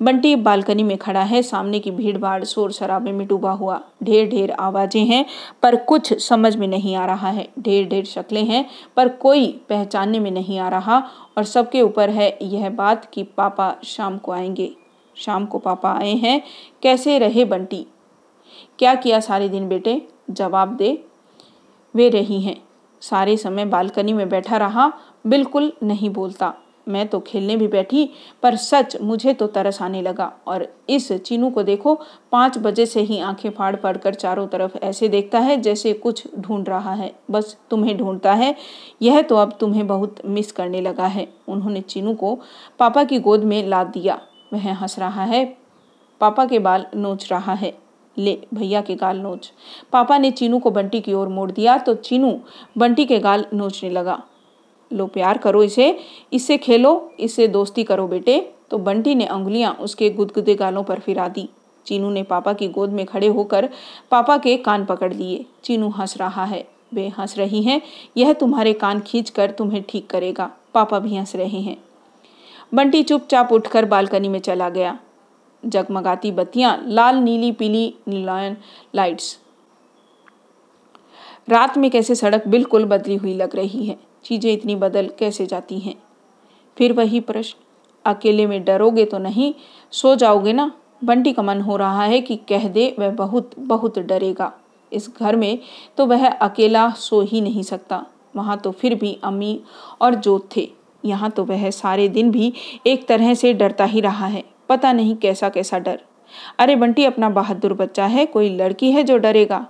बंटी 0.02 0.36
बालकनी 0.36 0.84
में 0.84 0.98
खड़ा 0.98 1.22
है। 1.22 1.42
सामने 1.42 1.80
की 1.80 1.92
भीड़ 1.92 2.18
भाड़ 2.18 2.44
शोर 2.44 2.72
शराबे 2.72 3.12
में 3.12 3.28
डूबा 3.28 3.52
हुआ। 3.52 3.82
ढेर 4.04 4.30
ढेर 4.30 4.52
आवाज़ें 4.52 5.06
हैं, 5.06 5.26
पर 5.64 5.76
कुछ 5.76 6.24
समझ 6.24 6.56
में 6.56 6.68
नहीं 6.68 6.96
आ 6.96 7.06
रहा 7.06 7.30
है। 7.30 7.50
ढेर 7.60 7.88
ढेर 7.88 8.06
शक्लें 8.06 8.46
हैं, 8.46 8.70
पर 8.96 9.08
कोई 9.08 9.62
पहचानने 9.70 10.20
में 10.20 10.32
नहीं 10.32 10.60
आ 10.60 10.70
रहा। 10.70 11.10
और 11.38 11.44
सबके 11.44 11.82
ऊपर 11.82 12.10
है 12.10 12.38
यह 12.42 12.70
बात 12.70 13.06
कि 13.06 13.24
पापा 13.24 13.76
शाम 13.84 14.18
को 14.18 14.32
आएँगे। 14.32 14.76
शाम 15.16 15.46
को 15.46 15.58
पापा 15.58 15.92
आए 15.92 16.14
हैं। 16.14 16.42
कैसे 16.84 17.20
रहे 17.20 17.46
बंटी? 17.46 17.86
क्या 18.80 18.96
किया 18.96 19.20
सारे 19.20 19.50
दिन 19.50 19.68
बेटे? 19.68 20.08
जवाब 20.30 20.76
दे। 20.76 21.06
वे 21.96 22.10
रही 22.10 22.42
हैं। 22.42 22.62
सारे 23.02 23.38
समय 23.38 23.66
बालकनी 23.66 24.14
में 24.14 24.30
बैठा 24.30 24.58
रहा। 24.58 24.94
बिल्कुल 25.28 25.74
नहीं 25.84 26.10
बोलता। 26.10 26.54
मैं 26.88 27.08
तो 27.08 27.20
खेलने 27.20 27.56
भी 27.56 27.68
बैठी, 27.68 28.10
पर 28.44 28.56
सच 28.56 28.98
मुझे 29.02 29.34
तो 29.34 29.48
तरस 29.48 29.82
आने 29.82 30.02
लगा। 30.02 30.34
और 30.48 30.68
इस 30.90 31.12
चीनू 31.12 31.50
को 31.50 31.64
देखो, 31.64 31.96
पाँच 32.32 32.58
बजे 32.58 32.86
से 32.86 33.02
ही 33.02 33.20
आँखें 33.20 33.50
फाड़ 33.50 33.76
फाड़ 33.76 33.98
कर 33.98 34.14
चारों 34.14 34.48
तरफ़ 34.48 34.78
ऐसे 34.78 35.08
देखता 35.08 35.40
है 35.40 35.62
जैसे 35.62 35.94
कुछ 35.94 36.24
ढूंढ 36.40 36.70
रहा 36.70 36.94
है। 36.94 37.16
बस 37.32 37.58
तुम्हें 37.70 37.98
ढूंढता 37.98 38.34
है। 38.34 38.56
यह 39.02 39.22
तो 39.22 39.36
अब 39.36 39.58
तुम्हें 39.60 39.88
बहुत 39.88 40.16
मिस 40.26 40.52
करने 40.52 40.82
लगा 40.82 41.08
है। 41.08 41.28
उन्होंने 41.48 41.82
चीनू 41.82 42.14
को 42.14 42.40
पापा 42.80 43.04
की 43.04 43.20
गोद 43.20 43.44
में 43.44 43.68
लाद 43.68 43.88
दिया। 43.88 44.22
वह 44.54 44.74
हंस 44.74 45.00
रहा 45.00 45.24
है। 45.24 45.58
पापा 46.22 46.46
के 46.46 46.60
बाल 46.60 46.86
नोच 46.96 47.32
रहा 47.32 47.54
है। 47.54 47.78
ले, 48.18 48.42
भैया 48.54 48.82
के 48.82 48.96
गाल 48.96 49.18
नोच। 49.18 49.52
पापा 49.92 50.18
ने 50.18 50.32
चीनू 50.32 50.60
को 50.60 50.72
बंटी 50.72 51.02
की 51.02 51.14
ओर 51.14 51.28
मोड़ 51.28 51.52
दिया 51.52 51.78
तो 51.78 51.96
चीनू 51.96 52.40
बंटी 52.78 53.06
के 53.06 53.20
गाल 53.20 53.46
नोचने 53.54 53.90
लगा। 53.90 54.24
लो 54.96 55.06
प्यार 55.08 55.38
करो 55.38 55.64
इसे 55.64 55.98
इससे 56.34 56.58
खेलो 56.58 57.12
इससे 57.20 57.48
दोस्ती 57.48 57.84
करो 57.84 58.08
बेटे। 58.08 58.40
तो 58.72 58.78
बंटी 58.78 59.16
ने 59.16 59.26
अंगुलियाँ 59.26 59.74
उसके 59.74 60.10
गुदगुदे 60.10 60.56
गालों 60.56 60.84
पर 60.84 61.00
फिरा 61.00 61.28
दी 61.28 61.50
चीनू 61.86 62.10
ने 62.10 62.24
पापा 62.24 62.54
की 62.54 62.68
गोद 62.68 62.90
में 62.90 63.06
खड़े 63.06 63.28
होकर 63.28 63.70
पापा 64.12 64.38
के 64.38 64.56
कान 64.58 64.86
पकड़ 64.86 65.14
लिए। 65.14 65.46
चीनू 65.64 65.90
हंस 65.90 66.18
रहा 66.18 66.46
है। 66.46 66.68
वे 66.94 67.08
हंस 67.10 67.38
रही 67.38 67.62
हैं, 67.64 67.82
यह 68.18 68.34
तुम्हारे 68.34 68.74
कान 68.74 69.00
खींच 69.00 69.30
कर 69.30 69.52
तुम्हें 69.52 69.84
ठीक 69.90 70.08
करेगा। 70.08 70.52
पापा 70.74 71.00
भी 71.00 71.16
हंस 71.16 71.36
रहे 71.36 71.60
हैं। 71.60 71.78
बंटी 72.74 73.04
चुपचाप 73.04 73.52
उठकर 73.52 73.86
बालकनी 73.86 74.30
में 74.30 74.40
चला 74.40 74.70
गया। 74.70 74.98
जगमगाती 75.64 76.32
बत्तियाँ, 76.32 76.84
लाल, 76.88 77.16
नीली, 77.16 77.52
पीली, 77.52 77.94
नीलायन 78.08 78.58
लाइट्स। 78.96 79.38
रात 81.50 81.78
में 81.78 81.90
कैसे 81.92 82.16
सड़क 82.16 82.48
बिल्कुल 82.48 82.86
बदली 82.86 83.16
हुई 83.16 83.34
लग 83.34 83.56
रही 83.56 83.86
है। 83.86 83.98
चीज़ें 84.26 84.52
इतनी 84.54 84.76
बदल 84.76 85.10
कैसे 85.20 85.46
जाती 85.46 85.80
हैं? 85.80 85.96
फिर 86.78 86.94
वही 86.94 87.20
प्रश्न, 87.20 87.60
अकेले 88.06 88.46
में 88.46 88.64
डरोगे 88.64 89.06
तो 89.06 89.18
नहीं, 89.18 89.54
सो 89.92 90.16
जाओगे 90.16 90.54
ना? 90.54 90.72
बंटी 91.04 91.34
का 91.34 91.44
मन 91.44 91.62
हो 91.62 91.76
रहा 91.76 92.04
है 92.04 92.22
कि 92.22 92.36
कह 92.50 92.68
दे, 92.68 92.96
वह 93.00 93.10
बहुत 93.10 93.52
बहुत 93.60 94.00
डरेगा। 94.00 94.52
इस 94.92 95.10
घर 95.20 95.36
में 95.36 95.60
तो 95.98 96.06
वह 96.06 96.28
अकेला 96.28 96.90
सो 96.90 97.22
ही 97.22 97.42
नहीं 97.42 97.64
सकता। 97.64 98.06
वहाँ 98.36 98.58
तो 98.58 98.72
फिर 98.72 98.96
भी 98.96 99.18
अम्मी 99.24 99.60
और 100.02 100.16
जोत 100.16 100.50
थे। 100.58 100.70
यहाँ 101.06 101.30
तो 101.30 101.44
वह 101.46 101.70
सारे 101.70 102.08
दिन 102.08 102.32
भी 102.32 102.54
एक 102.88 103.08
तरह 103.08 103.34
से 103.34 103.54
डरता 103.54 103.86
ही 103.86 104.02
रहा 104.02 104.28
है। 104.28 104.44
पता 104.70 104.92
नहीं 104.94 105.16
कैसा 105.16 105.50
कैसा 105.50 105.80
डर। 105.80 106.02
अरे 106.60 106.76
बंटी, 106.76 107.06
अपना 107.06 107.30
बहादुर 107.30 107.74
बच्चा 107.74 108.06
है, 108.06 108.26
कोई 108.26 108.50
लड़की 108.50 108.92
है 108.92 109.04
जो 109.04 109.18
डरेगा। 109.18 109.66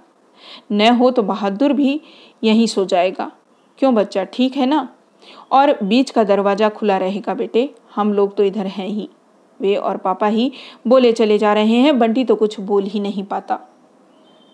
न 0.72 0.89
हो 0.89 1.12
तो 1.12 1.24
बहादुर 1.24 1.74
भी 1.74 1.99
यहीं 2.43 2.68
सो 2.68 2.86
जाएगा। 2.86 3.32
क्यों 3.80 3.93
बच्चा, 3.95 4.23
ठीक 4.23 4.55
है 4.57 4.65
ना? 4.65 4.88
और 5.51 5.78
बीच 5.84 6.09
का 6.09 6.23
दरवाज़ा 6.23 6.69
खुला 6.69 6.97
रहेगा 6.97 7.34
बेटे, 7.34 7.69
हम 7.95 8.13
लोग 8.13 8.36
तो 8.38 8.43
इधर 8.43 8.67
हैं 8.67 8.88
ही। 8.88 9.09
वे 9.59 9.76
और 9.76 9.97
पापा 9.97 10.28
ही 10.28 10.51
बोले 10.88 11.11
चले 11.11 11.38
जा 11.38 11.53
रहे 11.53 11.76
हैं, 11.76 11.97
बंटी 11.99 12.23
तो 12.23 12.36
कुछ 12.36 12.59
बोल 12.59 12.84
ही 12.84 12.99
नहीं 12.99 13.23
पाता। 13.23 13.59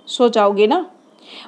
सो 0.07 0.29
जाओगे 0.29 0.67
ना? 0.67 0.85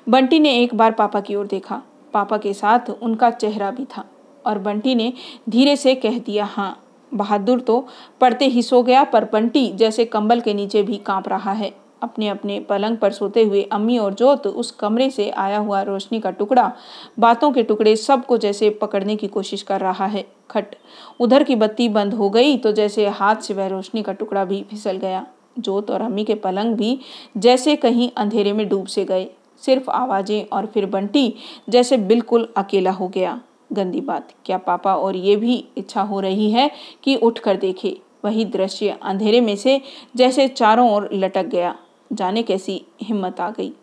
बंटी 0.09 0.39
ने 0.39 0.53
एक 0.57 0.73
बार 0.75 0.91
पापा 0.91 1.19
की 1.21 1.35
ओर 1.35 1.47
देखा। 1.47 1.81
पापा 2.13 2.37
के 2.37 2.53
साथ 2.53 2.89
उनका 2.91 3.29
चेहरा 3.31 3.69
भी 3.71 3.85
था 3.87 4.05
और 4.45 4.59
बंटी 4.59 4.95
ने 4.95 5.11
धीरे 5.49 5.75
से 5.75 5.95
कह 5.95 6.17
दिया 6.17 6.45
हाँ 6.45 6.79
बहादुर 7.11 7.59
तो 7.59 7.79
पढ़ते 8.21 8.45
ही 8.45 8.61
सो 8.61 8.81
गया, 8.83 9.03
पर 9.03 9.25
बंटी 9.25 9.71
जैसे 9.71 10.05
कंबल 10.05 10.41
के 10.41 10.53
नीचे 10.53 10.83
भी 10.83 10.97
काँप 10.97 11.27
रहा 11.29 11.51
है। 11.51 11.71
अपने 12.03 12.27
अपने 12.27 12.59
पलंग 12.59 12.97
पर 12.97 13.11
सोते 13.11 13.43
हुए 13.43 13.61
अम्मी 13.71 13.97
और 13.97 14.13
जोत 14.13 14.47
उस 14.47 14.71
कमरे 14.73 15.09
से 15.09 15.29
आया 15.31 15.57
हुआ 15.59 15.81
रोशनी 15.81 16.19
का 16.19 16.31
टुकड़ा, 16.31 16.71
बातों 17.19 17.51
के 17.51 17.63
टुकड़े 17.63 17.95
सबको 17.97 18.37
जैसे 18.37 18.69
पकड़ने 18.81 19.15
की 19.15 19.27
कोशिश 19.29 19.61
कर 19.61 19.81
रहा 19.81 20.05
है। 20.07 20.25
खट, 20.51 20.75
उधर 21.19 21.43
की 21.43 21.55
बत्ती 21.57 21.87
बंद 21.89 22.13
हो 22.13 22.29
गई 22.29 22.57
तो 22.57 22.71
जैसे 22.71 23.07
हाथ 23.09 23.35
से 23.37 23.53
वह 23.53 23.67
रोशनी 23.67 24.03
का 24.03 24.13
टुकड़ा 24.13 24.45
भी 24.45 24.61
फिसल 24.69 24.97
गया। 24.97 25.25
जोत 25.59 25.91
और 25.91 26.01
अम्मी 26.01 26.23
के 26.23 26.35
पलंग 26.35 26.75
भी 26.75 26.99
जैसे 27.37 27.75
कहीं 27.75 28.09
अंधेरे 28.17 28.53
में 28.53 28.67
डूब 28.69 28.85
से 28.87 29.05
गए। 29.05 29.27
सिर्फ़ 29.63 29.89
आवाज़ें 29.91 30.45
और 30.47 30.65
फिर 30.65 30.85
बंटी 30.85 31.33
जैसे 31.69 31.97
बिल्कुल 31.99 32.47
अकेला 32.57 32.91
हो 32.91 33.07
गया। 33.07 33.39
गंदी 33.73 34.01
बात, 34.01 34.33
क्या 34.45 34.57
पापा 34.57 34.95
और 34.95 35.15
ये 35.15 35.35
भी 35.35 35.63
इच्छा 35.77 36.01
हो 36.01 36.19
रही 36.19 36.49
है 36.51 36.69
कि 37.03 37.15
उठ 37.17 37.39
कर 37.39 37.57
देखे? 37.57 37.97
वही 38.25 38.45
दृश्य 38.47 38.97
अंधेरे 39.01 39.39
में 39.41 39.55
से 39.55 39.79
जैसे 40.15 40.47
चारों 40.47 40.89
ओर 40.91 41.09
लटक 41.13 41.45
गया। 41.45 41.75
जाने 42.13 42.43
कैसी 42.43 42.85
हिम्मत 43.01 43.39
आ 43.39 43.49
गई। 43.49 43.73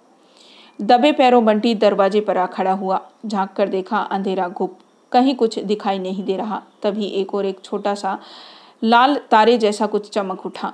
दबे 0.81 1.13
पैरों 1.13 1.45
बंटी 1.45 1.75
दरवाजे 1.75 2.21
पर 2.21 2.37
आ 2.37 2.47
खड़ा 2.47 2.73
हुआ। 2.73 3.11
झाँक 3.27 3.53
कर 3.53 3.69
देखा 3.69 3.99
अंधेरा 3.99 4.49
गुप 4.49 4.79
कहीं 5.13 5.35
कुछ 5.35 5.59
दिखाई 5.59 5.99
नहीं 5.99 6.25
दे 6.25 6.37
रहा। 6.37 6.63
तभी 6.83 7.05
एक 7.05 7.35
और 7.35 7.47
एक 7.47 7.61
छोटा 7.65 7.95
सा 7.95 8.19
लाल 8.85 9.17
तारे 9.31 9.59
जैसा 9.59 9.87
कुछ 9.87 10.11
चमक 10.11 10.47
उठा। 10.47 10.73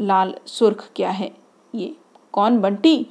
लाल, 0.00 0.34
सुर्ख 0.46 0.90
क्या 0.96 1.10
है 1.10 1.32
ये? 1.74 1.96
कौन 2.32 2.58
बंटी? 2.58 3.06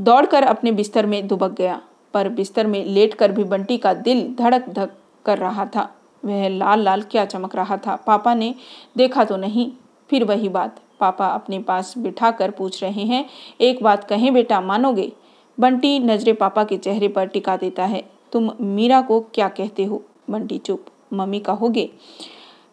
दौड़कर 0.00 0.42
अपने 0.42 0.72
बिस्तर 0.72 1.06
में 1.06 1.28
दुबक 1.28 1.50
गया। 1.50 1.82
पर 2.14 2.28
बिस्तर 2.28 2.66
में 2.66 2.84
लेटकर 2.84 3.32
भी 3.32 3.44
बंटी 3.44 3.78
का 3.78 3.94
दिल 3.94 4.34
धड़क 4.34 4.68
धक 4.68 4.90
कर 5.24 5.38
रहा 5.38 5.66
था। 5.66 5.94
वह 6.24 6.48
लाल 6.48 6.80
लाल 6.80 7.02
क्या 7.02 7.24
चमक 7.24 7.56
रहा 7.56 7.76
था? 7.76 7.96
पापा 7.96 8.34
ने 8.34 8.54
देखा 8.96 9.24
तो 9.24 9.36
नहीं। 9.36 9.72
फिर 10.10 10.24
वही 10.24 10.48
बात। 10.48 10.80
पापा 11.00 11.26
अपने 11.26 11.58
पास 11.58 11.94
बिठा 11.98 12.30
कर 12.30 12.50
पूछ 12.50 12.82
रहे 12.82 13.02
हैं, 13.02 13.26
एक 13.60 13.82
बात 13.82 14.04
कहें 14.04 14.34
बेटा, 14.34 14.60
मानोगे? 14.60 15.12
बंटी 15.60 15.98
नजरे 15.98 16.32
पापा 16.32 16.64
के 16.64 16.76
चेहरे 16.76 17.08
पर 17.08 17.26
टिका 17.26 17.56
देता 17.56 17.84
है। 17.84 18.04
तुम 18.32 18.50
मीरा 18.60 19.00
को 19.00 19.20
क्या 19.20 19.48
कहते 19.48 19.84
हो? 19.84 20.02
बंटी 20.30 20.58
चुप। 20.58 20.86
मम्मी 21.12 21.40
कहोगे? 21.40 21.90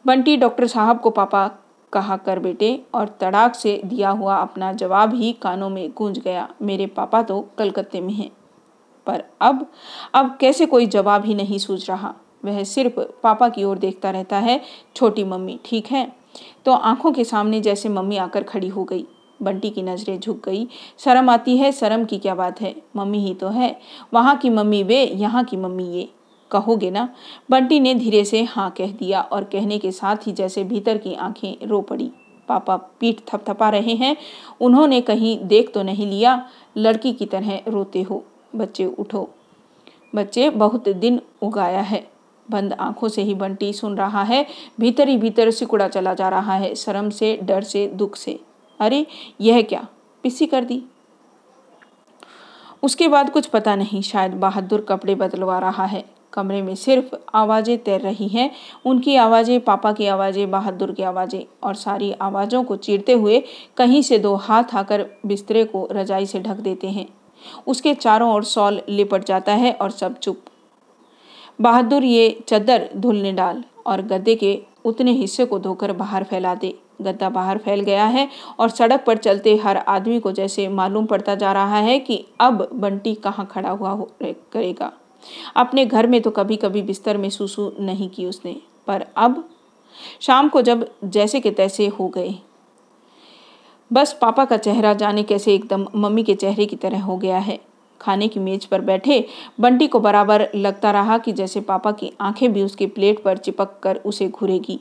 बंटी 0.07 0.37
डॉक्टर 0.37 0.67
साहब 0.67 0.99
को 0.99 1.09
पापा 1.09 1.51
कहा 1.93 2.17
कर 2.17 2.39
बेटे, 2.39 2.83
और 2.93 3.07
तड़ाक 3.07 3.55
से 3.55 3.81
दिया 3.85 4.09
हुआ 4.09 4.35
अपना 4.35 4.73
जवाब 4.73 5.13
ही 5.15 5.33
कानों 5.33 5.69
में 5.69 5.91
गूंज 5.91 6.19
गया। 6.19 6.49
मेरे 6.61 6.85
पापा 6.85 7.21
तो 7.21 7.49
कलकत्ते 7.57 8.01
में 8.01 8.13
हैं। 8.13 8.31
पर 9.05 9.23
अब 9.41 9.65
अब 10.13 10.37
कैसे 10.41 10.65
कोई 10.65 10.85
जवाब 10.85 11.25
ही 11.25 11.35
नहीं 11.35 11.57
सूझ 11.57 11.89
रहा? 11.89 12.13
वह 12.45 12.63
सिर्फ़ 12.63 12.99
पापा 12.99 13.49
की 13.49 13.63
ओर 13.63 13.77
देखता 13.77 14.09
रहता 14.09 14.37
है। 14.37 14.61
छोटी 14.95 15.23
मम्मी, 15.23 15.59
ठीक 15.65 15.87
है? 15.87 16.22
तो 16.65 16.71
आँखों 16.71 17.11
के 17.11 17.23
सामने 17.23 17.61
जैसे 17.61 17.89
मम्मी 17.89 18.17
आकर 18.17 18.43
खड़ी 18.43 18.67
हो 18.67 18.83
गई। 18.83 19.05
बंटी 19.41 19.69
की 19.69 19.81
नज़रें 19.81 20.19
झुक 20.19 20.45
गई। 20.45 20.67
शर्म 20.99 21.29
आती 21.29 21.57
है, 21.57 21.71
शर्म 21.71 22.05
की 22.05 22.17
क्या 22.17 22.35
बात 22.35 22.61
है? 22.61 22.75
मम्मी 22.95 23.17
ही 23.17 23.33
तो 23.33 23.47
है। 23.47 23.79
वहाँ 24.13 24.37
की 24.37 24.49
मम्मी 24.49 24.83
वे, 24.83 25.05
यहाँ 25.05 25.43
की 25.43 25.57
मम्मी 25.57 25.83
ये। 25.83 26.09
कहोगे 26.51 26.91
ना? 26.91 27.09
बंटी 27.51 27.79
ने 27.79 27.95
धीरे 27.95 28.25
से 28.25 28.43
हाँ 28.43 28.71
कह 28.71 28.91
दिया 28.91 29.21
और 29.21 29.43
कहने 29.43 29.77
के 29.77 29.91
साथ 29.91 30.15
ही 30.15 30.31
जैसे 30.31 30.63
भीतर 30.63 30.97
की 30.97 31.13
आँखें 31.13 31.67
रो 31.67 31.81
पड़ी। 31.81 32.11
पापा 32.47 32.77
पीठ 32.77 33.15
थपथपा 33.27 33.69
रहे 33.69 33.93
हैं। 33.93 34.17
उन्होंने 34.61 35.01
कहीं 35.01 35.39
देख 35.43 35.73
तो 35.73 35.83
नहीं 35.83 36.07
लिया। 36.07 36.49
लड़की 36.77 37.13
की 37.13 37.25
तरह 37.25 37.61
रोते 37.67 38.01
हो। 38.01 38.23
बच्चे 38.55 38.85
उठो। 38.85 39.29
बच्चे 40.15 40.49
बहुत 40.49 40.89
दिन 40.89 41.21
उगाया 41.41 41.81
है। 41.81 42.12
बंद 42.51 42.73
आँखों 42.73 43.07
से 43.07 43.23
ही 43.23 43.33
बंटी 43.33 43.73
सुन 43.73 43.97
रहा 43.97 44.23
है। 44.23 44.45
भीतर 44.79 45.07
ही 45.07 45.17
भीतर 45.17 45.51
सिकुड़ा 45.51 45.87
चला 45.87 46.13
जा 46.13 46.29
रहा 46.29 46.55
है, 46.55 46.75
शर्म 46.75 47.09
से, 47.09 47.39
डर 47.43 47.63
से, 47.63 47.87
दुख 47.87 48.15
से। 48.15 48.39
अरे, 48.79 49.05
यह 49.41 49.61
क्या? 49.61 49.87
पिसी 50.23 50.45
कर 50.45 50.63
दी। 50.63 50.83
उसके 52.83 53.07
बाद 53.07 53.29
कुछ 53.29 53.45
पता 53.45 53.75
नहीं, 53.75 54.01
शायद 54.01 54.31
बहादुर 54.31 54.81
कपड़े 54.81 55.15
बदलवा 55.15 55.59
रहा 55.59 55.85
है। 55.85 56.03
कमरे 56.33 56.61
में 56.61 56.75
सिर्फ़ 56.75 57.15
आवाज़ें 57.33 57.77
तैर 57.77 58.01
रही 58.01 58.27
हैं, 58.27 58.51
उनकी 58.85 59.15
आवाज़ें, 59.15 59.59
पापा 59.59 59.91
की 59.93 60.07
आवाज़ें, 60.07 60.51
बहादुर 60.51 60.91
की 60.91 61.03
आवाज़ें, 61.03 61.45
और 61.63 61.75
सारी 61.75 62.11
आवाज़ों 62.11 62.63
को 62.63 62.75
चीरते 62.75 63.13
हुए 63.13 63.43
कहीं 63.77 64.01
से 64.01 64.17
दो 64.17 64.35
हाथ 64.35 64.63
आकर 64.73 65.05
बिस्तरे 65.25 65.65
को 65.65 65.87
रजाई 65.91 66.25
से 66.25 66.39
ढक 66.39 66.55
देते 66.55 66.87
हैं। 66.87 67.07
उसके 67.67 67.93
चारों 67.93 68.33
ओर 68.33 68.43
सॉल 68.43 68.81
लिपट 68.89 69.25
जाता 69.25 69.53
है 69.53 69.73
और 69.73 69.91
सब 69.91 70.19
चुप। 70.19 70.45
बहादुर 71.59 72.03
ये 72.03 72.29
चदर 72.47 72.89
धुलने 72.95 73.31
डाल 73.33 73.63
और 73.85 74.01
गद्दे 74.01 74.35
के 74.35 74.57
उतने 74.85 75.11
हिस्से 75.11 75.45
को 75.45 75.59
धोकर 75.59 75.91
बाहर 75.93 76.23
फैला 76.23 76.55
दे। 76.55 76.73
गद्दा 77.01 77.29
बाहर 77.29 77.57
फैल 77.57 77.81
गया 77.81 78.05
है 78.05 78.27
और 78.59 78.69
सड़क 78.69 79.03
पर 79.07 79.17
चलते 79.17 79.55
हर 79.55 79.77
आदमी 79.77 80.19
को 80.19 80.31
जैसे 80.31 80.67
मालूम 80.69 81.05
पड़ता 81.05 81.35
जा 81.35 81.51
रहा 81.53 81.79
है 81.79 81.97
कि 81.99 82.23
अब 82.39 82.67
बंटी 82.73 83.13
कहाँ 83.15 83.45
खड़ा 83.45 83.69
हुआ 83.69 83.89
हो 83.89 84.09
करेगा। 84.21 84.91
अपने 85.55 85.85
घर 85.85 86.07
में 86.07 86.21
तो 86.21 86.31
कभी 86.31 86.55
कभी 86.55 86.81
बिस्तर 86.81 87.17
में 87.17 87.29
सुसु 87.29 87.71
नहीं 87.79 88.09
की 88.09 88.25
उसने, 88.25 88.55
पर 88.87 89.05
अब 89.17 89.43
शाम 90.21 90.49
को 90.49 90.61
जब 90.61 90.87
जैसे 91.03 91.39
के 91.39 91.51
तैसे 91.51 91.87
हो 91.89 92.07
गए। 92.07 92.33
बस 93.91 94.17
पापा 94.21 94.45
का 94.45 94.57
चेहरा 94.57 94.93
जाने 94.93 95.23
कैसे 95.23 95.53
एकदम 95.55 95.87
मम्मी 95.95 96.23
के 96.23 96.35
चेहरे 96.35 96.65
की 96.65 96.75
तरह 96.75 97.01
हो 97.01 97.17
गया 97.17 97.37
है। 97.37 97.59
खाने 98.03 98.27
की 98.27 98.39
मेज 98.39 98.65
पर 98.65 98.81
बैठे, 98.81 99.25
बंटी 99.59 99.87
को 99.87 99.99
बराबर 99.99 100.47
लगता 100.55 100.91
रहा 100.91 101.17
कि 101.17 101.31
जैसे 101.31 101.61
पापा 101.61 101.91
की 101.91 102.11
आँखें 102.21 102.51
भी 102.53 102.63
उसके 102.63 102.85
प्लेट 102.87 103.23
पर 103.23 103.37
चिपक 103.37 103.79
कर 103.83 103.99
उसे 104.05 104.27
घूरेगी। 104.29 104.79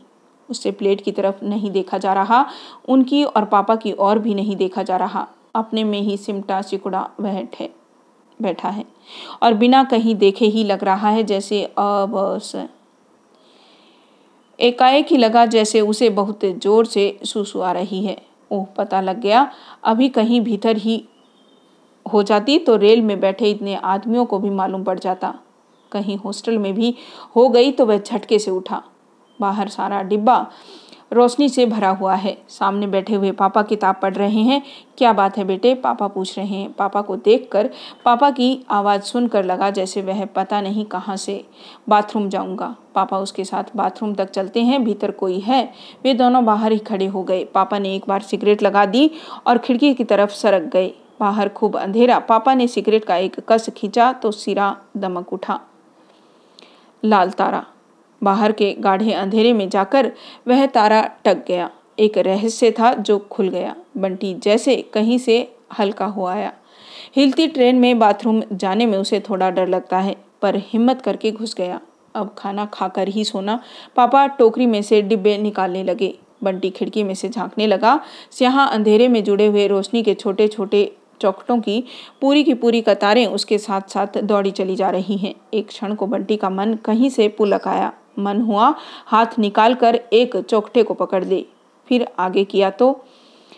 उससे 0.48 0.70
प्लेट 0.70 1.00
की 1.00 1.12
तरफ़ 1.12 1.44
नहीं 1.44 1.70
देखा 1.70 1.98
जा 1.98 2.12
रहा, 2.12 2.44
उनकी 2.88 3.22
और 3.24 3.44
पापा 3.44 3.76
की 3.76 3.92
और 3.92 4.18
भी 4.18 4.34
नहीं 4.34 4.56
देखा 4.56 4.82
जा 4.82 4.96
रहा। 4.96 5.26
अपने 5.54 5.84
में 5.84 6.00
ही 6.00 6.16
सिमटा 6.16 6.60
सिकुड़ा 6.62 7.08
बैठ 7.20 7.62
बैठा 8.40 8.68
है 8.68 8.84
और 9.42 9.54
बिना 9.54 9.82
कहीं 9.84 10.14
देखे 10.14 10.46
ही 10.46 10.64
लग 10.64 10.84
रहा 10.84 11.10
है 11.10 11.22
जैसे 11.22 11.62
अब 11.64 12.50
एकाएक 14.58 15.06
ही 15.06 15.16
लगा 15.16 15.44
जैसे 15.46 15.80
उसे 15.80 16.08
बहुत 16.10 16.44
ज़ोर 16.44 16.86
से 16.86 17.18
सुसु 17.24 17.60
आ 17.60 17.72
रही 17.72 18.02
है। 18.04 18.16
ओह, 18.50 18.64
पता 18.76 19.00
लग 19.00 19.20
गया, 19.20 19.50
अभी 19.84 20.08
कहीं 20.08 20.40
भीतर 20.40 20.76
ही 20.76 21.04
हो 22.06 22.22
जाती 22.22 22.58
तो 22.58 22.76
रेल 22.76 23.02
में 23.02 23.18
बैठे 23.20 23.50
इतने 23.50 23.74
आदमियों 23.74 24.24
को 24.24 24.38
भी 24.38 24.50
मालूम 24.50 24.84
पड़ 24.84 24.98
जाता। 24.98 25.34
कहीं 25.92 26.16
हॉस्टल 26.16 26.58
में 26.58 26.72
भी 26.74 26.94
हो 27.36 27.48
गई 27.48 27.72
तो 27.72 27.86
वह 27.86 27.98
झटके 27.98 28.38
से 28.38 28.50
उठा। 28.50 28.82
बाहर 29.40 29.68
सारा 29.68 30.02
डिब्बा 30.02 30.46
रोशनी 31.12 31.48
से 31.48 31.64
भरा 31.66 31.88
हुआ 31.90 32.14
है। 32.14 32.36
सामने 32.48 32.86
बैठे 32.86 33.14
हुए 33.14 33.30
पापा 33.32 33.62
किताब 33.62 33.98
पढ़ 34.02 34.14
रहे 34.14 34.40
हैं। 34.40 34.62
क्या 34.98 35.12
बात 35.12 35.36
है 35.38 35.44
बेटे? 35.44 35.74
पापा 35.74 36.06
पूछ 36.06 36.38
रहे 36.38 36.46
हैं। 36.46 36.72
पापा 36.72 37.00
को 37.02 37.16
देखकर 37.16 37.70
पापा 38.04 38.30
की 38.30 38.64
आवाज़ 38.70 39.02
सुनकर 39.02 39.44
लगा 39.44 39.68
जैसे 39.70 40.02
वह 40.02 40.24
पता 40.26 40.60
नहीं 40.60 40.84
कहाँ 40.84 41.16
से, 41.16 41.44
बाथरूम 41.88 42.28
जाऊँगा। 42.28 42.74
पापा 42.94 43.18
उसके 43.18 43.44
साथ, 43.44 43.76
बाथरूम 43.76 44.14
तक 44.14 44.30
चलते 44.30 44.62
हैं, 44.62 44.82
भीतर 44.84 45.10
कोई 45.10 45.38
है? 45.40 45.62
वे 46.04 46.14
दोनों 46.14 46.44
बाहर 46.44 46.72
ही 46.72 46.78
खड़े 46.78 47.06
हो 47.06 47.22
गए। 47.22 47.44
पापा 47.44 47.78
ने 47.78 47.94
एक 47.94 48.04
बार 48.08 48.22
सिगरेट 48.22 48.62
लगा 48.62 48.86
दी 48.86 49.10
और 49.46 49.58
खिड़की 49.58 49.94
की 49.94 50.04
तरफ़ 50.04 50.30
सरक 50.30 50.62
गए। 50.62 50.92
बाहर 51.20 51.48
खूब 51.48 51.76
अंधेरा। 51.76 52.18
पापा 52.18 52.54
ने 52.54 52.66
सिगरेट 52.68 53.04
का 53.04 53.16
एक 53.16 53.36
कस 53.48 53.68
खींचा 53.70 54.12
तो 54.12 54.30
सिरा 54.30 54.76
दमक 54.96 55.32
उठा। 55.32 55.60
लाल 57.02 57.30
तारा। 57.30 57.64
बाहर 58.22 58.52
के 58.52 58.72
गाढ़े 58.72 59.12
अंधेरे 59.12 59.52
में 59.52 59.68
जाकर 59.68 60.12
वह 60.48 60.66
तारा 60.66 61.02
टक 61.24 61.44
गया। 61.48 61.70
एक 61.98 62.18
रहस्य 62.18 62.70
था 62.70 62.92
जो 62.94 63.18
खुल 63.30 63.48
गया। 63.48 63.74
बंटी 63.96 64.34
जैसे 64.34 64.76
कहीं 64.94 65.18
से 65.18 65.36
हल्का 65.78 66.06
हो 66.06 66.26
आया। 66.26 66.52
हिलती 67.16 67.46
ट्रेन 67.46 67.76
में 67.76 67.98
बाथरूम 67.98 68.42
जाने 68.52 68.86
में 68.86 68.98
उसे 68.98 69.20
थोड़ा 69.20 69.50
डर 69.50 69.68
लगता 69.68 69.98
है, 69.98 70.16
पर 70.42 70.56
हिम्मत 70.56 71.02
करके 71.02 71.30
घुस 71.32 71.54
गया। 71.54 71.80
अब 72.14 72.34
खाना 72.38 72.64
खाकर 72.66 73.08
ही 73.08 73.24
सोना। 73.24 73.58
पापा 73.96 74.26
टोकरी 74.28 74.66
में 74.66 74.80
से 74.82 75.02
डिब्बे 75.02 75.36
निकालने 75.38 75.82
लगे। 75.84 76.14
बंटी 76.44 76.70
खिड़की 76.70 77.02
में 77.02 77.14
से 77.14 77.28
झांकने 77.28 77.66
लगा। 77.66 78.00
यहाँ 78.42 78.68
अंधेरे 78.70 79.08
में 79.08 79.22
जुड़े 79.24 79.46
हुए 79.46 79.66
रोशनी 79.66 80.02
के 80.02 80.14
छोटे 80.14 80.48
छोटे 80.48 80.90
चौकटों 81.22 81.58
की 81.60 81.82
पूरी 82.20 82.44
की 82.44 82.54
पूरी 82.56 82.80
कतारें 82.82 83.26
उसके 83.28 83.58
साथ 83.60 83.88
साथ 83.88 84.20
दौड़ी 84.20 84.50
चली 84.52 84.76
जा 84.76 84.90
रही 84.90 85.16
हैं। 85.16 85.34
एक 85.54 85.68
क्षण 85.68 85.94
को 85.94 86.06
बंटी 86.06 86.36
का 86.36 86.50
मन 86.50 86.74
कहीं 86.84 87.10
से 87.10 87.28
पुलक 87.30 87.68
आया। 87.68 87.92
मन 88.18 88.40
हुआ, 88.40 88.74
हाथ 89.06 89.38
निकाल 89.38 89.74
कर 89.74 90.00
एक 90.12 90.36
चौकटे 90.38 90.82
को 90.82 90.94
पकड़ 90.94 91.24
ले। 91.24 91.44
फिर 91.88 92.06
आगे 92.18 92.44
किया 92.44 92.70
तो 92.72 93.04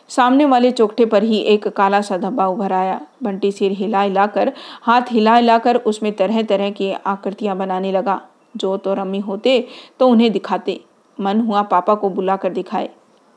सामने 0.09 0.45
वाले 0.45 0.71
चौकटे 0.73 1.05
पर 1.07 1.23
ही 1.23 1.39
एक 1.49 1.67
काला 1.69 2.01
सा 2.01 2.17
धब्बा 2.19 2.47
उभर 2.47 2.73
आया। 2.73 3.01
बंटी 3.23 3.51
सिर 3.53 3.73
हिला 3.73 4.01
हिलाकर 4.03 4.53
हाथ 4.83 5.03
हिला 5.11 5.37
हिलाकर 5.37 5.77
उसमें 5.83 6.13
तरह 6.13 6.43
तरह 6.43 6.71
की 6.71 6.91
आकृतियाँ 6.93 7.57
बनाने 7.57 7.93
लगा। 7.93 8.21
जो 8.55 8.77
तो 8.77 8.95
रमी 8.95 9.19
होते 9.21 9.67
तो 10.01 10.09
उन्हें 10.09 10.31
दिखाते। 10.33 10.81
मन 11.19 11.41
हुआ 11.41 11.63
पापा 11.65 11.95
को 11.95 12.11
बुलाकर 12.11 12.53
दिखाए, 12.53 12.89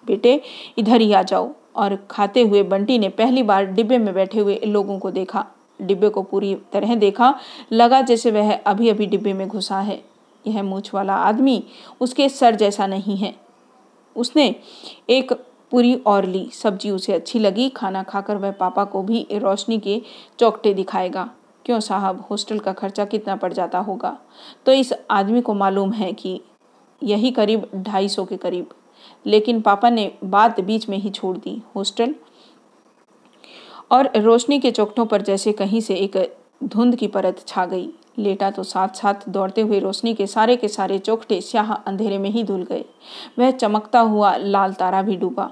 बेटे, 0.06 0.42
इधर 0.78 1.02
ही 1.02 1.12
आ 1.14 1.22
जाओ। 1.24 1.54
और 1.78 1.96
खाते 2.12 2.42
हुए 2.42 2.64
बंटी 2.64 2.98
ने 3.00 3.10
पहली 3.10 3.44
बार 3.44 3.66
डिब्बे 3.66 3.98
में 3.98 4.14
बैठे 4.14 4.40
हुए 4.40 4.60
लोगों 4.66 5.00
को 5.00 5.12
देखा। 5.12 5.46
डिब्बे 5.82 6.10
को 6.10 6.22
पूरी 6.22 6.56
तरह 6.74 6.96
देखा, 6.96 7.34
लगा 7.72 8.02
जैसे 8.02 8.32
वह 8.32 8.54
अभी 8.56 8.90
अभी 8.90 9.06
डिब्बे 9.06 9.34
में 9.34 9.48
घुसा 9.48 9.80
है। 9.80 10.04
यह 10.48 10.64
मूछ 10.64 10.94
वाला 10.94 11.16
आदमी 11.16 11.64
उसके 12.02 12.30
सर 12.30 12.56
जैसा 12.56 12.88
नहीं 12.88 13.18
है। 13.18 13.34
उसने 14.16 14.56
एक 15.10 15.34
पूरी 15.72 15.96
और 15.96 16.26
ली। 16.26 16.50
सब्ज़ी 16.54 16.90
उसे 16.90 17.14
अच्छी 17.14 17.40
लगी। 17.40 17.70
खाना 17.70 18.04
खाकर 18.04 18.38
वह 18.38 18.52
पापा 18.52 18.84
को 18.84 19.02
भी 19.02 19.28
रोशनी 19.32 19.80
के 19.80 20.02
चौकटे 20.40 20.74
दिखाएगा। 20.74 21.30
क्यों 21.66 21.80
साहब, 21.80 22.26
हॉस्टल 22.32 22.60
का 22.60 22.74
खर्चा 22.74 23.06
कितना 23.06 23.36
पड़ 23.36 23.54
जाता 23.54 23.80
होगा? 23.80 24.18
तो 24.66 24.72
इस 24.72 24.94
आदमी 25.12 25.42
को 25.42 25.54
मालूम 25.54 25.92
है 25.92 26.14
कि 26.14 26.42
यही 27.04 27.32
करीब 27.32 27.70
ढाई 27.76 28.10
सौ 28.10 28.26
के 28.26 28.38
करीब। 28.38 28.70
लेकिन 29.28 29.62
पापा 29.62 29.90
ने 29.90 30.12
बात 30.24 30.60
बीच 30.60 30.90
में 30.90 30.98
ही 30.98 31.10
छोड़ 31.10 31.38
दी, 31.38 31.62
हॉस्टल। 31.76 32.16
और 33.92 34.12
रोशनी 34.18 34.60
के 34.60 34.72
चौकटों 34.72 35.06
पर 35.06 35.22
जैसे 35.22 35.52
कहीं 35.52 35.82
से 35.82 35.96
एक 35.96 36.38
धुंध 36.64 36.96
की 36.96 37.08
परत 37.08 37.44
छा 37.48 37.66
गई। 37.66 37.90
लेटा 38.18 38.52
तो 38.52 38.64
साथ 38.64 38.88
साथ 38.88 39.30
दौड़ते 39.30 39.62
हुए 39.62 39.80
रोशनी 39.80 40.14
के 40.14 40.28
सारे 40.28 40.56
के 40.56 40.68
सारे 40.68 41.00
चौकटे 41.00 41.42
स्याह 41.42 41.74
अंधेरे 41.74 42.18
में 42.18 42.30
ही 42.30 42.44
धुल 42.44 42.64
गए। 42.64 42.86
वह 43.40 43.52
चमकता 43.52 44.00
हुआ 44.00 44.36
लाल 44.38 44.74
तारा 44.74 45.02
भी 45.02 45.16
डूबा। 45.16 45.52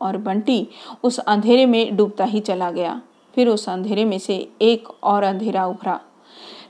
और 0.00 0.16
बंटी 0.16 0.68
उस 1.02 1.18
अंधेरे 1.18 1.66
में 1.66 1.96
डूबता 1.96 2.24
ही 2.24 2.40
चला 2.40 2.70
गया। 2.70 3.02
फिर 3.34 3.48
उस 3.48 3.68
अंधेरे 3.68 4.04
में 4.04 4.18
से 4.18 4.52
एक 4.62 4.88
और 5.02 5.22
अंधेरा 5.22 5.66
उभरा। 5.66 6.00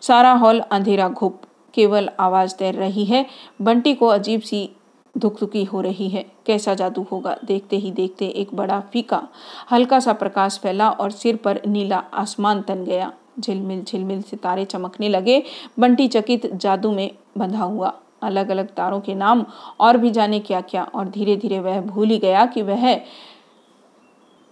सारा 0.01 0.33
हॉल 0.33 0.61
अंधेरा 0.61 1.09
घुप, 1.09 1.43
केवल 1.75 2.11
आवाज़ 2.21 2.57
तैर 2.57 2.75
रही 2.75 3.05
है। 3.05 3.27
बंटी 3.63 3.95
को 3.95 4.07
अजीब 4.07 4.41
सी 4.41 4.71
धुकधुकी 5.19 5.65
हो 5.65 5.81
रही 5.81 6.09
है। 6.09 6.25
कैसा 6.47 6.75
जादू 6.75 7.07
होगा? 7.13 7.37
देखते 7.45 7.77
ही 7.77 7.91
देखते 7.91 8.27
एक 8.27 8.55
बड़ा 8.55 8.81
फीका, 8.93 9.29
हल्का 9.71 10.01
सा 10.01 10.13
प्रकाश 10.13 10.59
फैला 10.59 10.91
और 10.91 11.11
सिर 11.11 11.37
पर 11.37 11.61
नीला 11.67 11.99
आसमान 12.15 12.63
तन 12.63 12.85
गया। 12.85 13.13
झिलमिल 13.41 13.83
झिलमिल 13.85 14.23
सितारे 14.23 14.65
चमकने 14.65 15.09
लगे। 15.09 15.43
बंटी 15.79 16.09
चकित 16.09 16.55
जादू 16.55 16.93
में 16.93 17.11
बंधा 17.39 17.65
हुआ। 17.65 17.93
अलग 18.23 18.49
अलग 18.49 18.69
तारों 18.75 19.01
के 19.01 19.15
नाम 19.15 19.45
और 19.81 19.97
भी 19.97 20.11
जाने 20.11 20.39
क्या 20.41 20.61
क्या 20.61 20.85
और 20.85 21.09
धीरे 21.09 21.37
धीरे 21.37 21.59
वह 21.61 21.81
भूल 21.81 22.09
ही 22.09 22.19
गया 22.19 22.47
कि 22.47 22.63
वह 22.63 22.95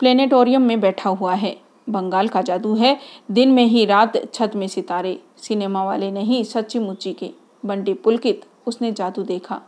प्लेनेटोरियम 0.00 0.62
में 0.62 0.80
बैठा 0.80 1.10
हुआ 1.10 1.34
है। 1.34 1.56
बंगाल 1.88 2.28
का 2.28 2.42
जादू 2.42 2.74
है। 2.74 2.96
दिन 3.30 3.52
में 3.52 3.64
ही 3.64 3.84
रात 3.84 4.34
छत 4.34 4.52
में 4.56 4.66
सितारे। 4.68 5.18
सिनेमा 5.36 5.84
वाले 5.84 6.10
नहीं 6.10 6.42
सच्ची 6.44 6.78
मुच्ची 6.78 7.12
के। 7.12 7.30
बंटी 7.66 7.94
पुलकित, 7.94 8.44
उसने 8.66 8.92
जादू 8.92 9.22
देखा। 9.22 9.60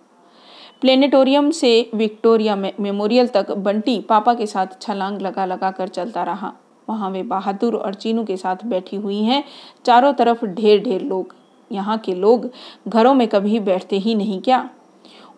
प्लेनेटोरियम 0.83 1.51
से 1.51 1.91
विक्टोरिया 1.95 2.57
मेमोरियल 2.57 3.26
तक 3.26 3.51
बंटी 3.51 3.99
पापा 4.01 4.35
के 4.35 4.47
साथ 4.47 4.81
छलांग 4.83 5.20
लगा 5.22 5.45
लगा 5.45 5.70
कर 5.70 5.89
चलता 5.89 6.22
रहा। 6.22 6.53
वहाँ 6.89 7.11
वे 7.11 7.22
बहादुर 7.22 7.76
और 7.76 7.95
चीनू 7.95 8.24
के 8.24 8.37
साथ 8.37 8.64
बैठी 8.64 8.97
हुई 8.97 9.22
हैं। 9.22 9.43
चारों 9.85 10.12
तरफ़ 10.12 10.45
ढेर 10.45 10.83
ढेर 10.85 11.03
लोग। 11.03 11.35
यहाँ 11.70 11.99
के 11.99 12.14
लोग 12.14 12.51
घरों 12.89 13.14
में 13.14 13.26
कभी 13.29 13.61
बैठते 13.61 13.99
ही 13.99 14.14
नहीं 14.14 14.41
क्या? 14.41 14.68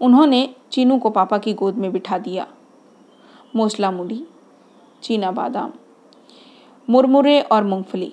उन्होंने 0.00 0.48
चीनू 0.72 0.98
को 0.98 1.10
पापा 1.10 1.38
की 1.38 1.54
गोद 1.54 1.74
में 1.74 1.90
बिठा 1.92 2.18
दिया। 2.18 2.46
मोसला 3.56 3.90
मुड़ी 3.90 4.24
चीना 5.02 5.30
बादाम, 5.30 5.72
मुरमुरे 6.88 7.40
और 7.40 7.64
मूंगफली। 7.64 8.12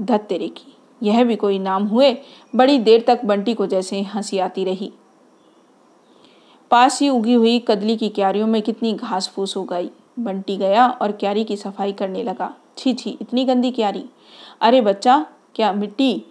धत 0.00 0.26
तेरे 0.28 0.48
की 0.48 0.76
यह 1.02 1.24
भी 1.24 1.36
कोई 1.36 1.58
नाम 1.58 1.84
हुए? 1.84 2.16
बड़ी 2.56 2.78
देर 2.78 3.04
तक 3.06 3.24
बंटी 3.24 3.54
को 3.54 3.66
जैसे 3.66 4.02
हँसी 4.02 4.38
आती 4.38 4.64
रही। 4.64 4.92
पास 6.70 7.00
ही 7.02 7.08
उगी 7.08 7.34
हुई 7.34 7.64
कदली 7.68 7.96
की 7.96 8.08
क्यारियों 8.08 8.46
में 8.46 8.62
कितनी 8.62 8.92
घास 8.92 9.28
फूस 9.28 9.56
हो 9.56 9.64
गई। 9.64 9.90
बंटी 10.18 10.56
गया 10.56 10.88
और 10.88 11.12
क्यारी 11.12 11.44
की 11.44 11.56
सफ़ाई 11.56 11.92
करने 11.92 12.22
लगा। 12.22 12.54
छी 12.78 12.92
छी, 12.94 13.18
इतनी 13.22 13.44
गंदी 13.44 13.70
क्यारी। 13.70 14.04
अरे 14.60 14.80
बच्चा, 14.80 15.26
क्या 15.54 15.72
मिट्टी 15.72 16.24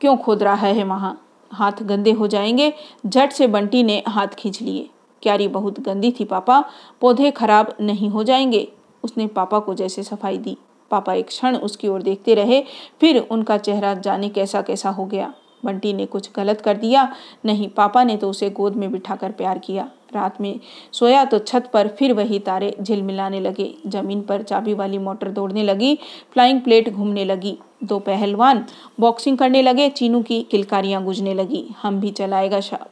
क्यों 0.00 0.16
खोद 0.16 0.42
रहा 0.42 0.66
है 0.66 0.84
वहाँ? 0.84 1.22
हाथ 1.52 1.82
गंदे 1.82 2.12
हो 2.12 2.26
जाएँगे। 2.26 2.72
झट 3.06 3.32
से 3.32 3.46
बंटी 3.46 3.82
ने 3.82 4.02
हाथ 4.08 4.26
खींच 4.26 4.62
लिए। 4.62 4.90
क्यारी 5.22 5.48
बहुत 5.48 5.80
गंदी 5.80 6.14
थी, 6.20 6.24
पापा। 6.24 6.64
पौधे 7.00 7.30
खराब 7.30 7.74
नहीं 7.80 8.08
हो 8.08 8.24
जाएँगे। 8.24 8.72
उसने 9.04 9.26
पापा 9.26 9.58
को 9.58 9.74
जैसे 9.74 10.02
सफ़ाई 10.02 10.38
दी। 10.38 10.56
पापा 10.90 11.14
एक 11.14 11.26
क्षण 11.26 11.56
उसकी 11.56 11.88
ओर 11.88 12.02
देखते 12.02 12.34
रहे। 12.34 12.64
फिर 13.00 13.28
उनका 13.30 13.58
चेहरा 13.58 13.94
जाने 13.94 14.28
कैसा 14.28 14.62
कैसा 14.62 14.90
हो 14.90 15.04
गया। 15.04 15.34
बंटी 15.64 15.92
ने 15.92 16.06
कुछ 16.06 16.30
गलत 16.36 16.60
कर 16.60 16.76
दिया। 16.76 17.12
नहीं, 17.44 17.68
पापा 17.68 18.04
ने 18.04 18.16
तो 18.16 18.30
उसे 18.30 18.50
गोद 18.50 18.76
में 18.76 18.92
बिठाकर 18.92 19.32
प्यार 19.32 19.58
किया। 19.58 19.90
रात 20.14 20.40
में 20.40 20.60
सोया 20.92 21.24
तो 21.24 21.38
छत 21.38 21.70
पर 21.72 21.88
फिर 21.88 22.12
वही 22.12 22.38
तारे 22.38 22.76
झिलमिलाने 22.80 23.40
लगे। 23.40 23.74
ज़मीन 23.86 24.20
पर 24.22 24.42
चाबी 24.42 24.74
वाली 24.74 24.98
मोटर 24.98 25.28
दौड़ने 25.28 25.62
लगी, 25.62 25.98
फ्लाइंग 26.32 26.60
प्लेट 26.60 26.92
घूमने 26.92 27.24
लगी। 27.24 27.58
दो 27.84 27.98
पहलवान 27.98 28.64
बॉक्सिंग 29.00 29.38
करने 29.38 29.62
लगे, 29.62 29.88
चीनू 29.88 30.22
की 30.22 30.42
किलकारियाँ 30.42 31.04
गुजने 31.04 31.34
लगी। 31.34 31.66
हम 31.82 32.00
भी 32.00 32.10
चलाएगा 32.10 32.60
शाह 32.60 32.86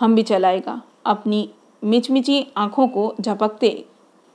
हम 0.00 0.14
भी 0.14 0.22
चलाएगा। 0.22 0.82
अपनी 1.06 1.48
मिचमिची 1.84 2.46
आँखों 2.56 2.88
को 2.88 3.14
झपकते, 3.20 3.84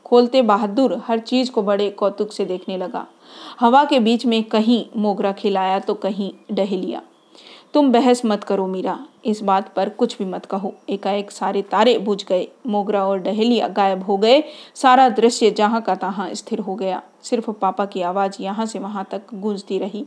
खोलते 0.05 0.41
बहादुर 0.41 1.01
हर 1.07 1.19
चीज़ 1.19 1.51
को 1.51 1.61
बड़े 1.61 1.89
कौतुक 1.89 2.31
से 2.31 2.45
देखने 2.45 2.77
लगा। 2.77 3.07
हवा 3.59 3.83
के 3.85 3.99
बीच 3.99 4.25
में 4.25 4.43
कहीं 4.43 4.85
मोगरा 4.97 5.31
खिलाया 5.31 5.79
तो 5.79 5.93
कहीं 5.93 6.31
डहलिया। 6.51 7.01
तुम 7.73 7.91
बहस 7.91 8.21
मत 8.25 8.43
करो 8.43 8.67
मीरा। 8.67 8.99
इस 9.25 9.41
बात 9.41 9.73
पर 9.73 9.89
कुछ 9.89 10.17
भी 10.17 10.25
मत 10.25 10.45
कहो। 10.45 10.73
एकाएक 10.89 11.31
सारे 11.31 11.61
तारे 11.61 11.97
बुझ 11.97 12.23
गए। 12.25 12.47
मोगरा 12.67 13.05
और 13.05 13.19
डहेलिया 13.19 13.67
गायब 13.67 14.03
हो 14.03 14.17
गए। 14.17 14.43
सारा 14.75 15.09
दृश्य 15.09 15.51
जहाँ 15.51 15.81
का 15.81 15.95
तहाँ 15.95 16.33
स्थिर 16.33 16.59
हो 16.59 16.75
गया। 16.75 17.01
सिर्फ़ 17.23 17.51
पापा 17.51 17.85
की 17.85 18.01
आवाज़ 18.01 18.37
यहाँ 18.41 18.65
से 18.65 18.79
वहाँ 18.79 19.07
तक 19.11 19.21
गूंजती 19.33 19.77
रही। 19.77 20.05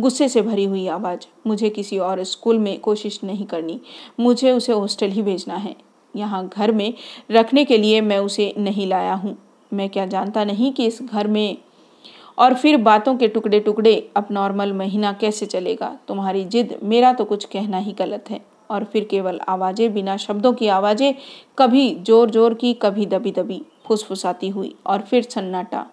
गुस्से 0.00 0.28
से 0.28 0.42
भरी 0.42 0.64
हुई 0.64 0.86
आवाज़। 0.86 1.26
मुझे 1.46 1.70
किसी 1.70 1.98
और 1.98 2.22
स्कूल 2.24 2.58
में 2.58 2.80
कोशिश 2.80 3.20
नहीं 3.24 3.46
करनी। 3.46 3.80
मुझे 4.20 4.52
उसे 4.52 4.72
हॉस्टल 4.72 5.08
ही 5.08 5.22
भेजना 5.22 5.54
है। 5.54 5.76
यहाँ 6.16 6.48
घर 6.48 6.72
में 6.72 6.94
रखने 7.30 7.64
के 7.64 7.78
लिए 7.78 8.00
मैं 8.00 8.18
उसे 8.18 8.54
नहीं 8.58 8.86
लाया 8.86 9.14
हूँ। 9.14 9.36
मैं 9.72 9.88
क्या 9.90 10.06
जानता 10.06 10.44
नहीं 10.44 10.72
कि 10.72 10.86
इस 10.86 11.02
घर 11.02 11.26
में 11.26 11.56
और 12.42 12.54
फिर 12.54 12.76
बातों 12.78 13.16
के 13.16 13.28
टुकड़े 13.28 13.60
टुकड़े 13.60 13.94
अब 14.16 14.28
नॉर्मल 14.30 14.72
महीना 14.72 15.12
कैसे 15.12 15.46
चलेगा? 15.46 15.96
तुम्हारी 16.08 16.44
जिद, 16.44 16.78
मेरा 16.82 17.12
तो 17.12 17.24
कुछ 17.24 17.44
कहना 17.44 17.78
ही 17.78 17.92
गलत 17.92 18.30
है। 18.30 18.40
और 18.70 18.84
फिर 18.84 19.04
केवल 19.04 19.40
आवाज़ें 19.48 19.92
बिना 19.94 20.16
शब्दों 20.16 20.52
की 20.52 20.68
आवाज़ें, 20.68 21.14
कभी 21.58 21.88
ज़ोर 22.06 22.30
ज़ोर 22.30 22.54
की, 22.54 22.72
कभी 22.74 23.06
दबी 23.06 23.30
दबी, 23.30 23.60
फुसफुसाती 23.86 24.48
हुई, 24.48 24.74
और 24.86 25.00
फिर 25.00 25.22
सन्नाटा। 25.22 25.84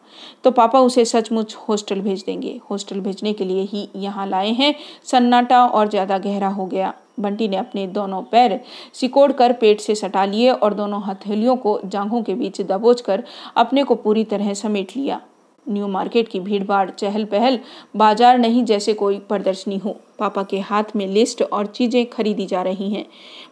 तो 0.44 0.52
पापा 0.52 0.80
उसे 0.80 1.06
सचमुच 1.06 1.56
हॉस्टल 1.60 2.02
भेज 2.02 2.24
देंगे। 2.26 2.60
हॉस्टल 2.72 3.00
भेजने 3.00 3.34
के 3.34 3.46
लिए 3.46 3.64
ही 3.64 3.88
यहाँ 3.96 4.28
लाए 4.28 4.52
हैं। 4.52 4.74
सन्नाटा 5.04 5.66
और 5.66 5.90
ज़्यादा 5.90 6.18
गहरा 6.18 6.48
हो 6.48 6.66
गया। 6.66 6.94
बंटी 7.20 7.48
ने 7.48 7.58
अपने 7.58 7.88
दोनों 7.88 8.22
पैर 8.22 8.60
सिकोड़ 8.94 9.32
कर 9.32 9.54
पेट 9.54 9.82
से 9.82 9.96
सटा 9.96 10.26
लिए 10.26 10.52
और 10.52 10.74
दोनों 10.74 11.02
हथेलियों 11.04 11.56
को 11.56 11.80
जांघों 11.86 12.22
के 12.24 12.34
बीच 12.34 12.62
दबोच 12.62 13.02
कर 13.02 13.24
अपने 13.58 13.84
को 13.84 13.96
पूरी 13.96 14.24
तरह 14.24 14.54
समेट 14.54 14.96
लिया। 14.98 15.22
न्यू 15.70 15.88
मार्केट 15.88 16.28
की 16.28 16.40
भीड़ 16.40 16.64
भाड़ 16.64 16.90
चहल 16.90 17.26
पहल 17.26 17.60
बाज़ार 17.96 18.38
नहीं 18.38 18.64
जैसे 18.66 18.94
कोई 18.94 19.18
प्रदर्शनी 19.20 19.78
हो। 19.78 20.00
पापा 20.20 20.44
के 20.44 20.60
हाथ 20.60 20.96
में 20.96 21.06
लिस्ट 21.08 21.42
और 21.44 21.66
चीज़ें 21.66 22.06
खरीदी 22.06 22.46
जा 22.46 22.62
रही 22.62 22.90
हैं। 22.94 23.06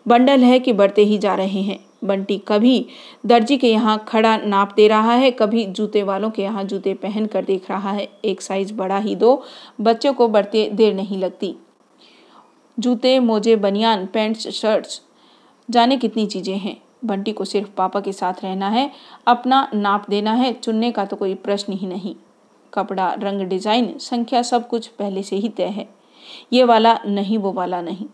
बंडल 0.08 0.44
है 0.44 0.60
कि 0.60 0.74
बढ़ते 0.74 1.04
ही 1.04 1.18
जा 1.18 1.36
रहे 1.36 1.62
हैं। 1.62 1.80
बंटी 2.04 2.38
कभी 2.48 2.86
दर्जी 3.26 3.58
के 3.58 3.72
यहाँ 3.72 4.04
खड़ा 4.08 4.36
नाप 4.38 4.74
दे 4.76 4.88
रहा 4.88 5.14
है, 5.14 5.32
कभी 5.32 5.66
जूते 5.66 6.04
वालों 6.04 6.30
के 6.30 6.42
यहाँ 6.42 6.64
जूते 6.64 6.94
पहन 6.94 7.26
कर 7.26 7.46
देख 7.46 7.70
रहा 7.72 7.92
है। 7.92 8.08
एक 8.26 8.42
साइज़ 8.42 8.74
बड़ा 8.74 8.98
ही 8.98 9.16
दो, 9.16 9.44
बच्चों 9.82 10.14
को 10.14 10.28
बढ़ते 10.28 10.70
देर 10.74 10.94
नहीं 10.94 11.18
लगती। 11.18 11.56
जूते, 12.78 13.20
मोजे, 13.20 13.56
बनियान, 13.56 14.06
पैंट्स, 14.06 14.48
शर्ट्स, 14.52 15.02
जाने 15.70 15.98
कितनी 15.98 16.26
चीज़ें 16.26 16.58
हैं। 16.58 16.76
बंटी 17.06 17.32
को 17.32 17.46
सिर्फ़ 17.46 17.70
पापा 17.78 18.00
के 18.00 18.12
साथ 18.12 18.34
रहना 18.44 18.70
है, 18.70 18.92
अपना 19.28 19.70
नाप 19.74 20.10
देना 20.10 20.34
है, 20.34 20.54
चुनने 20.54 20.92
का 20.92 21.06
तो 21.06 21.16
कोई 21.16 21.34
प्रश्न 21.36 21.74
ही 21.74 21.88
नहीं। 21.88 22.16
कपड़ा, 22.74 23.14
रंग, 23.14 23.42
डिज़ाइन, 23.42 23.98
संख्या 23.98 24.42
सब 24.42 24.68
कुछ 24.68 24.88
पहले 24.88 25.24
से 25.24 25.36
ही 25.36 25.50
तय 25.50 25.64
है। 25.64 25.88
ये 26.54 26.64
वाला 26.64 27.00
नहीं, 27.06 27.38
वो 27.38 27.52
वाला 27.52 27.82
नहीं। 27.82 28.06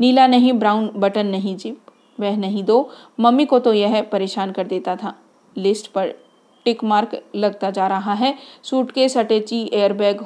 नीला 0.00 0.26
नहीं, 0.26 0.52
ब्राउन 0.52 0.90
बटन 0.96 1.26
नहीं, 1.26 1.56
जिप। 1.56 1.80
वह 2.20 2.36
नहीं 2.36 2.64
दो। 2.64 2.90
मम्मी 3.20 3.44
को 3.44 3.58
तो 3.58 3.72
यह 3.72 4.02
परेशान 4.02 4.52
कर 4.52 4.66
देता 4.66 4.96
था। 4.96 5.14
लिस्ट 5.56 5.90
पर 5.92 6.14
टिक 6.64 6.84
मार्क 6.84 7.22
लगता 7.34 7.70
जा 7.70 7.86
रहा 7.86 8.12
है। 8.12 8.34
सूटकेस, 8.62 9.16
अटैची, 9.18 9.70
एयरबैग, 9.72 10.20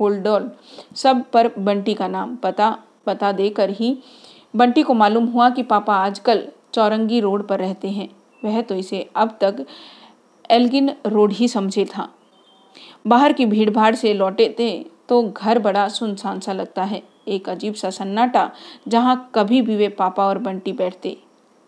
होल्डर, 0.00 0.50
सब 0.94 1.24
पर 1.30 1.50
बंटी 1.58 1.94
का 1.94 2.08
नाम। 2.08 2.36
पता 2.36 2.78
पता 3.06 3.32
देकर 3.32 3.70
ही 3.70 3.98
बंटी 4.56 4.82
को 4.82 4.94
मालूम 4.94 5.26
हुआ 5.26 5.50
कि 5.50 5.62
पापा 5.62 5.94
आजकल 5.94 6.48
चौरंगी 6.74 7.20
रोड 7.20 7.46
पर 7.46 7.58
रहते 7.58 7.88
हैं। 7.88 8.08
वह 8.42 8.60
तो 8.62 8.74
इसे 8.74 9.08
अब 9.16 9.38
तक 9.40 9.64
एल्गिन 10.50 10.90
रोड 11.06 11.32
ही 11.32 11.48
समझे 11.48 11.84
था। 11.86 12.08
बाहर 13.06 13.32
की 13.32 13.46
भीड़ 13.46 13.70
भाड़ 13.70 13.94
से 13.94 14.14
लौटे 14.14 14.54
थे 14.58 14.70
तो 15.08 15.22
घर 15.22 15.58
बड़ा 15.58 15.88
सुनसान 15.88 16.40
सा 16.40 16.52
लगता 16.52 16.84
है। 16.84 17.02
एक 17.28 17.48
अजीब 17.48 17.74
सा 17.74 17.90
सन्नाटा 17.90 18.50
जहाँ 18.88 19.30
कभी 19.34 19.60
भी 19.62 19.76
वे 19.76 19.88
पापा 19.88 20.26
और 20.26 20.38
बंटी 20.38 20.72
बैठते। 20.72 21.16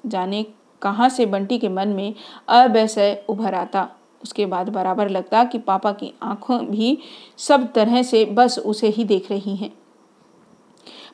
जाने 0.05 0.45
कहाँ 0.83 1.09
से 1.09 1.27
बंटी 1.27 1.59
के 1.59 1.69
मन 1.69 1.89
में 1.89 2.15
अवैसय 2.49 3.25
उभर 3.29 3.55
आता। 3.55 3.89
उसके 4.23 4.47
बाद 4.47 4.69
बराबर 4.69 5.09
लगता 5.09 5.43
कि 5.45 5.59
पापा 5.59 5.93
की 5.93 6.13
आँखों 6.23 6.59
भी 6.67 6.97
सब 7.39 7.73
तरह 7.73 8.03
से 8.03 8.25
बस 8.25 8.59
उसे 8.59 8.89
ही 8.89 9.05
देख 9.05 9.31
रही 9.31 9.57
हैं। 9.57 9.73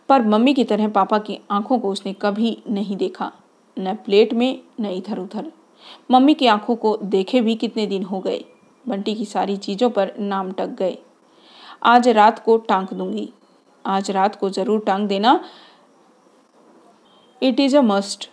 पर 0.09 0.23
मम्मी 0.23 0.55
की 0.55 0.65
तरह 0.65 0.89
पापा 0.89 1.19
की 1.19 1.39
आँखों 1.51 1.79
को 1.79 1.91
उसने 1.91 2.13
कभी 2.13 2.57
नहीं 2.71 2.97
देखा। 2.97 3.33
न 3.79 3.95
प्लेट 3.95 4.33
में, 4.35 4.63
न 4.81 4.87
इधर 4.87 5.19
उधर। 5.19 5.53
मम्मी 6.11 6.35
की 6.35 6.47
आँखों 6.47 6.77
को 6.77 6.97
देखे 6.97 7.41
भी 7.41 7.55
कितने 7.55 7.87
दिन 7.87 8.03
हो 8.03 8.21
गए। 8.21 8.45
बंटी 8.89 9.15
की 9.15 9.25
सारी 9.25 9.57
चीज़ों 9.57 9.91
पर 9.91 10.13
नाम 10.19 10.53
टक 10.53 10.69
गए। 10.69 10.99
आज 11.83 12.09
रात 12.09 12.39
को 12.39 12.57
टांग 12.59 12.89
दूँगी। 12.89 13.29
आज 13.85 14.11
रात 14.11 14.37
को 14.37 14.51
ज़रूर 14.51 14.81
टांग 14.81 15.09
देना। 15.09 15.41
इट 17.43 17.61
इज़ 17.61 17.77
अ 17.77 17.81
मस्ट 17.81 18.31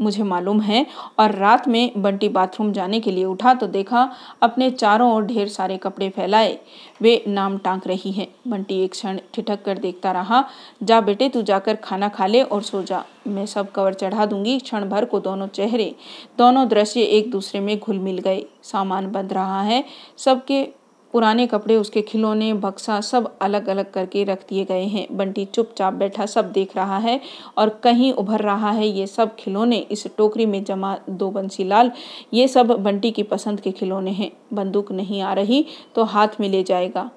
मुझे 0.00 0.22
मालूम 0.22 0.60
है। 0.60 0.84
और 1.18 1.34
रात 1.34 1.68
में 1.68 1.90
बंटी 1.96 2.28
बाथरूम 2.28 2.72
जाने 2.72 3.00
के 3.00 3.10
लिए 3.10 3.24
उठा 3.24 3.54
तो 3.54 3.66
देखा 3.66 4.10
अपने 4.42 4.70
चारों 4.70 5.10
ओर 5.12 5.24
ढेर 5.24 5.48
सारे 5.48 5.76
कपड़े 5.76 6.08
फैलाए। 6.08 6.58
वे 7.02 7.24
नाम 7.28 7.58
टांक 7.58 7.86
रही 7.86 8.12
हैं। 8.12 8.26
बंटी 8.48 8.82
एक 8.84 8.90
क्षण 8.90 9.18
ठिठक 9.34 9.64
कर 9.64 9.78
देखता 9.78 10.12
रहा, 10.12 10.44
जा 10.82 11.00
बेटे, 11.00 11.28
तू 11.28 11.42
जाकर 11.42 11.76
खाना 11.76 12.08
खा 12.08 12.26
ले 12.26 12.42
और 12.42 12.62
सो 12.62 12.82
जा। 12.82 13.04
मैं 13.26 13.46
सब 13.46 13.70
कवर 13.72 13.94
चढ़ा 13.94 14.26
दूँगी। 14.26 14.58
क्षण 14.58 14.88
भर 14.88 15.04
को 15.04 15.20
दोनों 15.20 15.46
चेहरे, 15.48 15.94
दोनों 16.38 16.68
दृश्य 16.68 17.00
एक 17.00 17.30
दूसरे 17.30 17.60
में 17.60 17.78
घुल 17.78 17.98
मिल 17.98 18.18
गए। 18.18 18.44
सामान 18.62 19.10
बंध 19.12 19.32
रहा 19.32 19.62
है। 19.62 19.84
सबके 20.18 20.66
पुराने 21.14 21.46
कपड़े 21.46 21.74
उसके 21.76 22.00
खिलौने, 22.02 22.52
बक्सा 22.54 23.00
सब 23.00 23.30
अलग 23.42 23.68
अलग 23.68 23.90
करके 23.90 24.22
रख 24.24 24.40
दिए 24.48 24.64
गए 24.64 24.84
हैं। 24.84 25.06
बंटी 25.16 25.44
चुपचाप 25.44 25.92
बैठा 25.92 26.26
सब 26.26 26.50
देख 26.52 26.76
रहा 26.76 26.98
है 26.98 27.20
और 27.58 27.68
कहीं 27.84 28.12
उभर 28.12 28.40
रहा 28.40 28.70
है 28.70 28.86
ये 28.88 29.06
सब 29.06 29.34
खिलौने। 29.36 29.76
इस 29.76 30.06
टोकरी 30.16 30.46
में 30.46 30.62
जमा 30.64 30.96
दो 31.10 31.30
बंसी 31.30 31.64
लाल, 31.64 31.92
ये 32.34 32.48
सब 32.48 32.66
बंटी 32.66 33.10
की 33.10 33.22
पसंद 33.22 33.60
के 33.60 33.72
खिलौने 33.72 34.10
हैं। 34.10 34.30
बंदूक 34.52 34.92
नहीं 34.92 35.22
आ 35.22 35.32
रही 35.32 35.64
तो 35.94 36.04
हाथ 36.04 36.40
में 36.40 36.48
ले 36.48 36.62
जाएगा। 36.62 37.10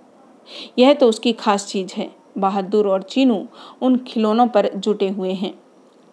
यह 0.80 0.94
तो 0.94 1.10
उसकी 1.10 1.34
खास 1.34 1.68
चीज़ 1.68 1.94
है। 1.96 2.10
बहादुर 2.38 2.88
और 2.88 3.04
चीनू 3.04 3.46
उन 3.82 3.98
खिलौनों 3.98 4.48
पर 4.48 4.70
जुटे 4.76 5.10
हुए 5.10 5.34
हैं। 5.34 5.54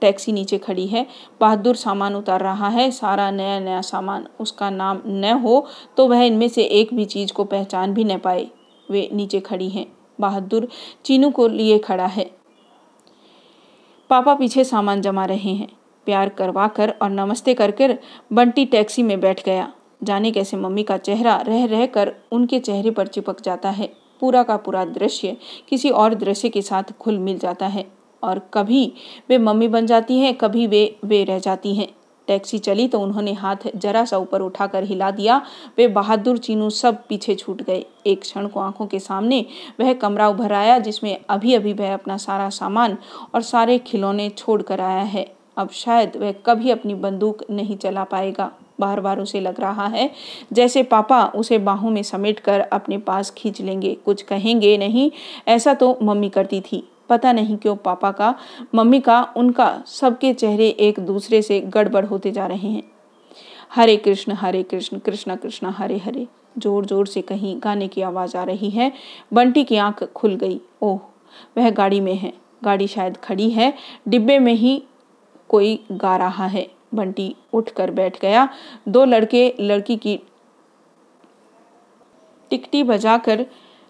टैक्सी 0.05 0.32
नीचे 0.32 0.59
खड़ी 0.59 0.86
है। 0.86 1.06
बहादुर 1.40 1.76
सामान 1.76 2.14
उतार 2.14 2.40
रहा 2.40 2.68
है। 2.68 2.90
सारा 2.90 3.31
नया 3.31 3.59
नया 3.60 3.81
सामान 3.82 4.26
उसका 4.40 4.70
नाम 4.70 5.02
न 5.06 5.32
हो 5.43 5.66
तो 5.97 6.06
वह 6.09 6.22
इनमें 6.22 6.48
से 6.48 6.62
एक 6.62 6.94
भी 6.94 7.05
चीज़ 7.06 7.32
को 7.32 7.44
पहचान 7.44 7.94
भी 7.94 8.05
न 8.05 8.18
पाए। 8.18 8.47
वे 8.90 9.09
नीचे 9.12 9.40
खड़ी 9.40 9.68
हैं। 9.68 9.86
बहादुर 10.20 10.68
चीनू 11.05 11.31
को 11.31 11.47
लिए 11.48 11.78
खड़ा 11.78 12.06
है। 12.06 12.31
पापा 14.10 14.35
पीछे 14.35 14.64
सामान 14.64 15.01
जमा 15.01 15.24
रहे 15.24 15.52
हैं। 15.52 15.68
प्यार 16.06 16.28
करवा 16.28 16.66
कर 16.68 16.94
और 17.02 17.10
नमस्ते 17.10 17.55
कर 17.55 17.70
कर 17.70 17.98
बंटी 18.32 18.64
टैक्सी 18.64 19.02
में 19.02 19.18
बैठ 19.20 19.44
गया। 19.44 19.72
जाने 20.02 20.31
कैसे 20.31 20.56
मम्मी 20.56 20.82
का 20.82 20.97
चेहरा 20.97 21.36
रह 21.39 21.64
रह 21.64 21.86
कर 21.86 22.14
उनके 22.32 22.59
चेहरे 22.60 22.90
पर 22.90 23.06
चिपक 23.06 23.40
जाता 23.40 23.70
है। 23.70 23.86
पूरा 24.20 24.43
का 24.43 24.56
पूरा 24.56 24.85
दृश्य 24.85 25.36
किसी 25.68 25.90
और 25.90 26.14
दृश्य 26.14 26.48
के 26.48 26.62
साथ 26.62 26.93
खुल 27.01 27.18
मिल 27.18 27.39
जाता 27.39 27.66
है। 27.66 27.86
और 28.24 28.38
कभी 28.55 28.92
वे 29.28 29.38
मम्मी 29.38 29.68
बन 29.68 29.86
जाती 29.86 30.18
हैं, 30.18 30.34
कभी 30.34 30.66
वे 30.66 30.96
वे 31.05 31.24
रह 31.24 31.38
जाती 31.38 31.74
हैं। 31.74 31.88
टैक्सी 32.28 32.59
चली 32.59 32.86
तो 32.88 33.01
उन्होंने 33.01 33.32
हाथ 33.32 33.56
जरा 33.76 34.05
सा 34.05 34.18
ऊपर 34.18 34.40
उठाकर 34.40 34.84
हिला 34.84 35.10
दिया। 35.10 35.40
वे 35.78 35.88
बहादुर 35.88 36.38
चीनू 36.38 36.68
सब 36.70 37.02
पीछे 37.09 37.34
छूट 37.34 37.62
गए। 37.62 37.84
एक 38.06 38.20
क्षण 38.20 38.46
को 38.46 38.60
आँखों 38.60 38.86
के 38.86 38.98
सामने 38.98 39.44
वह 39.80 39.92
कमरा 39.92 40.28
उभर 40.28 40.52
आया, 40.52 40.78
जिसमें 40.78 41.16
अभी 41.28 41.55
अभी 41.55 41.72
वह 41.72 41.92
अपना 41.94 42.16
सारा 42.16 42.48
सामान 42.51 42.96
और 43.34 43.42
सारे 43.42 43.78
खिलौने 43.78 44.28
छोड़ 44.28 44.60
कर 44.62 44.80
आया 44.80 45.02
है। 45.02 45.26
अब 45.56 45.70
शायद 45.70 46.16
वह 46.16 46.32
कभी 46.46 46.70
अपनी 46.70 46.94
बंदूक 46.94 47.44
नहीं 47.51 47.76
चला 47.76 48.05
पाएगा। 48.05 48.51
बार 48.80 49.01
बार 49.01 49.18
उसे 49.20 49.40
लग 49.40 49.60
रहा 49.60 49.86
है 49.86 50.10
जैसे 50.52 50.82
पापा 50.82 51.24
उसे 51.26 51.59
बाहों 51.59 51.90
में 51.90 52.02
समेट 52.02 52.40
कर 52.40 52.60
अपने 52.60 52.98
पास 52.98 53.30
खींच 53.30 53.60
लेंगे। 53.60 53.94
कुछ 54.05 54.22
कहेंगे 54.22 54.76
नहीं, 54.78 55.10
ऐसा 55.48 55.74
तो 55.74 55.96
मम्मी 56.02 56.28
करती 56.28 56.60
थी। 56.60 56.82
पता 57.14 57.32
नहीं 57.32 57.56
क्यों 57.56 57.76
पापा 57.76 58.10
का, 58.12 58.34
मम्मी 58.74 59.00
का, 59.00 59.22
उनका, 59.36 59.82
सबके 59.86 60.32
चेहरे 60.34 60.68
एक 60.80 61.00
दूसरे 61.00 61.42
से 61.42 61.60
गड़बड़ 61.60 62.04
होते 62.06 62.30
जा 62.30 62.46
रहे 62.46 62.68
हैं। 62.68 62.82
हरे 63.74 63.96
कृष्ण 63.96 64.32
हरे 64.32 64.62
कृष्ण 64.62 64.98
कृष्ण 64.98 65.36
कृष्ण, 65.36 65.66
हरे 65.66 65.98
हरे। 65.98 66.26
ज़ोर 66.58 66.84
ज़ोर 66.86 67.06
से 67.06 67.22
कहीं 67.22 67.56
गाने 67.58 67.88
की 67.88 68.02
आवाज़ 68.02 68.36
आ 68.36 68.42
रही 68.44 68.70
है। 68.70 68.92
बंटी 69.32 69.64
की 69.64 69.76
आँख 69.76 70.02
खुल 70.12 70.34
गई। 70.34 70.60
ओह, 70.82 70.98
वह 71.58 71.70
गाड़ी 71.70 72.00
में 72.00 72.14
है। 72.14 72.32
गाड़ी 72.64 72.86
शायद 72.86 73.16
खड़ी 73.16 73.50
है। 73.50 73.72
डिब्बे 74.08 74.38
में 74.38 74.52
ही 74.54 74.82
कोई 75.48 75.84
गा 75.92 76.16
रहा 76.16 76.46
है। 76.46 76.68
बंटी 76.94 77.34
उठकर 77.52 77.90
बैठ 77.90 78.20
गया। 78.20 78.48
दो 78.88 79.04
लड़के, 79.04 79.54
लड़की 79.60 79.96
की 79.96 80.18
टिकटी 82.50 82.82
बजाकर 82.82 83.46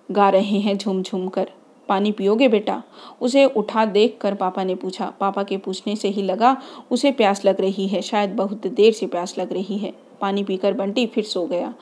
गा 0.08 0.28
रहे 0.30 0.58
हैं 0.60 0.78
झूम 0.78 1.02
झूम 1.02 1.28
कर। 1.28 1.50
पानी 1.88 2.12
पियोगे 2.12 2.48
बेटा? 2.48 2.82
उसे 3.20 3.44
उठा 3.46 3.84
देख 3.84 4.18
कर 4.20 4.34
पापा 4.34 4.64
ने 4.64 4.74
पूछा। 4.74 5.12
पापा 5.20 5.42
के 5.42 5.56
पूछने 5.56 5.96
से 5.96 6.08
ही 6.08 6.22
लगा, 6.22 6.56
उसे 6.90 7.12
प्यास 7.12 7.44
लग 7.44 7.60
रही 7.60 7.88
है। 7.88 8.02
शायद 8.02 8.30
बहुत 8.30 8.66
देर 8.66 8.92
से 8.92 9.06
प्यास 9.06 9.34
लग 9.38 9.52
रही 9.52 9.78
है। 9.78 9.92
पानी 10.20 10.44
पीकर 10.44 10.72
बंटी 10.72 11.06
फिर 11.06 11.24
सो 11.24 11.46
गया। 11.46 11.74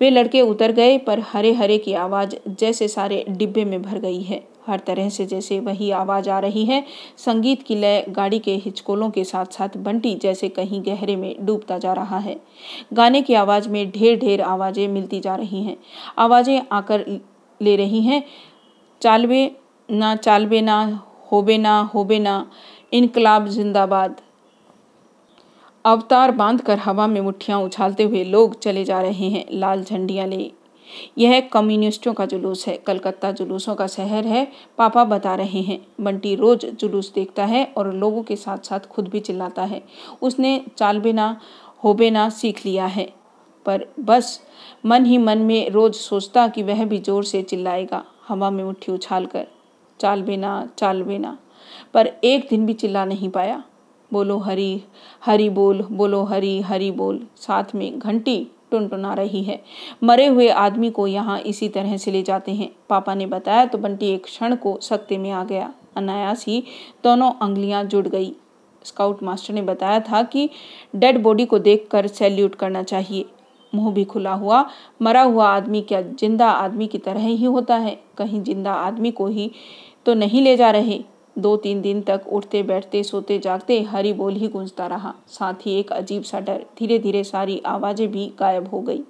वे 0.00 0.10
लड़के 0.10 0.40
उतर 0.40 0.72
गए, 0.72 0.98
पर 0.98 1.20
हरे 1.20 1.52
हरे 1.52 1.78
की 1.78 1.92
आवाज़ 1.92 2.36
जैसे 2.48 2.88
सारे 2.88 3.24
डिब्बे 3.28 3.64
में 3.64 3.82
भर 3.82 3.98
गई 3.98 4.22
है। 4.22 4.48
हर 4.66 4.78
तरह 4.78 5.08
से 5.08 5.26
जैसे 5.26 5.60
वही 5.60 5.90
आवाज़ 5.90 6.30
आ 6.30 6.38
रही 6.38 6.64
है। 6.64 6.84
संगीत 7.18 7.62
की 7.62 7.74
लय 7.74 8.04
गाड़ी 8.08 8.38
के 8.38 8.54
हिचकोलों 8.54 9.10
के 9.10 9.24
साथ 9.24 9.46
साथ 9.46 9.76
बंटी 9.76 10.14
जैसे 10.14 10.48
कहीं 10.48 10.82
गहरे 10.82 11.16
में 11.16 11.36
डूबता 11.40 11.78
जा 11.78 11.92
रहा 11.92 12.18
है। 12.18 12.40
गाने 12.92 13.22
की 13.22 13.34
आवाज़ 13.34 13.68
में 13.68 13.90
ढेर 13.90 14.18
ढेर 14.18 14.40
आवाज़ें 14.40 14.88
मिलती 14.88 15.20
जा 15.20 15.34
रही 15.34 15.62
हैं। 15.64 15.76
आवाज़ें 16.18 16.62
आकर 16.72 17.04
ले 17.60 17.76
रही 17.76 18.00
हैं। 18.00 18.22
चालबे 19.00 19.50
ना 19.88 20.14
चालबे 20.16 20.60
ना 20.60 20.80
होबे 21.32 21.56
ना 21.58 21.78
होबे 21.94 22.18
ना, 22.18 22.46
इनकलाब 22.92 23.46
जिंदाबाद। 23.48 24.20
अवतार 25.84 26.30
बांधकर 26.30 26.78
हवा 26.78 27.06
में 27.06 27.20
मुठ्ठियाँ 27.20 27.60
उछालते 27.60 28.04
हुए 28.04 28.24
लोग 28.24 28.58
चले 28.60 28.84
जा 28.84 29.00
रहे 29.02 29.28
हैं 29.28 29.44
लाल 29.52 29.84
झंडियाँ 29.84 30.26
ले। 30.26 30.50
यह 31.18 31.40
कम्युनिस्टों 31.52 32.12
का 32.12 32.26
जुलूस 32.26 32.66
है, 32.68 32.76
कलकत्ता 32.76 33.30
जुलूसों 33.32 33.74
का 33.74 33.86
शहर 33.86 34.26
है, 34.26 34.46
पापा 34.78 35.04
बता 35.04 35.34
रहे 35.34 35.60
हैं। 35.60 35.80
बंटी 36.00 36.34
रोज 36.34 36.66
जुलूस 36.70 37.12
देखता 37.14 37.44
है 37.44 37.64
और 37.76 37.92
लोगों 37.94 38.22
के 38.22 38.36
साथ 38.36 38.58
साथ 38.58 38.88
खुद 38.88 39.08
भी 39.08 39.20
चिल्लाता 39.20 39.62
है। 39.64 39.82
उसने 40.22 40.60
चालबेना 40.78 41.36
होबेना 41.84 42.28
सीख 42.30 42.64
लिया 42.66 42.86
है, 42.86 43.08
पर 43.66 43.86
बस 44.00 44.40
मन 44.86 45.04
ही 45.04 45.18
मन 45.18 45.38
में 45.38 45.70
रोज 45.70 45.94
सोचता 45.94 46.48
कि 46.48 46.62
वह 46.62 46.84
भी 46.84 46.98
ज़ोर 46.98 47.24
से 47.24 47.42
चिल्लाएगा। 47.42 48.04
हवा 48.30 48.50
में 48.50 48.62
मुट्ठी 48.64 48.92
उछाल 48.92 49.26
कर, 49.26 49.46
चाल 50.00 50.22
बेना 50.22 50.68
चाल 50.78 51.02
बेना 51.02 51.36
पर 51.94 52.06
एक 52.24 52.46
दिन 52.50 52.66
भी 52.66 52.74
चिल्ला 52.74 53.04
नहीं 53.04 53.28
पाया। 53.28 53.62
बोलो, 54.10 54.36
हरी 54.38 54.82
हरी 55.24 55.48
बोल, 55.50 55.82
बोलो, 55.82 56.22
हरी 56.24 56.60
हरी 56.60 56.90
बोल। 56.90 57.20
साथ 57.36 57.74
में 57.74 57.98
घंटी 57.98 58.36
टुनटुना 58.70 59.12
रही 59.14 59.42
है। 59.42 59.60
मरे 60.04 60.26
हुए 60.26 60.48
आदमी 60.48 60.90
को 60.90 61.06
यहाँ 61.06 61.38
इसी 61.40 61.68
तरह 61.68 61.96
से 61.96 62.10
ले 62.10 62.22
जाते 62.22 62.52
हैं। 62.52 62.70
पापा 62.88 63.14
ने 63.14 63.26
बताया 63.26 63.64
तो 63.64 63.78
बंटी 63.78 64.06
एक 64.06 64.24
क्षण 64.24 64.54
को 64.56 64.78
सकते 64.82 65.18
में 65.18 65.30
आ 65.30 65.42
गया। 65.44 65.72
अनायास 65.96 66.44
ही 66.46 66.62
दोनों 67.04 67.30
अंगलियाँ 67.42 67.84
जुड़ 67.84 68.06
गई। 68.08 68.32
स्काउट 68.82 69.22
मास्टर 69.22 69.54
ने 69.54 69.62
बताया 69.62 70.00
था 70.00 70.22
कि 70.22 70.48
डेड 70.96 71.22
बॉडी 71.22 71.46
को 71.46 71.58
देखकर 71.58 72.06
सैल्यूट 72.06 72.54
करना 72.54 72.82
चाहिए। 72.82 73.24
मुँह 73.72 73.92
भी 73.94 74.04
खुला 74.04 74.32
हुआ, 74.32 74.64
मरा 75.02 75.22
हुआ 75.22 75.48
आदमी 75.48 75.80
क्या 75.82 76.00
ज़िंदा 76.02 76.50
आदमी 76.50 76.86
की 76.86 76.98
तरह 76.98 77.20
ही 77.20 77.44
होता 77.44 77.76
है? 77.76 77.98
कहीं 78.18 78.42
ज़िंदा 78.42 78.72
आदमी 78.72 79.10
को 79.10 79.26
ही 79.26 79.50
तो 80.06 80.14
नहीं 80.14 80.42
ले 80.42 80.56
जा 80.56 80.70
रहे। 80.70 81.00
दो 81.38 81.56
तीन 81.56 81.80
दिन 81.80 82.00
तक 82.02 82.22
उठते, 82.28 82.62
बैठते, 82.62 83.02
सोते, 83.02 83.38
जागते 83.38 83.80
हरी 83.82 84.12
बोल 84.12 84.34
ही 84.34 84.48
गूंजता 84.48 84.86
रहा। 84.86 85.14
साथ 85.28 85.66
ही 85.66 85.78
एक 85.80 85.92
अजीब 85.92 86.22
सा 86.22 86.40
डर 86.40 86.64
धीरे 86.78 86.98
धीरे 86.98 87.24
सारी 87.24 87.60
आवाज़ें 87.66 88.10
भी 88.12 88.26
गायब 88.38 88.68
हो 88.68 88.80
गई। 88.80 89.02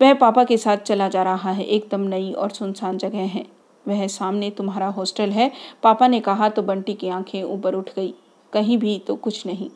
वह 0.00 0.14
पापा 0.14 0.44
के 0.44 0.56
साथ 0.56 0.76
चला 0.76 1.08
जा 1.08 1.22
रहा 1.22 1.50
है। 1.50 1.64
एकदम 1.64 2.00
नई 2.00 2.32
और 2.32 2.50
सुनसान 2.50 2.98
जगह 2.98 3.26
है। 3.28 3.44
वह 3.88 4.06
सामने 4.06 4.50
तुम्हारा 4.50 4.86
हॉस्टल 4.88 5.30
है। 5.30 5.50
पापा 5.82 6.08
ने 6.08 6.20
कहा 6.20 6.48
तो 6.48 6.62
बंटी 6.62 6.94
की 6.94 7.08
आँखें 7.08 7.42
ऊपर 7.42 7.74
उठ 7.74 7.90
गई। 7.96 8.14
कहीं 8.52 8.78
भी 8.78 8.98
तो 8.98 9.16
कुछ 9.16 9.46
नहीं। 9.46 9.68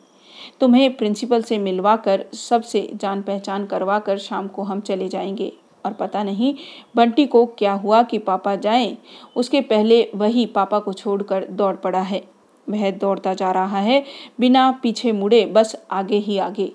तुम्हें 0.61 0.97
प्रिंसिपल 0.97 1.41
से 1.41 1.57
मिलवा 1.57 1.95
कर 1.95 2.25
सबसे 2.33 2.91
जान 2.95 3.21
पहचान 3.21 3.65
करवा 3.65 3.99
कर 3.99 4.17
शाम 4.17 4.47
को 4.47 4.63
हम 4.63 4.79
चले 4.79 5.07
जाएँगे। 5.07 5.53
और 5.85 5.93
पता 5.93 6.23
नहीं, 6.23 6.55
बंटी 6.95 7.25
को 7.25 7.45
क्या 7.45 7.73
हुआ 7.73 8.03
कि 8.03 8.17
पापा 8.17 8.55
जाएँ, 8.55 8.97
उसके 9.35 9.61
पहले 9.61 10.11
वही 10.15 10.45
पापा 10.45 10.79
को 10.79 10.93
छोड़कर 10.93 11.45
दौड़ 11.45 11.75
पड़ा 11.75 12.01
है। 12.01 12.23
वह 12.69 12.91
दौड़ता 12.91 13.33
जा 13.33 13.51
रहा 13.51 13.79
है, 13.79 14.03
बिना 14.39 14.71
पीछे 14.71 15.11
मुड़े, 15.11 15.45
बस 15.45 15.85
आगे 15.91 16.17
ही 16.17 16.37
आगे। 16.37 16.71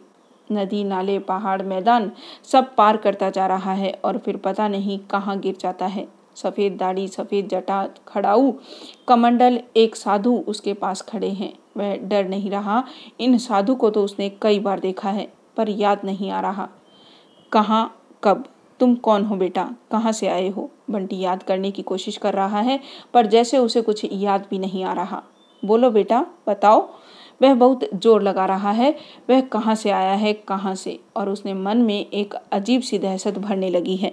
नदी, 0.53 0.85
नाले, 0.85 1.19
पहाड़, 1.19 1.63
मैदान, 1.63 2.13
सब 2.45 2.75
पार 2.77 2.97
करता 2.97 3.31
जा 3.31 3.47
रहा 3.47 3.73
है 3.73 3.99
और 4.05 4.19
फिर 4.19 4.37
पता 4.37 4.69
नहीं 4.69 4.99
कहाँ 4.99 5.41
गिर 5.41 5.57
जाता 5.61 5.87
है। 5.87 6.09
सफ़ेद 6.35 6.77
दाढ़ी, 6.77 7.09
सफ़ेद 7.09 7.49
जटा, 7.49 7.89
खड़ाऊ, 8.09 8.53
कमंडल, 9.09 9.61
एक 9.77 9.97
साधु 9.97 10.45
उसके 10.49 10.73
पास 10.73 11.03
खड़े 11.03 11.29
हैं। 11.29 11.53
डर 11.77 12.29
नहीं 12.29 12.51
रहा। 12.51 12.83
इन 13.21 13.39
साधु 13.39 13.75
को 13.75 13.91
तो 13.91 14.05
उसने 14.05 14.29
कई 14.43 14.59
बार 14.59 14.81
देखा 14.81 15.11
है, 15.11 15.33
पर 15.57 15.69
याद 15.69 16.01
नहीं 16.05 16.31
आ 16.31 16.41
रहा। 16.41 16.69
कहाँ, 17.53 17.97
कब? 18.25 18.45
तुम 18.81 18.95
कौन 18.95 19.25
हो 19.25 19.37
बेटा? 19.37 19.63
कहाँ 19.91 20.13
से 20.13 20.29
आए 20.29 20.49
हो? 20.49 20.71
बंटी 20.91 21.19
याद 21.19 21.43
करने 21.43 21.71
की 21.71 21.83
कोशिश 21.83 22.17
कर 22.17 22.35
रहा 22.35 22.61
है, 22.61 22.81
पर 23.15 23.27
जैसे 23.27 23.59
उसे 23.59 23.83
कुछ 23.83 24.07
याद 24.13 24.47
भी 24.51 24.59
नहीं 24.59 24.85
आ 24.85 24.93
रहा। 24.93 25.23
बोलो 25.63 25.91
बेटा, 25.91 26.27
बताओ। 26.49 26.89
वह 27.43 27.55
बहुत 27.55 27.81
ज़ोर 27.95 28.23
लगा 28.23 28.47
रहा 28.47 28.71
है। 28.71 28.95
वह 29.31 29.41
कहाँ 29.41 29.75
से 29.75 29.91
आया 29.91 30.13
है, 30.13 30.33
कहाँ 30.33 30.75
से? 30.75 30.99
और 31.17 31.29
उसने 31.29 31.55
मन 31.55 31.79
में 31.79 32.07
एक 32.07 32.35
अजीब 32.53 32.83
सी 32.83 32.99
दहशत 32.99 33.39
भरने 33.39 33.71
लगी 33.71 33.97
है। 33.97 34.13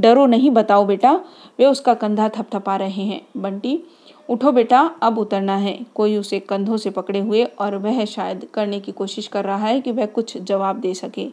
डरो 0.00 0.26
नहीं, 0.26 0.50
बताओ 0.50 0.84
बेटा। 0.84 1.12
वे 1.58 1.66
उसका 1.66 1.94
कंधा 1.94 2.28
थपथपा 2.28 2.76
रहे 2.76 3.02
हैं। 3.02 3.20
बंटी 3.36 3.82
उठो 4.28 4.52
बेटा, 4.52 4.94
अब 5.02 5.18
उतरना 5.18 5.56
है। 5.56 5.86
कोई 5.94 6.16
उसे 6.16 6.40
कंधों 6.40 6.76
से 6.76 6.90
पकड़े 6.90 7.20
हुए 7.20 7.44
और 7.44 7.76
वह 7.76 8.04
शायद 8.04 8.48
करने 8.54 8.80
की 8.80 8.92
कोशिश 8.92 9.26
कर 9.26 9.44
रहा 9.44 9.66
है 9.66 9.80
कि 9.80 9.90
वह 9.90 10.06
कुछ 10.06 10.38
जवाब 10.38 10.76
दे 10.76 10.94
सके। 10.94 11.28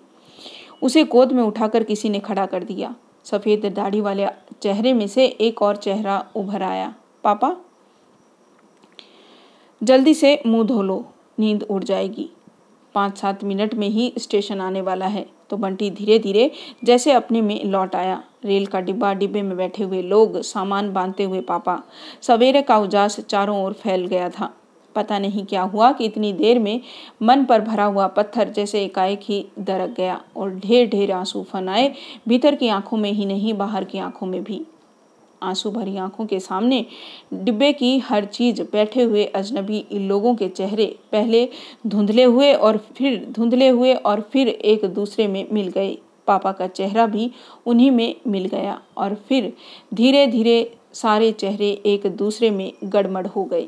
उसे 0.81 1.03
गोद 1.03 1.31
में 1.31 1.43
उठाकर 1.43 1.83
किसी 1.83 2.09
ने 2.09 2.19
खड़ा 2.19 2.45
कर 2.45 2.63
दिया। 2.63 2.95
सफ़ेद 3.23 3.65
दाढ़ी 3.65 4.01
वाले 4.01 4.27
चेहरे 4.61 4.93
में 4.93 5.07
से 5.07 5.25
एक 5.25 5.61
और 5.61 5.75
चेहरा 5.75 6.27
उभर 6.35 6.63
आया। 6.63 6.95
पापा? 7.23 7.57
जल्दी 9.83 10.13
से 10.13 10.43
मुँह 10.47 10.63
धो 10.63 10.81
लो, 10.81 11.05
नींद 11.39 11.63
उड़ 11.63 11.83
जाएगी। 11.83 12.29
पाँच 12.95 13.17
सात 13.17 13.43
मिनट 13.43 13.73
में 13.73 13.89
ही 13.89 14.13
स्टेशन 14.17 14.61
आने 14.61 14.81
वाला 14.81 15.05
है। 15.05 15.29
तो 15.49 15.57
बंटी 15.57 15.91
धीरे 15.91 16.19
धीरे 16.19 16.51
जैसे 16.83 17.11
अपने 17.11 17.41
में 17.41 17.63
लौट 17.65 17.95
आया। 17.95 18.23
रेल 18.43 18.65
का 18.65 18.79
डिब्बा 18.79 19.13
डिब्बे 19.13 19.41
में 19.41 19.55
बैठे 19.57 19.83
हुए 19.83 20.01
लोग 20.01 20.41
सामान 20.41 20.91
बांधते 20.93 21.23
हुए 21.23 21.41
पापा 21.41 21.81
सवेरे 22.21 22.61
का 22.61 22.77
उजास 22.77 23.19
चारों 23.19 23.63
ओर 23.63 23.73
फैल 23.73 24.05
गया 24.05 24.29
था। 24.29 24.53
पता 24.95 25.19
नहीं 25.19 25.45
क्या 25.45 25.61
हुआ 25.63 25.91
कि 25.91 26.05
इतनी 26.05 26.31
देर 26.33 26.59
में 26.59 26.79
मन 27.21 27.43
पर 27.45 27.61
भरा 27.61 27.83
हुआ 27.85 28.07
पत्थर 28.07 28.49
जैसे 28.49 28.83
एकाएक 28.83 29.19
ही 29.23 29.45
दरक 29.59 29.95
गया 29.97 30.19
और 30.37 30.55
ढेर 30.55 30.89
ढेर 30.89 31.11
आँसू 31.11 31.43
फन 31.43 31.69
आए 31.69 31.93
भीतर 32.27 32.55
की 32.55 32.67
आँखों 32.69 32.97
में 32.97 33.11
ही 33.11 33.25
नहीं, 33.25 33.53
बाहर 33.53 33.83
की 33.83 33.99
आँखों 33.99 34.27
में 34.27 34.43
भी। 34.43 34.61
आँसू 35.41 35.71
भरी 35.71 35.95
आँखों 35.97 36.25
के 36.25 36.39
सामने 36.39 36.85
डिब्बे 37.33 37.71
की 37.73 37.97
हर 37.99 38.25
चीज़ 38.25 38.61
बैठे 38.63 39.03
हुए 39.03 39.23
अजनबी 39.25 39.85
लोगों 39.93 40.35
के 40.35 40.47
चेहरे 40.49 40.85
पहले 41.11 41.47
धुंधले 41.87 42.23
हुए 42.23 42.53
और 42.53 42.77
फिर, 42.97 43.25
धुंधले 43.29 43.69
हुए 43.69 43.93
और 43.93 44.21
फिर 44.33 44.47
एक 44.47 44.85
दूसरे 44.85 45.27
में 45.27 45.45
मिल 45.51 45.67
गए। 45.67 45.97
पापा 46.31 46.51
का 46.51 46.67
चेहरा 46.67 47.05
भी 47.07 47.31
उन्हीं 47.65 47.91
में 47.91 48.15
मिल 48.27 48.45
गया 48.47 48.81
और 48.97 49.15
फिर 49.29 49.53
धीरे 49.93 50.25
धीरे 50.27 50.57
सारे 50.93 51.31
चेहरे 51.31 51.69
एक 51.85 52.07
दूसरे 52.15 52.49
में 52.51 52.71
गड़मड़ 52.83 53.27
हो 53.27 53.43
गए। 53.45 53.67